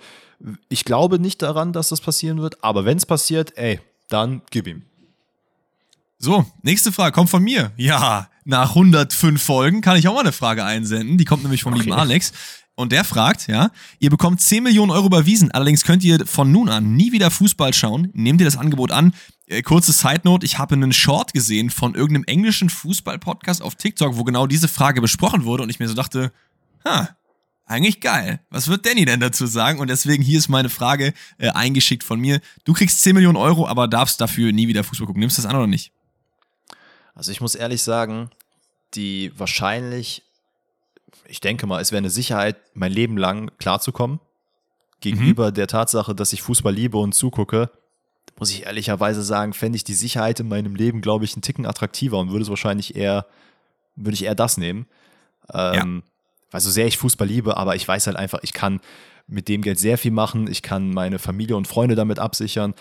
Ich 0.70 0.86
glaube 0.86 1.20
nicht 1.20 1.42
daran, 1.42 1.74
dass 1.74 1.90
das 1.90 2.00
passieren 2.00 2.42
wird, 2.42 2.64
aber 2.64 2.86
wenn 2.86 2.98
es 2.98 3.06
passiert, 3.06 3.58
ey, 3.58 3.82
dann 4.08 4.42
gib 4.52 4.68
ihm. 4.68 4.84
So, 6.18 6.46
nächste 6.62 6.92
Frage 6.92 7.12
kommt 7.14 7.30
von 7.30 7.44
mir. 7.44 7.72
Ja, 7.78 8.30
nach 8.46 8.70
105 8.70 9.42
Folgen 9.42 9.82
kann 9.82 9.98
ich 9.98 10.08
auch 10.08 10.14
mal 10.14 10.22
eine 10.22 10.32
Frage 10.32 10.64
einsenden. 10.64 11.18
Die 11.18 11.26
kommt 11.26 11.44
nämlich 11.44 11.64
vom 11.64 11.74
okay. 11.74 11.84
lieben 11.84 11.94
Alex. 11.94 12.32
Und 12.76 12.92
der 12.92 13.06
fragt, 13.06 13.48
ja, 13.48 13.70
ihr 14.00 14.10
bekommt 14.10 14.42
10 14.42 14.64
Millionen 14.64 14.92
Euro 14.92 15.06
überwiesen, 15.06 15.50
allerdings 15.52 15.86
könnt 15.86 16.04
ihr 16.04 16.26
von 16.28 16.52
nun 16.52 16.68
an 16.68 16.94
nie 16.96 17.14
wieder 17.14 17.32
Fußball 17.32 17.74
schauen. 17.74 18.10
Nehmt 18.14 18.42
ihr 18.42 18.46
das 18.46 18.58
Angebot 18.58 18.92
an? 18.92 19.14
Äh, 19.48 19.62
kurze 19.62 19.94
Side 19.94 20.22
Note, 20.26 20.46
ich 20.46 20.58
habe 20.58 20.76
einen 20.76 20.92
Short 20.92 21.32
gesehen 21.34 21.70
von 21.70 21.96
irgendeinem 21.96 22.26
englischen 22.26 22.70
Fußball-Podcast 22.70 23.62
auf 23.62 23.76
TikTok, 23.76 24.18
wo 24.18 24.26
genau 24.26 24.46
diese 24.46 24.68
Frage 24.68 25.00
besprochen 25.00 25.46
wurde 25.46 25.64
und 25.64 25.70
ich 25.70 25.80
mir 25.80 25.88
so 25.88 25.94
dachte, 25.94 26.34
ha, 26.84 27.16
eigentlich 27.66 28.02
geil. 28.02 28.42
Was 28.50 28.68
wird 28.68 28.86
Danny 28.86 29.06
denn 29.06 29.22
dazu 29.22 29.48
sagen? 29.48 29.80
Und 29.80 29.90
deswegen 29.90 30.22
hier 30.22 30.38
ist 30.38 30.50
meine 30.50 30.70
Frage 30.70 31.14
äh, 31.38 31.50
eingeschickt 31.50 32.04
von 32.04 32.20
mir. 32.20 32.42
Du 32.66 32.74
kriegst 32.74 33.02
10 33.02 33.16
Millionen 33.16 33.38
Euro, 33.38 33.68
aber 33.68 33.88
darfst 33.88 34.20
dafür 34.20 34.52
nie 34.52 34.68
wieder 34.68 34.84
Fußball 34.84 35.08
gucken. 35.08 35.22
Nimmst 35.22 35.38
du 35.38 35.42
das 35.42 35.50
an 35.50 35.56
oder 35.56 35.68
nicht? 35.68 35.95
Also 37.16 37.32
ich 37.32 37.42
muss 37.42 37.56
ehrlich 37.56 37.82
sagen, 37.82 38.30
die 38.94 39.32
wahrscheinlich, 39.38 40.22
ich 41.28 41.40
denke 41.40 41.66
mal, 41.66 41.82
es 41.82 41.92
wäre 41.92 42.00
eine 42.00 42.10
Sicherheit, 42.10 42.58
mein 42.74 42.92
Leben 42.92 43.18
lang 43.18 43.52
klarzukommen. 43.58 44.20
Gegenüber 45.00 45.50
mhm. 45.50 45.54
der 45.56 45.68
Tatsache, 45.68 46.14
dass 46.14 46.34
ich 46.34 46.42
Fußball 46.42 46.74
liebe 46.74 46.98
und 46.98 47.14
zugucke, 47.14 47.70
muss 48.38 48.52
ich 48.52 48.66
ehrlicherweise 48.66 49.24
sagen, 49.24 49.54
fände 49.54 49.78
ich 49.78 49.84
die 49.84 49.94
Sicherheit 49.94 50.40
in 50.40 50.50
meinem 50.50 50.76
Leben, 50.76 51.02
glaube 51.02 51.26
ich, 51.26 51.34
einen 51.34 51.42
Ticken 51.42 51.66
attraktiver 51.66 52.20
und 52.20 52.32
würde 52.32 52.44
es 52.44 52.50
wahrscheinlich 52.50 52.96
eher, 52.96 53.26
würde 53.96 54.16
ich 54.16 54.26
eher 54.26 54.36
das 54.36 54.58
nehmen. 54.58 54.88
Ähm, 55.54 56.04
ja. 56.04 56.12
Weil 56.52 56.62
so 56.62 56.70
sehr 56.70 56.88
ich 56.88 56.98
Fußball 56.98 57.28
liebe, 57.28 57.56
aber 57.58 57.76
ich 57.76 57.88
weiß 57.88 58.08
halt 58.08 58.18
einfach, 58.18 58.40
ich 58.44 58.54
kann 58.54 58.82
mit 59.28 59.48
dem 59.48 59.62
Geld 59.62 59.80
sehr 59.80 59.98
viel 59.98 60.12
machen, 60.12 60.48
ich 60.48 60.62
kann 60.62 60.92
meine 60.92 61.20
Familie 61.20 61.56
und 61.56 61.68
Freunde 61.68 61.96
damit 61.96 62.20
absichern 62.20 62.74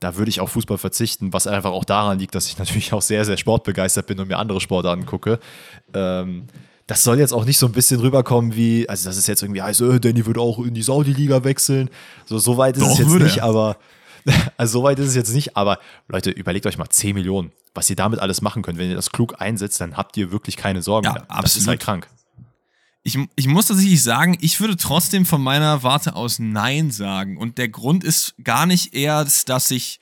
da 0.00 0.16
würde 0.16 0.30
ich 0.30 0.40
auf 0.40 0.52
Fußball 0.52 0.78
verzichten, 0.78 1.32
was 1.32 1.46
einfach 1.46 1.70
auch 1.70 1.84
daran 1.84 2.18
liegt, 2.18 2.34
dass 2.34 2.46
ich 2.46 2.58
natürlich 2.58 2.92
auch 2.92 3.02
sehr, 3.02 3.24
sehr 3.24 3.36
sportbegeistert 3.36 4.06
bin 4.06 4.18
und 4.18 4.28
mir 4.28 4.38
andere 4.38 4.60
Sporte 4.60 4.90
angucke. 4.90 5.38
Ähm, 5.94 6.46
das 6.86 7.04
soll 7.04 7.20
jetzt 7.20 7.32
auch 7.32 7.44
nicht 7.44 7.58
so 7.58 7.66
ein 7.66 7.72
bisschen 7.72 8.00
rüberkommen 8.00 8.56
wie, 8.56 8.88
also 8.88 9.08
das 9.08 9.16
ist 9.16 9.28
jetzt 9.28 9.42
irgendwie 9.42 9.62
heißt, 9.62 9.80
äh, 9.82 10.00
Danny 10.00 10.26
würde 10.26 10.40
auch 10.40 10.58
in 10.58 10.74
die 10.74 10.82
Saudi-Liga 10.82 11.44
wechseln. 11.44 11.88
So, 12.24 12.38
so 12.38 12.56
weit 12.56 12.76
ist 12.76 12.82
Doch, 12.82 12.92
es 12.92 12.98
jetzt 12.98 13.22
nicht, 13.22 13.36
er. 13.38 13.44
aber 13.44 13.76
also 14.56 14.80
so 14.80 14.82
weit 14.82 14.98
ist 14.98 15.08
es 15.08 15.14
jetzt 15.14 15.32
nicht, 15.32 15.56
aber 15.56 15.78
Leute, 16.08 16.30
überlegt 16.30 16.66
euch 16.66 16.78
mal 16.78 16.88
10 16.88 17.14
Millionen, 17.14 17.52
was 17.74 17.88
ihr 17.90 17.96
damit 17.96 18.18
alles 18.18 18.42
machen 18.42 18.62
könnt. 18.62 18.78
Wenn 18.78 18.90
ihr 18.90 18.96
das 18.96 19.10
klug 19.10 19.40
einsetzt, 19.40 19.80
dann 19.80 19.96
habt 19.96 20.16
ihr 20.16 20.32
wirklich 20.32 20.56
keine 20.56 20.82
Sorgen 20.82 21.04
ja, 21.06 21.12
mehr. 21.12 21.22
Absolut. 21.22 21.44
Das 21.44 21.56
ist 21.56 21.68
halt 21.68 21.80
krank. 21.80 22.08
Ich, 23.02 23.18
ich 23.34 23.46
muss 23.46 23.66
tatsächlich 23.66 24.02
sagen, 24.02 24.36
ich 24.40 24.60
würde 24.60 24.76
trotzdem 24.76 25.24
von 25.24 25.42
meiner 25.42 25.82
Warte 25.82 26.14
aus 26.14 26.38
Nein 26.38 26.90
sagen. 26.90 27.38
Und 27.38 27.56
der 27.56 27.68
Grund 27.68 28.04
ist 28.04 28.34
gar 28.44 28.66
nicht 28.66 28.94
erst, 28.94 29.48
dass 29.48 29.70
ich 29.70 30.00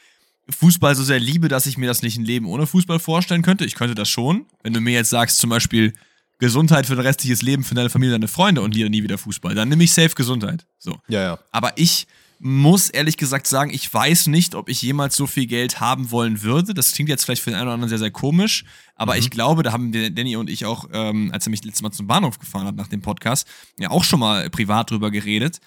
Fußball 0.51 0.95
so 0.95 1.05
sehr 1.05 1.21
liebe, 1.21 1.49
dass 1.49 1.67
ich 1.67 1.79
mir 1.79 1.87
das 1.87 2.03
nicht 2.03 2.17
ein 2.19 2.25
Leben 2.25 2.47
ohne 2.47 2.67
Fußball 2.67 2.99
vorstellen 2.99 3.43
könnte. 3.43 3.65
Ich 3.65 3.75
könnte 3.75 3.95
das 3.95 4.09
schon. 4.09 4.47
Wenn 4.63 4.73
du 4.73 4.81
mir 4.81 4.95
jetzt 4.95 5.11
sagst, 5.11 5.39
zum 5.39 5.51
Beispiel 5.51 5.93
Gesundheit 6.39 6.87
für 6.87 6.95
ein 6.95 7.01
restliches 7.01 7.43
Leben 7.43 7.65
für 7.65 7.75
deine 7.75 7.91
Familie, 7.91 8.15
deine 8.15 8.29
Freunde 8.29 8.63
und 8.63 8.75
nie 8.75 9.03
wieder 9.03 9.19
Fußball, 9.19 9.55
dann 9.55 9.69
nehme 9.69 9.85
ich 9.85 9.93
safe 9.93 10.15
Gesundheit. 10.15 10.67
So. 10.79 10.99
Ja, 11.09 11.23
ja. 11.23 11.39
Aber 11.51 11.73
ich 11.77 12.07
muss 12.39 12.89
ehrlich 12.89 13.17
gesagt 13.17 13.47
sagen, 13.47 13.71
ich 13.71 13.93
weiß 13.93 14.29
nicht, 14.29 14.55
ob 14.55 14.69
ich 14.69 14.81
jemals 14.81 15.17
so 15.17 15.27
viel 15.27 15.47
Geld 15.47 15.81
haben 15.81 16.11
wollen 16.11 16.43
würde. 16.43 16.73
Das 16.73 16.93
klingt 16.93 17.09
jetzt 17.09 17.25
vielleicht 17.25 17.43
für 17.43 17.51
den 17.51 17.57
einen 17.57 17.67
oder 17.67 17.75
anderen 17.75 17.89
sehr, 17.89 17.99
sehr 17.99 18.11
komisch, 18.11 18.65
aber 18.95 19.15
mhm. 19.15 19.21
ich 19.21 19.31
glaube, 19.31 19.63
da 19.63 19.73
haben 19.73 19.93
wir, 19.93 20.11
Danny 20.11 20.37
und 20.37 20.49
ich 20.49 20.65
auch, 20.65 20.89
ähm, 20.93 21.31
als 21.33 21.47
er 21.47 21.51
mich 21.51 21.65
letztes 21.65 21.83
Mal 21.83 21.91
zum 21.91 22.07
Bahnhof 22.07 22.39
gefahren 22.39 22.67
hat 22.67 22.77
nach 22.77 22.89
dem 22.89 23.03
Podcast, 23.03 23.47
ja 23.79 23.91
auch 23.91 24.05
schon 24.05 24.21
mal 24.21 24.49
privat 24.51 24.91
drüber 24.91 25.11
geredet, 25.11 25.61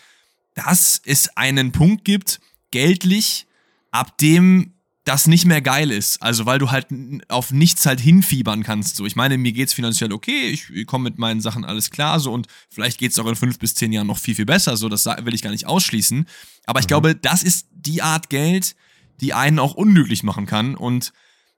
dass 0.54 1.02
es 1.04 1.36
einen 1.36 1.72
Punkt 1.72 2.06
gibt, 2.06 2.40
geldlich, 2.72 3.48
ab 3.92 4.18
dem 4.18 4.74
das 5.04 5.28
nicht 5.28 5.46
mehr 5.46 5.62
geil 5.62 5.92
ist. 5.92 6.22
Also, 6.22 6.46
weil 6.46 6.60
du 6.60 6.70
halt 6.70 6.88
auf 7.28 7.52
nichts 7.52 7.86
halt 7.86 8.00
hinfiebern 8.00 8.64
kannst. 8.64 8.96
So, 8.96 9.06
ich 9.06 9.16
meine, 9.16 9.38
mir 9.38 9.52
geht's 9.52 9.74
finanziell 9.74 10.14
okay, 10.14 10.50
ich 10.50 10.86
komme 10.86 11.06
mit 11.06 11.18
meinen 11.18 11.42
Sachen 11.42 11.66
alles 11.66 11.90
klar, 11.90 12.20
so 12.20 12.32
und 12.32 12.48
vielleicht 12.70 13.00
geht's 13.00 13.18
auch 13.18 13.26
in 13.26 13.36
fünf 13.36 13.58
bis 13.58 13.74
zehn 13.74 13.92
Jahren 13.92 14.08
noch 14.08 14.20
viel, 14.20 14.36
viel 14.36 14.46
besser. 14.46 14.78
So, 14.78 14.90
das 14.90 15.06
will 15.06 15.34
ich 15.34 15.42
gar 15.42 15.52
nicht 15.52 15.66
ausschließen. 15.66 16.26
Aber 16.66 16.80
ich 16.80 16.86
mhm. 16.86 16.90
glaube, 16.90 17.16
das 17.16 17.42
ist 17.44 17.68
die 17.72 18.02
Art 18.02 18.30
Geld, 18.30 18.76
die 19.22 19.34
einen 19.34 19.60
auch 19.60 19.74
unglücklich 19.74 20.24
machen 20.24 20.46
kann. 20.46 20.76
Und 20.76 21.14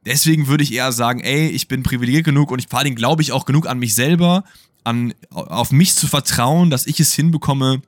deswegen 0.06 0.48
würde 0.48 0.64
ich 0.64 0.74
eher 0.74 0.92
sagen, 0.92 1.20
ey, 1.20 1.50
ich 1.50 1.68
bin 1.68 1.84
privilegiert 1.84 2.26
genug 2.26 2.52
und 2.52 2.60
ich 2.60 2.68
vor 2.70 2.80
allem 2.80 2.96
glaube 2.96 3.22
ich 3.22 3.34
auch 3.34 3.46
genug 3.46 3.68
an 3.68 3.80
mich 3.80 3.94
selber, 3.94 4.46
an, 4.86 5.14
auf 5.32 5.72
mich 5.72 5.96
zu 5.96 6.08
vertrauen, 6.08 6.70
dass 6.70 6.88
ich 6.88 7.00
es 7.00 7.14
hinbekomme, 7.14 7.82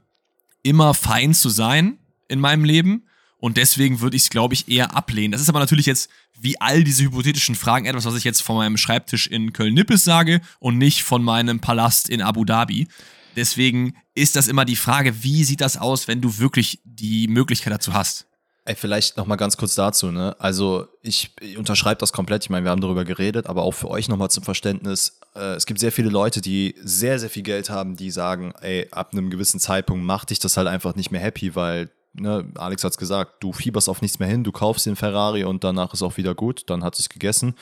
immer 0.64 0.94
fein 0.94 1.34
zu 1.34 1.50
sein 1.50 1.98
in 2.28 2.40
meinem 2.40 2.66
Leben 2.66 3.05
und 3.46 3.58
deswegen 3.58 4.02
würde 4.02 4.18
ich 4.18 4.24
es, 4.24 4.30
glaube 4.32 4.56
ich, 4.56 4.70
eher 4.70 4.96
ablehnen. 4.98 5.32
Das 5.32 5.40
ist 5.40 5.50
aber 5.50 5.60
natürlich 5.60 5.86
jetzt, 5.86 6.10
wie 6.34 6.60
all 6.60 6.84
diese 6.84 7.04
hypothetischen 7.04 7.54
Fragen, 7.54 7.86
etwas, 7.86 8.06
was 8.06 8.16
ich 8.16 8.24
jetzt 8.24 8.42
von 8.42 8.56
meinem 8.56 8.76
Schreibtisch 8.76 9.28
in 9.28 9.54
Köln-Nippes 9.54 10.04
sage 10.04 10.42
und 10.58 10.80
nicht 10.80 11.04
von 11.04 11.24
meinem 11.24 11.60
Palast 11.60 12.10
in 12.10 12.24
Abu 12.24 12.44
Dhabi. 12.44 12.88
Deswegen 13.36 13.98
ist 14.16 14.36
das 14.36 14.48
immer 14.48 14.66
die 14.66 14.76
Frage, 14.76 15.22
wie 15.22 15.44
sieht 15.44 15.62
das 15.62 15.78
aus, 15.78 16.08
wenn 16.08 16.22
du 16.22 16.40
wirklich 16.40 16.80
die 16.86 17.28
Möglichkeit 17.28 17.72
dazu 17.72 17.94
hast? 17.94 18.26
Ey, 18.68 18.74
vielleicht 18.74 19.16
noch 19.16 19.28
mal 19.28 19.36
ganz 19.36 19.58
kurz 19.58 19.76
dazu, 19.76 20.10
ne? 20.10 20.36
Also 20.40 20.88
ich, 21.04 21.30
ich 21.40 21.56
unterschreibe 21.60 22.00
das 22.00 22.14
komplett. 22.14 22.46
Ich 22.46 22.50
meine, 22.50 22.66
wir 22.66 22.72
haben 22.72 22.82
darüber 22.82 23.06
geredet, 23.06 23.46
aber 23.46 23.62
auch 23.62 23.76
für 23.76 23.92
euch 23.92 24.08
noch 24.08 24.18
mal 24.18 24.30
zum 24.30 24.44
Verständnis: 24.44 25.20
äh, 25.36 25.54
Es 25.54 25.68
gibt 25.68 25.80
sehr 25.80 25.92
viele 25.92 26.10
Leute, 26.10 26.42
die 26.42 26.74
sehr, 26.84 27.20
sehr 27.20 27.30
viel 27.30 27.44
Geld 27.44 27.70
haben, 27.70 27.96
die 27.96 28.10
sagen, 28.10 28.54
ey, 28.62 28.88
ab 28.90 29.10
einem 29.12 29.30
gewissen 29.30 29.60
Zeitpunkt 29.60 30.04
macht 30.04 30.32
dich 30.32 30.40
das 30.40 30.58
halt 30.58 30.68
einfach 30.68 30.96
nicht 30.96 31.12
mehr 31.12 31.22
happy, 31.22 31.56
weil 31.56 31.92
ne, 32.16 32.46
Alex 32.56 32.84
hat 32.84 32.92
es 32.92 32.98
gesagt, 32.98 33.44
du 33.44 33.54
fieberst 33.54 33.90
auf 33.90 34.02
nichts 34.02 34.20
mehr 34.20 34.28
hin, 34.28 34.44
du 34.44 34.52
kaufst 34.52 34.86
den 34.86 34.96
Ferrari 34.96 35.44
und 35.44 35.64
danach 35.64 35.94
ist 35.94 36.02
auch 36.02 36.18
wieder 36.18 36.36
gut, 36.36 36.64
dann 36.68 36.84
hat 36.84 36.98
es 36.98 37.10
gegessen. 37.10 37.56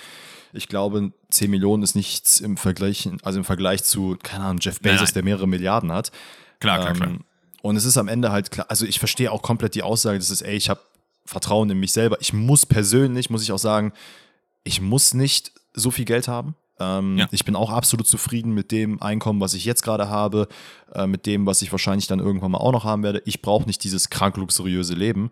Ich 0.53 0.67
glaube, 0.67 1.11
10 1.31 1.49
Millionen 1.49 1.83
ist 1.83 1.95
nichts 1.95 2.39
im 2.39 2.57
Vergleich, 2.57 3.09
also 3.23 3.39
im 3.39 3.45
Vergleich 3.45 3.83
zu, 3.83 4.17
keine 4.21 4.45
Ahnung, 4.45 4.59
Jeff 4.61 4.79
Bezos, 4.79 4.95
nein, 4.95 5.05
nein. 5.05 5.13
der 5.13 5.23
mehrere 5.23 5.47
Milliarden 5.47 5.91
hat. 5.91 6.11
Klar, 6.59 6.79
klar, 6.79 6.91
ähm, 6.91 6.97
klar. 6.97 7.17
Und 7.61 7.77
es 7.77 7.85
ist 7.85 7.97
am 7.97 8.07
Ende 8.07 8.31
halt 8.31 8.51
klar, 8.51 8.65
also 8.69 8.85
ich 8.85 8.99
verstehe 8.99 9.31
auch 9.31 9.41
komplett 9.41 9.73
die 9.75 9.83
Aussage, 9.83 10.19
das 10.19 10.29
ist, 10.29 10.41
ey, 10.41 10.55
ich 10.55 10.69
habe 10.69 10.81
Vertrauen 11.25 11.69
in 11.69 11.79
mich 11.79 11.93
selber. 11.93 12.17
Ich 12.19 12.33
muss 12.33 12.65
persönlich, 12.65 13.29
muss 13.29 13.43
ich 13.43 13.51
auch 13.51 13.59
sagen, 13.59 13.93
ich 14.63 14.81
muss 14.81 15.13
nicht 15.13 15.53
so 15.73 15.89
viel 15.89 16.05
Geld 16.05 16.27
haben. 16.27 16.55
Ähm, 16.79 17.17
ja. 17.17 17.27
Ich 17.31 17.45
bin 17.45 17.55
auch 17.55 17.69
absolut 17.69 18.07
zufrieden 18.07 18.53
mit 18.53 18.71
dem 18.71 19.01
Einkommen, 19.01 19.39
was 19.39 19.53
ich 19.53 19.65
jetzt 19.65 19.83
gerade 19.83 20.09
habe, 20.09 20.47
äh, 20.93 21.07
mit 21.07 21.25
dem, 21.25 21.45
was 21.45 21.61
ich 21.61 21.71
wahrscheinlich 21.71 22.07
dann 22.07 22.19
irgendwann 22.19 22.51
mal 22.51 22.57
auch 22.59 22.71
noch 22.71 22.83
haben 22.83 23.03
werde. 23.03 23.21
Ich 23.25 23.41
brauche 23.41 23.65
nicht 23.65 23.83
dieses 23.83 24.09
krank 24.09 24.37
luxuriöse 24.37 24.95
Leben. 24.95 25.31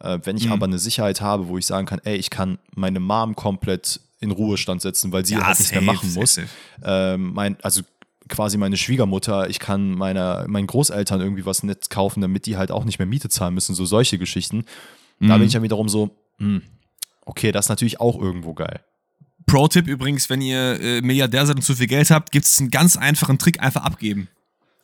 Äh, 0.00 0.18
wenn 0.24 0.36
ich 0.36 0.46
mhm. 0.46 0.52
aber 0.52 0.66
eine 0.66 0.78
Sicherheit 0.78 1.20
habe, 1.20 1.48
wo 1.48 1.58
ich 1.58 1.66
sagen 1.66 1.86
kann, 1.86 2.00
ey, 2.04 2.16
ich 2.16 2.30
kann 2.30 2.58
meine 2.74 3.00
Mom 3.00 3.36
komplett 3.36 4.00
in 4.20 4.30
Ruhestand 4.30 4.82
setzen, 4.82 5.12
weil 5.12 5.24
sie 5.24 5.34
ja, 5.34 5.46
halt 5.46 5.58
nichts 5.58 5.72
mehr 5.72 5.82
machen 5.82 6.12
muss. 6.14 6.40
Ähm, 6.82 7.32
mein, 7.32 7.56
also 7.62 7.82
quasi 8.28 8.58
meine 8.58 8.76
Schwiegermutter, 8.76 9.48
ich 9.48 9.58
kann 9.58 9.94
meiner, 9.94 10.46
meinen 10.48 10.66
Großeltern 10.66 11.20
irgendwie 11.20 11.46
was 11.46 11.62
Netz 11.62 11.88
kaufen, 11.88 12.20
damit 12.20 12.46
die 12.46 12.56
halt 12.56 12.70
auch 12.70 12.84
nicht 12.84 12.98
mehr 12.98 13.06
Miete 13.06 13.28
zahlen 13.28 13.54
müssen, 13.54 13.74
so 13.74 13.84
solche 13.84 14.18
Geschichten. 14.18 14.64
Mhm. 15.18 15.28
Da 15.28 15.36
bin 15.36 15.46
ich 15.46 15.52
dann 15.52 15.62
wiederum 15.62 15.88
so, 15.88 16.10
mh, 16.38 16.46
hm, 16.46 16.62
okay, 17.24 17.52
das 17.52 17.66
ist 17.66 17.70
natürlich 17.70 18.00
auch 18.00 18.18
irgendwo 18.20 18.54
geil. 18.54 18.80
Pro-Tipp 19.50 19.88
übrigens, 19.88 20.30
wenn 20.30 20.40
ihr 20.40 20.80
äh, 20.80 21.00
Milliardär 21.00 21.44
seid 21.44 21.56
und 21.56 21.62
zu 21.62 21.74
viel 21.74 21.88
Geld 21.88 22.10
habt, 22.10 22.30
gibt 22.30 22.46
es 22.46 22.60
einen 22.60 22.70
ganz 22.70 22.96
einfachen 22.96 23.36
Trick, 23.36 23.60
einfach 23.60 23.82
abgeben. 23.82 24.28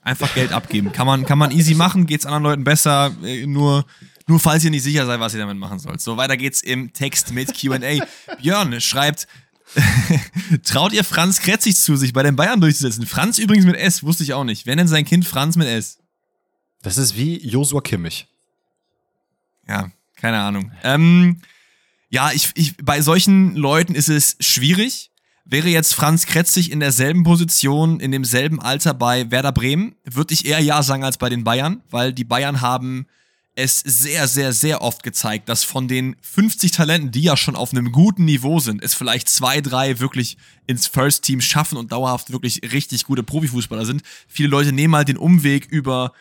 Einfach 0.02 0.34
Geld 0.34 0.52
abgeben. 0.52 0.90
Kann 0.90 1.06
man, 1.06 1.24
kann 1.24 1.38
man 1.38 1.52
easy 1.52 1.74
machen, 1.74 2.06
geht 2.06 2.20
es 2.20 2.26
anderen 2.26 2.42
Leuten 2.42 2.64
besser, 2.64 3.14
äh, 3.22 3.46
nur, 3.46 3.86
nur 4.26 4.40
falls 4.40 4.64
ihr 4.64 4.72
nicht 4.72 4.82
sicher 4.82 5.06
seid, 5.06 5.20
was 5.20 5.34
ihr 5.34 5.40
damit 5.40 5.56
machen 5.56 5.78
sollt. 5.78 6.00
So, 6.00 6.16
weiter 6.16 6.36
geht's 6.36 6.62
im 6.62 6.92
Text 6.92 7.32
mit 7.32 7.54
QA. 7.56 8.04
Björn 8.40 8.80
schreibt, 8.80 9.28
traut 10.64 10.92
ihr 10.92 11.04
Franz 11.04 11.38
Kretzig 11.38 11.76
zu, 11.76 11.94
sich 11.94 12.12
bei 12.12 12.24
den 12.24 12.34
Bayern 12.34 12.60
durchzusetzen? 12.60 13.06
Franz 13.06 13.38
übrigens 13.38 13.66
mit 13.66 13.76
S, 13.76 14.02
wusste 14.02 14.24
ich 14.24 14.34
auch 14.34 14.44
nicht. 14.44 14.66
Wer 14.66 14.74
nennt 14.74 14.90
sein 14.90 15.04
Kind 15.04 15.26
Franz 15.26 15.54
mit 15.54 15.68
S? 15.68 15.98
Das 16.82 16.98
ist 16.98 17.16
wie 17.16 17.38
Josua 17.46 17.82
Kimmich. 17.82 18.26
Ja, 19.68 19.92
keine 20.16 20.40
Ahnung. 20.40 20.72
Ähm, 20.82 21.40
ja, 22.08 22.32
ich, 22.32 22.50
ich, 22.54 22.76
bei 22.78 23.00
solchen 23.00 23.56
Leuten 23.56 23.94
ist 23.94 24.08
es 24.08 24.36
schwierig. 24.40 25.10
Wäre 25.44 25.68
jetzt 25.68 25.94
Franz 25.94 26.26
Kretzig 26.26 26.72
in 26.72 26.80
derselben 26.80 27.22
Position, 27.22 28.00
in 28.00 28.10
demselben 28.10 28.60
Alter 28.60 28.94
bei 28.94 29.30
Werder 29.30 29.52
Bremen, 29.52 29.94
würde 30.04 30.34
ich 30.34 30.44
eher 30.44 30.58
ja 30.58 30.82
sagen 30.82 31.04
als 31.04 31.18
bei 31.18 31.28
den 31.28 31.44
Bayern, 31.44 31.82
weil 31.88 32.12
die 32.12 32.24
Bayern 32.24 32.60
haben 32.60 33.06
es 33.56 33.80
sehr, 33.80 34.28
sehr, 34.28 34.52
sehr 34.52 34.82
oft 34.82 35.02
gezeigt, 35.02 35.48
dass 35.48 35.64
von 35.64 35.88
den 35.88 36.16
50 36.20 36.72
Talenten, 36.72 37.10
die 37.10 37.22
ja 37.22 37.36
schon 37.36 37.56
auf 37.56 37.72
einem 37.72 37.90
guten 37.90 38.26
Niveau 38.26 38.60
sind, 38.60 38.82
es 38.82 38.94
vielleicht 38.94 39.28
zwei, 39.28 39.62
drei 39.62 39.98
wirklich 39.98 40.36
ins 40.66 40.86
First 40.88 41.24
Team 41.24 41.40
schaffen 41.40 41.78
und 41.78 41.90
dauerhaft 41.90 42.30
wirklich 42.30 42.60
richtig 42.72 43.04
gute 43.04 43.22
Profifußballer 43.22 43.86
sind. 43.86 44.02
Viele 44.28 44.50
Leute 44.50 44.72
nehmen 44.72 44.94
halt 44.94 45.08
den 45.08 45.16
Umweg 45.16 45.66
über 45.66 46.12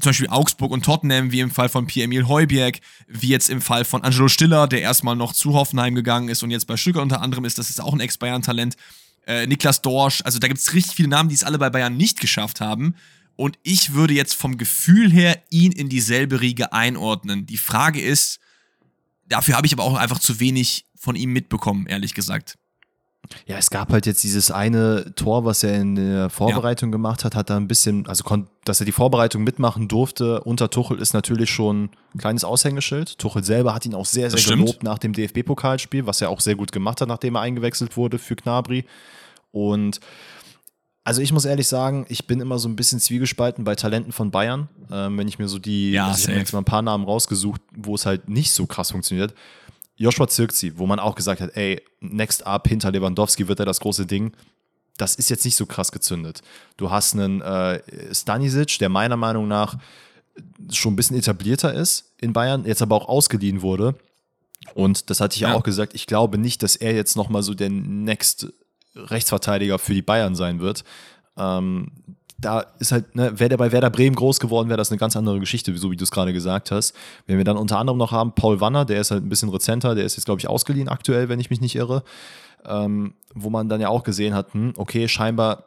zum 0.00 0.10
Beispiel 0.10 0.28
Augsburg 0.28 0.70
und 0.70 0.84
Tottenham, 0.84 1.32
wie 1.32 1.40
im 1.40 1.50
Fall 1.50 1.68
von 1.68 1.86
Pierre-Emil 1.86 2.28
Heuberg, 2.28 2.80
wie 3.08 3.28
jetzt 3.28 3.50
im 3.50 3.60
Fall 3.60 3.84
von 3.84 4.02
Angelo 4.02 4.28
Stiller, 4.28 4.66
der 4.66 4.82
erstmal 4.82 5.16
noch 5.16 5.32
zu 5.32 5.54
Hoffenheim 5.54 5.94
gegangen 5.94 6.28
ist 6.28 6.42
und 6.42 6.50
jetzt 6.50 6.66
bei 6.66 6.76
Stuttgart 6.76 7.02
unter 7.02 7.20
anderem 7.20 7.44
ist, 7.44 7.58
das 7.58 7.70
ist 7.70 7.80
auch 7.80 7.92
ein 7.92 8.00
Ex-Bayern-Talent. 8.00 8.76
Äh, 9.26 9.46
Niklas 9.46 9.82
Dorsch, 9.82 10.22
also 10.24 10.38
da 10.38 10.46
gibt 10.46 10.60
es 10.60 10.72
richtig 10.72 10.94
viele 10.94 11.08
Namen, 11.08 11.28
die 11.28 11.34
es 11.34 11.44
alle 11.44 11.58
bei 11.58 11.70
Bayern 11.70 11.96
nicht 11.96 12.20
geschafft 12.20 12.60
haben. 12.60 12.94
Und 13.34 13.58
ich 13.62 13.92
würde 13.92 14.14
jetzt 14.14 14.34
vom 14.34 14.56
Gefühl 14.56 15.12
her 15.12 15.42
ihn 15.50 15.72
in 15.72 15.88
dieselbe 15.88 16.40
Riege 16.40 16.72
einordnen. 16.72 17.44
Die 17.44 17.58
Frage 17.58 18.00
ist, 18.00 18.38
dafür 19.28 19.56
habe 19.56 19.66
ich 19.66 19.72
aber 19.72 19.84
auch 19.84 19.96
einfach 19.96 20.20
zu 20.20 20.40
wenig 20.40 20.86
von 20.96 21.16
ihm 21.16 21.32
mitbekommen, 21.32 21.86
ehrlich 21.86 22.14
gesagt. 22.14 22.56
Ja, 23.46 23.56
es 23.56 23.70
gab 23.70 23.90
halt 23.90 24.06
jetzt 24.06 24.22
dieses 24.22 24.50
eine 24.50 25.14
Tor, 25.14 25.44
was 25.44 25.62
er 25.62 25.80
in 25.80 25.94
der 25.94 26.30
Vorbereitung 26.30 26.90
ja. 26.90 26.92
gemacht 26.92 27.24
hat, 27.24 27.34
hat 27.34 27.50
da 27.50 27.56
ein 27.56 27.68
bisschen, 27.68 28.06
also 28.06 28.24
dass 28.64 28.80
er 28.80 28.86
die 28.86 28.92
Vorbereitung 28.92 29.44
mitmachen 29.44 29.88
durfte 29.88 30.40
unter 30.42 30.70
Tuchel 30.70 30.98
ist 30.98 31.14
natürlich 31.14 31.50
schon 31.50 31.90
ein 32.14 32.18
kleines 32.18 32.44
Aushängeschild. 32.44 33.18
Tuchel 33.18 33.44
selber 33.44 33.74
hat 33.74 33.86
ihn 33.86 33.94
auch 33.94 34.06
sehr, 34.06 34.30
sehr 34.30 34.56
gelobt 34.56 34.82
nach 34.82 34.98
dem 34.98 35.12
DFB-Pokalspiel, 35.12 36.06
was 36.06 36.20
er 36.20 36.30
auch 36.30 36.40
sehr 36.40 36.56
gut 36.56 36.72
gemacht 36.72 37.00
hat, 37.00 37.08
nachdem 37.08 37.36
er 37.36 37.42
eingewechselt 37.42 37.96
wurde 37.96 38.18
für 38.18 38.36
Knabri. 38.36 38.84
Und 39.52 40.00
also 41.06 41.22
ich 41.22 41.32
muss 41.32 41.44
ehrlich 41.44 41.68
sagen, 41.68 42.04
ich 42.08 42.26
bin 42.26 42.40
immer 42.40 42.58
so 42.58 42.68
ein 42.68 42.74
bisschen 42.74 42.98
zwiegespalten 42.98 43.62
bei 43.62 43.76
Talenten 43.76 44.10
von 44.10 44.32
Bayern. 44.32 44.68
Ähm, 44.90 45.16
wenn 45.16 45.28
ich 45.28 45.38
mir 45.38 45.46
so 45.46 45.60
die, 45.60 45.92
ja, 45.92 46.08
also 46.08 46.22
ich 46.22 46.28
habe 46.28 46.38
jetzt 46.40 46.52
mal 46.52 46.58
ein 46.58 46.64
paar 46.64 46.82
Namen 46.82 47.04
rausgesucht, 47.04 47.60
wo 47.76 47.94
es 47.94 48.06
halt 48.06 48.28
nicht 48.28 48.50
so 48.50 48.66
krass 48.66 48.90
funktioniert. 48.90 49.32
Joshua 49.96 50.28
Zirkzi, 50.28 50.78
wo 50.78 50.86
man 50.86 50.98
auch 50.98 51.14
gesagt 51.14 51.40
hat, 51.40 51.56
ey, 51.56 51.82
next 52.00 52.46
up 52.46 52.68
hinter 52.68 52.90
Lewandowski 52.90 53.48
wird 53.48 53.60
er 53.60 53.66
das 53.66 53.80
große 53.80 54.06
Ding. 54.06 54.32
Das 54.98 55.14
ist 55.14 55.28
jetzt 55.28 55.44
nicht 55.44 55.56
so 55.56 55.66
krass 55.66 55.92
gezündet. 55.92 56.42
Du 56.76 56.90
hast 56.90 57.14
einen 57.14 57.40
äh, 57.42 57.80
Stanisic, 58.14 58.78
der 58.78 58.88
meiner 58.88 59.16
Meinung 59.16 59.48
nach 59.48 59.76
schon 60.70 60.92
ein 60.92 60.96
bisschen 60.96 61.16
etablierter 61.16 61.72
ist 61.74 62.12
in 62.20 62.32
Bayern, 62.32 62.64
jetzt 62.64 62.82
aber 62.82 62.96
auch 62.96 63.08
ausgeliehen 63.08 63.62
wurde. 63.62 63.94
Und 64.74 65.10
das 65.10 65.20
hatte 65.20 65.36
ich 65.36 65.42
ja, 65.42 65.54
auch 65.54 65.62
gesagt, 65.62 65.94
ich 65.94 66.06
glaube 66.06 66.38
nicht, 66.38 66.62
dass 66.62 66.76
er 66.76 66.94
jetzt 66.94 67.16
nochmal 67.16 67.42
so 67.42 67.54
der 67.54 67.70
Next 67.70 68.48
Rechtsverteidiger 68.94 69.78
für 69.78 69.94
die 69.94 70.02
Bayern 70.02 70.34
sein 70.34 70.60
wird. 70.60 70.84
Ähm, 71.36 71.92
da 72.38 72.60
ist 72.78 72.92
halt, 72.92 73.14
ne, 73.14 73.38
wäre 73.38 73.48
der 73.48 73.56
bei 73.56 73.72
Werder 73.72 73.90
Bremen 73.90 74.14
groß 74.14 74.40
geworden, 74.40 74.68
wäre 74.68 74.76
das 74.76 74.90
eine 74.90 74.98
ganz 74.98 75.16
andere 75.16 75.40
Geschichte, 75.40 75.76
so 75.76 75.90
wie 75.90 75.96
du 75.96 76.04
es 76.04 76.10
gerade 76.10 76.32
gesagt 76.32 76.70
hast. 76.70 76.94
Wenn 77.26 77.38
wir 77.38 77.44
dann 77.44 77.56
unter 77.56 77.78
anderem 77.78 77.98
noch 77.98 78.12
haben, 78.12 78.32
Paul 78.34 78.60
Wanner, 78.60 78.84
der 78.84 79.00
ist 79.00 79.10
halt 79.10 79.24
ein 79.24 79.28
bisschen 79.28 79.48
rezenter, 79.48 79.94
der 79.94 80.04
ist 80.04 80.16
jetzt, 80.16 80.26
glaube 80.26 80.40
ich, 80.40 80.48
ausgeliehen 80.48 80.88
aktuell, 80.88 81.28
wenn 81.28 81.40
ich 81.40 81.50
mich 81.50 81.60
nicht 81.60 81.76
irre. 81.76 82.02
Ähm, 82.66 83.14
wo 83.34 83.48
man 83.48 83.68
dann 83.68 83.80
ja 83.80 83.88
auch 83.88 84.02
gesehen 84.02 84.34
hat, 84.34 84.52
hm, 84.52 84.74
okay, 84.76 85.08
scheinbar 85.08 85.64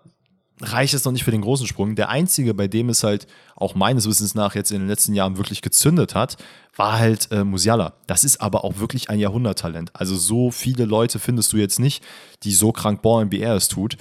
reicht 0.61 0.93
es 0.93 1.05
noch 1.05 1.11
nicht 1.11 1.24
für 1.24 1.32
den 1.32 1.41
großen 1.41 1.67
Sprung. 1.67 1.95
Der 1.95 2.09
einzige, 2.09 2.53
bei 2.53 2.67
dem 2.67 2.89
es 2.89 3.03
halt 3.03 3.28
auch 3.55 3.76
meines 3.76 4.07
Wissens 4.07 4.36
nach 4.36 4.55
jetzt 4.55 4.72
in 4.72 4.80
den 4.80 4.88
letzten 4.88 5.13
Jahren 5.13 5.38
wirklich 5.38 5.61
gezündet 5.61 6.15
hat, 6.15 6.38
war 6.76 6.99
halt 6.99 7.32
äh, 7.32 7.43
Musiala. 7.43 7.93
Das 8.07 8.24
ist 8.24 8.41
aber 8.41 8.63
auch 8.63 8.80
wirklich 8.80 9.09
ein 9.09 9.20
Jahrhunderttalent. 9.20 9.91
Also 9.93 10.15
so 10.15 10.51
viele 10.51 10.86
Leute 10.86 11.20
findest 11.20 11.53
du 11.53 11.57
jetzt 11.57 11.80
nicht, 11.80 12.03
die 12.43 12.51
so 12.51 12.72
krank 12.72 13.01
ballen, 13.01 13.32
wie 13.32 13.39
er 13.39 13.55
es 13.55 13.67
tut. 13.67 13.97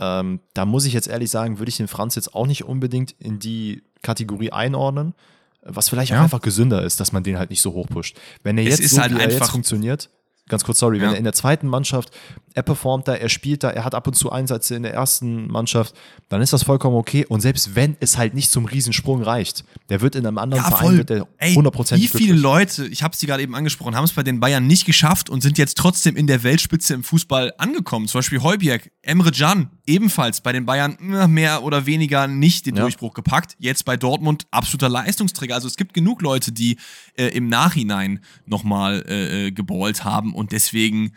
Ähm, 0.00 0.40
da 0.54 0.64
muss 0.64 0.86
ich 0.86 0.92
jetzt 0.94 1.08
ehrlich 1.08 1.30
sagen, 1.30 1.58
würde 1.58 1.68
ich 1.68 1.76
den 1.76 1.88
Franz 1.88 2.14
jetzt 2.14 2.34
auch 2.34 2.46
nicht 2.46 2.64
unbedingt 2.64 3.12
in 3.18 3.38
die 3.38 3.82
Kategorie 4.02 4.50
einordnen. 4.50 5.14
Was 5.62 5.90
vielleicht 5.90 6.10
Ja. 6.12 6.18
auch 6.20 6.24
einfach 6.24 6.40
gesünder 6.40 6.82
ist, 6.82 7.00
dass 7.00 7.12
man 7.12 7.22
den 7.22 7.38
halt 7.38 7.50
nicht 7.50 7.60
so 7.60 7.72
hochpusht. 7.74 8.16
Wenn 8.42 8.56
er 8.56 8.64
jetzt 8.64 8.82
so, 8.88 8.98
halt 9.00 9.12
er 9.12 9.30
jetzt 9.30 9.50
funktioniert, 9.50 10.08
ganz 10.48 10.64
kurz, 10.64 10.78
sorry, 10.80 10.96
wenn 11.00 11.08
Ja. 11.08 11.12
er 11.12 11.18
in 11.18 11.24
der 11.24 11.34
zweiten 11.34 11.68
Mannschaft, 11.68 12.10
er 12.54 12.62
performt 12.64 13.06
da, 13.06 13.14
er 13.14 13.28
spielt 13.28 13.62
da, 13.62 13.70
er 13.70 13.84
hat 13.84 13.94
ab 13.94 14.06
und 14.08 14.14
zu 14.14 14.32
Einsätze 14.32 14.74
in 14.74 14.82
der 14.82 14.92
ersten 14.92 15.46
Mannschaft, 15.48 15.94
dann 16.28 16.40
ist 16.42 16.52
das 16.52 16.64
vollkommen 16.64 16.96
okay. 16.96 17.24
Und 17.24 17.40
selbst 17.42 17.76
wenn 17.76 17.96
es 18.00 18.16
halt 18.18 18.34
nicht 18.34 18.50
zum 18.50 18.64
Riesensprung 18.64 19.22
reicht, 19.22 19.64
der 19.90 20.00
wird 20.00 20.16
in 20.16 20.26
einem 20.26 20.38
anderen 20.38 20.64
Ja, 20.64 20.70
Verein 20.70 20.96
wird 20.96 21.10
der 21.10 21.28
Ey, 21.38 21.54
hundertprozentig 21.54 22.12
wie 22.14 22.18
viele 22.18 22.32
glücklich. 22.32 22.42
Leute, 22.42 22.86
ich 22.86 23.02
habe 23.04 23.12
es 23.12 23.20
dir 23.20 23.26
gerade 23.28 23.42
eben 23.42 23.54
angesprochen, 23.54 23.94
haben 23.94 24.04
es 24.04 24.12
bei 24.12 24.24
den 24.24 24.40
Bayern 24.40 24.66
nicht 24.66 24.86
geschafft 24.86 25.30
und 25.30 25.42
sind 25.42 25.58
jetzt 25.58 25.76
trotzdem 25.76 26.16
in 26.16 26.26
der 26.26 26.42
Weltspitze 26.42 26.94
im 26.94 27.04
Fußball 27.04 27.52
angekommen. 27.58 28.08
Zum 28.08 28.18
Beispiel 28.18 28.42
Heuberg, 28.42 28.90
Emre 29.02 29.30
Can, 29.30 29.70
ebenfalls 29.90 30.40
bei 30.40 30.52
den 30.52 30.64
Bayern 30.64 30.96
äh, 31.12 31.26
mehr 31.28 31.62
oder 31.62 31.84
weniger 31.86 32.26
nicht 32.26 32.66
den 32.66 32.76
Ja. 32.76 32.82
Durchbruch 32.82 33.12
gepackt. 33.14 33.56
Jetzt 33.58 33.84
bei 33.84 33.96
Dortmund 33.96 34.46
absoluter 34.50 34.88
Leistungsträger. 34.88 35.54
Also 35.54 35.68
es 35.68 35.76
gibt 35.76 35.92
genug 35.94 36.22
Leute, 36.22 36.52
die 36.52 36.76
äh, 37.16 37.26
im 37.26 37.48
Nachhinein 37.48 38.20
nochmal 38.46 39.04
äh, 39.08 39.46
äh, 39.46 39.50
geballt 39.50 40.04
haben 40.04 40.34
und 40.34 40.52
deswegen 40.52 41.12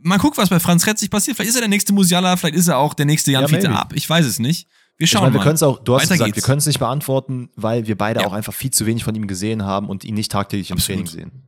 mal 0.00 0.18
gucken, 0.18 0.36
was 0.42 0.48
bei 0.50 0.60
Franz 0.60 0.86
Retzig 0.86 1.10
passiert. 1.10 1.36
Vielleicht 1.36 1.50
ist 1.50 1.56
er 1.56 1.60
der 1.62 1.68
nächste 1.68 1.92
Musiala, 1.92 2.36
vielleicht 2.36 2.56
ist 2.56 2.68
er 2.68 2.78
auch 2.78 2.94
der 2.94 3.06
nächste 3.06 3.30
Jan 3.30 3.42
Ja, 3.42 3.48
Fiete 3.48 3.70
ab. 3.70 3.92
Ich 3.94 4.08
weiß 4.10 4.26
es 4.26 4.38
nicht. 4.38 4.66
Wir 4.98 5.04
Ich 5.04 5.10
schauen 5.10 5.22
meine, 5.22 5.34
wir 5.34 5.38
mal. 5.38 5.44
können 5.44 5.54
es 5.54 5.62
auch, 5.62 5.78
du 5.82 5.94
hast 5.94 6.02
Weiter 6.02 6.14
gesagt, 6.14 6.34
geht's. 6.34 6.36
wir 6.44 6.46
können 6.48 6.58
es 6.58 6.66
nicht 6.66 6.78
beantworten, 6.78 7.48
weil 7.56 7.86
wir 7.86 7.96
beide 7.96 8.20
Ja. 8.20 8.26
auch 8.26 8.32
einfach 8.32 8.52
viel 8.52 8.70
zu 8.72 8.84
wenig 8.86 9.04
von 9.04 9.14
ihm 9.14 9.26
gesehen 9.26 9.62
haben 9.64 9.88
und 9.88 10.04
ihn 10.04 10.14
nicht 10.14 10.30
tagtäglich 10.30 10.70
im 10.70 10.76
Absolut. 10.76 11.06
Training 11.08 11.30
sehen. 11.30 11.42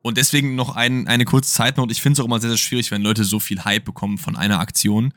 Und 0.00 0.16
deswegen 0.16 0.54
noch 0.54 0.74
ein, 0.76 1.06
eine 1.08 1.24
kurze 1.24 1.50
Zeitnote. 1.52 1.92
Ich 1.92 2.00
finde 2.00 2.14
es 2.14 2.20
auch 2.20 2.24
immer 2.24 2.40
sehr, 2.40 2.50
sehr 2.50 2.56
schwierig, 2.56 2.90
wenn 2.90 3.02
Leute 3.02 3.24
so 3.24 3.40
viel 3.40 3.64
Hype 3.64 3.84
bekommen 3.84 4.16
von 4.16 4.36
einer 4.36 4.58
Aktion. 4.60 5.12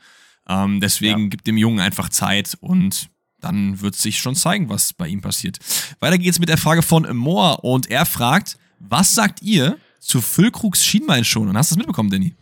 Ähm, 0.48 0.80
deswegen 0.80 1.22
Ja. 1.22 1.28
gibt 1.28 1.46
dem 1.46 1.56
Jungen 1.56 1.80
einfach 1.80 2.08
Zeit 2.08 2.56
und 2.60 3.08
dann 3.40 3.80
wird 3.80 3.96
sich 3.96 4.18
schon 4.18 4.34
zeigen, 4.36 4.68
was 4.68 4.92
bei 4.92 5.08
ihm 5.08 5.20
passiert. 5.20 5.58
Weiter 6.00 6.18
geht's 6.18 6.38
mit 6.38 6.48
der 6.48 6.58
Frage 6.58 6.82
von 6.82 7.16
Moore 7.16 7.58
und 7.62 7.90
er 7.90 8.06
fragt, 8.06 8.56
was 8.78 9.14
sagt 9.14 9.42
ihr 9.42 9.76
zu 10.00 10.20
Füllkrugs 10.20 10.84
Schienbeinschonen? 10.84 11.56
Hast 11.56 11.70
du 11.70 11.74
das 11.74 11.78
mitbekommen, 11.78 12.10
Danny? 12.10 12.34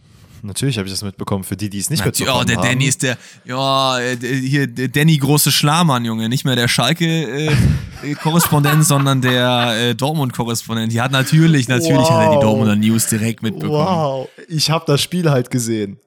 Natürlich 0.43 0.79
habe 0.79 0.89
ich 0.89 0.93
das 0.95 1.03
mitbekommen, 1.03 1.45
für 1.45 1.55
die, 1.55 1.69
die 1.69 1.79
es 1.79 1.91
nicht 1.91 1.99
Ja, 2.01 2.07
mitbekommen 2.07 2.47
der 2.47 2.57
haben. 2.57 2.67
Danny 2.69 2.87
ist 2.87 3.03
der, 3.03 3.19
ja, 3.45 3.99
äh, 3.99 4.17
der- 4.17 4.37
hier, 4.37 4.67
der 4.67 4.89
Danny 4.89 5.19
große 5.19 5.53
Schlamann, 5.53 6.07
Junge. 6.07 6.31
Nicht 6.31 6.47
mehr 6.47 6.57
der 6.57 6.67
Schalke-Korrespondent, 6.67 8.85
sondern 8.87 9.21
der 9.21 9.91
äh, 9.91 9.95
Dortmund-Korrespondent. 9.95 10.93
Die 10.93 11.01
hat 11.01 11.13
natürlich, 11.13 11.69
natürlich 11.69 12.09
hat 12.09 12.23
er 12.23 12.31
die 12.31 12.37
Wow. 12.37 12.43
Dortmunder 12.43 12.77
News 12.77 13.07
direkt 13.07 13.43
mitbekommen. 13.43 13.73
Wow, 13.73 14.29
ich 14.49 14.71
habe 14.71 14.85
das 14.87 15.03
Spiel 15.03 15.31
halt 15.31 15.51
gesehen. 15.51 15.99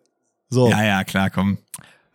So, 0.53 0.69
Ja, 0.69 0.83
ja, 0.83 1.03
klar, 1.03 1.29
komm. 1.29 1.57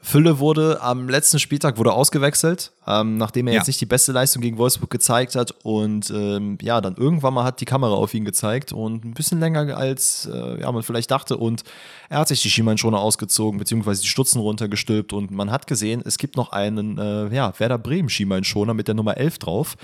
Fülle 0.01 0.39
wurde 0.39 0.81
am 0.81 1.09
letzten 1.09 1.41
Spieltag 1.41 1.77
wurde 1.77 1.93
ausgewechselt, 1.93 2.71
ähm, 2.87 3.19
nachdem 3.19 3.49
er 3.49 3.55
Ja. 3.55 3.59
jetzt 3.59 3.67
nicht 3.67 3.81
die 3.81 3.85
beste 3.87 4.13
Leistung 4.13 4.41
gegen 4.41 4.57
Wolfsburg 4.57 4.91
gezeigt 4.91 5.35
hat 5.35 5.53
und 5.65 6.09
ähm, 6.11 6.57
ja, 6.63 6.81
dann 6.81 6.95
irgendwann 6.95 7.35
mal 7.35 7.43
hat 7.43 7.61
die 7.61 7.65
Kamera 7.65 7.95
auf 7.95 8.15
ihn 8.15 8.25
gezeigt 8.25 8.73
und 8.73 9.05
ein 9.05 9.13
bisschen 9.13 9.41
länger 9.41 9.77
als 9.77 10.27
äh, 10.33 10.61
ja, 10.61 10.71
man 10.71 10.85
vielleicht 10.85 11.11
dachte 11.11 11.37
und 11.37 11.65
er 12.09 12.21
hat 12.21 12.29
sich 12.29 12.41
die 12.41 12.49
Schienbeinschoner 12.49 13.01
ausgezogen 13.01 13.59
beziehungsweise 13.59 14.01
die 14.03 14.07
Stutzen 14.09 14.41
runtergestülpt 14.41 15.13
und 15.13 15.33
man 15.33 15.51
hat 15.51 15.67
gesehen, 15.67 16.01
es 16.07 16.17
gibt 16.17 16.37
noch 16.37 16.53
einen 16.53 16.97
äh, 16.97 17.35
ja, 17.35 17.53
Werder 17.59 17.79
Bremen 17.79 18.09
Schienbeinschoner 18.09 18.75
mit 18.75 18.87
der 18.87 18.95
Nummer 18.95 19.17
11 19.17 19.41
drauf, 19.41 19.77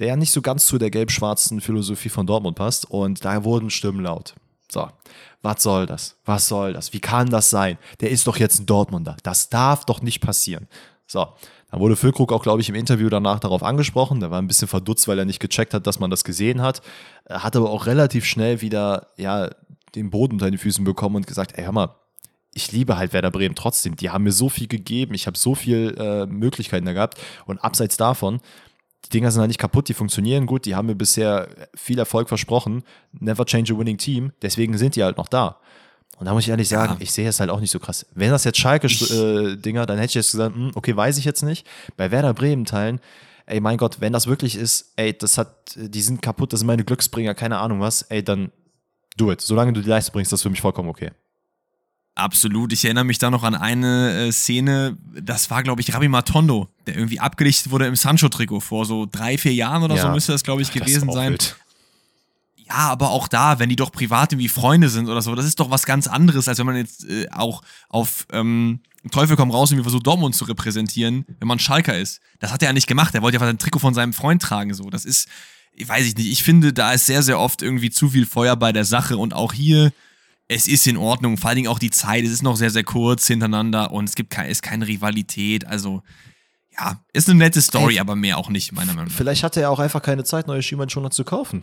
der 0.00 0.08
ja 0.08 0.16
nicht 0.16 0.32
so 0.32 0.42
ganz 0.42 0.66
zu 0.66 0.78
der 0.78 0.90
gelb-schwarzen 0.90 1.60
Philosophie 1.60 2.08
von 2.08 2.26
Dortmund 2.26 2.56
passt 2.56 2.90
und 2.90 3.24
da 3.24 3.44
wurden 3.44 3.70
Stimmen 3.70 4.00
laut. 4.02 4.34
So, 4.70 4.88
was 5.42 5.62
soll 5.62 5.86
das? 5.86 6.16
Was 6.24 6.48
soll 6.48 6.72
das? 6.72 6.92
Wie 6.92 7.00
kann 7.00 7.30
das 7.30 7.50
sein? 7.50 7.78
Der 8.00 8.10
ist 8.10 8.26
doch 8.26 8.36
jetzt 8.36 8.60
ein 8.60 8.66
Dortmunder. 8.66 9.16
Das 9.22 9.48
darf 9.48 9.84
doch 9.84 10.02
nicht 10.02 10.20
passieren. 10.20 10.68
So, 11.06 11.26
dann 11.70 11.80
wurde 11.80 11.96
Füllkrug 11.96 12.32
auch, 12.32 12.42
glaube 12.42 12.60
ich, 12.60 12.68
im 12.68 12.74
Interview 12.74 13.08
danach 13.08 13.40
darauf 13.40 13.62
angesprochen. 13.62 14.20
Der 14.20 14.30
war 14.30 14.40
ein 14.40 14.46
bisschen 14.46 14.68
verdutzt, 14.68 15.08
weil 15.08 15.18
er 15.18 15.24
nicht 15.24 15.40
gecheckt 15.40 15.74
hat, 15.74 15.86
dass 15.86 15.98
man 15.98 16.10
das 16.10 16.24
gesehen 16.24 16.62
hat. 16.62 16.82
Hat 17.28 17.56
aber 17.56 17.70
auch 17.70 17.86
relativ 17.86 18.24
schnell 18.24 18.60
wieder, 18.60 19.08
ja, 19.16 19.50
den 19.94 20.10
Boden 20.10 20.34
unter 20.34 20.50
den 20.50 20.58
Füßen 20.58 20.84
bekommen 20.84 21.16
und 21.16 21.26
gesagt, 21.26 21.58
ey, 21.58 21.64
hör 21.64 21.72
mal, 21.72 21.96
ich 22.52 22.72
liebe 22.72 22.96
halt 22.96 23.12
Werder 23.12 23.30
Bremen 23.30 23.54
trotzdem. 23.54 23.96
Die 23.96 24.10
haben 24.10 24.24
mir 24.24 24.32
so 24.32 24.48
viel 24.48 24.66
gegeben. 24.66 25.14
Ich 25.14 25.26
habe 25.26 25.38
so 25.38 25.54
viel 25.54 25.96
äh, 25.98 26.26
Möglichkeiten 26.26 26.86
da 26.86 26.92
gehabt. 26.92 27.20
Und 27.46 27.58
abseits 27.58 27.96
davon, 27.96 28.40
die 29.06 29.08
Dinger 29.10 29.30
sind 29.30 29.40
halt 29.40 29.48
nicht 29.48 29.58
kaputt, 29.60 29.88
die 29.88 29.94
funktionieren 29.94 30.46
gut, 30.46 30.66
die 30.66 30.74
haben 30.74 30.86
mir 30.86 30.94
bisher 30.94 31.48
viel 31.74 31.98
Erfolg 31.98 32.28
versprochen. 32.28 32.82
Never 33.12 33.44
change 33.46 33.72
a 33.74 33.78
winning 33.78 33.98
team, 33.98 34.32
deswegen 34.42 34.76
sind 34.78 34.96
die 34.96 35.02
halt 35.04 35.16
noch 35.16 35.28
da. 35.28 35.56
Und 36.18 36.26
da 36.26 36.34
muss 36.34 36.42
ich 36.42 36.50
ehrlich 36.50 36.68
sagen, 36.68 36.94
Ja. 36.94 36.98
ich 37.00 37.12
sehe 37.12 37.26
es 37.28 37.40
halt 37.40 37.48
auch 37.48 37.60
nicht 37.60 37.70
so 37.70 37.78
krass. 37.78 38.04
Wenn 38.14 38.30
das 38.30 38.44
jetzt 38.44 38.58
Schalke-Dinger, 38.58 39.86
dann 39.86 39.96
hätte 39.98 40.10
ich 40.10 40.14
jetzt 40.14 40.32
gesagt, 40.32 40.54
hm, 40.54 40.72
okay, 40.74 40.94
weiß 40.94 41.16
ich 41.18 41.24
jetzt 41.24 41.42
nicht. 41.42 41.66
Bei 41.96 42.10
Werder 42.10 42.34
Bremen-Teilen, 42.34 43.00
ey, 43.46 43.60
mein 43.60 43.78
Gott, 43.78 44.00
wenn 44.00 44.12
das 44.12 44.26
wirklich 44.26 44.54
ist, 44.56 44.92
ey, 44.96 45.16
das 45.16 45.38
hat, 45.38 45.54
die 45.76 46.02
sind 46.02 46.20
kaputt, 46.20 46.52
das 46.52 46.60
sind 46.60 46.66
meine 46.66 46.84
Glücksbringer, 46.84 47.34
keine 47.34 47.58
Ahnung 47.58 47.80
was, 47.80 48.02
ey, 48.02 48.22
dann 48.22 48.52
do 49.16 49.32
it. 49.32 49.40
Solange 49.40 49.72
du 49.72 49.80
die 49.80 49.88
Leistung 49.88 50.12
bringst, 50.12 50.30
das 50.30 50.40
ist 50.40 50.42
für 50.42 50.50
mich 50.50 50.60
vollkommen 50.60 50.88
okay. 50.90 51.10
Absolut. 52.14 52.72
Ich 52.72 52.84
erinnere 52.84 53.04
mich 53.04 53.18
da 53.18 53.30
noch 53.30 53.42
an 53.44 53.54
eine 53.54 54.26
äh, 54.28 54.32
Szene, 54.32 54.98
das 55.20 55.50
war, 55.50 55.62
glaube 55.62 55.80
ich, 55.80 55.94
Rabi 55.94 56.08
Matondo, 56.08 56.68
der 56.86 56.96
irgendwie 56.96 57.20
abgelichtet 57.20 57.70
wurde 57.70 57.86
im 57.86 57.96
Sancho-Trikot 57.96 58.60
vor 58.60 58.84
so 58.84 59.06
drei, 59.10 59.38
vier 59.38 59.54
Jahren 59.54 59.82
oder 59.82 59.96
so 59.96 60.08
Ja. 60.08 60.12
müsste 60.12 60.32
das, 60.32 60.42
glaube 60.42 60.60
ich, 60.62 60.68
Das 60.70 60.74
gewesen 60.80 61.08
auch 61.08 61.14
sein. 61.14 61.30
wild. 61.30 61.56
Ja, 62.68 62.74
aber 62.90 63.10
auch 63.10 63.26
da, 63.26 63.58
wenn 63.58 63.68
die 63.68 63.76
doch 63.76 63.90
privat 63.90 64.32
irgendwie 64.32 64.48
Freunde 64.48 64.88
sind 64.88 65.08
oder 65.08 65.22
so, 65.22 65.34
das 65.34 65.44
ist 65.46 65.58
doch 65.58 65.70
was 65.70 65.86
ganz 65.86 66.06
anderes, 66.06 66.46
als 66.46 66.58
wenn 66.58 66.66
man 66.66 66.76
jetzt 66.76 67.04
äh, 67.08 67.26
auch 67.30 67.62
auf 67.88 68.26
ähm, 68.32 68.80
Teufel 69.10 69.36
komm 69.36 69.50
raus 69.50 69.70
irgendwie 69.70 69.84
versucht, 69.84 70.06
Dortmund 70.06 70.34
zu 70.34 70.44
repräsentieren, 70.44 71.24
wenn 71.38 71.48
man 71.48 71.58
Schalker 71.58 71.96
ist. 71.98 72.20
Das 72.38 72.52
hat 72.52 72.62
er 72.62 72.68
ja 72.68 72.72
nicht 72.72 72.86
gemacht. 72.86 73.14
Er 73.14 73.22
wollte 73.22 73.36
ja 73.36 73.40
einfach 73.40 73.52
ein 73.52 73.58
Trikot 73.58 73.78
von 73.80 73.94
seinem 73.94 74.12
Freund 74.12 74.42
tragen. 74.42 74.74
So, 74.74 74.88
das 74.90 75.04
ist, 75.04 75.26
ich 75.74 75.88
weiß 75.88 76.06
ich 76.06 76.16
nicht. 76.16 76.30
Ich 76.30 76.42
finde, 76.44 76.72
da 76.72 76.92
ist 76.92 77.06
sehr, 77.06 77.22
sehr 77.22 77.40
oft 77.40 77.62
irgendwie 77.62 77.90
zu 77.90 78.10
viel 78.10 78.26
Feuer 78.26 78.54
bei 78.56 78.72
der 78.72 78.84
Sache 78.84 79.16
und 79.16 79.32
auch 79.34 79.52
hier, 79.52 79.90
es 80.50 80.66
ist 80.66 80.86
in 80.88 80.96
Ordnung. 80.96 81.36
Vor 81.36 81.48
allen 81.48 81.56
Dingen 81.56 81.68
auch 81.68 81.78
die 81.78 81.90
Zeit. 81.90 82.24
Es 82.24 82.32
ist 82.32 82.42
noch 82.42 82.56
sehr, 82.56 82.70
sehr 82.70 82.82
kurz 82.82 83.28
hintereinander 83.28 83.92
und 83.92 84.08
es 84.08 84.16
gibt 84.16 84.30
keine, 84.30 84.48
ist 84.48 84.62
keine 84.62 84.86
Rivalität. 84.88 85.64
Also, 85.64 86.02
ja, 86.76 87.00
ist 87.12 87.28
eine 87.28 87.38
nette 87.38 87.62
Story, 87.62 87.94
Ey, 87.94 88.00
aber 88.00 88.16
mehr 88.16 88.36
auch 88.36 88.48
nicht, 88.48 88.72
meiner 88.72 88.92
Meinung 88.92 89.06
nach. 89.06 89.16
Vielleicht 89.16 89.44
hatte 89.44 89.60
er 89.60 89.70
auch 89.70 89.78
einfach 89.78 90.02
keine 90.02 90.24
Zeit, 90.24 90.48
neue 90.48 90.60
Schienbeinschoner 90.60 91.12
zu 91.12 91.22
kaufen. 91.22 91.62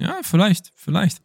Ja, 0.00 0.16
vielleicht, 0.22 0.72
vielleicht. 0.74 1.18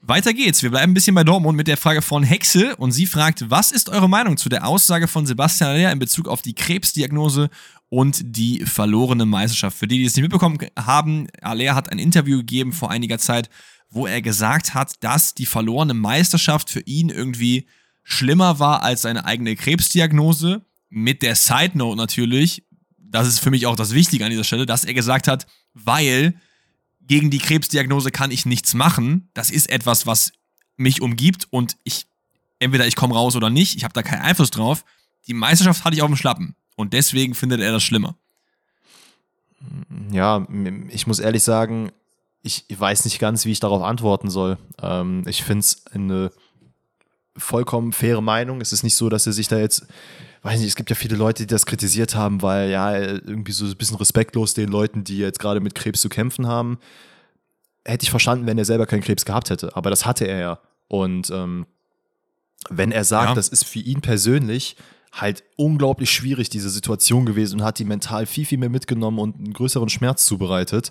Weiter 0.00 0.32
geht's. 0.32 0.62
Wir 0.62 0.70
bleiben 0.70 0.92
ein 0.92 0.94
bisschen 0.94 1.14
bei 1.14 1.24
Dortmund 1.24 1.58
mit 1.58 1.68
der 1.68 1.76
Frage 1.76 2.00
von 2.00 2.22
Hexe 2.22 2.74
und 2.76 2.92
sie 2.92 3.06
fragt, 3.06 3.50
was 3.50 3.70
ist 3.70 3.90
eure 3.90 4.08
Meinung 4.08 4.38
zu 4.38 4.48
der 4.48 4.66
Aussage 4.66 5.08
von 5.08 5.26
Sebastian 5.26 5.70
Aller 5.70 5.92
in 5.92 5.98
Bezug 5.98 6.26
auf 6.26 6.40
die 6.40 6.54
Krebsdiagnose 6.54 7.50
und 7.90 8.22
die 8.24 8.64
verlorene 8.64 9.26
Meisterschaft? 9.26 9.76
Für 9.76 9.86
die, 9.86 9.98
die 9.98 10.06
es 10.06 10.16
nicht 10.16 10.22
mitbekommen 10.22 10.58
haben, 10.74 11.26
Aller 11.42 11.74
hat 11.74 11.92
ein 11.92 11.98
Interview 11.98 12.38
gegeben 12.38 12.72
vor 12.72 12.90
einiger 12.90 13.18
Zeit, 13.18 13.50
wo 13.92 14.06
er 14.06 14.22
gesagt 14.22 14.74
hat, 14.74 15.04
dass 15.04 15.34
die 15.34 15.46
verlorene 15.46 15.94
Meisterschaft 15.94 16.70
für 16.70 16.80
ihn 16.80 17.10
irgendwie 17.10 17.66
schlimmer 18.02 18.58
war 18.58 18.82
als 18.82 19.02
seine 19.02 19.26
eigene 19.26 19.54
Krebsdiagnose. 19.54 20.64
Mit 20.88 21.22
der 21.22 21.36
Side 21.36 21.72
Note 21.74 21.96
natürlich, 21.96 22.64
das 22.98 23.28
ist 23.28 23.38
für 23.38 23.50
mich 23.50 23.66
auch 23.66 23.76
das 23.76 23.92
Wichtige 23.92 24.24
an 24.24 24.30
dieser 24.30 24.44
Stelle, 24.44 24.66
dass 24.66 24.84
er 24.84 24.94
gesagt 24.94 25.28
hat, 25.28 25.46
weil 25.74 26.34
gegen 27.02 27.30
die 27.30 27.38
Krebsdiagnose 27.38 28.10
kann 28.10 28.30
ich 28.30 28.46
nichts 28.46 28.72
machen. 28.74 29.28
Das 29.34 29.50
ist 29.50 29.68
etwas, 29.68 30.06
was 30.06 30.32
mich 30.76 31.02
umgibt 31.02 31.46
und 31.50 31.76
ich, 31.84 32.06
entweder 32.58 32.86
ich 32.86 32.96
komme 32.96 33.14
raus 33.14 33.36
oder 33.36 33.50
nicht, 33.50 33.76
ich 33.76 33.84
habe 33.84 33.94
da 33.94 34.02
keinen 34.02 34.22
Einfluss 34.22 34.50
drauf. 34.50 34.84
Die 35.26 35.34
Meisterschaft 35.34 35.84
hatte 35.84 35.96
ich 35.96 36.02
auf 36.02 36.08
dem 36.08 36.16
Schlappen 36.16 36.56
und 36.76 36.94
deswegen 36.94 37.34
findet 37.34 37.60
er 37.60 37.72
das 37.72 37.82
schlimmer. 37.82 38.16
Ja, 40.10 40.46
ich 40.88 41.06
muss 41.06 41.18
ehrlich 41.18 41.42
sagen, 41.42 41.92
ich 42.42 42.64
weiß 42.68 43.04
nicht 43.04 43.18
ganz, 43.18 43.44
wie 43.44 43.52
ich 43.52 43.60
darauf 43.60 43.82
antworten 43.82 44.30
soll. 44.30 44.58
Ähm, 44.80 45.22
ich 45.26 45.42
finde 45.44 45.60
es 45.60 45.84
eine 45.92 46.30
vollkommen 47.36 47.92
faire 47.92 48.20
Meinung. 48.20 48.60
Es 48.60 48.72
ist 48.72 48.82
nicht 48.82 48.96
so, 48.96 49.08
dass 49.08 49.26
er 49.26 49.32
sich 49.32 49.48
da 49.48 49.58
jetzt, 49.58 49.86
weiß 50.42 50.58
nicht, 50.60 50.68
es 50.68 50.76
gibt 50.76 50.90
ja 50.90 50.96
viele 50.96 51.16
Leute, 51.16 51.44
die 51.44 51.46
das 51.46 51.66
kritisiert 51.66 52.14
haben, 52.14 52.42
weil 52.42 52.70
ja, 52.70 52.94
irgendwie 52.96 53.52
so 53.52 53.64
ein 53.64 53.76
bisschen 53.76 53.96
respektlos 53.96 54.54
den 54.54 54.68
Leuten, 54.68 55.04
die 55.04 55.18
jetzt 55.18 55.38
gerade 55.38 55.60
mit 55.60 55.74
Krebs 55.74 56.00
zu 56.00 56.08
kämpfen 56.08 56.46
haben. 56.46 56.78
Hätte 57.84 58.04
ich 58.04 58.10
verstanden, 58.10 58.46
wenn 58.46 58.58
er 58.58 58.64
selber 58.64 58.86
keinen 58.86 59.02
Krebs 59.02 59.24
gehabt 59.24 59.50
hätte. 59.50 59.74
Aber 59.76 59.90
das 59.90 60.04
hatte 60.04 60.26
er 60.26 60.40
ja. 60.40 60.58
Und 60.88 61.30
ähm, 61.30 61.66
wenn 62.68 62.92
er 62.92 63.04
sagt, 63.04 63.30
Ja. 63.30 63.34
das 63.34 63.48
ist 63.48 63.64
für 63.64 63.80
ihn 63.80 64.00
persönlich 64.02 64.76
halt 65.12 65.42
unglaublich 65.56 66.10
schwierig, 66.10 66.48
diese 66.48 66.70
Situation 66.70 67.26
gewesen 67.26 67.60
und 67.60 67.66
hat 67.66 67.78
die 67.78 67.84
mental 67.84 68.26
viel, 68.26 68.46
viel 68.46 68.58
mehr 68.58 68.70
mitgenommen 68.70 69.18
und 69.18 69.36
einen 69.36 69.52
größeren 69.52 69.88
Schmerz 69.88 70.24
zubereitet, 70.26 70.90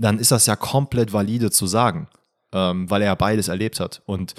dann 0.00 0.18
ist 0.18 0.30
das 0.30 0.46
ja 0.46 0.56
komplett 0.56 1.12
valide 1.12 1.50
zu 1.50 1.66
sagen, 1.66 2.08
ähm, 2.52 2.90
weil 2.90 3.02
er 3.02 3.08
ja 3.08 3.14
beides 3.14 3.48
erlebt 3.48 3.80
hat. 3.80 4.02
Und 4.06 4.34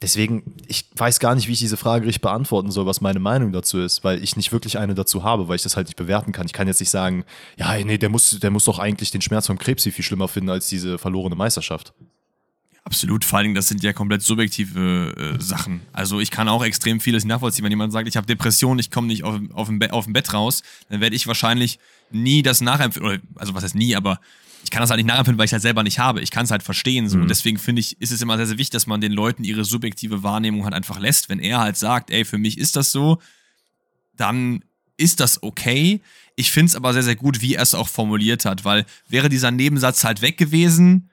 deswegen, 0.00 0.54
ich 0.66 0.86
weiß 0.94 1.20
gar 1.20 1.34
nicht, 1.34 1.48
wie 1.48 1.52
ich 1.52 1.58
diese 1.58 1.76
Frage 1.76 2.06
richtig 2.06 2.22
beantworten 2.22 2.70
soll, 2.70 2.86
was 2.86 3.00
meine 3.00 3.18
Meinung 3.18 3.52
dazu 3.52 3.80
ist, 3.80 4.04
weil 4.04 4.22
ich 4.22 4.36
nicht 4.36 4.52
wirklich 4.52 4.78
eine 4.78 4.94
dazu 4.94 5.24
habe, 5.24 5.48
weil 5.48 5.56
ich 5.56 5.62
das 5.62 5.76
halt 5.76 5.88
nicht 5.88 5.96
bewerten 5.96 6.32
kann. 6.32 6.46
Ich 6.46 6.52
kann 6.52 6.68
jetzt 6.68 6.80
nicht 6.80 6.90
sagen, 6.90 7.24
ja, 7.56 7.76
nee, 7.84 7.98
der 7.98 8.08
muss, 8.08 8.38
der 8.38 8.50
muss 8.50 8.64
doch 8.64 8.78
eigentlich 8.78 9.10
den 9.10 9.20
Schmerz 9.20 9.46
vom 9.46 9.58
Krebs 9.58 9.82
viel, 9.82 9.92
viel 9.92 10.04
schlimmer 10.04 10.28
finden 10.28 10.50
als 10.50 10.68
diese 10.68 10.98
verlorene 10.98 11.34
Meisterschaft. 11.34 11.92
Absolut, 12.82 13.24
vor 13.24 13.38
allem, 13.38 13.54
das 13.54 13.68
sind 13.68 13.82
ja 13.82 13.92
komplett 13.92 14.22
subjektive 14.22 15.36
äh, 15.38 15.42
Sachen. 15.42 15.82
Also 15.92 16.18
ich 16.18 16.30
kann 16.30 16.48
auch 16.48 16.64
extrem 16.64 16.98
vieles 16.98 17.24
nachvollziehen. 17.24 17.64
Wenn 17.64 17.72
jemand 17.72 17.92
sagt, 17.92 18.08
ich 18.08 18.16
habe 18.16 18.26
Depression, 18.26 18.78
ich 18.78 18.90
komme 18.90 19.06
nicht 19.06 19.22
auf, 19.22 19.38
auf, 19.52 19.68
dem 19.68 19.82
auf 19.90 20.04
dem 20.04 20.14
Bett 20.14 20.32
raus, 20.32 20.62
dann 20.88 21.00
werde 21.00 21.14
ich 21.14 21.26
wahrscheinlich 21.26 21.78
nie 22.10 22.42
das 22.42 22.62
nachempfinden, 22.62 23.20
also 23.36 23.54
was 23.54 23.64
heißt 23.64 23.74
nie, 23.74 23.94
aber 23.94 24.18
ich 24.62 24.70
kann 24.70 24.80
das 24.80 24.90
halt 24.90 24.98
nicht 24.98 25.06
nachempfinden, 25.06 25.38
weil 25.38 25.46
ich 25.46 25.52
halt 25.52 25.62
selber 25.62 25.82
nicht 25.82 25.98
habe. 25.98 26.20
Ich 26.20 26.30
kann 26.30 26.44
es 26.44 26.50
halt 26.50 26.62
verstehen. 26.62 27.08
So. 27.08 27.16
Mhm. 27.16 27.22
Und 27.22 27.28
deswegen 27.28 27.58
finde 27.58 27.80
ich, 27.80 28.00
ist 28.00 28.10
es 28.10 28.22
immer 28.22 28.36
sehr, 28.36 28.46
sehr 28.46 28.58
wichtig, 28.58 28.70
dass 28.70 28.86
man 28.86 29.00
den 29.00 29.12
Leuten 29.12 29.44
ihre 29.44 29.64
subjektive 29.64 30.22
Wahrnehmung 30.22 30.64
halt 30.64 30.74
einfach 30.74 30.98
lässt. 30.98 31.28
Wenn 31.28 31.40
er 31.40 31.60
halt 31.60 31.76
sagt, 31.76 32.10
ey, 32.10 32.24
für 32.24 32.38
mich 32.38 32.58
ist 32.58 32.76
das 32.76 32.92
so, 32.92 33.20
dann 34.16 34.64
ist 34.96 35.20
das 35.20 35.42
okay. 35.42 36.02
Ich 36.36 36.50
finde 36.50 36.70
es 36.70 36.76
aber 36.76 36.92
sehr, 36.92 37.02
sehr 37.02 37.16
gut, 37.16 37.40
wie 37.40 37.54
er 37.54 37.62
es 37.62 37.74
auch 37.74 37.88
formuliert 37.88 38.44
hat, 38.44 38.64
weil 38.64 38.84
wäre 39.08 39.28
dieser 39.28 39.50
Nebensatz 39.50 40.04
halt 40.04 40.22
weg 40.22 40.36
gewesen, 40.36 41.10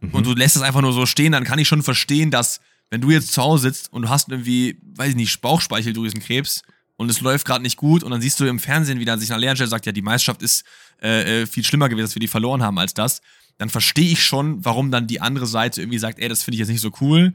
mhm. 0.00 0.10
und 0.10 0.26
du 0.26 0.34
lässt 0.34 0.56
es 0.56 0.62
einfach 0.62 0.80
nur 0.80 0.92
so 0.92 1.06
stehen, 1.06 1.32
dann 1.32 1.44
kann 1.44 1.58
ich 1.58 1.68
schon 1.68 1.82
verstehen, 1.82 2.30
dass, 2.30 2.60
wenn 2.90 3.00
du 3.00 3.10
jetzt 3.10 3.32
zu 3.32 3.42
Hause 3.42 3.64
sitzt 3.64 3.92
und 3.92 4.02
du 4.02 4.08
hast 4.08 4.28
irgendwie, 4.28 4.78
weiß 4.96 5.10
ich 5.10 5.16
nicht, 5.16 5.40
Bauchspeicheldrüsenkrebs 5.40 6.62
und 6.96 7.10
es 7.10 7.20
läuft 7.20 7.46
gerade 7.46 7.62
nicht 7.62 7.76
gut 7.76 8.02
und 8.02 8.10
dann 8.10 8.20
siehst 8.20 8.38
du 8.40 8.46
im 8.46 8.58
Fernsehen, 8.58 9.00
wie 9.00 9.04
dann 9.04 9.18
sich 9.18 9.32
eine 9.32 9.40
Lehrerin 9.40 9.66
sagt, 9.66 9.86
ja, 9.86 9.92
die 9.92 10.02
Meisterschaft 10.02 10.42
ist 10.42 10.64
äh, 11.02 11.42
äh, 11.42 11.46
viel 11.46 11.64
schlimmer 11.64 11.88
gewesen, 11.88 12.06
dass 12.06 12.14
wir 12.14 12.20
die 12.20 12.28
verloren 12.28 12.62
haben 12.62 12.78
als 12.78 12.94
das, 12.94 13.20
dann 13.58 13.68
verstehe 13.68 14.12
ich 14.12 14.22
schon, 14.22 14.64
warum 14.64 14.90
dann 14.90 15.06
die 15.06 15.20
andere 15.20 15.46
Seite 15.46 15.80
irgendwie 15.80 15.98
sagt, 15.98 16.18
ey, 16.18 16.28
das 16.28 16.42
finde 16.42 16.56
ich 16.56 16.60
jetzt 16.60 16.68
nicht 16.68 16.80
so 16.80 16.90
cool, 17.00 17.34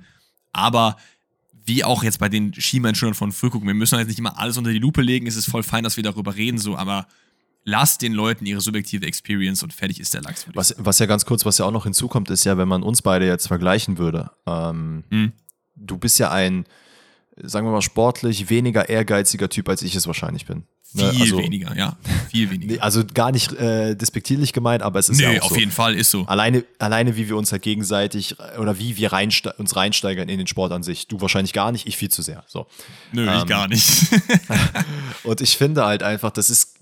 aber 0.53 0.97
wie 1.65 1.83
auch 1.83 2.03
jetzt 2.03 2.19
bei 2.19 2.29
den 2.29 2.53
Skimenschülern 2.53 3.13
von 3.13 3.31
früh 3.31 3.49
gucken, 3.49 3.67
wir 3.67 3.75
müssen 3.75 3.97
jetzt 3.99 4.07
nicht 4.07 4.19
immer 4.19 4.39
alles 4.39 4.57
unter 4.57 4.71
die 4.71 4.79
Lupe 4.79 5.01
legen, 5.01 5.27
es 5.27 5.35
ist 5.35 5.49
voll 5.49 5.63
fein, 5.63 5.83
dass 5.83 5.97
wir 5.97 6.03
darüber 6.03 6.35
reden, 6.35 6.57
so, 6.57 6.75
aber 6.75 7.07
lass 7.63 7.97
den 7.97 8.13
Leuten 8.13 8.45
ihre 8.45 8.61
subjektive 8.61 9.05
Experience 9.05 9.61
und 9.63 9.73
fertig 9.73 9.99
ist 9.99 10.13
der 10.13 10.21
Lachs. 10.21 10.45
Was, 10.53 10.75
was 10.77 10.99
ja 10.99 11.05
ganz 11.05 11.25
kurz, 11.25 11.45
was 11.45 11.57
ja 11.57 11.65
auch 11.65 11.71
noch 11.71 11.83
hinzukommt, 11.83 12.29
ist 12.29 12.45
ja, 12.45 12.57
wenn 12.57 12.67
man 12.67 12.83
uns 12.83 13.01
beide 13.01 13.27
jetzt 13.27 13.47
vergleichen 13.47 13.97
würde. 13.97 14.31
Ähm, 14.45 15.03
hm. 15.09 15.31
Du 15.75 15.97
bist 15.97 16.19
ja 16.19 16.31
ein, 16.31 16.65
sagen 17.43 17.65
wir 17.65 17.71
mal, 17.71 17.81
sportlich 17.81 18.49
weniger 18.49 18.89
ehrgeiziger 18.89 19.49
Typ, 19.49 19.69
als 19.69 19.81
ich 19.81 19.95
es 19.95 20.07
wahrscheinlich 20.07 20.45
bin. 20.45 20.63
Ne? 20.93 21.11
Viel 21.11 21.21
also, 21.21 21.37
weniger, 21.37 21.75
ja. 21.77 21.97
Viel 22.31 22.49
weniger. 22.51 22.83
also 22.83 23.03
gar 23.05 23.31
nicht 23.31 23.53
äh, 23.53 23.95
despektierlich 23.95 24.53
gemeint, 24.53 24.81
aber 24.81 24.99
es 24.99 25.09
ist 25.09 25.19
nee, 25.19 25.35
ja 25.35 25.41
auf 25.41 25.57
jeden 25.57 25.71
Fall 25.71 25.95
ist 25.95 26.09
so. 26.09 26.25
Alleine, 26.25 26.65
alleine 26.79 27.15
wie 27.15 27.27
wir 27.29 27.37
uns 27.37 27.51
halt 27.51 27.61
gegenseitig 27.61 28.37
oder 28.59 28.79
wie 28.79 28.97
wir 28.97 29.13
reinste 29.13 29.53
uns 29.53 29.75
reinsteigern 29.75 30.29
in 30.29 30.39
den 30.39 30.47
Sport 30.47 30.71
an 30.71 30.81
sich. 30.81 31.07
Du 31.07 31.21
wahrscheinlich 31.21 31.53
gar 31.53 31.71
nicht, 31.71 31.87
ich 31.87 31.95
viel 31.95 32.09
zu 32.09 32.21
sehr. 32.23 32.43
So. 32.47 32.65
Nö, 33.11 33.27
ähm, 33.27 33.37
ich 33.37 33.45
gar 33.45 33.67
nicht. 33.67 33.87
und 35.23 35.41
ich 35.41 35.57
finde 35.57 35.85
halt 35.85 36.01
einfach, 36.01 36.31
das 36.31 36.49
ist 36.49 36.75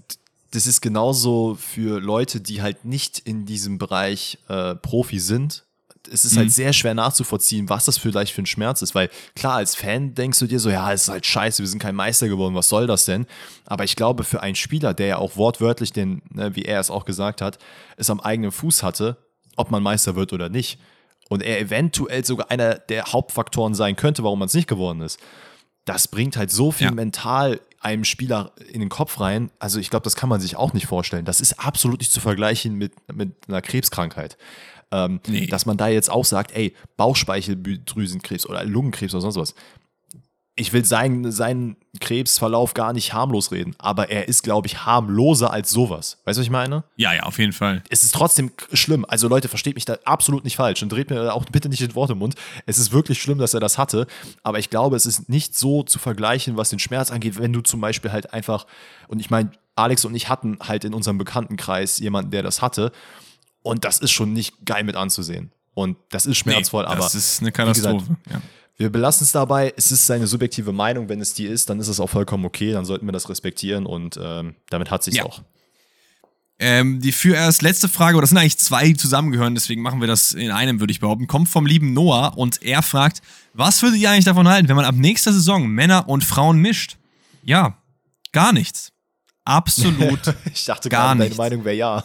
das 0.52 0.66
ist 0.66 0.82
genauso 0.82 1.56
für 1.60 2.00
Leute, 2.00 2.40
die 2.40 2.62
halt 2.62 2.86
nicht 2.86 3.20
in 3.20 3.46
diesem 3.46 3.78
Bereich 3.78 4.38
äh, 4.48 4.76
Profi 4.76 5.20
sind. 5.20 5.66
Es 6.12 6.26
ist 6.26 6.32
halt 6.32 6.36
mhm. 6.36 6.40
halt 6.48 6.52
sehr 6.54 6.74
schwer 6.74 6.94
nachzuvollziehen, 6.94 7.70
was 7.70 7.86
das 7.86 7.98
vielleicht 7.98 8.34
für 8.34 8.42
ein 8.42 8.46
Schmerz 8.46 8.82
ist, 8.82 8.96
weil 8.96 9.10
klar, 9.36 9.56
als 9.56 9.76
Fan 9.76 10.14
denkst 10.14 10.40
du 10.40 10.48
dir 10.48 10.60
so, 10.60 10.70
ja, 10.70 10.92
es 10.92 11.04
ist 11.04 11.10
halt 11.10 11.26
scheiße, 11.26 11.62
wir 11.62 11.68
sind 11.68 11.80
kein 11.80 11.96
Meister 11.96 12.28
geworden, 12.28 12.56
was 12.56 12.70
soll 12.70 12.88
das 12.88 13.06
denn? 13.06 13.26
Aber 13.66 13.84
ich 13.84 13.96
glaube, 13.96 14.24
für 14.24 14.42
einen 14.42 14.56
Spieler, 14.56 14.94
der 14.94 15.08
ja 15.08 15.18
auch 15.18 15.36
wortwörtlich 15.36 15.94
den, 15.94 16.22
ne, 16.30 16.56
wie 16.56 16.64
er 16.64 16.80
es 16.80 16.90
auch 16.90 17.06
gesagt 17.06 17.42
hat, 17.42 17.58
es 17.98 18.10
am 18.10 18.20
eigenen 18.20 18.52
Fuß 18.52 18.84
hatte, 18.84 19.18
ob 19.56 19.72
man 19.72 19.84
Meister 19.84 20.16
wird 20.16 20.34
oder 20.34 20.50
nicht, 20.50 20.80
und 21.30 21.44
er 21.44 21.60
eventuell 21.60 22.24
sogar 22.26 22.52
einer 22.52 22.76
der 22.76 23.06
Hauptfaktoren 23.06 23.74
sein 23.74 23.96
könnte, 23.96 24.24
warum 24.24 24.40
man 24.40 24.48
es 24.48 24.54
nicht 24.54 24.68
geworden 24.70 25.02
ist, 25.02 25.20
das 25.86 26.08
bringt 26.08 26.38
halt 26.38 26.52
so 26.52 26.72
viel 26.72 26.88
ja. 26.88 26.94
mental 26.94 27.60
einem 27.80 28.04
Spieler 28.04 28.54
in 28.72 28.80
den 28.80 28.90
Kopf 28.90 29.20
rein. 29.20 29.52
Also 29.60 29.80
ich 29.80 29.90
glaube, 29.90 30.04
das 30.04 30.16
kann 30.16 30.30
man 30.30 30.42
sich 30.42 30.56
auch 30.56 30.74
nicht 30.74 30.88
vorstellen. 30.88 31.26
Das 31.26 31.42
ist 31.42 31.60
absolut 31.60 32.00
nicht 32.00 32.12
zu 32.12 32.20
vergleichen 32.20 32.76
mit, 32.76 32.94
mit 33.14 33.34
einer 33.48 33.62
Krebskrankheit. 33.62 34.38
Ähm, 34.92 35.20
nee. 35.28 35.48
Dass 35.48 35.66
man 35.66 35.78
da 35.78 35.88
jetzt 35.88 36.10
auch 36.10 36.26
sagt, 36.26 36.54
ey, 36.54 36.74
Bauchspeicheldrüsenkrebs 36.96 38.48
oder 38.48 38.64
Lungenkrebs 38.64 39.14
oder 39.14 39.22
sonst 39.22 39.36
was 39.36 39.56
ich 40.60 40.74
will 40.74 40.84
seinen, 40.84 41.32
seinen 41.32 41.78
Krebsverlauf 42.02 42.74
gar 42.74 42.92
nicht 42.92 43.14
harmlos 43.14 43.52
reden, 43.52 43.76
aber 43.78 44.10
er 44.10 44.28
ist, 44.28 44.44
glaube 44.44 44.68
ich, 44.68 44.86
harmloser 44.86 45.52
als 45.52 45.70
sowas. 45.70 46.18
Weißt 46.26 46.38
du, 46.38 46.42
was 46.42 46.46
ich 46.46 46.52
meine? 46.52 46.84
Ja, 46.96 47.14
ja, 47.14 47.24
auf 47.24 47.38
jeden 47.38 47.54
Fall. 47.54 47.84
Es 47.90 48.04
ist 48.04 48.14
trotzdem 48.14 48.52
schlimm. 48.74 49.06
Also, 49.08 49.28
Leute, 49.28 49.48
versteht 49.48 49.76
mich 49.76 49.86
da 49.86 49.98
absolut 50.04 50.44
nicht 50.44 50.56
falsch 50.56 50.82
und 50.82 50.92
dreht 50.92 51.12
mir 51.12 51.34
auch 51.34 51.46
bitte 51.46 51.70
nicht 51.70 51.82
den 51.82 51.94
Wort 51.94 52.10
im 52.10 52.18
Mund. 52.18 52.36
Es 52.66 52.80
ist 52.80 52.92
wirklich 52.92 53.22
schlimm, 53.22 53.38
dass 53.38 53.54
er 53.54 53.60
das 53.60 53.78
hatte, 53.78 54.08
aber 54.42 54.58
ich 54.58 54.70
glaube, 54.72 54.96
es 54.96 55.06
ist 55.06 55.30
nicht 55.30 55.56
so 55.56 55.84
zu 55.84 56.00
vergleichen, 56.00 56.58
was 56.58 56.70
den 56.70 56.80
Schmerz 56.80 57.12
angeht, 57.12 57.40
wenn 57.40 57.54
du 57.54 57.62
zum 57.62 57.80
Beispiel 57.80 58.12
halt 58.12 58.34
einfach, 58.34 58.66
und 59.08 59.20
ich 59.20 59.30
meine, 59.30 59.52
Alex 59.76 60.06
und 60.06 60.16
ich 60.16 60.28
hatten 60.28 60.58
halt 60.60 60.86
in 60.86 60.96
unserem 60.96 61.20
Bekanntenkreis 61.20 62.00
jemanden, 62.00 62.32
der 62.32 62.42
das 62.42 62.64
hatte, 62.64 62.92
und 63.62 63.86
das 63.86 64.00
ist 64.00 64.12
schon 64.12 64.34
nicht 64.34 64.66
geil 64.66 64.84
mit 64.84 64.96
anzusehen. 64.96 65.52
Und 65.76 65.98
das 66.10 66.26
ist 66.26 66.38
schmerzvoll, 66.38 66.84
nee, 66.84 66.90
das 66.90 66.98
aber. 66.98 67.04
Das 67.04 67.14
ist 67.14 67.42
eine 67.42 67.52
Katastrophe. 67.52 67.98
Gesagt, 68.00 68.32
ja. 68.32 68.42
Wir 68.78 68.92
belassen 68.92 69.26
es 69.26 69.32
dabei. 69.32 69.74
Es 69.76 69.92
ist 69.92 70.06
seine 70.06 70.28
subjektive 70.28 70.72
Meinung. 70.72 71.10
Wenn 71.10 71.20
es 71.20 71.34
die 71.34 71.46
ist, 71.46 71.70
dann 71.70 71.80
ist 71.80 71.88
es 71.88 72.00
auch 72.00 72.10
vollkommen 72.10 72.46
okay. 72.46 72.72
Dann 72.72 72.86
sollten 72.86 73.08
wir 73.08 73.12
das 73.12 73.28
respektieren 73.28 73.88
und 73.88 74.20
ähm, 74.22 74.56
damit 74.70 74.92
hat 74.92 75.04
sich 75.04 75.16
ja. 75.16 75.26
auch. 75.26 75.42
Ähm, 76.60 77.02
die 77.02 77.12
für 77.12 77.36
erst 77.36 77.62
letzte 77.62 77.88
Frage, 77.88 78.18
oder 78.18 78.24
das 78.24 78.30
sind 78.30 78.40
eigentlich 78.40 78.58
zwei, 78.58 78.88
die 78.88 78.98
zusammengehören, 78.98 79.54
deswegen 79.54 79.82
machen 79.82 80.00
wir 80.00 80.08
das 80.08 80.32
in 80.32 80.50
einem, 80.50 80.80
würde 80.80 80.92
ich 80.92 81.00
behaupten, 81.00 81.28
kommt 81.28 81.50
vom 81.50 81.68
lieben 81.68 81.94
Noah 81.94 82.36
und 82.36 82.64
er 82.64 82.82
fragt, 82.82 83.22
was 83.54 83.82
würdet 83.84 84.00
ihr 84.00 84.10
eigentlich 84.10 84.26
davon 84.26 84.48
halten, 84.48 84.68
wenn 84.68 84.76
man 84.76 84.86
ab 84.86 84.96
nächster 84.96 85.34
Saison 85.34 85.68
Männer 85.68 86.10
und 86.10 86.24
Frauen 86.24 86.58
mischt? 86.60 86.98
Ja, 87.44 87.78
gar 88.32 88.54
nichts. 88.54 88.92
Absolut. 89.46 90.36
ich 90.54 90.66
dachte 90.66 90.90
gar 90.90 91.14
nicht. 91.14 91.30
Deine 91.30 91.36
Meinung 91.36 91.66
wäre 91.66 91.76
ja. 91.76 92.04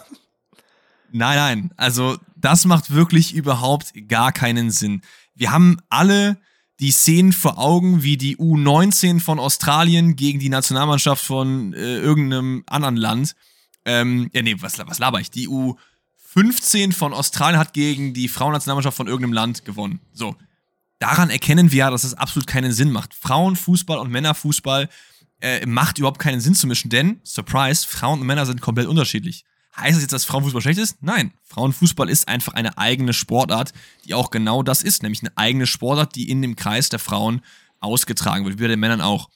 Nein, 1.12 1.36
nein. 1.36 1.70
Also, 1.76 2.18
das 2.36 2.64
macht 2.66 2.92
wirklich 2.92 3.34
überhaupt 3.34 3.92
gar 4.06 4.32
keinen 4.32 4.70
Sinn. 4.70 5.02
Wir 5.34 5.50
haben 5.50 5.78
alle 5.88 6.38
die 6.82 6.90
Szenen 6.90 7.32
vor 7.32 7.58
Augen, 7.58 8.02
wie 8.02 8.16
die 8.16 8.36
U19 8.38 9.20
von 9.20 9.38
Australien 9.38 10.16
gegen 10.16 10.40
die 10.40 10.48
Nationalmannschaft 10.48 11.24
von 11.24 11.72
äh, 11.74 11.98
irgendeinem 11.98 12.64
anderen 12.66 12.96
Land. 12.96 13.36
Ähm, 13.84 14.28
ja, 14.34 14.42
nee, 14.42 14.56
was, 14.58 14.76
was 14.84 14.98
laber 14.98 15.20
ich? 15.20 15.30
Die 15.30 15.48
U15 15.48 16.92
von 16.92 17.14
Australien 17.14 17.60
hat 17.60 17.72
gegen 17.72 18.14
die 18.14 18.26
Frauennationalmannschaft 18.26 18.96
von 18.96 19.06
irgendeinem 19.06 19.32
Land 19.32 19.64
gewonnen. 19.64 20.00
So. 20.12 20.34
Daran 20.98 21.30
erkennen 21.30 21.70
wir 21.70 21.78
ja, 21.78 21.90
dass 21.90 22.02
es 22.02 22.14
absolut 22.14 22.48
keinen 22.48 22.72
Sinn 22.72 22.90
macht. 22.90 23.14
Frauenfußball 23.14 23.98
und 23.98 24.10
Männerfußball 24.10 24.88
äh, 25.40 25.64
macht 25.66 25.98
überhaupt 25.98 26.18
keinen 26.18 26.40
Sinn 26.40 26.56
zu 26.56 26.66
mischen, 26.66 26.90
denn, 26.90 27.20
Surprise, 27.22 27.86
Frauen 27.86 28.20
und 28.20 28.26
Männer 28.26 28.44
sind 28.44 28.60
komplett 28.60 28.88
unterschiedlich. 28.88 29.44
Heißt 29.76 29.94
das 29.94 30.02
jetzt, 30.02 30.12
dass 30.12 30.24
Frauenfußball 30.24 30.60
schlecht 30.60 30.78
ist? 30.78 31.02
Nein. 31.02 31.32
Frauenfußball 31.44 32.08
ist 32.10 32.28
einfach 32.28 32.52
eine 32.54 32.76
eigene 32.76 33.12
Sportart, 33.12 33.72
die 34.04 34.14
auch 34.14 34.30
genau 34.30 34.62
das 34.62 34.82
ist, 34.82 35.02
nämlich 35.02 35.22
eine 35.22 35.32
eigene 35.36 35.66
Sportart, 35.66 36.14
die 36.14 36.30
in 36.30 36.42
dem 36.42 36.56
Kreis 36.56 36.90
der 36.90 36.98
Frauen 36.98 37.40
ausgetragen 37.80 38.44
wird, 38.44 38.58
wie 38.58 38.62
bei 38.62 38.68
den 38.68 38.80
Männern 38.80 39.00
auch. 39.00 39.28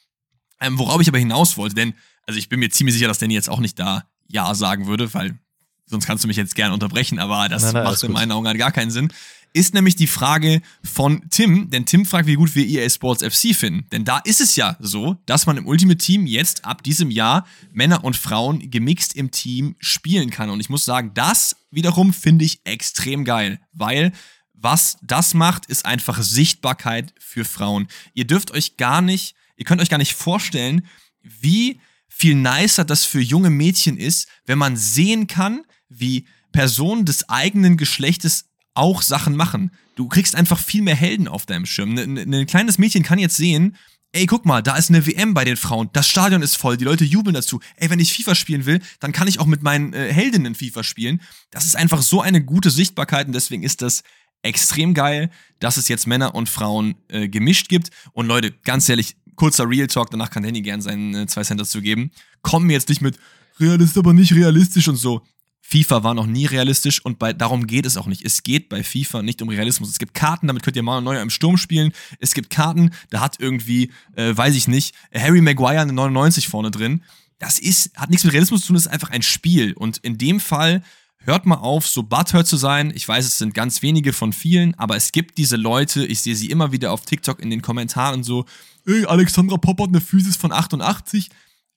Ähm, 0.60 0.78
worauf 0.78 1.00
ich 1.00 1.08
aber 1.08 1.18
hinaus 1.18 1.56
wollte, 1.56 1.74
denn, 1.74 1.94
also 2.26 2.38
ich 2.38 2.48
bin 2.48 2.60
mir 2.60 2.70
ziemlich 2.70 2.94
sicher, 2.94 3.08
dass 3.08 3.18
Danny 3.18 3.34
jetzt 3.34 3.48
auch 3.48 3.60
nicht 3.60 3.78
da 3.78 4.04
Ja 4.28 4.54
sagen 4.54 4.86
würde, 4.86 5.12
weil 5.14 5.38
sonst 5.86 6.06
kannst 6.06 6.24
du 6.24 6.28
mich 6.28 6.36
jetzt 6.36 6.54
gerne 6.54 6.74
unterbrechen, 6.74 7.18
aber 7.18 7.48
das 7.48 7.62
nein, 7.62 7.74
nein, 7.74 7.84
macht 7.84 8.02
in 8.02 8.12
meinen 8.12 8.32
Augen 8.32 8.46
halt 8.46 8.58
gar 8.58 8.72
keinen 8.72 8.90
Sinn 8.90 9.12
ist 9.56 9.72
nämlich 9.72 9.96
die 9.96 10.06
Frage 10.06 10.60
von 10.84 11.24
Tim, 11.30 11.70
denn 11.70 11.86
Tim 11.86 12.04
fragt, 12.04 12.26
wie 12.26 12.34
gut 12.34 12.54
wir 12.54 12.66
EA 12.66 12.90
Sports 12.90 13.24
FC 13.24 13.56
finden. 13.56 13.88
Denn 13.90 14.04
da 14.04 14.18
ist 14.18 14.42
es 14.42 14.54
ja 14.54 14.76
so, 14.80 15.16
dass 15.24 15.46
man 15.46 15.56
im 15.56 15.66
Ultimate 15.66 15.96
Team 15.96 16.26
jetzt 16.26 16.66
ab 16.66 16.82
diesem 16.82 17.10
Jahr 17.10 17.46
Männer 17.72 18.04
und 18.04 18.18
Frauen 18.18 18.70
gemixt 18.70 19.16
im 19.16 19.30
Team 19.30 19.74
spielen 19.78 20.28
kann. 20.28 20.50
Und 20.50 20.60
ich 20.60 20.68
muss 20.68 20.84
sagen, 20.84 21.12
das 21.14 21.56
wiederum 21.70 22.12
finde 22.12 22.44
ich 22.44 22.60
extrem 22.64 23.24
geil, 23.24 23.58
weil 23.72 24.12
was 24.52 24.98
das 25.02 25.32
macht, 25.32 25.64
ist 25.66 25.86
einfach 25.86 26.20
Sichtbarkeit 26.20 27.14
für 27.18 27.46
Frauen. 27.46 27.88
Ihr 28.12 28.26
dürft 28.26 28.50
euch 28.50 28.76
gar 28.76 29.00
nicht, 29.00 29.36
ihr 29.56 29.64
könnt 29.64 29.80
euch 29.80 29.90
gar 29.90 29.96
nicht 29.96 30.14
vorstellen, 30.14 30.86
wie 31.22 31.80
viel 32.08 32.34
nicer 32.34 32.84
das 32.84 33.06
für 33.06 33.20
junge 33.20 33.50
Mädchen 33.50 33.96
ist, 33.96 34.28
wenn 34.44 34.58
man 34.58 34.76
sehen 34.76 35.26
kann, 35.26 35.64
wie 35.88 36.26
Personen 36.52 37.06
des 37.06 37.28
eigenen 37.30 37.78
Geschlechtes 37.78 38.45
auch 38.76 39.02
Sachen 39.02 39.36
machen. 39.36 39.70
Du 39.94 40.08
kriegst 40.08 40.34
einfach 40.34 40.58
viel 40.58 40.82
mehr 40.82 40.96
Helden 40.96 41.28
auf 41.28 41.46
deinem 41.46 41.66
Schirm. 41.66 41.96
Ein 41.96 42.14
ne, 42.14 42.26
ne 42.26 42.46
kleines 42.46 42.78
Mädchen 42.78 43.02
kann 43.02 43.18
jetzt 43.18 43.36
sehen, 43.36 43.76
ey, 44.12 44.26
guck 44.26 44.46
mal, 44.46 44.62
da 44.62 44.76
ist 44.76 44.88
eine 44.88 45.06
WM 45.06 45.34
bei 45.34 45.44
den 45.44 45.56
Frauen, 45.56 45.90
das 45.92 46.08
Stadion 46.08 46.42
ist 46.42 46.56
voll, 46.56 46.76
die 46.76 46.84
Leute 46.84 47.04
jubeln 47.04 47.34
dazu. 47.34 47.60
Ey, 47.76 47.90
wenn 47.90 48.00
ich 48.00 48.14
FIFA 48.14 48.34
spielen 48.34 48.66
will, 48.66 48.80
dann 49.00 49.12
kann 49.12 49.28
ich 49.28 49.40
auch 49.40 49.46
mit 49.46 49.62
meinen 49.62 49.92
äh, 49.92 50.12
Heldinnen 50.12 50.54
FIFA 50.54 50.82
spielen. 50.82 51.20
Das 51.50 51.64
ist 51.64 51.76
einfach 51.76 52.02
so 52.02 52.20
eine 52.20 52.42
gute 52.42 52.70
Sichtbarkeit 52.70 53.26
und 53.26 53.34
deswegen 53.34 53.62
ist 53.62 53.82
das 53.82 54.02
extrem 54.42 54.94
geil, 54.94 55.30
dass 55.58 55.76
es 55.76 55.88
jetzt 55.88 56.06
Männer 56.06 56.34
und 56.34 56.48
Frauen 56.48 56.94
äh, 57.08 57.28
gemischt 57.28 57.68
gibt. 57.68 57.90
Und 58.12 58.26
Leute, 58.26 58.52
ganz 58.52 58.88
ehrlich, 58.88 59.16
kurzer 59.34 59.68
Real 59.68 59.86
Talk, 59.86 60.10
danach 60.10 60.30
kann 60.30 60.42
Danny 60.42 60.62
gern 60.62 60.80
seinen 60.80 61.14
äh, 61.14 61.26
zwei 61.26 61.42
Cent 61.42 61.60
dazu 61.60 61.80
geben. 61.82 62.10
Kommen 62.42 62.66
mir 62.66 62.74
jetzt 62.74 62.88
nicht 62.88 63.02
mit, 63.02 63.18
realist 63.60 63.98
aber 63.98 64.12
nicht 64.12 64.32
realistisch 64.32 64.88
und 64.88 64.96
so. 64.96 65.22
FIFA 65.60 66.04
war 66.04 66.14
noch 66.14 66.26
nie 66.26 66.46
realistisch 66.46 67.04
und 67.04 67.18
bei, 67.18 67.32
darum 67.32 67.66
geht 67.66 67.86
es 67.86 67.96
auch 67.96 68.06
nicht. 68.06 68.24
Es 68.24 68.44
geht 68.44 68.68
bei 68.68 68.84
FIFA 68.84 69.22
nicht 69.22 69.42
um 69.42 69.48
Realismus. 69.48 69.90
Es 69.90 69.98
gibt 69.98 70.14
Karten, 70.14 70.46
damit 70.46 70.62
könnt 70.62 70.76
ihr 70.76 70.82
mal 70.82 71.00
Neuer 71.00 71.22
im 71.22 71.30
Sturm 71.30 71.56
spielen. 71.56 71.92
Es 72.20 72.34
gibt 72.34 72.50
Karten, 72.50 72.90
da 73.10 73.20
hat 73.20 73.40
irgendwie, 73.40 73.90
äh, 74.14 74.36
weiß 74.36 74.54
ich 74.54 74.68
nicht, 74.68 74.94
Harry 75.12 75.40
Maguire 75.40 75.80
eine 75.80 75.92
99 75.92 76.46
vorne 76.46 76.70
drin. 76.70 77.02
Das 77.38 77.58
ist, 77.58 77.96
hat 77.96 78.10
nichts 78.10 78.24
mit 78.24 78.32
Realismus 78.32 78.60
zu 78.60 78.68
tun, 78.68 78.74
das 78.74 78.86
ist 78.86 78.92
einfach 78.92 79.10
ein 79.10 79.22
Spiel. 79.22 79.72
Und 79.72 79.98
in 79.98 80.18
dem 80.18 80.38
Fall 80.38 80.82
hört 81.18 81.44
mal 81.44 81.56
auf, 81.56 81.86
so 81.86 82.04
butthurt 82.04 82.46
zu 82.46 82.56
sein. 82.56 82.92
Ich 82.94 83.06
weiß, 83.06 83.26
es 83.26 83.38
sind 83.38 83.52
ganz 83.52 83.82
wenige 83.82 84.12
von 84.12 84.32
vielen, 84.32 84.74
aber 84.76 84.96
es 84.96 85.12
gibt 85.12 85.36
diese 85.36 85.56
Leute, 85.56 86.06
ich 86.06 86.20
sehe 86.20 86.36
sie 86.36 86.50
immer 86.50 86.72
wieder 86.72 86.92
auf 86.92 87.04
TikTok 87.04 87.40
in 87.40 87.50
den 87.50 87.62
Kommentaren 87.62 88.22
so, 88.22 88.46
ey, 88.86 89.04
Alexandra 89.04 89.56
Popp 89.56 89.80
hat 89.80 89.88
eine 89.88 90.00
Physis 90.00 90.36
von 90.36 90.52
88. 90.52 91.28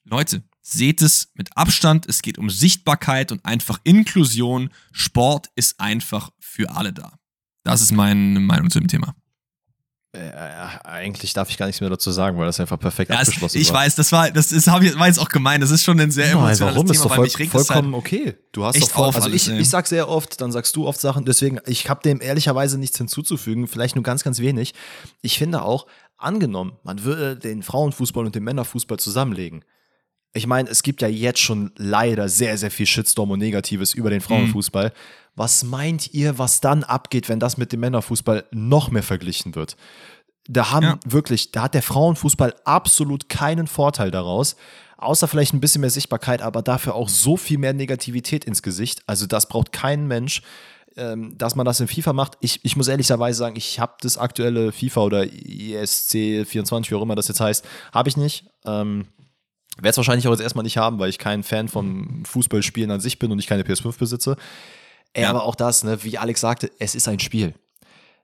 Leute, 0.04 0.42
seht 0.62 1.02
es 1.02 1.30
mit 1.34 1.56
Abstand. 1.56 2.06
Es 2.08 2.22
geht 2.22 2.38
um 2.38 2.50
Sichtbarkeit 2.50 3.32
und 3.32 3.44
einfach 3.44 3.80
Inklusion. 3.84 4.70
Sport 4.92 5.48
ist 5.54 5.80
einfach 5.80 6.30
für 6.38 6.70
alle 6.76 6.92
da. 6.92 7.12
Das 7.62 7.82
ist 7.82 7.92
meine 7.92 8.40
Meinung 8.40 8.70
zu 8.70 8.78
dem 8.78 8.88
Thema. 8.88 9.14
Äh, 10.12 10.32
eigentlich 10.82 11.34
darf 11.34 11.50
ich 11.50 11.56
gar 11.56 11.66
nichts 11.66 11.80
mehr 11.80 11.88
dazu 11.88 12.10
sagen, 12.10 12.36
weil 12.36 12.46
das 12.46 12.58
einfach 12.58 12.80
perfekt 12.80 13.12
ja, 13.12 13.20
abgeschlossen 13.20 13.58
ist. 13.58 13.62
Ich 13.62 13.72
war. 13.72 13.82
weiß, 13.82 13.94
das 13.94 14.10
war, 14.10 14.28
das 14.32 14.50
ist, 14.50 14.66
ich, 14.66 14.98
war 14.98 15.06
jetzt 15.06 15.20
auch 15.20 15.28
gemeint. 15.28 15.62
Das 15.62 15.70
ist 15.70 15.84
schon 15.84 16.00
ein 16.00 16.10
sehr 16.10 16.32
emotionales 16.32 16.58
Nein, 16.58 16.68
warum? 16.70 16.86
Thema, 16.86 16.94
ist 16.94 17.04
doch 17.04 17.14
voll, 17.14 17.30
vollkommen 17.30 17.94
halt 17.94 18.04
okay. 18.04 18.34
Du 18.50 18.64
hast 18.64 18.82
doch 18.82 18.90
voll, 18.90 19.06
auf, 19.06 19.14
also 19.14 19.30
ich, 19.30 19.48
ich 19.48 19.70
sag 19.70 19.86
sehr 19.86 20.08
oft, 20.08 20.40
dann 20.40 20.50
sagst 20.50 20.74
du 20.74 20.88
oft 20.88 21.00
Sachen. 21.00 21.24
Deswegen, 21.26 21.60
ich 21.64 21.88
habe 21.88 22.02
dem 22.02 22.20
ehrlicherweise 22.20 22.76
nichts 22.76 22.98
hinzuzufügen. 22.98 23.68
Vielleicht 23.68 23.94
nur 23.94 24.02
ganz, 24.02 24.24
ganz 24.24 24.40
wenig. 24.40 24.74
Ich 25.22 25.38
finde 25.38 25.62
auch, 25.62 25.86
angenommen, 26.16 26.72
man 26.82 27.04
würde 27.04 27.36
den 27.36 27.62
Frauenfußball 27.62 28.26
und 28.26 28.34
den 28.34 28.42
Männerfußball 28.42 28.98
zusammenlegen. 28.98 29.64
Ich 30.32 30.46
meine, 30.46 30.68
es 30.68 30.82
gibt 30.82 31.02
ja 31.02 31.08
jetzt 31.08 31.40
schon 31.40 31.72
leider 31.76 32.28
sehr, 32.28 32.56
sehr 32.56 32.70
viel 32.70 32.86
Shitstorm 32.86 33.32
und 33.32 33.40
Negatives 33.40 33.94
über 33.94 34.10
den 34.10 34.20
Frauenfußball. 34.20 34.88
Mhm. 34.88 34.92
Was 35.34 35.64
meint 35.64 36.12
ihr, 36.14 36.38
was 36.38 36.60
dann 36.60 36.84
abgeht, 36.84 37.28
wenn 37.28 37.40
das 37.40 37.56
mit 37.56 37.72
dem 37.72 37.80
Männerfußball 37.80 38.44
noch 38.52 38.90
mehr 38.90 39.02
verglichen 39.02 39.54
wird? 39.54 39.76
Da 40.48 40.70
haben 40.70 40.84
ja. 40.84 40.98
wirklich, 41.04 41.52
da 41.52 41.62
hat 41.62 41.74
der 41.74 41.82
Frauenfußball 41.82 42.54
absolut 42.64 43.28
keinen 43.28 43.66
Vorteil 43.66 44.10
daraus, 44.10 44.56
außer 44.98 45.28
vielleicht 45.28 45.54
ein 45.54 45.60
bisschen 45.60 45.80
mehr 45.80 45.90
Sichtbarkeit, 45.90 46.42
aber 46.42 46.62
dafür 46.62 46.94
auch 46.94 47.08
so 47.08 47.36
viel 47.36 47.58
mehr 47.58 47.72
Negativität 47.72 48.44
ins 48.44 48.62
Gesicht. 48.62 49.02
Also 49.06 49.26
das 49.26 49.48
braucht 49.48 49.72
kein 49.72 50.06
Mensch, 50.06 50.42
ähm, 50.96 51.36
dass 51.38 51.54
man 51.54 51.64
das 51.64 51.80
in 51.80 51.88
FIFA 51.88 52.12
macht. 52.12 52.36
Ich, 52.40 52.60
ich 52.64 52.76
muss 52.76 52.88
ehrlicherweise 52.88 53.38
sagen, 53.38 53.56
ich 53.56 53.80
habe 53.80 53.94
das 54.00 54.18
aktuelle 54.18 54.72
FIFA 54.72 55.00
oder 55.02 55.24
ESC 55.24 56.44
24, 56.46 56.90
wie 56.90 56.94
auch 56.96 57.02
immer 57.02 57.14
das 57.14 57.28
jetzt 57.28 57.40
heißt, 57.40 57.64
habe 57.92 58.08
ich 58.08 58.16
nicht. 58.16 58.44
Ähm, 58.64 59.06
werde 59.82 59.90
es 59.90 59.96
wahrscheinlich 59.96 60.26
auch 60.28 60.32
jetzt 60.32 60.42
erstmal 60.42 60.64
nicht 60.64 60.76
haben, 60.76 60.98
weil 60.98 61.10
ich 61.10 61.18
kein 61.18 61.42
Fan 61.42 61.68
vom 61.68 62.24
Fußballspielen 62.24 62.90
an 62.90 63.00
sich 63.00 63.18
bin 63.18 63.32
und 63.32 63.38
ich 63.38 63.46
keine 63.46 63.62
PS5 63.62 63.98
besitze. 63.98 64.36
Ja. 65.16 65.30
Aber 65.30 65.44
auch 65.44 65.54
das, 65.54 65.84
ne, 65.84 66.02
wie 66.04 66.18
Alex 66.18 66.40
sagte, 66.40 66.70
es 66.78 66.94
ist 66.94 67.08
ein 67.08 67.20
Spiel. 67.20 67.54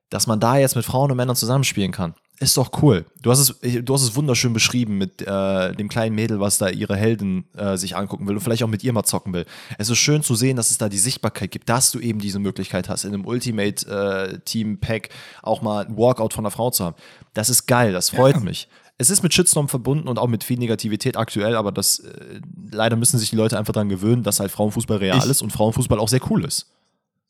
Dass 0.08 0.26
man 0.26 0.38
da 0.38 0.56
jetzt 0.56 0.76
mit 0.76 0.84
Frauen 0.84 1.10
und 1.10 1.16
Männern 1.16 1.34
zusammenspielen 1.34 1.90
kann, 1.90 2.14
ist 2.38 2.56
doch 2.56 2.70
cool. 2.82 3.06
Du 3.22 3.30
hast 3.30 3.38
es, 3.38 3.82
du 3.82 3.94
hast 3.94 4.02
es 4.02 4.14
wunderschön 4.14 4.52
beschrieben 4.52 4.98
mit 4.98 5.22
äh, 5.22 5.72
dem 5.74 5.88
kleinen 5.88 6.14
Mädel, 6.14 6.38
was 6.38 6.58
da 6.58 6.68
ihre 6.68 6.94
Helden 6.94 7.46
äh, 7.56 7.76
sich 7.76 7.96
angucken 7.96 8.28
will 8.28 8.34
und 8.34 8.40
vielleicht 8.42 8.62
auch 8.62 8.68
mit 8.68 8.84
ihr 8.84 8.92
mal 8.92 9.04
zocken 9.04 9.32
will. 9.32 9.46
Es 9.78 9.88
ist 9.88 9.98
schön 9.98 10.22
zu 10.22 10.34
sehen, 10.34 10.56
dass 10.56 10.70
es 10.70 10.78
da 10.78 10.88
die 10.88 10.98
Sichtbarkeit 10.98 11.50
gibt, 11.50 11.68
dass 11.68 11.90
du 11.92 11.98
eben 11.98 12.18
diese 12.18 12.38
Möglichkeit 12.38 12.88
hast, 12.88 13.04
in 13.04 13.14
einem 13.14 13.24
Ultimate-Team-Pack 13.24 15.06
äh, 15.06 15.10
auch 15.42 15.62
mal 15.62 15.86
ein 15.86 15.96
Walkout 15.96 16.34
von 16.34 16.44
einer 16.44 16.50
Frau 16.50 16.70
zu 16.70 16.84
haben. 16.84 16.96
Das 17.32 17.48
ist 17.48 17.66
geil, 17.66 17.92
das 17.92 18.10
freut 18.10 18.36
ja. 18.36 18.40
mich. 18.40 18.68
Es 18.98 19.10
ist 19.10 19.22
mit 19.22 19.34
Shitstorm 19.34 19.68
verbunden 19.68 20.08
und 20.08 20.18
auch 20.18 20.28
mit 20.28 20.42
viel 20.42 20.58
Negativität 20.58 21.16
aktuell, 21.16 21.54
aber 21.56 21.70
das 21.70 21.98
äh, 21.98 22.40
leider 22.70 22.96
müssen 22.96 23.18
sich 23.18 23.30
die 23.30 23.36
Leute 23.36 23.58
einfach 23.58 23.74
daran 23.74 23.88
gewöhnen, 23.88 24.22
dass 24.22 24.40
halt 24.40 24.50
Frauenfußball 24.50 24.98
real 24.98 25.18
ich, 25.18 25.30
ist 25.30 25.42
und 25.42 25.52
Frauenfußball 25.52 25.98
auch 25.98 26.08
sehr 26.08 26.30
cool 26.30 26.44
ist. 26.44 26.70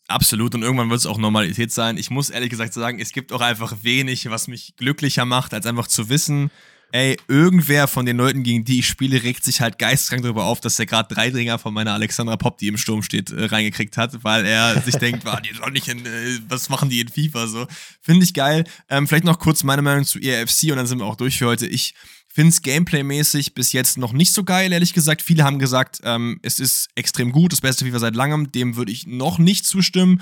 Absolut 0.09 0.55
und 0.55 0.63
irgendwann 0.63 0.89
wird 0.89 1.01
es 1.01 1.07
auch 1.07 1.19
Normalität 1.19 1.73
sein. 1.73 1.97
Ich 1.97 2.11
muss 2.11 2.31
ehrlich 2.31 2.51
gesagt 2.51 2.73
sagen, 2.73 3.01
es 3.01 3.11
gibt 3.11 3.33
auch 3.33 3.41
einfach 3.41 3.75
wenig, 3.83 4.31
was 4.31 4.47
mich 4.47 4.77
glücklicher 4.77 5.25
macht, 5.25 5.53
als 5.53 5.67
einfach 5.67 5.89
zu 5.89 6.09
wissen, 6.09 6.51
ey, 6.93 7.17
irgendwer 7.29 7.89
von 7.89 8.07
den 8.07 8.17
Leuten, 8.17 8.43
gegen 8.43 8.65
die 8.65 8.81
ich 8.81 8.89
spiele, 8.89 9.23
regt 9.23 9.45
sich 9.45 9.61
halt 9.61 9.79
geistkrank 9.79 10.23
darüber 10.23 10.45
auf, 10.45 10.61
dass 10.61 10.79
er 10.79 10.87
gerade 10.87 11.13
drei 11.15 11.31
Dringer 11.31 11.59
von 11.59 11.75
meiner 11.75 11.93
Alexandra 11.93 12.37
Pop, 12.37 12.59
die 12.59 12.69
im 12.69 12.79
Sturm 12.79 13.03
steht, 13.03 13.31
äh, 13.31 13.45
reingekriegt 13.47 13.97
hat, 13.97 14.25
weil 14.25 14.45
er 14.47 14.81
sich 14.85 14.97
denkt, 14.97 15.25
war 15.25 15.41
die 15.41 15.53
doch 15.53 15.71
nicht 15.71 15.89
in, 15.89 16.05
äh, 16.05 16.39
was 16.49 16.69
machen 16.69 16.89
die 16.89 17.01
in 17.01 17.09
FIFA 17.09 17.47
so. 17.47 17.67
Finde 18.01 18.25
ich 18.25 18.35
geil. 18.35 18.65
Ähm, 18.89 19.07
vielleicht 19.07 19.25
noch 19.25 19.39
kurz 19.39 19.63
meine 19.63 19.83
Meinung 19.83 20.05
zu 20.05 20.19
ERFC 20.19 20.71
und 20.71 20.77
dann 20.77 20.87
sind 20.87 20.99
wir 20.99 21.07
auch 21.07 21.17
durch 21.17 21.39
für 21.39 21.47
heute. 21.47 21.67
Ich 21.67 21.95
Finde 22.37 22.51
es 22.51 22.61
gameplaymäßig 22.61 23.55
bis 23.55 23.73
jetzt 23.73 23.97
noch 23.97 24.13
nicht 24.13 24.31
so 24.31 24.45
geil, 24.45 24.71
ehrlich 24.71 24.93
gesagt. 24.93 25.23
Viele 25.23 25.43
haben 25.43 25.59
gesagt, 25.59 26.03
ähm, 26.05 26.39
es 26.43 26.61
ist 26.61 26.91
extrem 26.95 27.33
gut, 27.33 27.51
das 27.51 27.63
beste 27.63 27.87
FIFA 27.87 27.99
seit 27.99 28.15
langem. 28.15 28.53
Dem 28.53 28.77
würde 28.77 28.93
ich 28.93 29.07
noch 29.07 29.39
nicht 29.39 29.65
zustimmen. 29.65 30.21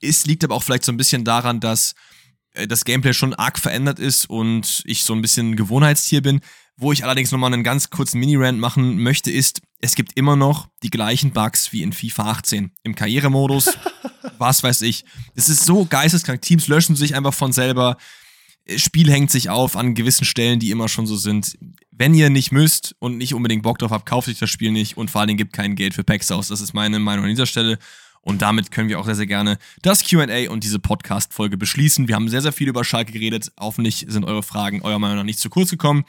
Es 0.00 0.26
liegt 0.26 0.44
aber 0.44 0.54
auch 0.54 0.62
vielleicht 0.62 0.84
so 0.84 0.92
ein 0.92 0.96
bisschen 0.96 1.24
daran, 1.24 1.58
dass 1.58 1.96
das 2.68 2.84
Gameplay 2.84 3.12
schon 3.12 3.34
arg 3.34 3.58
verändert 3.58 3.98
ist 3.98 4.28
und 4.30 4.82
ich 4.86 5.04
so 5.04 5.14
ein 5.14 5.22
bisschen 5.22 5.56
Gewohnheitstier 5.56 6.22
bin. 6.22 6.40
Wo 6.78 6.92
ich 6.92 7.04
allerdings 7.04 7.32
nochmal 7.32 7.52
einen 7.52 7.64
ganz 7.64 7.88
kurzen 7.88 8.20
Mini-Rant 8.20 8.58
machen 8.58 8.98
möchte, 9.02 9.30
ist, 9.30 9.62
es 9.80 9.94
gibt 9.94 10.12
immer 10.16 10.36
noch 10.36 10.68
die 10.82 10.90
gleichen 10.90 11.32
Bugs 11.32 11.72
wie 11.72 11.82
in 11.82 11.92
FIFA 11.92 12.30
18. 12.32 12.70
Im 12.82 12.94
Karrieremodus, 12.94 13.78
was 14.38 14.62
weiß 14.62 14.82
ich. 14.82 15.04
Es 15.34 15.48
ist 15.48 15.64
so 15.64 15.86
geisteskrank. 15.86 16.42
Teams 16.42 16.68
löschen 16.68 16.96
sich 16.96 17.14
einfach 17.14 17.32
von 17.32 17.52
selber. 17.52 17.96
Spiel 18.76 19.10
hängt 19.10 19.30
sich 19.30 19.48
auf 19.48 19.76
an 19.76 19.94
gewissen 19.94 20.24
Stellen, 20.24 20.58
die 20.58 20.70
immer 20.70 20.88
schon 20.88 21.06
so 21.06 21.16
sind. 21.16 21.56
Wenn 21.92 22.14
ihr 22.14 22.30
nicht 22.30 22.52
müsst 22.52 22.94
und 22.98 23.16
nicht 23.16 23.32
unbedingt 23.32 23.62
Bock 23.62 23.78
drauf 23.78 23.90
habt, 23.90 24.06
kauft 24.06 24.28
euch 24.28 24.38
das 24.38 24.50
Spiel 24.50 24.72
nicht 24.72 24.96
und 24.96 25.10
vor 25.10 25.20
allen 25.20 25.28
Dingen 25.28 25.38
gibt 25.38 25.52
kein 25.52 25.76
Geld 25.76 25.94
für 25.94 26.04
Packs 26.04 26.30
aus. 26.30 26.48
Das 26.48 26.60
ist 26.60 26.74
meine 26.74 26.98
Meinung 26.98 27.24
an 27.24 27.30
dieser 27.30 27.46
Stelle. 27.46 27.78
Und 28.26 28.42
damit 28.42 28.72
können 28.72 28.88
wir 28.88 28.98
auch 28.98 29.04
sehr, 29.04 29.14
sehr 29.14 29.28
gerne 29.28 29.56
das 29.82 30.02
QA 30.02 30.50
und 30.50 30.64
diese 30.64 30.80
Podcast-Folge 30.80 31.56
beschließen. 31.56 32.08
Wir 32.08 32.16
haben 32.16 32.28
sehr, 32.28 32.42
sehr 32.42 32.50
viel 32.50 32.66
über 32.66 32.82
Schalke 32.82 33.12
geredet. 33.12 33.52
Hoffentlich 33.56 34.04
sind 34.08 34.24
eure 34.24 34.42
Fragen 34.42 34.82
eurer 34.82 34.98
Meinung 34.98 35.18
nach 35.18 35.22
nicht 35.22 35.38
zu 35.38 35.48
kurz 35.48 35.70
gekommen. 35.70 36.04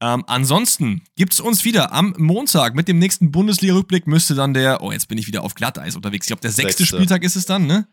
Ähm, 0.00 0.24
ansonsten 0.26 1.02
gibt 1.14 1.32
es 1.32 1.38
uns 1.38 1.64
wieder 1.64 1.92
am 1.92 2.12
Montag 2.18 2.74
mit 2.74 2.88
dem 2.88 2.98
nächsten 2.98 3.30
Bundesliga-Rückblick. 3.30 4.08
Müsste 4.08 4.34
dann 4.34 4.52
der, 4.52 4.82
oh, 4.82 4.90
jetzt 4.90 5.06
bin 5.06 5.16
ich 5.16 5.28
wieder 5.28 5.44
auf 5.44 5.54
Glatteis 5.54 5.94
unterwegs. 5.94 6.26
Ich 6.26 6.30
glaube, 6.30 6.42
der 6.42 6.50
sechste, 6.50 6.78
sechste 6.78 6.96
Spieltag 6.96 7.22
ist 7.22 7.36
es 7.36 7.46
dann, 7.46 7.68
ne? 7.68 7.86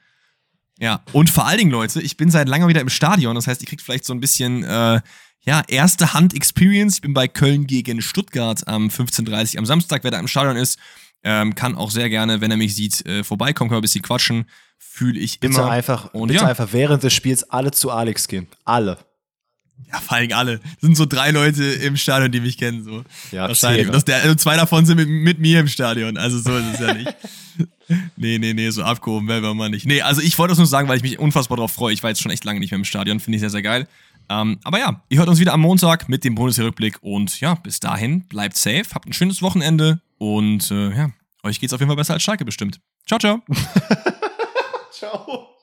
Ja, 0.79 1.03
und 1.11 1.29
vor 1.29 1.45
allen 1.45 1.59
Dingen, 1.59 1.71
Leute, 1.71 2.01
ich 2.01 2.17
bin 2.17 2.31
seit 2.31 2.49
langem 2.49 2.69
wieder 2.69 2.81
im 2.81 2.89
Stadion. 2.89 3.35
Das 3.35 3.45
heißt, 3.45 3.61
ihr 3.61 3.67
kriegt 3.67 3.83
vielleicht 3.83 4.05
so 4.05 4.13
ein 4.13 4.19
bisschen, 4.19 4.63
äh, 4.63 5.01
ja, 5.47 5.63
erste 5.65 6.13
Hand-Experience. 6.13 6.95
Ich 6.95 7.01
bin 7.01 7.13
bei 7.13 7.29
Köln 7.29 7.67
gegen 7.67 8.01
Stuttgart 8.01 8.67
am 8.67 8.89
15.30 8.89 9.53
Uhr 9.53 9.59
am 9.59 9.65
Samstag. 9.65 10.03
Wer 10.03 10.11
da 10.11 10.19
im 10.19 10.27
Stadion 10.27 10.57
ist, 10.57 10.77
ähm, 11.23 11.55
kann 11.55 11.75
auch 11.75 11.89
sehr 11.89 12.09
gerne, 12.09 12.41
wenn 12.41 12.51
er 12.51 12.57
mich 12.57 12.75
sieht, 12.75 13.05
äh, 13.05 13.23
vorbeikommen, 13.23 13.69
können 13.69 13.77
wir 13.77 13.79
ein 13.79 13.81
bisschen 13.81 14.01
quatschen. 14.01 14.45
Fühle 14.77 15.17
ich 15.19 15.39
bitte 15.39 15.55
immer. 15.55 15.71
Einfach, 15.71 16.13
und 16.13 16.27
bitte 16.27 16.41
ja. 16.41 16.49
einfach 16.49 16.73
während 16.73 17.01
des 17.01 17.13
Spiels 17.13 17.49
alle 17.49 17.71
zu 17.71 17.91
Alex 17.91 18.27
gehen. 18.27 18.47
Alle. 18.65 18.97
Ja, 19.89 20.01
vor 20.01 20.17
allem 20.17 20.31
alle. 20.33 20.57
Das 20.57 20.81
sind 20.81 20.97
so 20.97 21.05
drei 21.05 21.31
Leute 21.31 21.63
im 21.63 21.95
Stadion, 21.95 22.31
die 22.31 22.41
mich 22.41 22.57
kennen. 22.57 22.83
So. 22.83 23.05
Ja, 23.31 23.47
wahrscheinlich. 23.47 23.89
Das, 23.89 24.03
der, 24.03 24.21
also 24.23 24.35
zwei 24.35 24.57
davon 24.57 24.85
sind 24.85 24.97
mit, 24.97 25.07
mit, 25.07 25.39
mir 25.39 25.61
im 25.61 25.67
Stadion. 25.67 26.17
Also 26.17 26.39
so 26.39 26.57
ist 26.57 26.73
es 26.73 26.79
ja 26.79 26.93
nicht. 26.93 27.15
nee, 28.17 28.37
nee, 28.37 28.53
nee, 28.53 28.69
so 28.69 28.83
abgehoben 28.83 29.29
werden 29.29 29.43
wir 29.43 29.53
mal 29.53 29.69
nicht. 29.69 29.85
Nee, 29.85 30.01
also 30.01 30.21
ich 30.21 30.37
wollte 30.37 30.51
das 30.51 30.57
nur 30.57 30.67
sagen, 30.67 30.89
weil 30.89 30.97
ich 30.97 31.03
mich 31.03 31.19
unfassbar 31.19 31.55
darauf 31.55 31.71
freue. 31.71 31.93
Ich 31.93 32.03
war 32.03 32.09
jetzt 32.09 32.21
schon 32.21 32.31
echt 32.31 32.43
lange 32.43 32.59
nicht 32.59 32.71
mehr 32.71 32.79
im 32.79 32.85
Stadion. 32.85 33.21
Finde 33.21 33.37
ich 33.37 33.41
sehr, 33.41 33.49
sehr 33.49 33.61
geil. 33.61 33.87
Ähm, 34.29 34.59
aber 34.63 34.79
ja, 34.79 35.01
ihr 35.09 35.19
hört 35.19 35.29
uns 35.29 35.39
wieder 35.39 35.53
am 35.53 35.61
Montag 35.61 36.09
mit 36.09 36.23
dem 36.23 36.35
Bundesrückblick. 36.35 36.97
Und 37.01 37.39
ja, 37.39 37.55
bis 37.55 37.79
dahin, 37.79 38.27
bleibt 38.27 38.57
safe, 38.57 38.85
habt 38.93 39.07
ein 39.07 39.13
schönes 39.13 39.41
Wochenende. 39.41 40.01
Und 40.17 40.71
äh, 40.71 40.95
ja, 40.95 41.09
euch 41.43 41.59
geht's 41.59 41.73
auf 41.73 41.79
jeden 41.79 41.89
Fall 41.89 41.95
besser 41.95 42.13
als 42.13 42.23
Schalke 42.23 42.45
bestimmt. 42.45 42.79
Ciao, 43.05 43.19
ciao. 43.19 43.41
ciao. 44.91 45.56